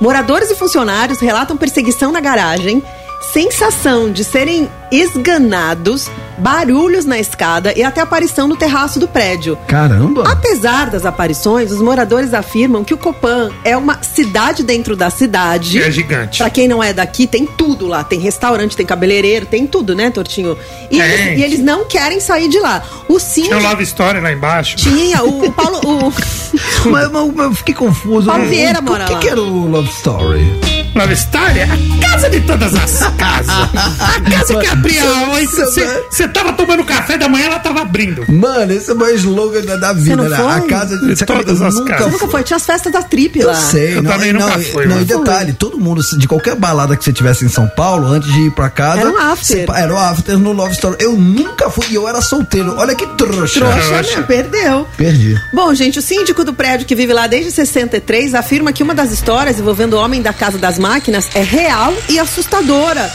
Moradores 0.00 0.50
e 0.50 0.54
funcionários 0.56 1.20
relatam 1.20 1.56
perseguição 1.56 2.10
na 2.10 2.20
garagem, 2.20 2.82
sensação 3.32 4.10
de 4.10 4.24
serem 4.24 4.68
esganados, 4.90 6.10
barulhos 6.38 7.04
na 7.04 7.18
escada 7.18 7.72
e 7.76 7.82
até 7.82 8.00
aparição 8.00 8.46
no 8.48 8.56
terraço 8.56 8.98
do 8.98 9.06
prédio. 9.08 9.56
Caramba! 9.66 10.24
Apesar 10.30 10.90
das 10.90 11.04
aparições, 11.06 11.70
os 11.72 11.80
moradores 11.80 12.34
afirmam 12.34 12.84
que 12.84 12.92
o 12.94 12.98
Copan 12.98 13.50
é 13.64 13.76
uma 13.76 14.02
cidade 14.02 14.62
dentro 14.62 14.96
da 14.96 15.10
cidade. 15.10 15.80
É 15.82 15.90
gigante. 15.90 16.38
Pra 16.38 16.50
quem 16.50 16.66
não 16.68 16.82
é 16.82 16.92
daqui, 16.92 17.26
tem 17.26 17.46
tudo 17.46 17.86
lá. 17.86 18.02
Tem 18.04 18.18
restaurante, 18.18 18.76
tem 18.76 18.84
cabeleireiro, 18.86 19.46
tem 19.46 19.66
tudo, 19.66 19.94
né, 19.94 20.10
Tortinho? 20.10 20.56
E, 20.90 21.00
eles, 21.00 21.38
e 21.38 21.42
eles 21.42 21.60
não 21.60 21.84
querem 21.84 22.20
sair 22.20 22.48
de 22.48 22.58
lá. 22.58 22.82
O 23.08 23.18
Tinha 23.18 23.20
síndico... 23.20 23.54
o 23.56 23.62
Love 23.62 23.82
Story 23.84 24.20
lá 24.20 24.32
embaixo. 24.32 24.76
Tinha, 24.76 25.22
o, 25.22 25.46
o 25.46 25.52
Paulo... 25.54 25.80
O, 25.84 26.12
Mas, 26.90 27.10
mas- 27.10 27.32
mas 27.34 27.46
eu 27.46 27.54
fiquei 27.54 27.74
confuso. 27.74 28.26
Paulo 28.26 28.44
O- 28.44 28.48
Vieira 28.48 28.80
o, 28.80 28.82
mora 28.82 29.04
que, 29.04 29.12
lá. 29.12 29.18
que 29.18 29.28
era 29.28 29.40
o 29.40 29.66
Love 29.68 29.88
Story? 29.90 30.73
Love 30.94 31.12
Story 31.14 31.58
é 31.58 31.64
a 31.64 32.08
casa 32.08 32.30
de 32.30 32.40
todas 32.42 32.74
as 32.74 32.98
casas. 33.18 33.48
A 33.50 34.30
casa 34.30 34.54
que 34.56 34.66
abria 34.66 35.02
Nossa, 35.04 35.66
Você 36.10 36.28
tava 36.28 36.52
tomando 36.52 36.84
café 36.84 37.18
da 37.18 37.28
manhã, 37.28 37.46
ela 37.46 37.58
tava 37.58 37.80
abrindo. 37.82 38.24
Mano, 38.32 38.72
esse 38.72 38.90
é 38.90 38.94
o 38.94 38.96
meu 38.96 39.12
slogan 39.16 39.62
da, 39.62 39.76
da 39.76 39.92
vida, 39.92 40.28
né? 40.28 40.36
A 40.36 40.60
casa 40.62 40.96
de 40.98 41.14
De 41.14 41.24
todas 41.26 41.60
Eu 41.60 41.66
as 41.66 41.74
nunca 41.74 41.90
casas. 41.94 42.06
Você 42.06 42.12
nunca 42.12 42.28
foi? 42.28 42.42
Tinha 42.44 42.56
as 42.56 42.64
festas 42.66 42.92
da 42.92 43.02
Trip 43.02 43.38
Eu 43.40 43.48
lá. 43.48 43.54
sei, 43.54 43.96
Eu 43.96 44.02
não, 44.02 44.12
também 44.12 44.32
não, 44.32 44.40
nunca 44.46 44.60
e- 44.60 44.64
fui, 44.64 44.86
não, 44.86 45.00
e 45.00 45.04
detalhe, 45.04 45.52
todo 45.52 45.78
mundo, 45.78 46.00
de 46.16 46.28
qualquer 46.28 46.54
balada 46.54 46.96
que 46.96 47.02
você 47.04 47.12
tivesse 47.12 47.44
em 47.44 47.48
São 47.48 47.66
Paulo, 47.68 48.06
antes 48.06 48.32
de 48.32 48.40
ir 48.46 48.50
pra 48.52 48.70
casa. 48.70 49.00
Era 49.00 49.10
um 49.10 49.18
after. 49.18 49.66
você 49.66 49.80
era 49.82 49.92
o 49.94 49.98
after 49.98 50.38
no 50.38 50.52
Love 50.52 50.74
Story. 50.74 50.96
Eu 51.00 51.12
nunca 51.16 51.68
fui 51.70 51.86
e 51.90 51.94
eu 51.96 52.08
era 52.08 52.20
solteiro. 52.20 52.74
Olha 52.78 52.94
que 52.94 53.06
trouxa. 53.16 53.58
Trouxa, 53.58 53.80
Trouxa. 53.88 54.16
né? 54.20 54.22
Perdeu. 54.26 54.86
Perdi. 54.96 55.36
Bom, 55.52 55.74
gente, 55.74 55.98
o 55.98 56.02
síndico 56.02 56.44
do 56.44 56.52
prédio 56.54 56.86
que 56.86 56.94
vive 56.94 57.12
lá 57.12 57.26
desde 57.26 57.50
63 57.50 58.34
afirma 58.34 58.72
que 58.72 58.82
uma 58.82 58.94
das 58.94 59.10
histórias 59.10 59.58
envolvendo 59.58 59.94
o 59.94 59.98
homem 59.98 60.22
da 60.22 60.32
Casa 60.32 60.56
das 60.58 60.78
Máquinas 60.84 61.30
é 61.34 61.42
real 61.42 61.94
e 62.10 62.18
assustadora. 62.18 63.10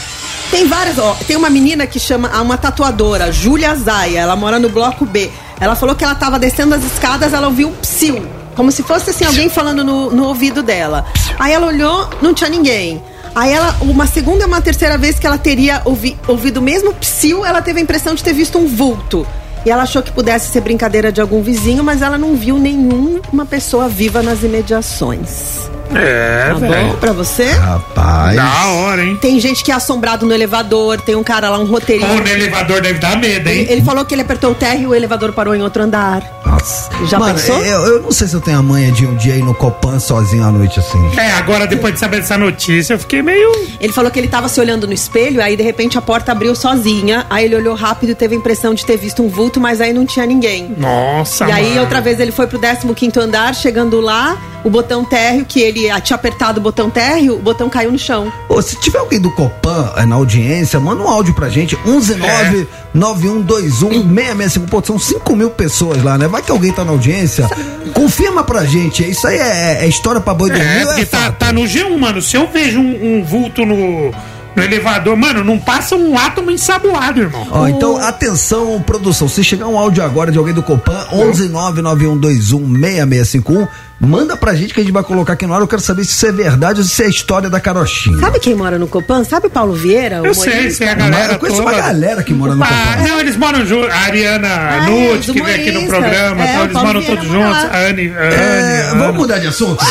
Tem 0.50 0.66
várias, 0.66 0.98
ó, 0.98 1.14
tem 1.24 1.36
uma 1.36 1.48
menina 1.48 1.86
que 1.86 2.00
chama, 2.00 2.28
ah, 2.34 2.42
uma 2.42 2.58
tatuadora, 2.58 3.30
Júlia 3.30 3.72
Zaia, 3.76 4.18
ela 4.18 4.34
mora 4.34 4.58
no 4.58 4.68
bloco 4.68 5.06
B. 5.06 5.30
Ela 5.60 5.76
falou 5.76 5.94
que 5.94 6.02
ela 6.02 6.16
tava 6.16 6.36
descendo 6.36 6.74
as 6.74 6.82
escadas, 6.82 7.32
ela 7.32 7.46
ouviu 7.46 7.68
um 7.68 7.72
psiu, 7.74 8.26
como 8.56 8.72
se 8.72 8.82
fosse 8.82 9.10
assim 9.10 9.24
alguém 9.24 9.48
falando 9.48 9.84
no, 9.84 10.10
no 10.10 10.24
ouvido 10.24 10.64
dela. 10.64 11.06
Aí 11.38 11.52
ela 11.52 11.68
olhou, 11.68 12.10
não 12.20 12.34
tinha 12.34 12.50
ninguém. 12.50 13.00
Aí 13.36 13.52
ela, 13.52 13.76
uma 13.82 14.08
segunda 14.08 14.42
e 14.42 14.46
uma 14.48 14.60
terceira 14.60 14.98
vez 14.98 15.20
que 15.20 15.26
ela 15.28 15.38
teria 15.38 15.80
ouvi, 15.84 16.18
ouvido 16.26 16.56
o 16.56 16.62
mesmo 16.62 16.92
psiu, 16.94 17.46
ela 17.46 17.62
teve 17.62 17.78
a 17.78 17.82
impressão 17.84 18.16
de 18.16 18.24
ter 18.24 18.32
visto 18.32 18.58
um 18.58 18.66
vulto. 18.66 19.24
E 19.64 19.70
ela 19.70 19.82
achou 19.82 20.02
que 20.02 20.10
pudesse 20.12 20.50
ser 20.52 20.60
brincadeira 20.60 21.12
de 21.12 21.20
algum 21.20 21.42
vizinho, 21.42 21.82
mas 21.84 22.02
ela 22.02 22.16
não 22.18 22.34
viu 22.36 22.58
nenhuma 22.58 23.44
pessoa 23.46 23.88
viva 23.88 24.22
nas 24.22 24.42
imediações. 24.42 25.68
É, 25.92 26.46
Tá 26.50 26.54
bom 26.54 26.68
velho. 26.68 26.96
pra 26.98 27.12
você? 27.12 27.46
Rapaz. 27.50 28.36
Da 28.36 28.66
hora, 28.66 29.02
hein? 29.02 29.18
Tem 29.20 29.40
gente 29.40 29.64
que 29.64 29.72
é 29.72 29.74
assombrado 29.74 30.24
no 30.24 30.32
elevador, 30.32 31.00
tem 31.00 31.16
um 31.16 31.24
cara 31.24 31.48
lá, 31.50 31.58
um 31.58 31.64
roteirinho. 31.64 32.08
Pô, 32.08 32.20
no 32.20 32.28
elevador 32.28 32.80
deve 32.80 33.00
dar 33.00 33.18
medo, 33.18 33.48
hein? 33.48 33.62
Ele, 33.62 33.72
ele 33.72 33.82
falou 33.82 34.04
que 34.04 34.14
ele 34.14 34.22
apertou 34.22 34.52
o 34.52 34.54
térreo 34.54 34.82
e 34.82 34.86
o 34.86 34.94
elevador 34.94 35.32
parou 35.32 35.52
em 35.52 35.62
outro 35.62 35.82
andar. 35.82 36.22
Nossa. 36.46 36.90
Já 37.06 37.18
Mano, 37.18 37.34
pensou? 37.34 37.60
Eu, 37.64 37.86
eu 37.86 38.02
não 38.02 38.12
sei 38.12 38.28
se 38.28 38.34
eu 38.34 38.40
tenho 38.40 38.58
a 38.58 38.62
manha 38.62 38.92
de 38.92 39.04
um 39.04 39.16
dia 39.16 39.34
ir 39.34 39.42
no 39.42 39.52
Copan 39.52 39.98
sozinho 39.98 40.44
à 40.44 40.52
noite 40.52 40.78
assim. 40.78 40.98
É, 41.18 41.32
agora 41.32 41.66
depois 41.66 41.94
de 41.94 41.98
saber 41.98 42.20
dessa 42.20 42.38
notícia, 42.38 42.94
eu 42.94 42.98
fiquei 42.98 43.20
meio. 43.20 43.50
Ele 43.80 43.92
falou 43.92 44.12
que 44.12 44.18
ele 44.20 44.28
tava 44.28 44.48
se 44.48 44.60
olhando 44.60 44.86
no 44.86 44.92
espelho, 44.92 45.42
aí 45.42 45.56
de 45.56 45.62
repente 45.64 45.98
a 45.98 46.02
porta 46.02 46.30
abriu 46.30 46.54
sozinha. 46.54 47.26
Aí 47.28 47.46
ele 47.46 47.56
olhou 47.56 47.74
rápido 47.74 48.10
e 48.10 48.14
teve 48.14 48.36
a 48.36 48.38
impressão 48.38 48.74
de 48.74 48.86
ter 48.86 48.96
visto 48.96 49.24
um 49.24 49.28
vulto, 49.28 49.49
mas 49.58 49.80
aí 49.80 49.92
não 49.92 50.04
tinha 50.04 50.26
ninguém. 50.26 50.74
Nossa, 50.76 51.48
e 51.48 51.52
aí, 51.52 51.68
mano. 51.70 51.80
outra 51.80 52.00
vez, 52.00 52.20
ele 52.20 52.30
foi 52.30 52.46
pro 52.46 52.60
15 52.60 53.18
andar, 53.18 53.54
chegando 53.54 54.00
lá, 54.00 54.36
o 54.62 54.70
botão 54.70 55.04
térreo, 55.04 55.44
que 55.44 55.60
ele 55.60 55.88
tinha 56.02 56.14
apertado 56.14 56.60
o 56.60 56.62
botão 56.62 56.90
térreo, 56.90 57.36
o 57.36 57.38
botão 57.38 57.68
caiu 57.68 57.90
no 57.90 57.98
chão. 57.98 58.32
Ô, 58.48 58.60
se 58.60 58.78
tiver 58.78 58.98
alguém 58.98 59.20
do 59.20 59.30
Copan 59.30 59.92
é, 59.96 60.04
na 60.04 60.16
audiência, 60.16 60.78
manda 60.78 61.02
um 61.02 61.08
áudio 61.08 61.34
pra 61.34 61.48
gente. 61.48 61.76
119 61.84 62.68
9121 62.92 64.14
665. 64.14 64.66
Pô, 64.66 64.82
são 64.84 64.98
5 64.98 65.36
mil 65.36 65.50
pessoas 65.50 66.02
lá, 66.02 66.18
né? 66.18 66.28
Vai 66.28 66.42
que 66.42 66.50
alguém 66.50 66.72
tá 66.72 66.84
na 66.84 66.92
audiência. 66.92 67.48
Confirma 67.94 68.44
pra 68.44 68.64
gente. 68.64 69.08
Isso 69.08 69.26
aí 69.26 69.38
é, 69.38 69.84
é 69.84 69.88
história 69.88 70.20
pra 70.20 70.34
boi 70.34 70.50
dormir. 70.50 70.88
É, 70.96 71.00
é 71.00 71.04
tá, 71.04 71.32
tá 71.32 71.52
no 71.52 71.62
G1, 71.62 71.96
mano. 71.96 72.20
Se 72.20 72.36
eu 72.36 72.46
vejo 72.48 72.78
um, 72.78 73.18
um 73.18 73.24
vulto 73.24 73.64
no, 73.64 74.12
no 74.56 74.62
elevador, 74.62 75.16
mano, 75.16 75.42
não 75.44 75.58
passa 75.58 75.94
um 75.96 76.18
átomo 76.18 76.50
ensaboado, 76.50 77.20
irmão. 77.20 77.46
Ó, 77.50 77.68
então, 77.68 77.96
atenção, 77.96 78.80
produção. 78.82 79.28
Se 79.28 79.42
chegar 79.44 79.66
um 79.68 79.78
áudio 79.78 80.02
agora 80.02 80.30
de 80.32 80.38
alguém 80.38 80.52
do 80.54 80.62
Copan, 80.62 81.06
11991216651, 81.12 83.68
manda 84.00 84.36
pra 84.36 84.54
gente 84.54 84.72
que 84.74 84.80
a 84.80 84.82
gente 84.82 84.92
vai 84.92 85.02
colocar 85.02 85.32
aqui 85.34 85.46
no 85.46 85.54
ar. 85.54 85.60
Eu 85.60 85.68
quero 85.68 85.82
saber 85.82 86.04
se 86.04 86.10
isso 86.10 86.26
é 86.26 86.32
verdade 86.32 86.80
ou 86.80 86.86
se 86.86 87.02
é 87.02 87.08
história 87.08 87.48
da 87.50 87.60
carochinha. 87.60 88.18
Sabe 88.18 88.38
quem 88.40 88.54
mora 88.54 88.78
no 88.78 88.86
Copan? 88.88 89.24
Sabe 89.24 89.46
o 89.46 89.50
Paulo 89.50 89.74
Vieira? 89.74 90.22
o 90.22 90.26
Eu 90.26 90.34
sei, 90.34 90.70
sei 90.70 90.88
a 90.88 90.94
galera 90.94 91.34
Eu 91.34 91.38
conheço 91.38 91.62
toda. 91.62 91.72
uma 91.74 91.80
galera 91.80 92.22
que 92.22 92.32
mora 92.34 92.54
no 92.54 92.62
Ah, 92.64 92.66
Copan. 92.66 93.08
não, 93.08 93.20
eles 93.20 93.36
moram 93.36 93.64
juntos. 93.66 93.90
A 93.90 93.98
Ariana 94.00 94.48
Ah, 94.48 94.86
Nutt, 94.88 95.30
é, 95.30 95.32
que 95.32 95.42
vem 95.42 95.54
aqui 95.54 95.72
no 95.72 95.86
programa, 95.86 96.44
É, 96.44 96.52
tal, 96.54 96.62
eles 96.64 96.74
moram 96.74 97.00
Vieira 97.00 97.16
todos 97.16 97.30
juntos. 97.32 97.64
A 97.64 97.76
Anne, 97.78 98.12
a 98.16 98.24
É, 98.24 98.82
Anne, 98.90 98.92
a 98.92 98.94
vamos 99.04 99.16
mudar 99.16 99.38
de 99.38 99.46
assunto? 99.48 99.84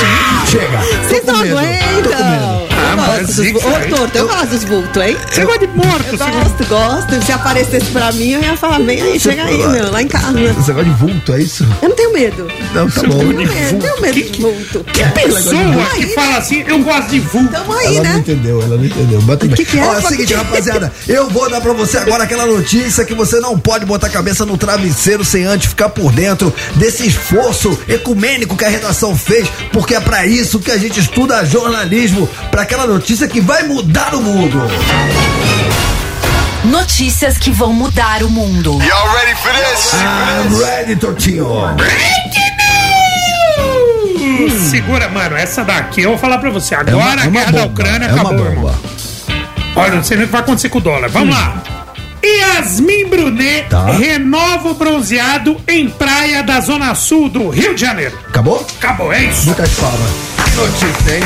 Chega. 0.47 0.80
Vocês 1.07 1.24
não 1.26 1.36
aguentam. 1.36 2.70
Ah, 2.90 2.96
mas 2.96 3.28
dos 3.28 3.40
hein? 3.40 3.56
Ô, 3.56 3.96
torto, 3.96 4.18
eu 4.18 4.28
gosto 4.28 4.48
dos 4.48 4.64
vultos, 4.64 5.04
hein? 5.04 5.18
Você 5.30 5.46
gosta 5.46 5.68
de 5.68 5.74
morto, 5.76 6.06
Eu 6.12 6.18
gosto, 6.18 6.66
gosto. 6.68 7.26
Se 7.26 7.32
aparecesse 7.32 7.86
pra 7.92 8.12
mim, 8.12 8.32
eu 8.32 8.42
ia 8.42 8.58
falar, 8.58 8.80
vem 8.80 9.02
aí, 9.02 9.20
chega 9.20 9.44
aí, 9.44 9.68
meu, 9.68 9.92
lá 9.92 10.02
em 10.02 10.08
casa. 10.08 10.32
Você 10.54 10.74
gosta 10.74 10.90
de 10.90 10.96
vulto, 10.98 11.34
é 11.34 11.42
isso? 11.42 11.68
Eu 11.82 11.90
não 11.90 11.96
tenho 11.96 12.14
medo. 12.14 12.48
Não, 12.74 12.90
tá 12.90 13.02
bom. 13.04 13.22
Eu 13.22 13.34
não 13.34 13.80
tenho, 13.80 14.02
medo 14.02 14.14
de 14.16 14.42
vulto. 14.42 14.84
Que 14.86 15.04
pessoa 15.06 15.86
que 15.96 16.08
fala 16.08 16.38
assim, 16.38 16.64
eu 16.68 16.80
gosto 16.80 17.10
de 17.10 17.20
vulto. 17.20 17.52
Tamo 17.52 17.74
aí, 17.74 17.98
ela 17.98 18.04
né? 18.04 18.14
não 18.14 18.20
entendeu, 18.20 18.62
ela 18.62 18.78
não 18.78 18.86
entendeu. 18.86 19.20
Tudo 19.20 19.48
bem. 19.48 19.50
Que 19.50 19.66
que 19.66 19.80
é? 19.80 19.84
Ó, 19.84 19.94
é 19.96 19.98
o 20.00 20.02
seguinte, 20.08 20.34
rapaziada, 20.34 20.92
eu 21.08 21.30
vou 21.30 21.50
dar 21.50 21.62
pra 21.62 21.74
você 21.74 21.98
agora 21.98 22.24
aquela 22.24 22.46
notícia 22.46 23.06
que 23.06 23.14
você 23.14 23.40
não 23.40 23.58
pode 23.60 23.86
botar 23.86 24.08
a 24.08 24.10
cabeça 24.10 24.46
no 24.46 24.58
travesseiro 24.58 25.24
sem 25.24 25.46
antes 25.46 25.70
ficar 25.70 25.90
por 25.90 26.12
dentro 26.12 26.54
desse 26.76 27.08
esforço 27.08 27.78
ecumênico 27.88 28.58
que 28.58 28.66
a 28.66 28.70
redação 28.70 29.16
fez, 29.16 29.48
porque 29.72 29.96
é 29.96 30.00
pra 30.00 30.26
isso 30.26 30.60
que 30.60 30.72
a 30.72 30.78
gente 30.78 31.00
estuda 31.00 31.46
jornalismo, 31.46 32.28
pra 32.52 32.64
aquela 32.64 32.86
notícia 32.90 33.28
que 33.28 33.40
vai 33.40 33.64
mudar 33.64 34.16
o 34.16 34.22
mundo. 34.22 34.60
Notícias 36.66 37.38
que 37.38 37.52
vão 37.52 37.72
mudar 37.72 38.24
o 38.24 38.30
mundo. 38.30 38.72
Y'all 38.82 39.10
ready 39.14 39.36
for 39.36 39.52
this? 39.54 39.94
I'm 39.94 40.60
ready, 40.60 40.96
Tortinho. 40.96 41.48
Hum, 44.20 44.50
Segura, 44.70 45.08
mano, 45.10 45.36
essa 45.38 45.64
daqui 45.64 46.02
eu 46.02 46.10
vou 46.12 46.18
falar 46.18 46.40
pra 46.40 46.50
você. 46.50 46.74
Agora 46.76 46.96
uma- 46.98 47.22
é 47.22 47.24
a 47.24 47.28
guerra 47.28 47.52
da 47.52 47.66
Ucrânia 47.66 48.06
é 48.08 48.12
acabou, 48.12 48.46
irmão. 48.46 48.76
Olha, 49.76 49.96
não 49.96 50.04
sei 50.04 50.18
nem 50.18 50.24
o 50.26 50.28
que 50.28 50.32
vai 50.34 50.42
acontecer 50.42 50.70
com 50.70 50.80
o 50.80 50.82
dólar. 50.82 51.10
Vamos 51.10 51.34
lá. 51.36 51.62
Yasmin 52.24 53.06
Brunet 53.08 53.70
Tá. 53.70 53.86
renova 53.92 54.70
o 54.70 54.74
bronzeado 54.74 55.56
em 55.68 55.88
praia 55.90 56.44
da 56.44 56.60
Zona 56.60 56.94
Sul 56.96 57.30
do 57.30 57.50
Rio 57.50 57.74
de 57.76 57.82
Janeiro. 57.82 58.18
Acabou? 58.28 58.66
Acabou, 58.78 59.14
é 59.14 59.24
isso. 59.24 59.46
Muitas 59.46 59.70
palmas. 59.76 60.10
Que 60.52 60.56
notícia, 60.58 61.16
hein? 61.18 61.24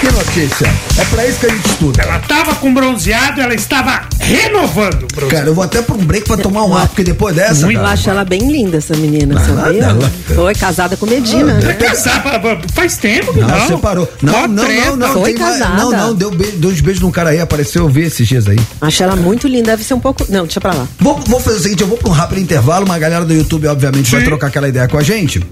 Que 0.00 0.10
notícia. 0.10 0.66
É 0.98 1.04
pra 1.06 1.26
isso 1.26 1.38
que 1.38 1.46
a 1.46 1.48
gente 1.48 1.68
estuda. 1.68 2.02
Ela 2.02 2.18
tava 2.20 2.54
com 2.56 2.72
bronzeado, 2.74 3.40
ela 3.40 3.54
estava 3.54 4.02
renovando 4.18 5.04
o. 5.04 5.26
Cara, 5.28 5.46
eu 5.46 5.54
vou 5.54 5.62
até 5.62 5.80
pra 5.80 5.94
um 5.94 6.04
break 6.04 6.26
pra 6.26 6.36
tomar 6.36 6.64
um 6.64 6.76
ar, 6.76 6.88
porque 6.88 7.04
depois 7.04 7.34
dessa. 7.36 7.66
Eu 7.66 7.72
cara, 7.72 7.90
acho 7.90 8.10
ela 8.10 8.24
bem 8.24 8.50
linda, 8.50 8.78
essa 8.78 8.96
menina, 8.96 9.40
Ah, 9.40 9.44
sabia? 9.64 9.82
ela- 9.84 10.12
Foi 10.34 10.54
casada 10.54 10.96
com 10.96 11.06
Medina, 11.06 11.54
né? 11.54 11.72
Pensava, 11.74 12.60
faz 12.74 12.96
tempo 12.96 13.32
que 13.32 13.40
Não, 13.40 13.48
não. 13.48 13.66
separou. 13.68 14.12
Não, 14.20 14.48
não, 14.48 14.64
não, 14.68 14.96
não. 14.96 15.12
Foi 15.12 15.34
casada. 15.34 15.76
Não, 15.76 15.90
não, 15.90 16.14
deu, 16.14 16.30
be- 16.32 16.50
deu 16.52 16.70
uns 16.70 16.80
beijos 16.80 17.02
num 17.02 17.10
cara 17.12 17.30
aí, 17.30 17.40
apareceu, 17.40 17.84
eu 17.84 17.88
vi 17.88 18.02
esses 18.02 18.26
dias 18.26 18.48
aí. 18.48 18.58
Acho 18.80 19.02
ela 19.04 19.14
muito 19.16 19.46
linda, 19.46 19.70
deve 19.70 19.84
ser 19.84 19.94
um 19.94 20.00
pouco. 20.00 20.26
Não, 20.28 20.42
deixa 20.44 20.60
pra 20.60 20.74
lá. 20.74 20.86
Vou, 20.98 21.20
vou 21.26 21.38
fazer 21.40 21.58
o 21.58 21.60
seguinte, 21.62 21.82
eu 21.82 21.88
vou 21.88 21.96
pra 21.98 22.08
um 22.08 22.12
rápido 22.12 22.40
intervalo, 22.40 22.84
uma 22.84 22.98
galera 22.98 23.24
do 23.24 23.32
YouTube, 23.32 23.66
obviamente, 23.68 24.10
vai 24.10 24.20
Sim. 24.20 24.26
trocar 24.26 24.48
aquela 24.48 24.68
ideia 24.68 24.88
com 24.88 24.98
a 24.98 25.02
gente. 25.02 25.44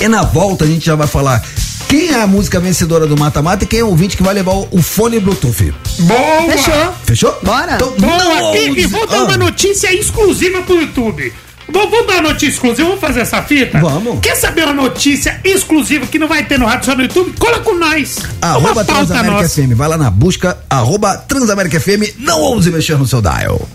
E 0.00 0.06
na 0.08 0.22
volta 0.22 0.64
a 0.64 0.68
gente 0.68 0.86
já 0.86 0.94
vai 0.94 1.06
falar 1.08 1.42
quem 1.90 2.10
é 2.10 2.22
a 2.22 2.26
música 2.26 2.60
vencedora 2.60 3.04
do 3.04 3.16
Mata 3.16 3.42
Mata 3.42 3.64
e 3.64 3.66
quem 3.66 3.80
é 3.80 3.82
o 3.84 3.88
ouvinte 3.88 4.16
que 4.16 4.22
vai 4.22 4.32
levar 4.32 4.52
o, 4.52 4.68
o 4.70 4.80
fone 4.80 5.18
Bluetooth. 5.18 5.74
Boa! 5.98 6.52
Fechou. 6.52 6.94
Fechou? 7.04 7.38
Bora. 7.42 7.74
Então, 7.74 7.90
Boa, 7.98 8.16
não 8.16 8.54
e, 8.54 8.80
e 8.82 8.86
vou 8.86 9.04
dar 9.08 9.18
Ah, 9.18 9.24
uma 9.24 9.36
notícia 9.36 9.92
exclusiva 9.92 10.62
pro 10.62 10.80
YouTube. 10.80 11.32
Vou, 11.68 11.90
vou 11.90 12.06
dar 12.06 12.20
uma 12.20 12.28
notícia 12.30 12.52
exclusiva, 12.54 12.86
vamos 12.86 13.00
fazer 13.00 13.20
essa 13.22 13.42
fita? 13.42 13.80
Vamos. 13.80 14.20
Quer 14.20 14.36
saber 14.36 14.66
uma 14.66 14.72
notícia 14.74 15.40
exclusiva 15.42 16.06
que 16.06 16.16
não 16.16 16.28
vai 16.28 16.44
ter 16.44 16.60
no 16.60 16.66
rádio 16.66 16.86
só 16.86 16.94
no 16.94 17.02
YouTube? 17.02 17.32
Cola 17.36 17.58
com 17.58 17.74
nós. 17.74 18.18
Arroba 18.40 18.84
Transamérica. 18.84 19.48
FM, 19.48 19.72
vai 19.74 19.88
lá 19.88 19.96
na 19.98 20.10
busca, 20.10 20.58
arroba 20.70 21.16
Transamérica 21.16 21.80
FM, 21.80 22.14
não 22.18 22.40
ouse 22.40 22.70
mexer 22.70 22.96
no 22.96 23.06
seu 23.06 23.20
dial. 23.20 23.68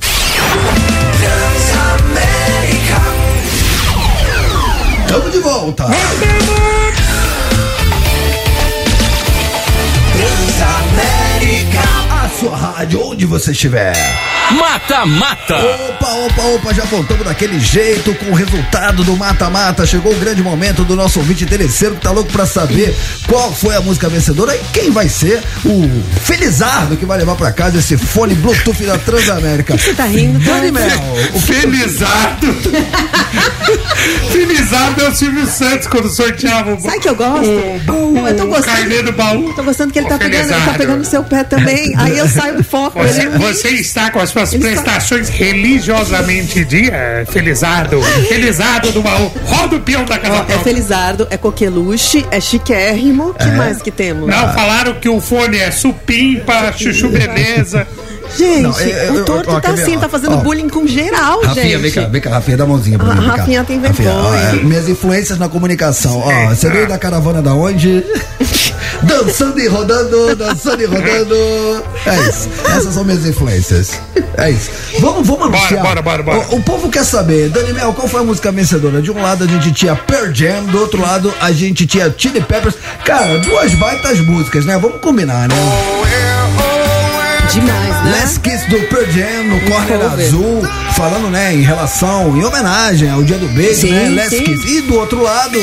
Tamo 5.07 5.29
de 5.29 5.39
volta. 5.39 5.85
A 10.27 11.94
sua 12.39 12.55
rádio, 12.55 13.01
onde 13.05 13.25
você 13.25 13.51
estiver. 13.51 13.93
Mata 14.51 15.05
Mata. 15.05 15.55
Opa, 15.55 16.07
opa, 16.13 16.41
opa, 16.55 16.73
já 16.73 16.83
voltamos 16.85 17.25
daquele 17.25 17.59
jeito 17.59 18.13
com 18.15 18.27
o 18.31 18.33
resultado 18.33 19.03
do 19.03 19.15
mata-mata. 19.17 19.85
Chegou 19.87 20.11
o 20.11 20.15
grande 20.19 20.43
momento 20.43 20.83
do 20.83 20.95
nosso 20.95 21.19
ouvinte 21.19 21.43
interesseiro 21.43 21.95
que 21.95 22.01
tá 22.01 22.11
louco 22.11 22.31
pra 22.31 22.45
saber 22.45 22.95
qual 23.27 23.51
foi 23.51 23.75
a 23.75 23.81
música 23.81 24.07
vencedora 24.07 24.55
e 24.55 24.59
quem 24.71 24.91
vai 24.91 25.09
ser 25.09 25.41
o 25.63 25.89
Felizardo 26.21 26.95
que 26.95 27.05
vai 27.05 27.17
levar 27.17 27.35
pra 27.35 27.51
casa 27.51 27.79
esse 27.79 27.97
fone 27.97 28.35
Bluetooth 28.35 28.83
da 28.85 28.97
Transamérica. 28.99 29.75
Você 29.77 29.93
tá 29.93 30.05
rindo, 30.05 30.37
Dani 30.39 30.71
tá? 30.71 30.79
Mel, 30.79 30.99
o 31.33 31.39
Felizardo. 31.39 32.47
Felizardo 34.31 35.01
é 35.05 35.09
o 35.09 35.15
Silvio 35.15 35.47
Santos 35.47 35.87
quando 35.87 36.09
sorteava 36.09 36.75
o 36.75 36.79
Sabe 36.81 36.99
que 36.99 37.09
eu 37.09 37.15
gosto? 37.15 37.45
O 37.49 37.79
baú, 37.85 38.27
Eu 38.27 38.37
tô 38.37 38.43
o 38.43 38.47
gostando. 38.47 38.77
carnê 38.77 39.01
do 39.01 39.11
baú. 39.11 39.53
Tô 39.53 39.63
gostando 39.63 39.91
que 39.91 39.99
ele 39.99 40.07
tá 40.07 40.17
pegando, 40.19 40.51
ele 40.51 40.65
tá 40.65 40.73
pegando 40.73 41.01
o 41.01 41.05
seu 41.05 41.23
pé 41.23 41.43
também. 41.43 41.95
Aí 41.97 42.17
eu 42.17 42.24
saio 42.27 42.57
do 42.57 42.63
foco. 42.63 42.99
Você, 43.01 43.29
você 43.29 43.67
está 43.69 44.09
com 44.11 44.19
as 44.19 44.29
suas 44.29 44.53
Ele 44.53 44.67
está- 44.67 44.81
prestações 44.83 45.29
religiosamente 45.29 46.63
de 46.65 46.89
eh, 46.89 47.25
Felizardo. 47.29 48.01
Felizardo 48.27 48.91
do 48.91 49.01
baú. 49.01 49.31
Roda 49.45 49.75
o 49.75 49.81
peão 49.81 50.05
da 50.05 50.17
casa 50.17 50.45
É. 50.53 50.57
Felizardo, 50.59 51.27
é 51.29 51.37
coqueluche, 51.37 52.25
é 52.31 52.39
chiquérrimo. 52.39 53.33
que 53.33 53.47
mais 53.51 53.81
que 53.81 53.91
temos? 53.91 54.27
Não, 54.29 54.53
falaram 54.53 54.93
que 54.95 55.09
o 55.09 55.19
fone 55.21 55.57
é 55.57 55.71
supimpa, 55.71 56.71
chuchu 56.77 57.09
beleza. 57.09 57.87
Gente, 58.37 58.61
Não, 58.63 58.79
eu- 58.79 58.87
eu- 59.15 59.21
o 59.21 59.25
torto 59.25 59.49
ó, 59.51 59.59
tá 59.59 59.71
assim, 59.71 59.95
ó, 59.97 59.99
tá 59.99 60.09
fazendo 60.09 60.33
ó. 60.35 60.37
bullying 60.37 60.69
com 60.69 60.85
geral, 60.87 61.41
Rafinha, 61.41 61.65
gente. 61.65 61.81
vem 61.81 61.91
cá, 61.91 62.01
vem 62.07 62.21
cá, 62.21 62.29
Rafinha, 62.31 62.57
dá 62.57 62.63
a 62.63 62.67
mãozinha 62.67 62.97
pra 62.97 63.15
mim. 63.15 63.25
Rafinha 63.27 63.63
tem 63.63 63.79
Rafinha, 63.79 64.11
ó, 64.11 64.31
vergonha. 64.31 64.61
é, 64.61 64.63
minhas 64.63 64.89
influências 64.89 65.37
na 65.39 65.47
comunicação. 65.49 66.19
Ó, 66.25 66.31
É, 66.31 66.47
você 66.55 66.69
veio 66.69 66.87
da 66.87 66.97
caravana 66.97 67.41
da 67.41 67.53
onde? 67.53 68.03
dançando 69.03 69.59
e 69.59 69.67
rodando, 69.67 70.35
dançando 70.35 70.81
e 70.81 70.85
rodando. 70.85 71.35
É 72.05 72.29
isso. 72.29 72.49
Essas 72.75 72.93
são 72.93 73.03
minhas 73.03 73.25
influências. 73.25 73.99
É 74.37 74.49
isso. 74.51 74.69
Vamos, 74.99 75.25
vamos 75.27 75.45
Bora, 75.49 75.57
anunciar. 75.57 75.83
bora, 75.83 76.01
bora, 76.01 76.23
bora. 76.23 76.39
O, 76.49 76.55
o 76.57 76.63
povo 76.63 76.89
quer 76.89 77.03
saber, 77.05 77.49
Dani 77.49 77.73
Mel, 77.73 77.93
qual 77.93 78.07
foi 78.07 78.21
a 78.21 78.23
música 78.23 78.51
vencedora? 78.51 79.01
De 79.01 79.11
um 79.11 79.21
lado 79.21 79.43
a 79.43 79.47
gente 79.47 79.71
tinha 79.71 79.95
Pearl 79.95 80.33
Jam, 80.33 80.63
do 80.65 80.79
outro 80.79 81.01
lado 81.01 81.33
a 81.39 81.51
gente 81.51 81.85
tinha 81.85 82.13
Chili 82.17 82.41
Peppers. 82.41 82.75
Cara, 83.05 83.37
duas 83.39 83.73
baitas 83.75 84.19
músicas, 84.19 84.65
né? 84.65 84.77
Vamos 84.77 84.99
combinar, 85.01 85.47
né? 85.47 85.55
Demais, 87.51 88.03
né? 88.03 88.19
Last 88.21 88.39
Kiss 88.39 88.67
do 88.69 88.79
Pearl 88.87 89.05
Jam 89.11 89.43
no 89.43 89.59
corner 89.61 90.01
azul, 90.01 90.61
falando, 90.95 91.29
né, 91.29 91.53
em 91.53 91.61
relação, 91.61 92.35
em 92.35 92.43
homenagem 92.43 93.09
ao 93.09 93.23
dia 93.23 93.37
do 93.37 93.47
beijo, 93.49 93.81
Sim, 93.81 93.91
né? 93.91 94.09
Last 94.23 94.37
sim. 94.37 94.43
Kiss. 94.43 94.67
E 94.67 94.81
do 94.81 94.95
outro 94.95 95.21
lado, 95.21 95.57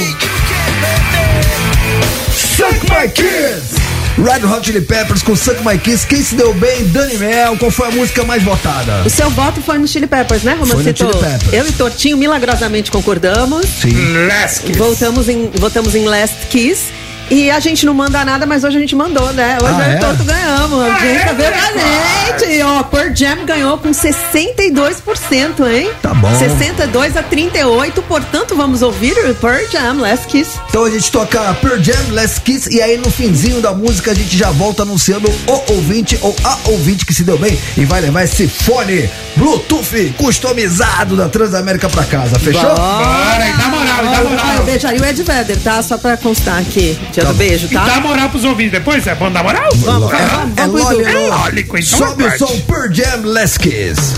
Suck 2.31 2.75
My 2.91 3.09
Kiss! 3.09 3.83
Red 4.19 4.47
Hot 4.47 4.65
Chili 4.65 4.83
Peppers 4.83 5.23
com 5.23 5.35
Suck 5.35 5.65
My 5.67 5.79
Kiss. 5.79 6.07
Quem 6.07 6.23
se 6.23 6.35
deu 6.35 6.53
bem? 6.55 6.85
Dani 6.89 7.17
Mel. 7.17 7.57
Qual 7.57 7.71
foi 7.71 7.89
a 7.89 7.91
música 7.91 8.23
mais 8.25 8.43
votada? 8.43 9.03
O 9.07 9.11
seu 9.11 9.31
voto 9.31 9.63
foi 9.63 9.79
no 9.79 9.89
Chili 9.89 10.07
Peppers, 10.07 10.43
né, 10.43 10.57
Foi 10.59 10.69
no? 10.69 10.83
Chili 10.83 10.95
Peppers. 10.95 11.53
Eu 11.53 11.67
e 11.67 11.73
Tortinho 11.73 12.19
milagrosamente 12.19 12.91
concordamos. 12.91 13.67
Sim. 13.67 13.95
Last 14.29 14.63
Kiss. 14.65 14.79
Voltamos 14.79 15.29
em, 15.29 15.51
votamos 15.55 15.95
em 15.95 16.05
Last 16.05 16.47
Kiss. 16.51 16.93
E 17.31 17.51
a 17.51 17.59
gente 17.61 17.87
não 17.87 17.95
manda 17.95 18.23
nada, 18.25 18.45
mas 18.45 18.63
hoje 18.63 18.77
a 18.77 18.81
gente 18.81 18.95
mandou, 18.95 19.33
né? 19.33 19.57
Hoje 19.63 19.73
Ah, 19.75 19.89
eu 20.03 20.11
é? 20.11 20.25
ganhamos. 20.25 20.83
A 20.83 20.95
Ah, 20.95 20.99
gente 20.99 21.17
é, 21.17 21.25
tá 21.25 21.33
vendo 21.33 21.55
a 21.55 22.39
gente. 22.39 22.63
Ó, 22.63 22.83
Pearl 22.83 23.15
Jam 23.15 23.47
ganhou 23.47 23.79
com 23.79 23.91
62%, 23.91 25.67
hein? 25.73 25.91
Tá 26.03 26.13
bom. 26.13 26.29
62 26.39 27.17
a 27.17 27.23
38, 27.23 28.03
portanto, 28.03 28.55
vamos 28.55 28.83
ouvir 28.83 29.13
o 29.31 29.35
Pearl 29.35 29.65
Jam, 29.71 29.95
Last 30.01 30.27
Kiss. 30.27 30.51
Então 30.69 30.85
a 30.85 30.91
gente 30.91 31.11
toca 31.11 31.41
Pearl 31.55 31.81
Jam, 31.83 31.95
Last 32.13 32.41
Kiss 32.43 32.69
e 32.71 32.83
aí 32.83 32.99
no 32.99 33.11
finzinho 33.11 33.61
da 33.63 33.73
música 33.73 34.11
a 34.11 34.15
gente 34.15 34.37
já 34.37 34.51
volta 34.51 34.83
anunciando 34.83 35.29
o 35.47 35.73
ouvinte 35.73 36.19
ou 36.21 36.35
a 36.45 36.59
ouvinte 36.67 37.07
que 37.07 37.15
se 37.15 37.25
deu 37.25 37.39
bem 37.39 37.59
e 37.77 37.85
vai 37.85 38.01
levar 38.01 38.25
esse 38.25 38.47
fone 38.47 39.09
Bluetooth 39.37 40.15
customizado 40.19 41.17
da 41.17 41.29
Transamérica 41.29 41.89
pra 41.89 42.05
casa, 42.05 42.39
fechou? 42.39 42.63
Bora, 42.75 43.49
e 43.49 43.53
dá 43.57 43.69
moral, 43.69 44.05
e 44.05 44.09
dá 44.09 44.17
Ah, 44.17 44.23
eu 44.23 44.31
moral. 44.31 44.65
beijaria 44.65 45.01
o 45.01 45.05
Ed 45.05 45.23
Vedder, 45.23 45.59
tá? 45.61 45.83
Só 45.83 45.97
pra 45.97 46.17
constar 46.17 46.59
aqui. 46.61 46.99
Dia 47.13 47.25
do 47.27 47.35
beijo, 47.35 47.67
E 47.71 47.75
tá? 47.75 47.85
dá 47.85 48.01
moral 48.01 48.29
pros 48.31 48.45
ouvintes 48.45 48.73
depois? 48.73 49.07
É 49.07 49.15
bom 49.15 49.31
dar 49.31 49.43
moral? 49.45 49.69
Vamos, 49.77 50.13
É, 50.13 50.17
vamos, 50.27 50.59
é 50.59 50.61
vamos, 50.67 50.81
lógico. 50.83 51.03
Edu. 51.03 51.77
É 51.77 51.81
então 51.81 51.83
Sobe 51.83 52.23
o 52.23 52.27
aguarde. 52.27 52.39
som 52.39 52.61
Pearl 52.63 52.93
Jam, 52.93 53.21
Last 53.25 53.59
Kiss. 53.61 54.15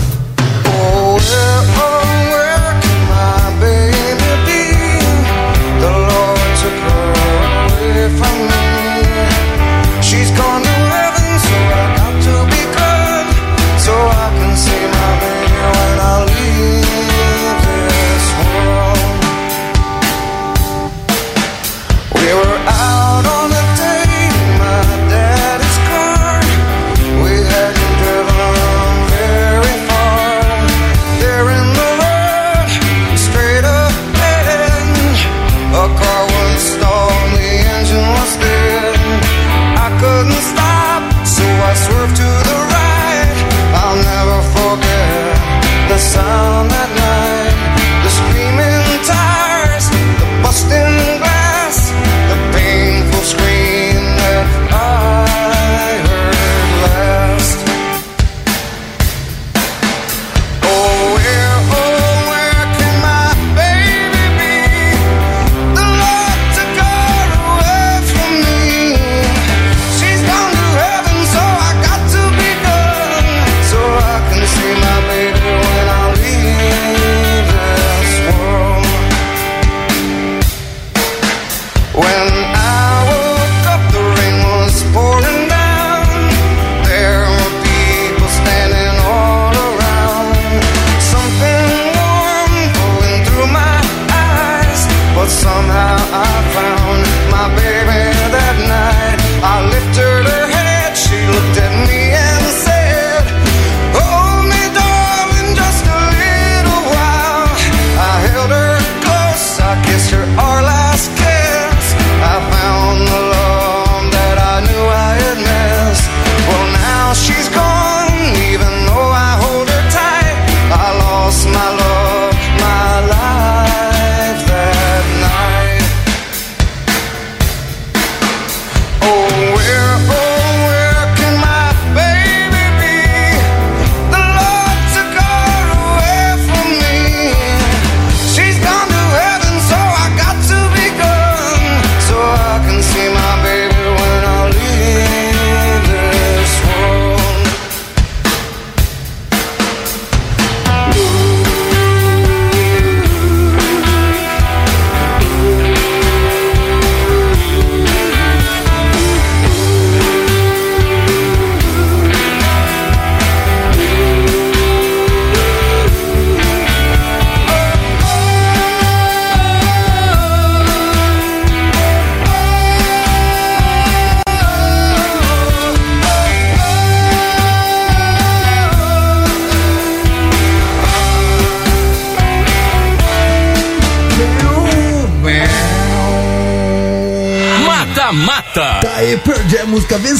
Oh, 0.67 1.15
where, 1.15 1.21
oh, 1.77 2.31
where 2.31 2.44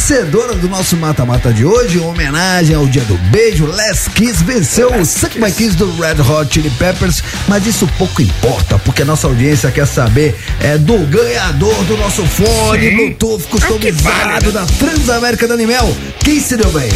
vencedora 0.05 0.53
do 0.53 0.69
nosso 0.69 0.95
mata-mata 0.95 1.51
de 1.51 1.65
hoje, 1.65 1.97
em 1.97 2.01
homenagem 2.01 2.75
ao 2.75 2.85
dia 2.85 3.01
do 3.05 3.17
beijo. 3.31 3.65
Les 3.65 4.07
Kiss 4.09 4.43
venceu 4.43 4.93
o 4.93 5.03
Suck 5.03 5.39
My 5.39 5.51
Kiss 5.51 5.75
do 5.75 5.91
Red 5.99 6.21
Hot 6.21 6.53
Chili 6.53 6.69
Peppers, 6.77 7.23
mas 7.47 7.65
isso 7.65 7.89
pouco 7.97 8.21
importa, 8.21 8.77
porque 8.77 9.01
a 9.01 9.05
nossa 9.05 9.25
audiência 9.25 9.71
quer 9.71 9.87
saber 9.87 10.35
é, 10.61 10.77
do 10.77 10.99
ganhador 11.07 11.73
do 11.85 11.97
nosso 11.97 12.23
fone 12.23 12.87
Sim. 12.87 12.95
Bluetooth 12.95 13.47
customizado 13.47 14.03
vale, 14.03 14.45
né? 14.45 14.51
da 14.51 14.65
Transamérica 14.65 15.47
da 15.47 15.55
Animel. 15.55 15.91
Quem 16.19 16.39
se 16.39 16.55
deu 16.55 16.71
bem? 16.71 16.89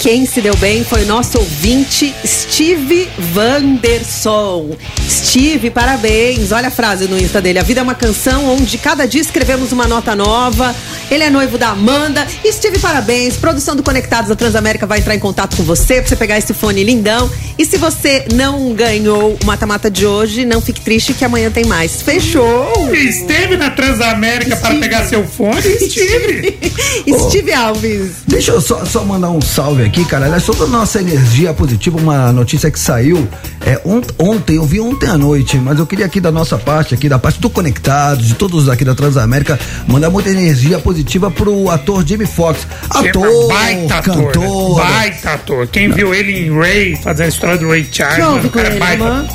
Quem 0.00 0.24
se 0.24 0.40
deu 0.40 0.56
bem 0.56 0.84
foi 0.84 1.02
o 1.04 1.06
nosso 1.06 1.38
ouvinte 1.38 2.14
Steve 2.24 3.08
Vanderson. 3.32 4.76
Steve, 5.08 5.70
parabéns. 5.70 6.52
Olha 6.52 6.68
a 6.68 6.70
frase 6.70 7.08
no 7.08 7.18
Insta 7.18 7.40
dele. 7.40 7.58
A 7.58 7.62
vida 7.62 7.80
é 7.80 7.82
uma 7.82 7.94
canção 7.94 8.48
onde 8.54 8.78
cada 8.78 9.06
dia 9.06 9.20
escrevemos 9.20 9.72
uma 9.72 9.88
nota 9.88 10.14
nova. 10.14 10.74
Ele 11.10 11.24
é 11.24 11.30
noivo 11.30 11.56
da 11.56 11.68
Amanda. 11.70 12.26
Steve, 12.50 12.78
parabéns. 12.78 13.36
Produção 13.36 13.76
do 13.76 13.82
Conectados 13.82 14.28
da 14.28 14.36
Transamérica 14.36 14.86
vai 14.86 14.98
entrar 14.98 15.14
em 15.14 15.18
contato 15.18 15.56
com 15.56 15.62
você 15.62 16.00
pra 16.00 16.08
você 16.08 16.16
pegar 16.16 16.38
esse 16.38 16.52
fone 16.52 16.82
lindão. 16.82 17.30
E 17.58 17.64
se 17.64 17.76
você 17.76 18.26
não 18.34 18.74
ganhou 18.74 19.38
o 19.42 19.46
mata-mata 19.46 19.90
de 19.90 20.06
hoje, 20.06 20.44
não 20.44 20.60
fique 20.60 20.80
triste 20.80 21.14
que 21.14 21.24
amanhã 21.24 21.50
tem 21.50 21.64
mais. 21.64 22.02
Fechou! 22.02 22.94
Esteve 22.94 23.56
na 23.56 23.70
Transamérica 23.70 24.56
para 24.56 24.74
pegar 24.74 25.04
seu 25.06 25.26
fone? 25.26 25.60
Estive. 25.66 26.58
Steve 27.28 27.52
Alves. 27.52 28.10
Deixa 28.26 28.52
eu 28.52 28.60
só, 28.60 28.84
só 28.84 29.04
mandar 29.04 29.30
um 29.30 29.40
salve 29.40 29.84
aqui, 29.84 30.04
cara. 30.04 30.26
Aliás, 30.26 30.42
sobre 30.42 30.64
a 30.64 30.66
nossa 30.66 31.00
energia 31.00 31.54
positiva, 31.54 31.98
uma 31.98 32.32
notícia 32.32 32.70
que 32.70 32.78
saiu 32.78 33.26
é, 33.66 33.80
ont- 33.84 34.12
ontem, 34.18 34.56
eu 34.56 34.64
vi 34.64 34.80
ontem 34.80 35.08
à 35.08 35.18
noite, 35.18 35.56
mas 35.58 35.78
eu 35.78 35.86
queria 35.86 36.06
aqui 36.06 36.20
da 36.20 36.30
nossa 36.30 36.56
parte, 36.56 36.94
aqui 36.94 37.08
da 37.08 37.18
parte 37.18 37.40
do 37.40 37.50
Conectado, 37.50 38.22
de 38.22 38.34
todos 38.34 38.68
aqui 38.68 38.84
da 38.84 38.94
Transamérica, 38.94 39.58
mandar 39.88 40.08
muita 40.08 40.30
energia 40.30 40.78
positiva 40.78 41.30
pro 41.30 41.68
ator 41.68 42.06
Jamie 42.06 42.26
Foxx. 42.26 42.66
Ator, 42.88 43.48
baita 43.48 43.96
ator, 43.96 44.14
cantor. 44.32 44.78
né? 44.78 44.84
Baita 44.84 45.30
ator. 45.32 45.66
Quem 45.66 45.90
viu 45.90 46.14
ele 46.14 46.46
em 46.46 46.56
Ray, 46.56 46.96
fazendo 46.96 47.26
a 47.26 47.28
história 47.28 47.58
do 47.58 47.68
Ray 47.68 47.86
Charles, 47.90 48.50
cara, 48.52 48.68
ele, 48.68 48.78
baita. 48.78 49.04
mano? 49.04 49.28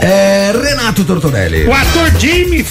É, 0.00 0.52
Renato 0.52 1.04
Tortorelli. 1.04 1.66
O 1.66 1.72
ator 1.74 2.10
Jamie, 2.20 2.64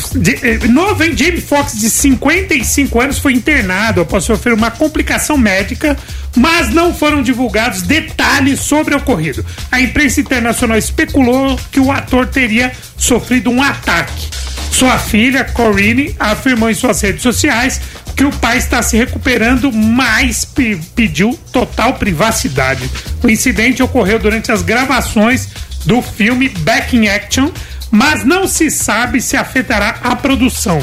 eh, 0.43 0.67
novo? 0.69 1.03
Jamie 1.03 1.41
Foxx, 1.41 1.77
de 1.77 1.89
55 1.89 3.01
anos, 3.01 3.19
foi 3.19 3.33
internado 3.33 3.99
após 3.99 4.23
sofrer 4.23 4.53
uma 4.53 4.71
complicação 4.71 5.37
médica, 5.37 5.97
mas 6.37 6.69
não 6.73 6.93
foram 6.93 7.21
divulgados 7.21 7.81
detalhes 7.81 8.61
sobre 8.61 8.93
o 8.95 8.97
ocorrido. 8.97 9.45
A 9.69 9.81
imprensa 9.81 10.21
internacional 10.21 10.77
especulou 10.77 11.59
que 11.69 11.81
o 11.81 11.91
ator 11.91 12.27
teria 12.27 12.71
sofrido 12.97 13.49
um 13.51 13.61
ataque. 13.61 14.29
Sua 14.71 14.97
filha, 14.97 15.43
Corinne, 15.43 16.15
afirmou 16.17 16.69
em 16.69 16.73
suas 16.75 17.01
redes 17.01 17.21
sociais 17.23 17.81
que 18.15 18.23
o 18.23 18.31
pai 18.31 18.57
está 18.57 18.81
se 18.81 18.95
recuperando, 18.95 19.71
mas 19.71 20.45
pe- 20.45 20.79
pediu 20.95 21.37
total 21.51 21.95
privacidade. 21.95 22.89
O 23.21 23.29
incidente 23.29 23.83
ocorreu 23.83 24.17
durante 24.17 24.51
as 24.51 24.61
gravações 24.61 25.49
do 25.87 26.01
filme 26.01 26.49
Back 26.49 26.95
in 26.95 27.07
Action, 27.07 27.49
mas 27.89 28.25
não 28.25 28.45
se 28.45 28.69
sabe 28.69 29.21
se 29.21 29.37
afetará 29.37 29.99
a 30.03 30.15
produção. 30.15 30.79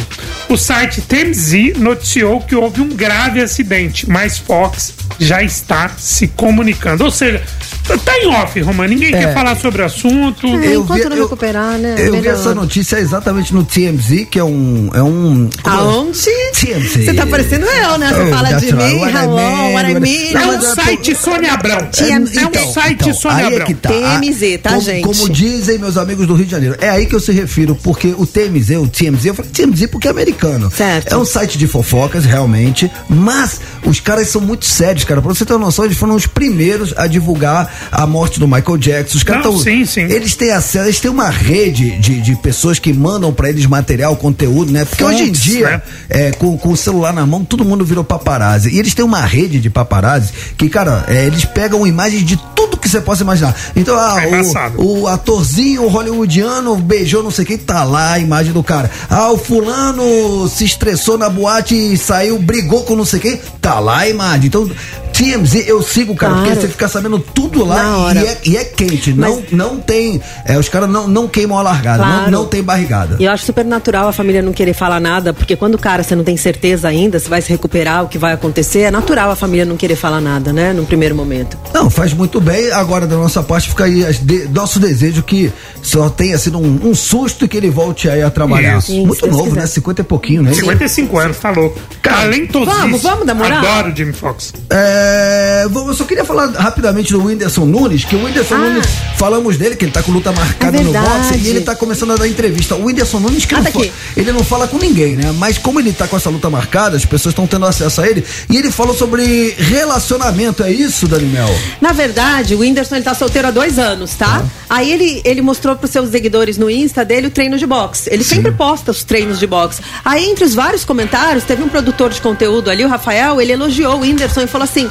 O 0.48 0.56
site 0.56 1.02
TMZ 1.02 1.78
noticiou 1.78 2.40
que 2.40 2.56
houve 2.56 2.80
um 2.80 2.88
grave 2.88 3.40
acidente, 3.40 4.08
mas 4.08 4.38
Fox 4.38 4.94
já 5.20 5.42
está 5.42 5.90
se 5.90 6.28
comunicando. 6.28 7.04
Ou 7.04 7.10
seja, 7.10 7.42
tá 7.84 8.18
em 8.18 8.26
off, 8.28 8.60
Romano. 8.60 8.88
Ninguém 8.88 9.14
É. 9.14 9.18
quer 9.18 9.34
falar 9.34 9.56
sobre 9.56 9.82
o 9.82 9.84
assunto. 9.84 10.46
É, 10.46 10.74
enquanto 10.74 11.08
não 11.08 11.16
recuperar, 11.16 11.78
né? 11.78 11.94
Eu 11.98 12.12
vi 12.14 12.20
melhor. 12.20 12.34
essa 12.34 12.54
notícia 12.54 12.96
exatamente 12.98 13.52
no 13.54 13.64
TMZ, 13.64 14.26
que 14.30 14.38
é 14.38 14.44
um. 14.44 14.90
É 14.94 15.02
um 15.02 15.48
Aonde? 15.64 16.18
TMZ. 16.54 17.04
Você 17.04 17.14
tá 17.14 17.26
parecendo 17.26 17.66
eu, 17.66 17.98
né? 17.98 18.12
Você 18.12 18.22
Oh, 18.22 18.30
fala 18.34 18.52
de 18.54 18.66
right. 18.66 18.74
mim, 18.74 19.00
What 19.00 19.12
I 19.14 19.18
hello, 19.18 19.72
what 19.74 19.90
I 19.90 20.00
mean. 20.00 20.32
É 20.34 20.46
um 20.46 20.52
eu 20.52 20.58
tô- 20.60 20.74
site 20.74 21.14
Sônia 21.14 21.52
Abrão. 21.52 21.78
TMZ. 21.90 22.36
É 22.36 22.46
um 22.46 22.72
site 22.72 22.94
Então, 23.02 23.14
Sônia 23.14 23.36
aí 23.38 23.44
é 23.44 23.46
Abrão. 23.48 23.66
que 23.66 23.74
tá. 23.74 23.88
TMZ, 23.90 24.58
tá, 24.62 24.70
como, 24.70 24.80
gente? 24.82 25.02
Como 25.04 25.28
dizem 25.30 25.78
meus 25.78 25.96
amigos 25.96 26.26
do 26.26 26.34
Rio 26.34 26.46
de 26.46 26.50
Janeiro. 26.52 26.76
É 26.80 26.88
aí 26.88 27.06
que 27.06 27.14
eu 27.14 27.20
se 27.20 27.32
refiro, 27.32 27.74
porque 27.82 28.14
o 28.16 28.26
TMZ, 28.26 28.70
o 28.78 28.88
TMZ, 28.88 29.26
eu 29.26 29.34
falei 29.34 29.50
TMZ 29.50 29.86
porque 29.88 30.08
é 30.08 30.10
americano. 30.10 30.70
Certo. 30.70 31.12
É 31.12 31.16
um 31.16 31.24
site 31.24 31.58
de 31.58 31.66
fofocas, 31.66 32.24
realmente, 32.24 32.90
mas 33.08 33.60
os 33.84 34.00
caras 34.00 34.28
são 34.28 34.40
muito 34.40 34.64
sérios, 34.64 35.04
cara. 35.04 35.20
Pra 35.20 35.32
você 35.34 35.44
ter 35.44 35.52
uma 35.52 35.66
noção, 35.66 35.84
eles 35.84 35.96
foram 35.96 36.14
os 36.14 36.26
primeiros 36.26 36.94
a 36.96 37.06
divulgar 37.06 37.73
a 37.90 38.06
morte 38.06 38.38
do 38.40 38.46
Michael 38.48 38.76
Jackson. 38.78 39.16
Os 39.18 39.22
caras 39.22 39.44
Não, 39.44 39.52
tão, 39.52 39.60
sim, 39.62 39.84
sim. 39.84 40.02
Eles 40.02 40.34
têm 40.34 40.50
acesso, 40.50 40.86
eles 40.86 41.00
têm 41.00 41.10
uma 41.10 41.28
rede 41.30 41.98
de, 41.98 42.20
de 42.20 42.36
pessoas 42.36 42.78
que 42.78 42.92
mandam 42.92 43.32
pra 43.32 43.48
eles 43.48 43.66
material, 43.66 44.16
conteúdo, 44.16 44.72
né? 44.72 44.84
Porque 44.84 45.04
hoje 45.04 45.24
em 45.24 45.32
dia, 45.32 45.68
né? 45.70 45.82
é, 46.08 46.30
com, 46.32 46.56
com 46.56 46.70
o 46.70 46.76
celular 46.76 47.12
na 47.12 47.24
mão, 47.26 47.44
todo 47.44 47.64
mundo 47.64 47.84
virou 47.84 48.04
paparazzi. 48.04 48.70
E 48.70 48.78
eles 48.78 48.94
têm 48.94 49.04
uma 49.04 49.20
rede 49.20 49.60
de 49.60 49.70
paparazzi 49.70 50.32
que, 50.56 50.68
cara, 50.68 51.04
é, 51.08 51.24
eles 51.26 51.44
pegam 51.44 51.86
imagens 51.86 52.24
de 52.24 52.36
tudo 52.54 52.76
que 52.76 52.88
você 52.88 53.00
possa 53.00 53.22
imaginar. 53.22 53.54
Então, 53.76 53.96
ah, 53.98 54.16
É 54.22 54.40
o, 54.76 55.00
o 55.02 55.08
atorzinho 55.08 55.86
hollywoodiano 55.88 56.76
beijou 56.76 57.22
não 57.22 57.30
sei 57.30 57.44
quem, 57.44 57.58
tá 57.58 57.84
lá 57.84 58.12
a 58.12 58.18
imagem 58.18 58.52
do 58.52 58.62
cara. 58.62 58.90
Ah, 59.08 59.30
o 59.30 59.38
fulano 59.38 60.48
se 60.48 60.64
estressou 60.64 61.16
na 61.18 61.28
boate 61.28 61.74
e 61.74 61.96
saiu, 61.96 62.38
brigou 62.38 62.82
com 62.84 62.94
não 62.96 63.04
sei 63.04 63.20
quem, 63.20 63.40
tá 63.60 63.78
lá 63.80 63.98
a 64.00 64.08
imagem. 64.08 64.46
Então, 64.46 64.68
TMZ, 65.12 65.66
eu 65.68 65.80
sigo, 65.82 66.14
cara, 66.14 66.32
Claro. 66.34 66.48
porque 66.48 66.60
você 66.60 66.68
fica 66.68 66.88
sabendo 66.88 67.18
tudo 67.20 67.63
Na 67.66 67.74
lá 67.74 67.98
hora. 67.98 68.20
e 68.20 68.26
é, 68.26 68.38
e 68.44 68.56
é 68.56 68.64
quente. 68.64 69.12
Mas- 69.12 69.30
Não, 69.30 69.42
não 69.52 69.80
tem. 69.80 70.20
é, 70.44 70.58
os 70.58 70.68
caras 70.68 70.88
não, 70.88 71.06
não 71.08 71.26
queimam 71.28 71.58
a 71.58 71.62
largada, 71.62 72.02
Claro. 72.02 72.30
não, 72.30 72.40
não 72.42 72.46
tem 72.48 72.62
barrigada. 72.62 73.16
E 73.18 73.24
eu 73.24 73.30
acho 73.32 73.44
super 73.44 73.64
natural 73.64 74.08
a 74.08 74.12
família 74.12 74.42
não 74.42 74.52
querer 74.52 74.74
falar 74.74 75.00
nada, 75.00 75.32
porque 75.32 75.56
quando 75.56 75.74
o 75.74 75.78
cara 75.78 76.02
você 76.02 76.14
não 76.14 76.24
tem 76.24 76.36
certeza 76.36 76.88
ainda 76.88 77.18
se 77.18 77.28
vai 77.28 77.40
se 77.42 77.50
recuperar, 77.50 78.04
o 78.04 78.08
que 78.08 78.18
vai 78.18 78.32
acontecer, 78.32 78.80
é 78.80 78.90
natural 78.90 79.30
a 79.30 79.36
família 79.36 79.64
não 79.64 79.76
querer 79.76 79.96
falar 79.96 80.20
nada, 80.20 80.52
né? 80.52 80.72
No 80.72 80.84
primeiro 80.84 81.14
momento. 81.14 81.56
Não, 81.72 81.88
faz 81.90 82.12
muito 82.12 82.40
bem. 82.40 82.70
Agora, 82.72 83.06
da 83.06 83.16
nossa 83.16 83.42
parte, 83.42 83.68
fica 83.68 83.84
aí 83.84 84.04
as 84.04 84.18
de- 84.18 84.48
nosso 84.48 84.78
desejo 84.78 85.22
que 85.22 85.52
só 85.82 86.08
tenha 86.08 86.36
sido 86.38 86.58
um, 86.58 86.80
um 86.84 86.94
susto 86.94 87.44
e 87.44 87.48
que 87.48 87.56
ele 87.56 87.70
volte 87.70 88.08
aí 88.08 88.22
a 88.22 88.30
trabalhar. 88.30 88.80
Sim, 88.80 89.06
muito 89.06 89.26
novo, 89.26 89.44
quiser. 89.44 89.60
né? 89.60 89.66
50 89.66 90.00
e 90.00 90.04
pouquinho, 90.04 90.42
né? 90.42 90.52
55 90.52 91.18
anos, 91.18 91.36
tá 91.38 91.50
louco. 91.50 91.78
Talentosíssimo. 92.02 92.80
vamos, 92.82 93.02
vamos 93.02 93.26
dar 93.26 93.34
moral? 93.34 93.58
Adoro 93.58 93.92
o 93.92 93.96
Jimmy 93.96 94.12
Fox. 94.12 94.52
É, 94.70 95.64
eu 95.64 95.94
só 95.94 96.04
queria 96.04 96.24
falar 96.24 96.50
rapidamente 96.50 97.12
do 97.12 97.24
Whindersson 97.24 97.53
Nunes, 97.64 98.04
que 98.04 98.16
o 98.16 98.24
Whindersson 98.24 98.56
Nunes, 98.56 98.86
falamos 99.16 99.56
dele, 99.56 99.76
que 99.76 99.84
ele 99.84 99.92
tá 99.92 100.02
com 100.02 100.10
luta 100.12 100.32
marcada 100.32 100.76
É 100.76 100.80
no 100.82 100.92
boxe, 100.92 101.38
e 101.38 101.48
ele 101.48 101.60
tá 101.60 101.76
começando 101.76 102.12
a 102.12 102.16
dar 102.16 102.26
entrevista. 102.26 102.74
O 102.74 102.84
Whindersson 102.86 103.20
Nunes, 103.20 103.44
que 103.44 103.54
Ah, 103.54 103.58
não 103.58 103.64
tá 103.64 103.70
fa- 103.70 103.78
aqui. 103.80 103.92
ele 104.16 104.32
não 104.32 104.42
fala 104.42 104.66
com 104.66 104.78
ninguém, 104.78 105.14
né? 105.16 105.32
Mas 105.38 105.56
como 105.58 105.78
ele 105.78 105.92
tá 105.92 106.08
com 106.08 106.16
essa 106.16 106.28
luta 106.30 106.50
marcada, 106.50 106.96
as 106.96 107.04
pessoas 107.04 107.32
estão 107.32 107.46
tendo 107.46 107.64
acesso 107.66 108.00
a 108.00 108.08
ele, 108.08 108.24
e 108.50 108.56
ele 108.56 108.70
falou 108.72 108.94
sobre 108.94 109.54
relacionamento, 109.58 110.62
é 110.64 110.72
isso, 110.72 111.06
Dani 111.06 111.26
Mel? 111.26 111.48
Na 111.80 111.92
verdade, 111.92 112.54
o 112.54 112.58
Whindersson 112.60 112.96
ele 112.96 113.04
tá 113.04 113.14
solteiro 113.14 113.48
há 113.48 113.50
dois 113.50 113.78
anos, 113.78 114.14
tá? 114.14 114.44
Aí 114.68 114.90
ele, 114.90 115.22
ele 115.24 115.40
mostrou 115.42 115.76
pros 115.76 115.90
seus 115.92 116.10
seguidores 116.10 116.58
no 116.58 116.68
Insta 116.70 117.04
dele 117.04 117.26
o 117.28 117.30
treino 117.30 117.56
de 117.58 117.66
boxe. 117.66 118.08
Ele 118.12 118.24
sempre 118.24 118.50
posta 118.52 118.90
os 118.90 119.04
treinos 119.04 119.38
de 119.38 119.46
boxe. 119.46 119.82
Aí, 120.04 120.24
entre 120.24 120.44
os 120.44 120.54
vários 120.54 120.84
comentários, 120.84 121.44
teve 121.44 121.62
um 121.62 121.68
produtor 121.68 122.10
de 122.10 122.20
conteúdo 122.20 122.70
ali, 122.70 122.84
o 122.84 122.88
Rafael, 122.88 123.40
ele 123.40 123.52
elogiou 123.52 123.96
o 123.96 124.00
Whindersson 124.00 124.40
e 124.42 124.46
falou 124.46 124.64
assim. 124.64 124.88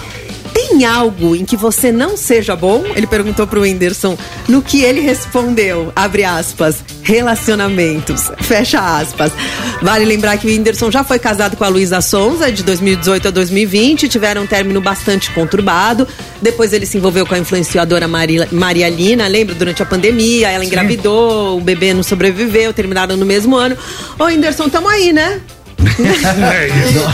Tem 0.70 0.86
algo 0.86 1.36
em 1.36 1.44
que 1.44 1.58
você 1.58 1.92
não 1.92 2.16
seja 2.16 2.56
bom? 2.56 2.86
Ele 2.96 3.06
perguntou 3.06 3.46
pro 3.46 3.62
Whindersson. 3.62 4.18
No 4.48 4.62
que 4.62 4.82
ele 4.82 5.02
respondeu, 5.02 5.92
abre 5.94 6.24
aspas, 6.24 6.78
relacionamentos, 7.04 8.32
fecha 8.40 8.80
aspas. 8.80 9.34
Vale 9.82 10.06
lembrar 10.06 10.38
que 10.38 10.48
o 10.48 10.50
Whindersson 10.50 10.90
já 10.90 11.04
foi 11.04 11.20
casado 11.20 11.58
com 11.58 11.66
a 11.66 11.68
Luísa 11.68 12.00
Sonza, 12.00 12.50
de 12.50 12.64
2018 12.64 13.28
a 13.28 13.32
2020, 13.32 14.08
tiveram 14.08 14.44
um 14.44 14.48
término 14.48 14.80
bastante 14.80 15.30
conturbado. 15.32 16.08
Depois 16.42 16.72
ele 16.72 16.86
se 16.86 16.98
envolveu 16.98 17.26
com 17.26 17.36
a 17.36 17.40
influenciadora 17.40 18.08
Maria, 18.08 18.48
Maria 18.50 18.88
Lina, 18.90 19.28
lembra? 19.28 19.54
Durante 19.54 19.84
a 19.84 19.86
pandemia, 19.86 20.50
ela 20.50 20.64
engravidou, 20.64 21.58
o 21.58 21.62
bebê 21.62 21.94
não 21.94 22.04
sobreviveu, 22.04 22.74
terminaram 22.74 23.18
no 23.18 23.26
mesmo 23.26 23.58
ano. 23.58 23.78
Ô, 24.18 24.24
Whindersson, 24.24 24.70
tamo 24.70 24.88
aí, 24.88 25.12
né? 25.12 25.42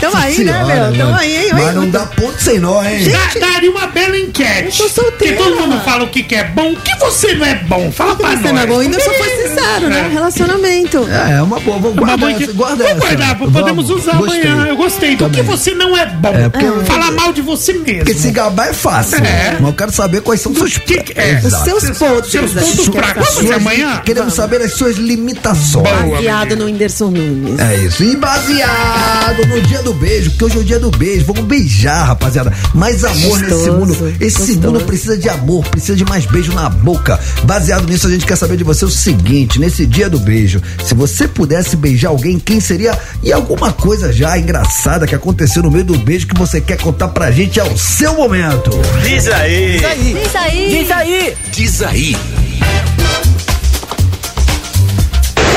Tamo 0.00 0.16
aí, 0.16 0.44
né, 0.44 0.64
meu? 0.64 0.96
Tamo 0.98 1.16
aí, 1.16 1.36
hein? 1.44 1.50
Mas 1.52 1.74
não 1.74 1.88
dá 1.88 2.06
ponto 2.06 2.40
sem 2.40 2.58
nó, 2.58 2.82
hein? 2.84 3.08
Dá- 3.10 3.40
daria 3.52 3.70
uma 3.70 3.86
bela 3.88 4.16
enquete. 4.16 4.80
Eu 4.80 4.88
tô 4.88 4.94
solteira. 5.02 5.36
Que 5.36 5.42
todo 5.42 5.56
mundo 5.56 5.80
fala 5.84 6.04
o 6.04 6.08
que, 6.08 6.22
que 6.22 6.34
é 6.34 6.44
bom. 6.44 6.72
O 6.72 6.76
que 6.76 6.94
você 6.98 7.34
não 7.34 7.46
é 7.46 7.54
bom? 7.56 7.90
Fala 7.92 8.14
pra 8.16 8.30
Você 8.30 8.36
nós. 8.36 8.52
não 8.52 8.58
é 8.60 8.66
bom, 8.66 8.74
o 8.74 8.78
Whindersson 8.78 9.10
foi 9.10 9.28
sincero, 9.48 9.88
né? 9.88 10.08
Relacionamento. 10.12 11.08
É, 11.10 11.32
é 11.38 11.42
uma 11.42 11.58
boa, 11.60 11.78
vamos 11.78 11.96
Uma 11.98 12.16
guardar 12.16 12.18
boa 12.18 12.30
essa, 12.42 12.52
guarda 12.52 12.84
Vamos 12.84 13.04
essa. 13.04 13.16
guardar, 13.16 13.38
podemos 13.38 13.88
Vamos, 13.88 13.90
usar 13.90 14.16
gostei. 14.16 14.42
amanhã. 14.46 14.66
Eu 14.66 14.76
gostei. 14.76 15.16
Do 15.16 15.30
que 15.30 15.42
você 15.42 15.74
não 15.74 15.96
é 15.96 16.06
bom. 16.06 16.34
É, 16.34 16.48
porque- 16.48 16.84
Falar 16.84 17.10
mal 17.12 17.32
de 17.32 17.42
você 17.42 17.72
mesmo. 17.72 17.98
Porque 18.04 18.14
se 18.14 18.30
gabar 18.30 18.68
é 18.68 18.72
fácil. 18.72 19.18
É. 19.24 19.56
Mas 19.60 19.68
eu 19.68 19.72
quero 19.74 19.92
saber 19.92 20.20
quais 20.22 20.40
são 20.40 20.52
os 20.52 20.58
seus 20.58 20.78
que 20.78 21.02
que 21.02 21.18
é? 21.18 21.40
Os 21.44 21.52
seus 21.64 21.98
pontos. 21.98 22.30
Seus 22.30 22.50
gente 22.52 22.64
pontos 22.64 22.86
fracos. 22.86 23.34
Vamos 23.36 23.50
amanhã? 23.52 24.00
Queremos 24.04 24.34
saber 24.34 24.62
as 24.62 24.72
suas 24.74 24.96
limitações. 24.96 25.84
Baseado 26.10 26.56
no 26.56 26.64
Whindersson 26.66 27.10
Nunes. 27.10 27.58
É 27.60 27.76
isso. 27.76 28.02
E 28.04 28.16
baseado 28.16 28.59
feriado, 28.60 29.46
no 29.46 29.60
dia 29.62 29.82
do 29.82 29.94
beijo, 29.94 30.30
porque 30.30 30.44
hoje 30.44 30.56
é 30.58 30.60
o 30.60 30.64
dia 30.64 30.78
do 30.78 30.90
beijo. 30.90 31.24
Vamos 31.24 31.44
beijar, 31.44 32.04
rapaziada. 32.04 32.52
Mais 32.74 33.04
amor 33.04 33.38
nesse 33.38 33.50
Gostoso, 33.54 33.72
mundo. 33.72 34.16
Esse 34.20 34.38
gostoso. 34.38 34.60
mundo 34.60 34.80
precisa 34.84 35.16
de 35.16 35.28
amor, 35.28 35.66
precisa 35.68 35.96
de 35.96 36.04
mais 36.04 36.26
beijo 36.26 36.52
na 36.52 36.68
boca. 36.68 37.18
Baseado 37.44 37.86
nisso, 37.88 38.06
a 38.06 38.10
gente 38.10 38.26
quer 38.26 38.36
saber 38.36 38.56
de 38.56 38.64
você 38.64 38.84
o 38.84 38.90
seguinte: 38.90 39.58
nesse 39.58 39.86
dia 39.86 40.10
do 40.10 40.18
beijo, 40.18 40.62
se 40.84 40.94
você 40.94 41.26
pudesse 41.26 41.76
beijar 41.76 42.10
alguém, 42.10 42.38
quem 42.38 42.60
seria? 42.60 42.98
E 43.22 43.32
alguma 43.32 43.72
coisa 43.72 44.12
já 44.12 44.36
engraçada 44.38 45.06
que 45.06 45.14
aconteceu 45.14 45.62
no 45.62 45.70
meio 45.70 45.84
do 45.84 45.98
beijo 45.98 46.26
que 46.26 46.36
você 46.36 46.60
quer 46.60 46.78
contar 46.78 47.08
pra 47.08 47.30
gente 47.30 47.58
é 47.58 47.64
o 47.64 47.78
seu 47.78 48.14
momento. 48.14 48.70
Diz 49.02 49.26
aí. 49.28 49.78
Diz 49.78 49.84
aí. 49.84 50.14
Diz 50.14 50.36
aí. 50.36 50.68
Diz 50.70 50.90
aí. 50.90 51.36
Diz 51.52 51.82
aí. 51.82 52.16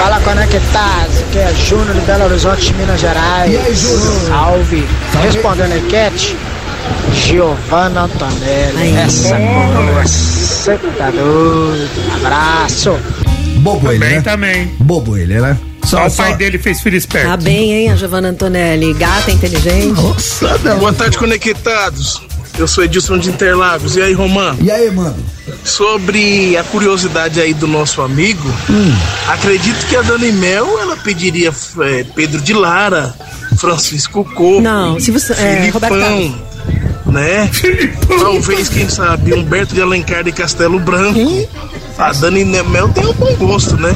Fala 0.03 0.19
conectados, 0.19 1.15
que 1.31 1.39
é 1.39 1.53
Júnior 1.53 1.93
de 1.95 2.01
Belo 2.01 2.25
Horizonte, 2.25 2.73
Minas 2.73 2.99
Gerais. 2.99 3.49
E 3.53 3.55
aí, 3.55 3.73
Júnior? 3.73 4.27
Salve. 4.27 4.85
Respondendo 5.21 5.71
a 5.71 5.77
enquete, 5.77 6.35
Giovanna 7.13 8.01
Antonelli. 8.01 8.97
Essa 8.97 9.37
coroa, 9.37 10.03
você 10.05 10.77
tá 10.97 11.09
doido. 11.09 11.89
Abraço. 12.17 12.99
Bobo 13.59 13.89
ele, 13.93 13.99
Também, 13.99 14.15
né? 14.17 14.21
também. 14.21 14.75
Bobo 14.81 15.15
ele, 15.15 15.39
né? 15.39 15.57
Só 15.85 16.05
o 16.05 16.11
pai 16.11 16.35
dele 16.35 16.57
fez 16.57 16.81
filho 16.81 16.97
esperto. 16.97 17.29
Tá 17.29 17.37
bem, 17.37 17.71
hein, 17.71 17.91
a 17.93 17.95
Giovanna 17.95 18.27
Antonelli? 18.27 18.93
Gata, 18.95 19.31
inteligente. 19.31 20.01
Nossa, 20.01 20.57
não. 20.65 20.79
Boa 20.79 20.91
tarde, 20.91 21.17
conectados. 21.17 22.21
Eu 22.57 22.67
sou 22.67 22.83
Edilson 22.83 23.17
de 23.17 23.29
Interlagos. 23.29 23.95
E 23.95 24.01
aí, 24.01 24.13
Romano? 24.13 24.57
E 24.61 24.69
aí, 24.71 24.89
mano? 24.91 25.15
Sobre 25.63 26.55
a 26.57 26.63
curiosidade 26.63 27.41
aí 27.41 27.53
do 27.53 27.67
nosso 27.67 28.01
amigo, 28.01 28.47
acredito 29.27 29.85
que 29.87 29.95
a 29.95 30.01
Dani 30.01 30.31
Mel 30.33 30.79
ela 30.79 30.95
pediria 30.97 31.51
é, 31.81 32.03
Pedro 32.15 32.39
de 32.41 32.53
Lara, 32.53 33.13
Francisco 33.57 34.23
Coco, 34.23 34.61
Não, 34.61 34.99
se 34.99 35.09
você- 35.11 35.33
é, 35.33 35.69
Roberto 35.69 35.93
Filipão, 35.95 36.35
né? 37.07 37.49
Talvez, 38.19 38.69
quem 38.69 38.87
sabe, 38.89 39.33
Humberto 39.33 39.73
de 39.73 39.81
Alencar 39.81 40.23
de 40.23 40.31
Castelo 40.31 40.79
Branco. 40.79 41.19
A 41.97 42.11
Dani 42.11 42.43
Mel 42.45 42.89
tem 42.89 43.05
um 43.05 43.13
bom 43.13 43.35
gosto, 43.35 43.77
né? 43.77 43.93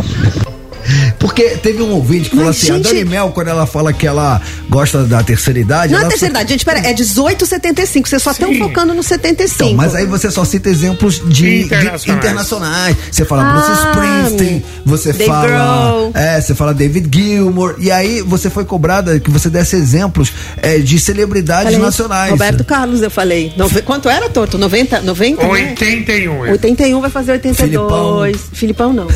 Porque 1.20 1.44
teve 1.58 1.82
um 1.82 1.92
ouvinte 1.92 2.30
que 2.30 2.36
falou 2.36 2.52
assim: 2.52 2.72
a 2.72 2.76
gente- 2.76 2.84
Dani 2.88 3.06
Mel, 3.06 3.32
quando 3.34 3.48
ela 3.50 3.66
fala 3.66 3.92
que 3.94 4.06
ela 4.08 4.42
gosta 4.70 5.04
da 5.04 5.22
terceira 5.24 5.60
idade. 5.60 5.94
Não 5.94 6.00
é 6.02 6.06
terceira 6.08 6.34
idade, 6.34 6.50
gente, 6.50 6.64
pera, 6.66 6.80
é 6.80 6.94
1875. 6.94 8.08
Vocês 8.10 8.22
só 8.22 8.32
estão 8.32 8.54
focando 8.56 8.94
no 8.94 9.04
75. 9.04 9.64
Então, 9.64 9.74
mas 9.76 9.96
aí 9.96 10.06
você 10.06 10.30
só 10.32 10.44
cita 10.46 10.70
exemplos 10.70 11.16
de 11.28 11.38
de 11.38 11.64
Internacionais. 11.64 12.06
internacionais. 12.08 12.98
Você 13.12 13.26
fala 13.26 13.44
Ah, 13.44 13.54
Bruce 13.54 13.72
Springsteen, 13.72 14.64
você 14.86 15.14
Dave 15.14 15.26
fala. 15.26 15.48
Grohl. 15.48 16.12
É, 16.14 16.42
você 16.42 16.56
fala 16.56 16.74
David 16.74 17.10
Gilmour. 17.16 17.76
E 17.80 17.92
aí 17.92 18.22
você 18.22 18.50
foi 18.50 18.66
cobrada 18.66 19.20
que 19.20 19.30
você 19.30 19.50
desse 19.50 19.76
exemplos 19.76 20.32
é, 20.62 20.78
de 20.80 21.00
celebridades 21.00 21.66
Falei, 21.66 21.80
nacionais. 21.80 22.32
Roberto 22.32 22.64
Carlos, 22.64 23.02
eu 23.02 23.12
falei. 23.12 23.54
Nove- 23.58 23.82
Quanto 23.82 24.10
era, 24.10 24.30
Torto? 24.30 24.58
90? 24.58 25.02
90 25.02 25.44
né? 25.44 25.50
81. 25.50 26.46
é. 26.46 26.52
81 26.52 27.02
vai 27.02 27.10
fazer 27.10 27.34
82. 27.34 28.42
Filipão, 28.54 28.94
não. 28.94 29.08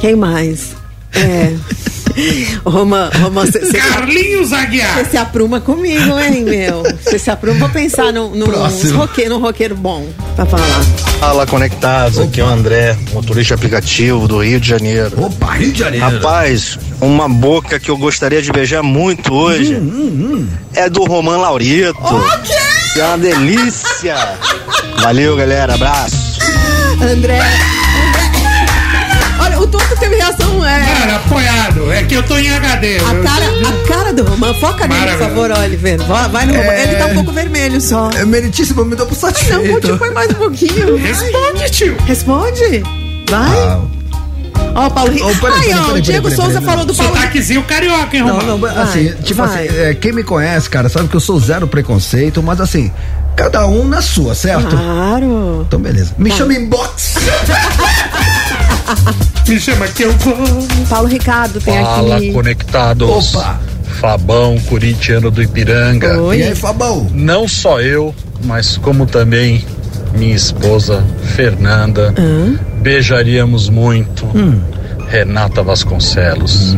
Quem 0.00 0.14
mais? 0.16 0.70
É. 1.16 1.54
Roma, 2.64 3.10
Roma, 3.20 3.44
você 3.44 3.58
Carlinhos 3.72 4.52
Aguiar. 4.52 5.04
se 5.10 5.16
apruma 5.16 5.60
comigo, 5.60 6.18
hein, 6.18 6.44
meu? 6.44 6.82
Você 7.02 7.18
se 7.18 7.28
apruma, 7.30 7.58
vou 7.58 7.68
pensar 7.68 8.12
num, 8.12 8.28
roqueiro, 8.96 9.30
num 9.30 9.40
roqueiro 9.40 9.74
bom 9.74 10.06
pra 10.36 10.46
falar. 10.46 10.84
Fala 11.18 11.46
conectados, 11.46 12.20
aqui 12.20 12.40
é 12.40 12.44
o 12.44 12.46
André, 12.46 12.96
motorista 13.12 13.54
aplicativo 13.54 14.28
do 14.28 14.42
Rio 14.44 14.60
de 14.60 14.68
Janeiro. 14.68 15.24
Opa, 15.24 15.54
Rio 15.54 15.72
de 15.72 15.78
Janeiro. 15.80 16.06
Rapaz, 16.06 16.78
uma 17.00 17.28
boca 17.28 17.80
que 17.80 17.90
eu 17.90 17.96
gostaria 17.96 18.40
de 18.40 18.52
beijar 18.52 18.82
muito 18.82 19.34
hoje 19.34 19.76
é 20.74 20.88
do 20.88 21.04
Roman 21.04 21.38
Laurito. 21.38 21.94
Que 22.94 23.00
é 23.00 23.06
uma 23.06 23.18
delícia. 23.18 24.14
Valeu, 25.00 25.36
galera, 25.36 25.74
abraço. 25.74 26.38
André. 27.02 27.40
Olha, 29.44 29.60
o 29.60 29.66
Torto 29.66 29.94
teve 29.96 30.16
reação. 30.16 30.64
É, 30.66 30.84
Cara, 30.84 31.16
apoiado. 31.16 31.92
É 31.92 32.02
que 32.02 32.14
eu 32.14 32.22
tô 32.22 32.36
em 32.38 32.50
HD. 32.50 32.96
a, 32.96 33.00
cara, 33.22 33.44
a 33.68 33.88
cara 33.88 34.12
do 34.12 34.24
Roman, 34.24 34.54
foca 34.54 34.86
nele, 34.88 35.10
por 35.12 35.18
favor, 35.18 35.50
Oliver. 35.50 36.02
Vai, 36.04 36.28
vai 36.28 36.46
no 36.46 36.54
Roman. 36.54 36.72
É. 36.72 36.82
Ele 36.84 36.94
tá 36.96 37.06
um 37.06 37.14
pouco 37.14 37.32
vermelho 37.32 37.80
só. 37.80 38.10
É 38.16 38.24
meritíssimo, 38.24 38.84
me 38.84 38.96
dá 38.96 39.04
pro 39.04 39.14
Não, 39.14 39.20
satisfeito. 39.20 39.80
pode 39.80 39.98
põe 39.98 40.10
mais 40.12 40.30
um 40.30 40.34
pouquinho. 40.34 40.96
Responde, 41.00 41.70
tio. 41.70 41.96
Responde. 42.06 42.82
Vai. 43.30 43.58
Ah, 43.58 43.80
Ó, 44.76 44.86
o 44.86 44.90
Paulo 44.90 45.12
Rico. 45.12 45.28
Oh, 45.30 45.34
peraí, 45.40 45.56
Aí, 45.56 45.62
peraí, 45.68 45.74
ó, 45.74 45.82
o 45.82 45.86
peraí, 45.86 46.02
Diego 46.02 46.22
peraí, 46.22 46.36
Souza 46.36 46.52
peraí, 46.52 46.64
falou 46.66 46.84
do 46.84 46.94
Paulo. 46.94 47.14
Sotaquezinho 47.14 47.62
carioca, 47.64 48.16
hein, 48.16 48.22
Não, 48.24 48.40
Romano? 48.40 48.58
não, 48.58 48.82
assim, 48.82 49.08
Vai, 49.08 49.22
tipo 49.22 49.46
vai. 49.46 49.66
assim, 49.68 49.78
é, 49.78 49.94
quem 49.94 50.12
me 50.12 50.24
conhece, 50.24 50.68
cara, 50.70 50.88
sabe 50.88 51.08
que 51.08 51.14
eu 51.14 51.20
sou 51.20 51.38
zero 51.38 51.66
preconceito, 51.68 52.42
mas 52.42 52.60
assim, 52.60 52.90
cada 53.36 53.66
um 53.66 53.84
na 53.86 54.00
sua, 54.02 54.34
certo? 54.34 54.76
Claro. 54.76 55.64
Então, 55.66 55.78
beleza. 55.80 56.12
Me 56.18 56.30
Tá. 56.30 56.36
chama 56.36 56.54
inbox. 56.54 57.14
Me 59.48 59.60
chama 59.60 59.86
que 59.88 60.02
eu 60.04 60.12
vou. 60.12 60.36
Paulo 60.88 61.08
Ricardo 61.08 61.60
tem 61.60 61.74
Fala, 61.82 62.16
aqui. 62.16 62.32
conectados. 62.32 63.34
Opa. 63.34 63.60
Fabão, 64.00 64.58
corintiano 64.68 65.30
do 65.30 65.42
Ipiranga. 65.42 66.20
Oi. 66.20 66.38
E 66.38 66.42
aí, 66.42 66.54
Fabão? 66.54 67.06
Não 67.12 67.46
só 67.46 67.80
eu, 67.80 68.14
mas 68.44 68.76
como 68.76 69.06
também 69.06 69.64
minha 70.16 70.34
esposa, 70.34 71.04
Fernanda. 71.36 72.12
Beijaríamos 72.80 73.68
muito. 73.68 74.24
Hum. 74.34 74.60
Renata 75.08 75.62
Vasconcelos. 75.62 76.74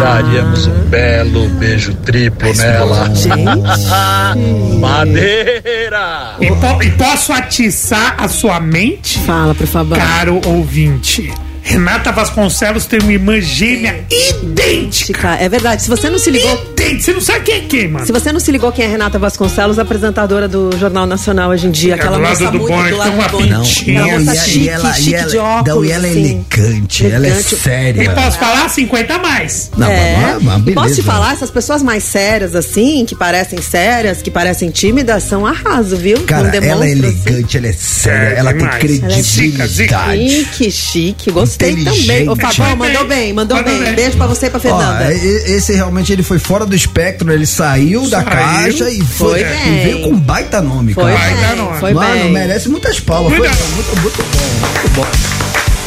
Daríamos 0.00 0.66
um 0.66 0.80
belo 0.90 1.48
beijo 1.50 1.94
triplo 1.94 2.52
nela. 2.54 3.08
Madeira! 4.78 6.34
E, 6.40 6.46
po- 6.48 6.82
e 6.82 6.90
posso 6.92 7.32
atiçar 7.32 8.14
a 8.18 8.28
sua 8.28 8.60
mente? 8.60 9.18
Fala 9.20 9.54
pro 9.54 9.66
Fabão. 9.66 9.98
Caro 9.98 10.40
ouvinte. 10.44 11.32
Renata 11.70 12.12
Vasconcelos 12.12 12.86
tem 12.86 13.00
uma 13.00 13.12
irmã 13.12 13.40
gêmea 13.40 14.04
idêntica. 14.40 15.30
É 15.40 15.48
verdade, 15.48 15.82
se 15.82 15.88
você 15.88 16.08
não 16.08 16.16
se 16.18 16.30
ligou. 16.30 16.48
Idêntica. 16.72 17.02
Você 17.02 17.12
não 17.12 17.20
sabe 17.20 17.40
quem 17.40 17.54
é 17.56 17.60
quem, 17.62 17.88
mano. 17.88 18.06
Se 18.06 18.12
você 18.12 18.30
não 18.30 18.38
se 18.38 18.52
ligou 18.52 18.70
quem 18.70 18.84
é 18.84 18.88
Renata 18.88 19.18
Vasconcelos, 19.18 19.76
apresentadora 19.76 20.46
do 20.46 20.70
Jornal 20.78 21.06
Nacional 21.06 21.50
hoje 21.50 21.66
em 21.66 21.70
dia, 21.72 21.94
É, 21.94 21.96
aquela 21.96 22.18
do 22.18 22.22
lado 22.22 22.38
moça 22.38 22.50
do 22.52 22.58
muito 22.60 22.72
bom, 22.72 22.88
do 22.88 22.96
lado 22.96 23.12
uma 23.14 23.28
do 23.28 23.40
Não, 23.46 23.58
moça 23.58 23.64
e, 23.64 23.66
chique, 23.66 23.90
e 23.90 24.68
ela, 24.68 24.92
chique 24.94 25.10
e 25.10 25.14
ela, 25.14 25.28
de 25.30 25.38
óculos, 25.38 25.66
não, 25.76 25.84
e 25.84 25.90
ela 25.90 26.06
é 26.06 26.10
assim. 26.10 26.20
elegante, 26.20 27.04
ela 27.06 27.14
é 27.26 27.30
Elegante. 27.30 27.54
E 27.54 27.58
séria. 27.58 28.10
posso 28.12 28.38
falar 28.38 28.68
50 28.68 29.14
a 29.14 29.18
mais. 29.18 29.70
Não, 29.76 29.90
é. 29.90 30.38
mas- 30.40 30.62
mas 30.64 30.74
posso 30.74 30.94
te 30.94 31.02
falar, 31.02 31.32
essas 31.32 31.50
pessoas 31.50 31.82
mais 31.82 32.04
sérias, 32.04 32.54
assim, 32.54 33.04
que 33.04 33.16
parecem 33.16 33.60
sérias, 33.60 34.22
que 34.22 34.30
parecem 34.30 34.70
tímidas, 34.70 35.24
são 35.24 35.44
arraso, 35.44 35.96
viu? 35.96 36.20
Cara, 36.22 36.48
ela 36.56 36.86
é 36.86 36.92
assim. 36.92 36.98
elegante, 37.02 37.56
ela 37.56 37.66
é 37.66 37.72
séria, 37.72 38.36
É, 38.36 38.38
ela 38.38 38.52
demais. 38.52 38.80
tem 38.80 38.96
Ela 39.02 39.12
é 39.12 39.22
credibilidade. 39.22 40.30
Chique, 40.30 40.70
chique. 40.70 41.30
Gostei 41.32 41.55
Inteligente. 41.56 42.06
também. 42.06 42.28
Ô, 42.28 42.36
Fabão, 42.36 42.76
Mandou 42.76 43.04
bem. 43.06 43.32
mandou 43.32 43.56
Mandou 43.56 43.72
bem. 43.74 43.82
bem. 43.84 43.94
Beijo 43.94 44.16
pra 44.16 44.26
você 44.26 44.46
e 44.46 44.50
pra 44.50 44.58
Ó, 44.58 44.60
Fernanda. 44.60 45.12
e- 45.14 45.52
esse 45.56 45.72
realmente 45.74 46.12
ele 46.12 46.22
foi 46.22 46.38
fora 46.38 46.64
do 46.66 46.74
espectro, 46.76 47.32
ele 47.32 47.46
saiu, 47.46 48.02
da 48.08 48.22
Saiu. 48.22 48.30
caixa 48.30 48.90
e 48.90 49.00
foi, 49.04 49.40
Foi 49.40 49.40
e 49.40 49.82
veio 49.84 50.02
com 50.02 50.16
baita 50.18 50.60
nome, 50.60 50.92
Foi 50.94 51.04
cara. 51.04 51.16
Vai 51.16 51.34
dar 51.40 51.48
bem, 51.48 51.56
nome. 51.56 51.80
foi 51.80 51.94
Mano, 51.94 52.12
bem. 52.22 52.32
merece 52.32 52.68
muitas 52.68 53.00
palmas. 53.00 53.32
Foi 53.36 53.48
muito, 53.48 54.00
muito 54.00 54.22
bom, 54.22 54.68
muito 54.80 54.94
bom. 54.94 55.06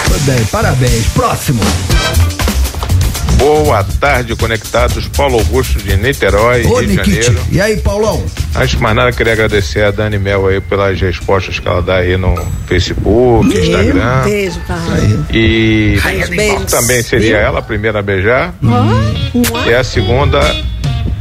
Foi 0.08 0.20
bem, 0.34 0.44
parabéns. 0.46 1.06
Próximo. 1.14 1.62
Boa 3.40 3.84
tarde, 4.02 4.36
conectados. 4.36 5.08
Paulo 5.08 5.36
Augusto 5.40 5.80
de 5.80 5.96
Niterói, 5.96 6.66
Ô, 6.66 6.80
Rio 6.80 6.88
de 6.88 6.98
Nikit. 6.98 7.22
Janeiro. 7.24 7.48
E 7.52 7.62
aí, 7.62 7.78
Paulão? 7.78 8.22
Antes 8.56 8.72
de 8.72 8.78
mais 8.80 8.96
nada, 8.96 9.12
queria 9.14 9.32
agradecer 9.34 9.84
a 9.84 9.92
Dani 9.92 10.20
Mel 10.20 10.46
aí 10.48 10.60
pelas 10.60 11.00
respostas 11.00 11.58
que 11.58 11.68
ela 11.68 11.82
dá 11.82 11.96
aí 11.98 12.18
no 12.18 12.36
Facebook, 12.68 13.48
Instagram. 13.58 14.24
Beijo, 14.26 14.60
pai. 14.68 15.20
E 15.32 15.98
Beijos. 16.30 16.66
também 16.66 17.02
seria 17.02 17.38
ela 17.38 17.60
a 17.60 17.62
primeira 17.62 18.00
a 18.00 18.02
beijar. 18.02 18.54
E 19.66 19.74
a 19.74 19.84
segunda 19.86 20.40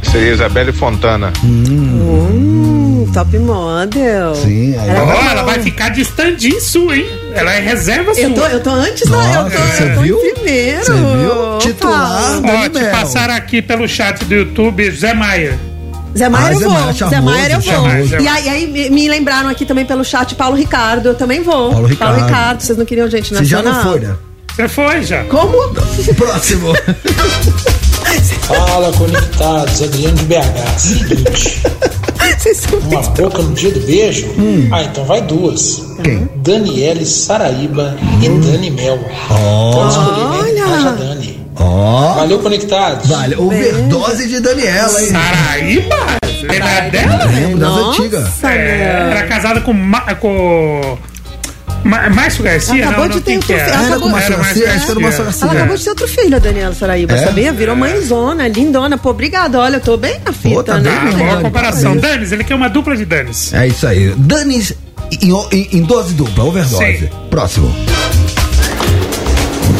seria 0.03 0.33
Isabelle 0.33 0.73
Fontana. 0.73 1.31
Hum, 1.43 3.09
top 3.13 3.37
model. 3.39 4.35
Sim, 4.35 4.77
aí. 4.77 4.89
Ela 4.89 5.31
ela 5.31 5.43
vai 5.43 5.59
ficar 5.61 5.89
distante 5.89 6.59
sua, 6.59 6.97
hein? 6.97 7.05
Ela 7.33 7.53
é 7.53 7.59
reserva 7.59 8.13
sua. 8.13 8.23
Eu 8.23 8.33
tô, 8.33 8.45
eu 8.45 8.59
tô 8.61 8.69
antes 8.69 9.09
da. 9.09 9.17
Eu 9.17 9.49
tô, 9.49 9.83
eu 9.83 9.95
tô 9.95 10.01
viu? 10.01 10.25
em 10.25 10.33
primeiro. 10.33 10.85
Você 10.85 10.93
viu? 10.93 11.57
Titular 11.59 12.41
Ó, 12.43 12.69
te 12.69 12.85
passaram 12.91 13.33
aqui 13.35 13.61
pelo 13.61 13.87
chat 13.87 14.23
do 14.25 14.33
YouTube, 14.33 14.89
Zé 14.91 15.13
Maia. 15.13 15.59
Zé 16.17 16.27
Maier 16.27 16.47
Ah, 16.47 16.53
eu 16.53 16.59
Zé 16.59 16.65
vou. 16.65 16.73
Maier, 16.73 16.93
Zé 16.95 17.21
Maier 17.21 17.51
eu 17.51 17.61
vou. 17.61 18.19
E 18.19 18.27
aí, 18.27 18.49
aí 18.49 18.89
me, 18.89 19.07
lembraram 19.07 19.47
aqui 19.49 19.65
também 19.65 19.85
pelo 19.85 20.03
chat 20.03 20.33
Paulo 20.35 20.55
Ricardo. 20.55 21.09
Eu 21.09 21.15
também 21.15 21.41
vou. 21.41 21.71
Paulo 21.97 22.17
Ricardo. 22.17 22.61
Vocês 22.61 22.77
não 22.77 22.85
queriam 22.85 23.09
gente 23.09 23.33
Você 23.33 23.45
já 23.45 23.61
nacional? 23.61 23.83
não 23.83 23.91
foi, 23.91 23.99
né? 24.07 24.15
Você 24.55 24.67
foi 24.67 25.03
já. 25.03 25.23
Como? 25.25 25.73
Próximo. 26.15 26.73
Fala, 28.41 28.91
conectados. 28.93 29.81
Adriano 29.83 30.15
de 30.15 30.25
BH. 30.25 30.77
Seguinte. 30.77 31.61
Vocês 32.37 32.57
são 32.57 32.79
Uma 32.79 33.01
boca 33.01 33.41
no 33.41 33.53
dia 33.53 33.71
do 33.71 33.79
beijo? 33.81 34.27
Ah, 34.71 34.83
então 34.83 35.03
vai 35.05 35.21
duas. 35.21 35.83
Quem? 36.03 36.29
Daniele 36.37 37.05
Saraíba 37.05 37.97
e 38.21 38.29
Dani 38.29 38.71
Mel. 38.71 38.99
Pode 39.27 39.91
escolher, 39.91 40.53
né? 40.53 40.63
Olha. 40.65 40.91
Dani. 40.93 41.39
Ó. 41.55 42.13
Valeu, 42.15 42.39
conectados. 42.39 43.09
Vale, 43.09 43.35
overdose 43.35 44.27
de 44.27 44.39
Daniela, 44.39 45.01
hein? 45.01 45.07
Saraíba? 45.07 45.95
Lembra 46.41 46.89
dela? 46.89 47.25
Lembro 47.25 47.59
das 47.59 47.77
antigas. 47.77 48.43
É, 48.43 49.09
era 49.11 49.27
casada 49.27 49.61
com, 49.61 49.73
com 50.21 50.97
Ma, 51.83 52.09
Márcio 52.09 52.43
Garcia? 52.43 52.83
Acabou 52.89 53.05
não, 53.05 53.09
de 53.09 53.15
não, 53.15 53.21
ter 53.21 53.33
outro 53.35 53.47
que 53.47 53.53
filho. 53.53 53.73
Ela 53.73 53.87
acabou- 53.87 54.09
Márcio 54.09 54.37
Garcia, 54.37 54.63
era 54.63 54.73
Márcio 54.99 55.23
Garcia. 55.23 55.43
Ela 55.47 55.53
acabou 55.53 55.77
de 55.77 55.83
ter 55.83 55.89
outro 55.91 56.07
filho, 56.07 56.35
a 56.35 56.39
Daniela 56.39 56.75
Saraíba, 56.75 57.13
É? 57.15 57.25
sabia? 57.25 57.53
Virou 57.53 57.75
mãezona, 57.75 58.47
lindona. 58.47 58.97
Pô, 58.97 59.09
obrigado. 59.11 59.55
Olha, 59.55 59.77
eu 59.77 59.81
tô 59.81 59.95
bem 59.97 60.19
na 60.25 60.33
fita, 60.33 60.55
Pô, 60.55 60.63
tá 60.63 60.79
né? 60.79 60.89
bem, 60.89 61.13
Ah, 61.13 61.17
boa 61.17 61.41
comparação. 61.41 61.81
parabéns. 61.95 62.01
Danis, 62.01 62.31
ele 62.31 62.43
quer 62.43 62.55
uma 62.55 62.69
dupla 62.69 62.95
de 62.97 63.05
Danis. 63.05 63.53
É 63.53 63.67
isso 63.67 63.87
aí. 63.87 64.13
Danis 64.17 64.73
em, 65.21 65.31
em- 65.51 65.69
em 65.77 65.83
dose 65.83 66.13
dupla, 66.13 66.43
overdose. 66.43 66.97
Sim. 66.99 67.09
Próximo. 67.29 67.73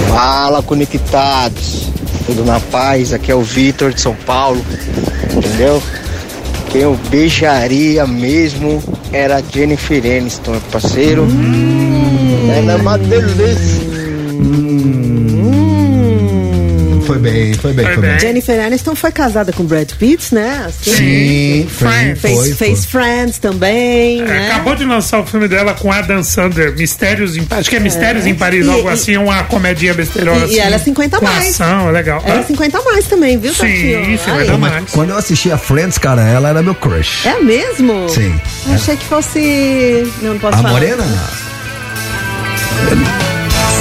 Fala, 0.07 0.61
conectados. 0.63 1.89
Tudo 2.25 2.45
na 2.45 2.59
paz? 2.59 3.13
Aqui 3.13 3.31
é 3.31 3.35
o 3.35 3.41
Vitor 3.41 3.93
de 3.93 4.01
São 4.01 4.15
Paulo. 4.25 4.63
Entendeu? 5.35 5.81
Quem 6.71 6.81
eu 6.81 6.97
beijaria 7.09 8.05
mesmo 8.05 8.81
era 9.11 9.37
a 9.37 9.41
Jennifer 9.41 10.03
Aniston, 10.05 10.59
parceiro. 10.71 11.27
Ela 12.55 12.73
é 12.73 12.75
uma 12.75 12.97
delícia. 12.97 13.89
Foi 17.09 17.17
bem, 17.19 17.53
foi 17.55 17.73
bem, 17.73 17.85
Foi 17.85 17.93
foi 17.95 18.01
bem. 18.03 18.11
bem. 18.11 18.19
Jennifer 18.19 18.65
Aniston 18.65 18.95
foi 18.95 19.11
casada 19.11 19.51
com 19.51 19.63
Brad 19.63 19.89
Pitt, 19.93 20.33
né? 20.33 20.65
Assim, 20.67 20.91
Sim, 20.95 21.67
Friends. 21.69 22.21
foi, 22.21 22.29
Fez, 22.29 22.37
foi, 22.45 22.53
fez 22.53 22.85
Friends 22.85 23.37
também, 23.39 24.21
É, 24.21 24.25
né? 24.25 24.51
Acabou 24.51 24.75
de 24.75 24.85
lançar 24.85 25.19
o 25.19 25.25
filme 25.25 25.47
dela 25.47 25.73
com 25.73 25.91
Adam 25.91 26.23
Sandler, 26.23 26.75
Mistérios 26.77 27.35
em 27.35 27.45
Acho 27.49 27.69
que 27.69 27.75
é 27.75 27.79
Mistérios 27.79 28.25
em 28.25 28.35
Paris, 28.35 28.65
E- 28.65 28.69
algo 28.69 28.89
e- 28.89 28.93
assim, 28.93 29.17
uma 29.17 29.43
comedinha 29.43 29.93
besteirona 29.93 30.41
E- 30.41 30.43
assim. 30.45 30.53
e 30.55 30.59
ela 30.59 30.75
é 30.75 30.79
50 30.79 31.17
a 31.17 31.19
com 31.19 31.25
mais. 31.25 31.49
ação, 31.49 31.89
é 31.89 31.91
legal. 31.91 32.21
Ela 32.25 32.37
é 32.37 32.39
Hã? 32.41 32.43
50 32.43 32.77
a 32.77 32.83
mais 32.83 33.05
também, 33.05 33.37
viu, 33.39 33.53
Sim, 33.53 33.59
Tatinho? 33.61 34.17
50 34.19 34.31
Ai, 34.31 34.47
a 34.49 34.57
Mas 34.57 34.71
mais. 34.71 34.91
quando 34.91 35.09
eu 35.09 35.17
assistia 35.17 35.57
Friends, 35.57 35.97
cara, 35.97 36.21
ela 36.21 36.49
era 36.49 36.61
meu 36.61 36.75
crush. 36.75 37.25
É 37.27 37.39
mesmo? 37.41 38.07
Sim. 38.09 38.39
Eu 38.67 38.73
achei 38.75 38.95
que 38.97 39.05
fosse. 39.05 40.07
Não, 40.21 40.33
não 40.33 40.39
posso 40.39 40.53
A 40.55 40.57
falar. 40.57 40.69
morena? 40.71 41.03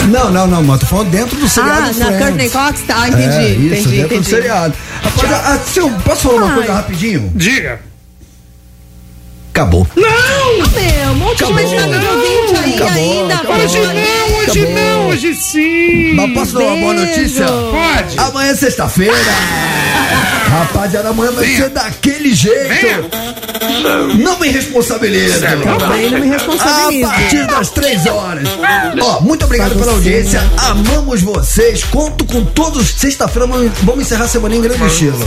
Não, 0.08 0.30
não, 0.30 0.46
não, 0.46 0.62
mas 0.62 0.80
tô 0.80 0.86
falando 0.86 1.10
dentro 1.10 1.36
do 1.36 1.48
seriado 1.48 1.90
Ah, 2.00 2.10
na. 2.10 2.18
Courtney 2.18 2.50
Cox? 2.50 2.82
Ah, 2.88 3.08
entendi. 3.08 3.36
É, 3.36 3.48
isso, 3.50 3.60
entendi, 3.66 3.88
dentro 3.90 4.06
entendi. 4.06 4.20
do 4.20 4.24
seriado. 4.24 4.74
Rapaz, 5.02 5.32
ah, 5.32 5.58
se 5.64 5.78
eu 5.80 5.90
posso 6.04 6.28
falar 6.28 6.44
uma 6.44 6.54
coisa 6.54 6.72
rapidinho? 6.72 7.30
Diga. 7.34 7.80
Acabou. 9.50 9.86
Não! 9.96 10.06
Ah, 10.06 10.68
meu, 10.80 11.10
um 11.10 11.14
monte 11.16 11.38
de 11.38 11.44
Acabou. 11.44 11.98
de 11.98 12.06
ouvinte 12.06 12.56
aí 12.64 12.67
Acabou, 12.84 13.20
ainda. 13.22 13.34
acabou. 13.34 13.56
Hoje 13.56 13.78
não, 13.78 14.38
hoje 14.38 14.60
Acabou. 14.60 14.74
não, 14.82 15.08
hoje 15.08 15.34
sim. 15.34 16.14
Mas 16.14 16.32
posso 16.32 16.52
dar 16.54 16.60
uma 16.64 16.76
boa 16.76 16.94
Beijo. 16.94 17.06
notícia? 17.10 17.46
Pode. 17.46 18.18
Amanhã 18.18 18.50
é 18.50 18.54
sexta-feira. 18.54 19.14
Rapaziada, 20.48 21.10
amanhã 21.10 21.30
vai 21.32 21.44
ser 21.44 21.68
daquele 21.68 22.34
jeito. 22.34 23.10
Não 24.18 24.38
me 24.40 24.48
responsabilizo. 24.48 25.40
Também 25.40 26.10
não 26.10 26.20
me 26.20 26.26
responsabilizo. 26.28 27.04
A 27.06 27.10
partir 27.10 27.46
das 27.46 27.70
três 27.70 28.06
horas. 28.06 28.48
Ó, 29.00 29.20
muito 29.20 29.44
obrigado 29.44 29.76
pela 29.78 29.92
audiência. 29.92 30.42
Amamos 30.56 31.20
vocês. 31.20 31.84
Conto 31.84 32.24
com 32.24 32.44
todos. 32.44 32.88
Sexta-feira 32.96 33.46
vamos 33.46 33.70
vamos 33.82 34.02
encerrar 34.06 34.24
a 34.24 34.28
semana 34.28 34.56
em 34.56 34.60
grande 34.62 34.82
estilo. 34.86 35.18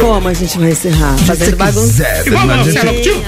Como 0.00 0.28
a 0.28 0.34
gente 0.34 0.58
vai 0.58 0.70
encerrar? 0.70 1.16
Fazendo 1.18 1.56
bagunça. 1.56 2.04
Igual 2.26 2.46
não, 2.46 2.56
mas 2.56 2.66
você 2.66 2.78
é 2.78 2.82
gente- 2.86 3.08
louco, 3.10 3.26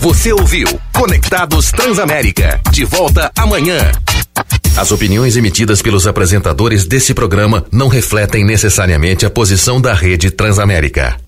você 0.00 0.32
ouviu 0.32 0.68
Conectados 0.92 1.70
Transamérica. 1.70 2.60
De 2.70 2.84
volta 2.84 3.32
amanhã. 3.36 3.78
As 4.76 4.92
opiniões 4.92 5.36
emitidas 5.36 5.80
pelos 5.80 6.06
apresentadores 6.06 6.84
desse 6.84 7.14
programa 7.14 7.64
não 7.72 7.88
refletem 7.88 8.44
necessariamente 8.44 9.24
a 9.24 9.30
posição 9.30 9.80
da 9.80 9.94
Rede 9.94 10.30
Transamérica. 10.30 11.23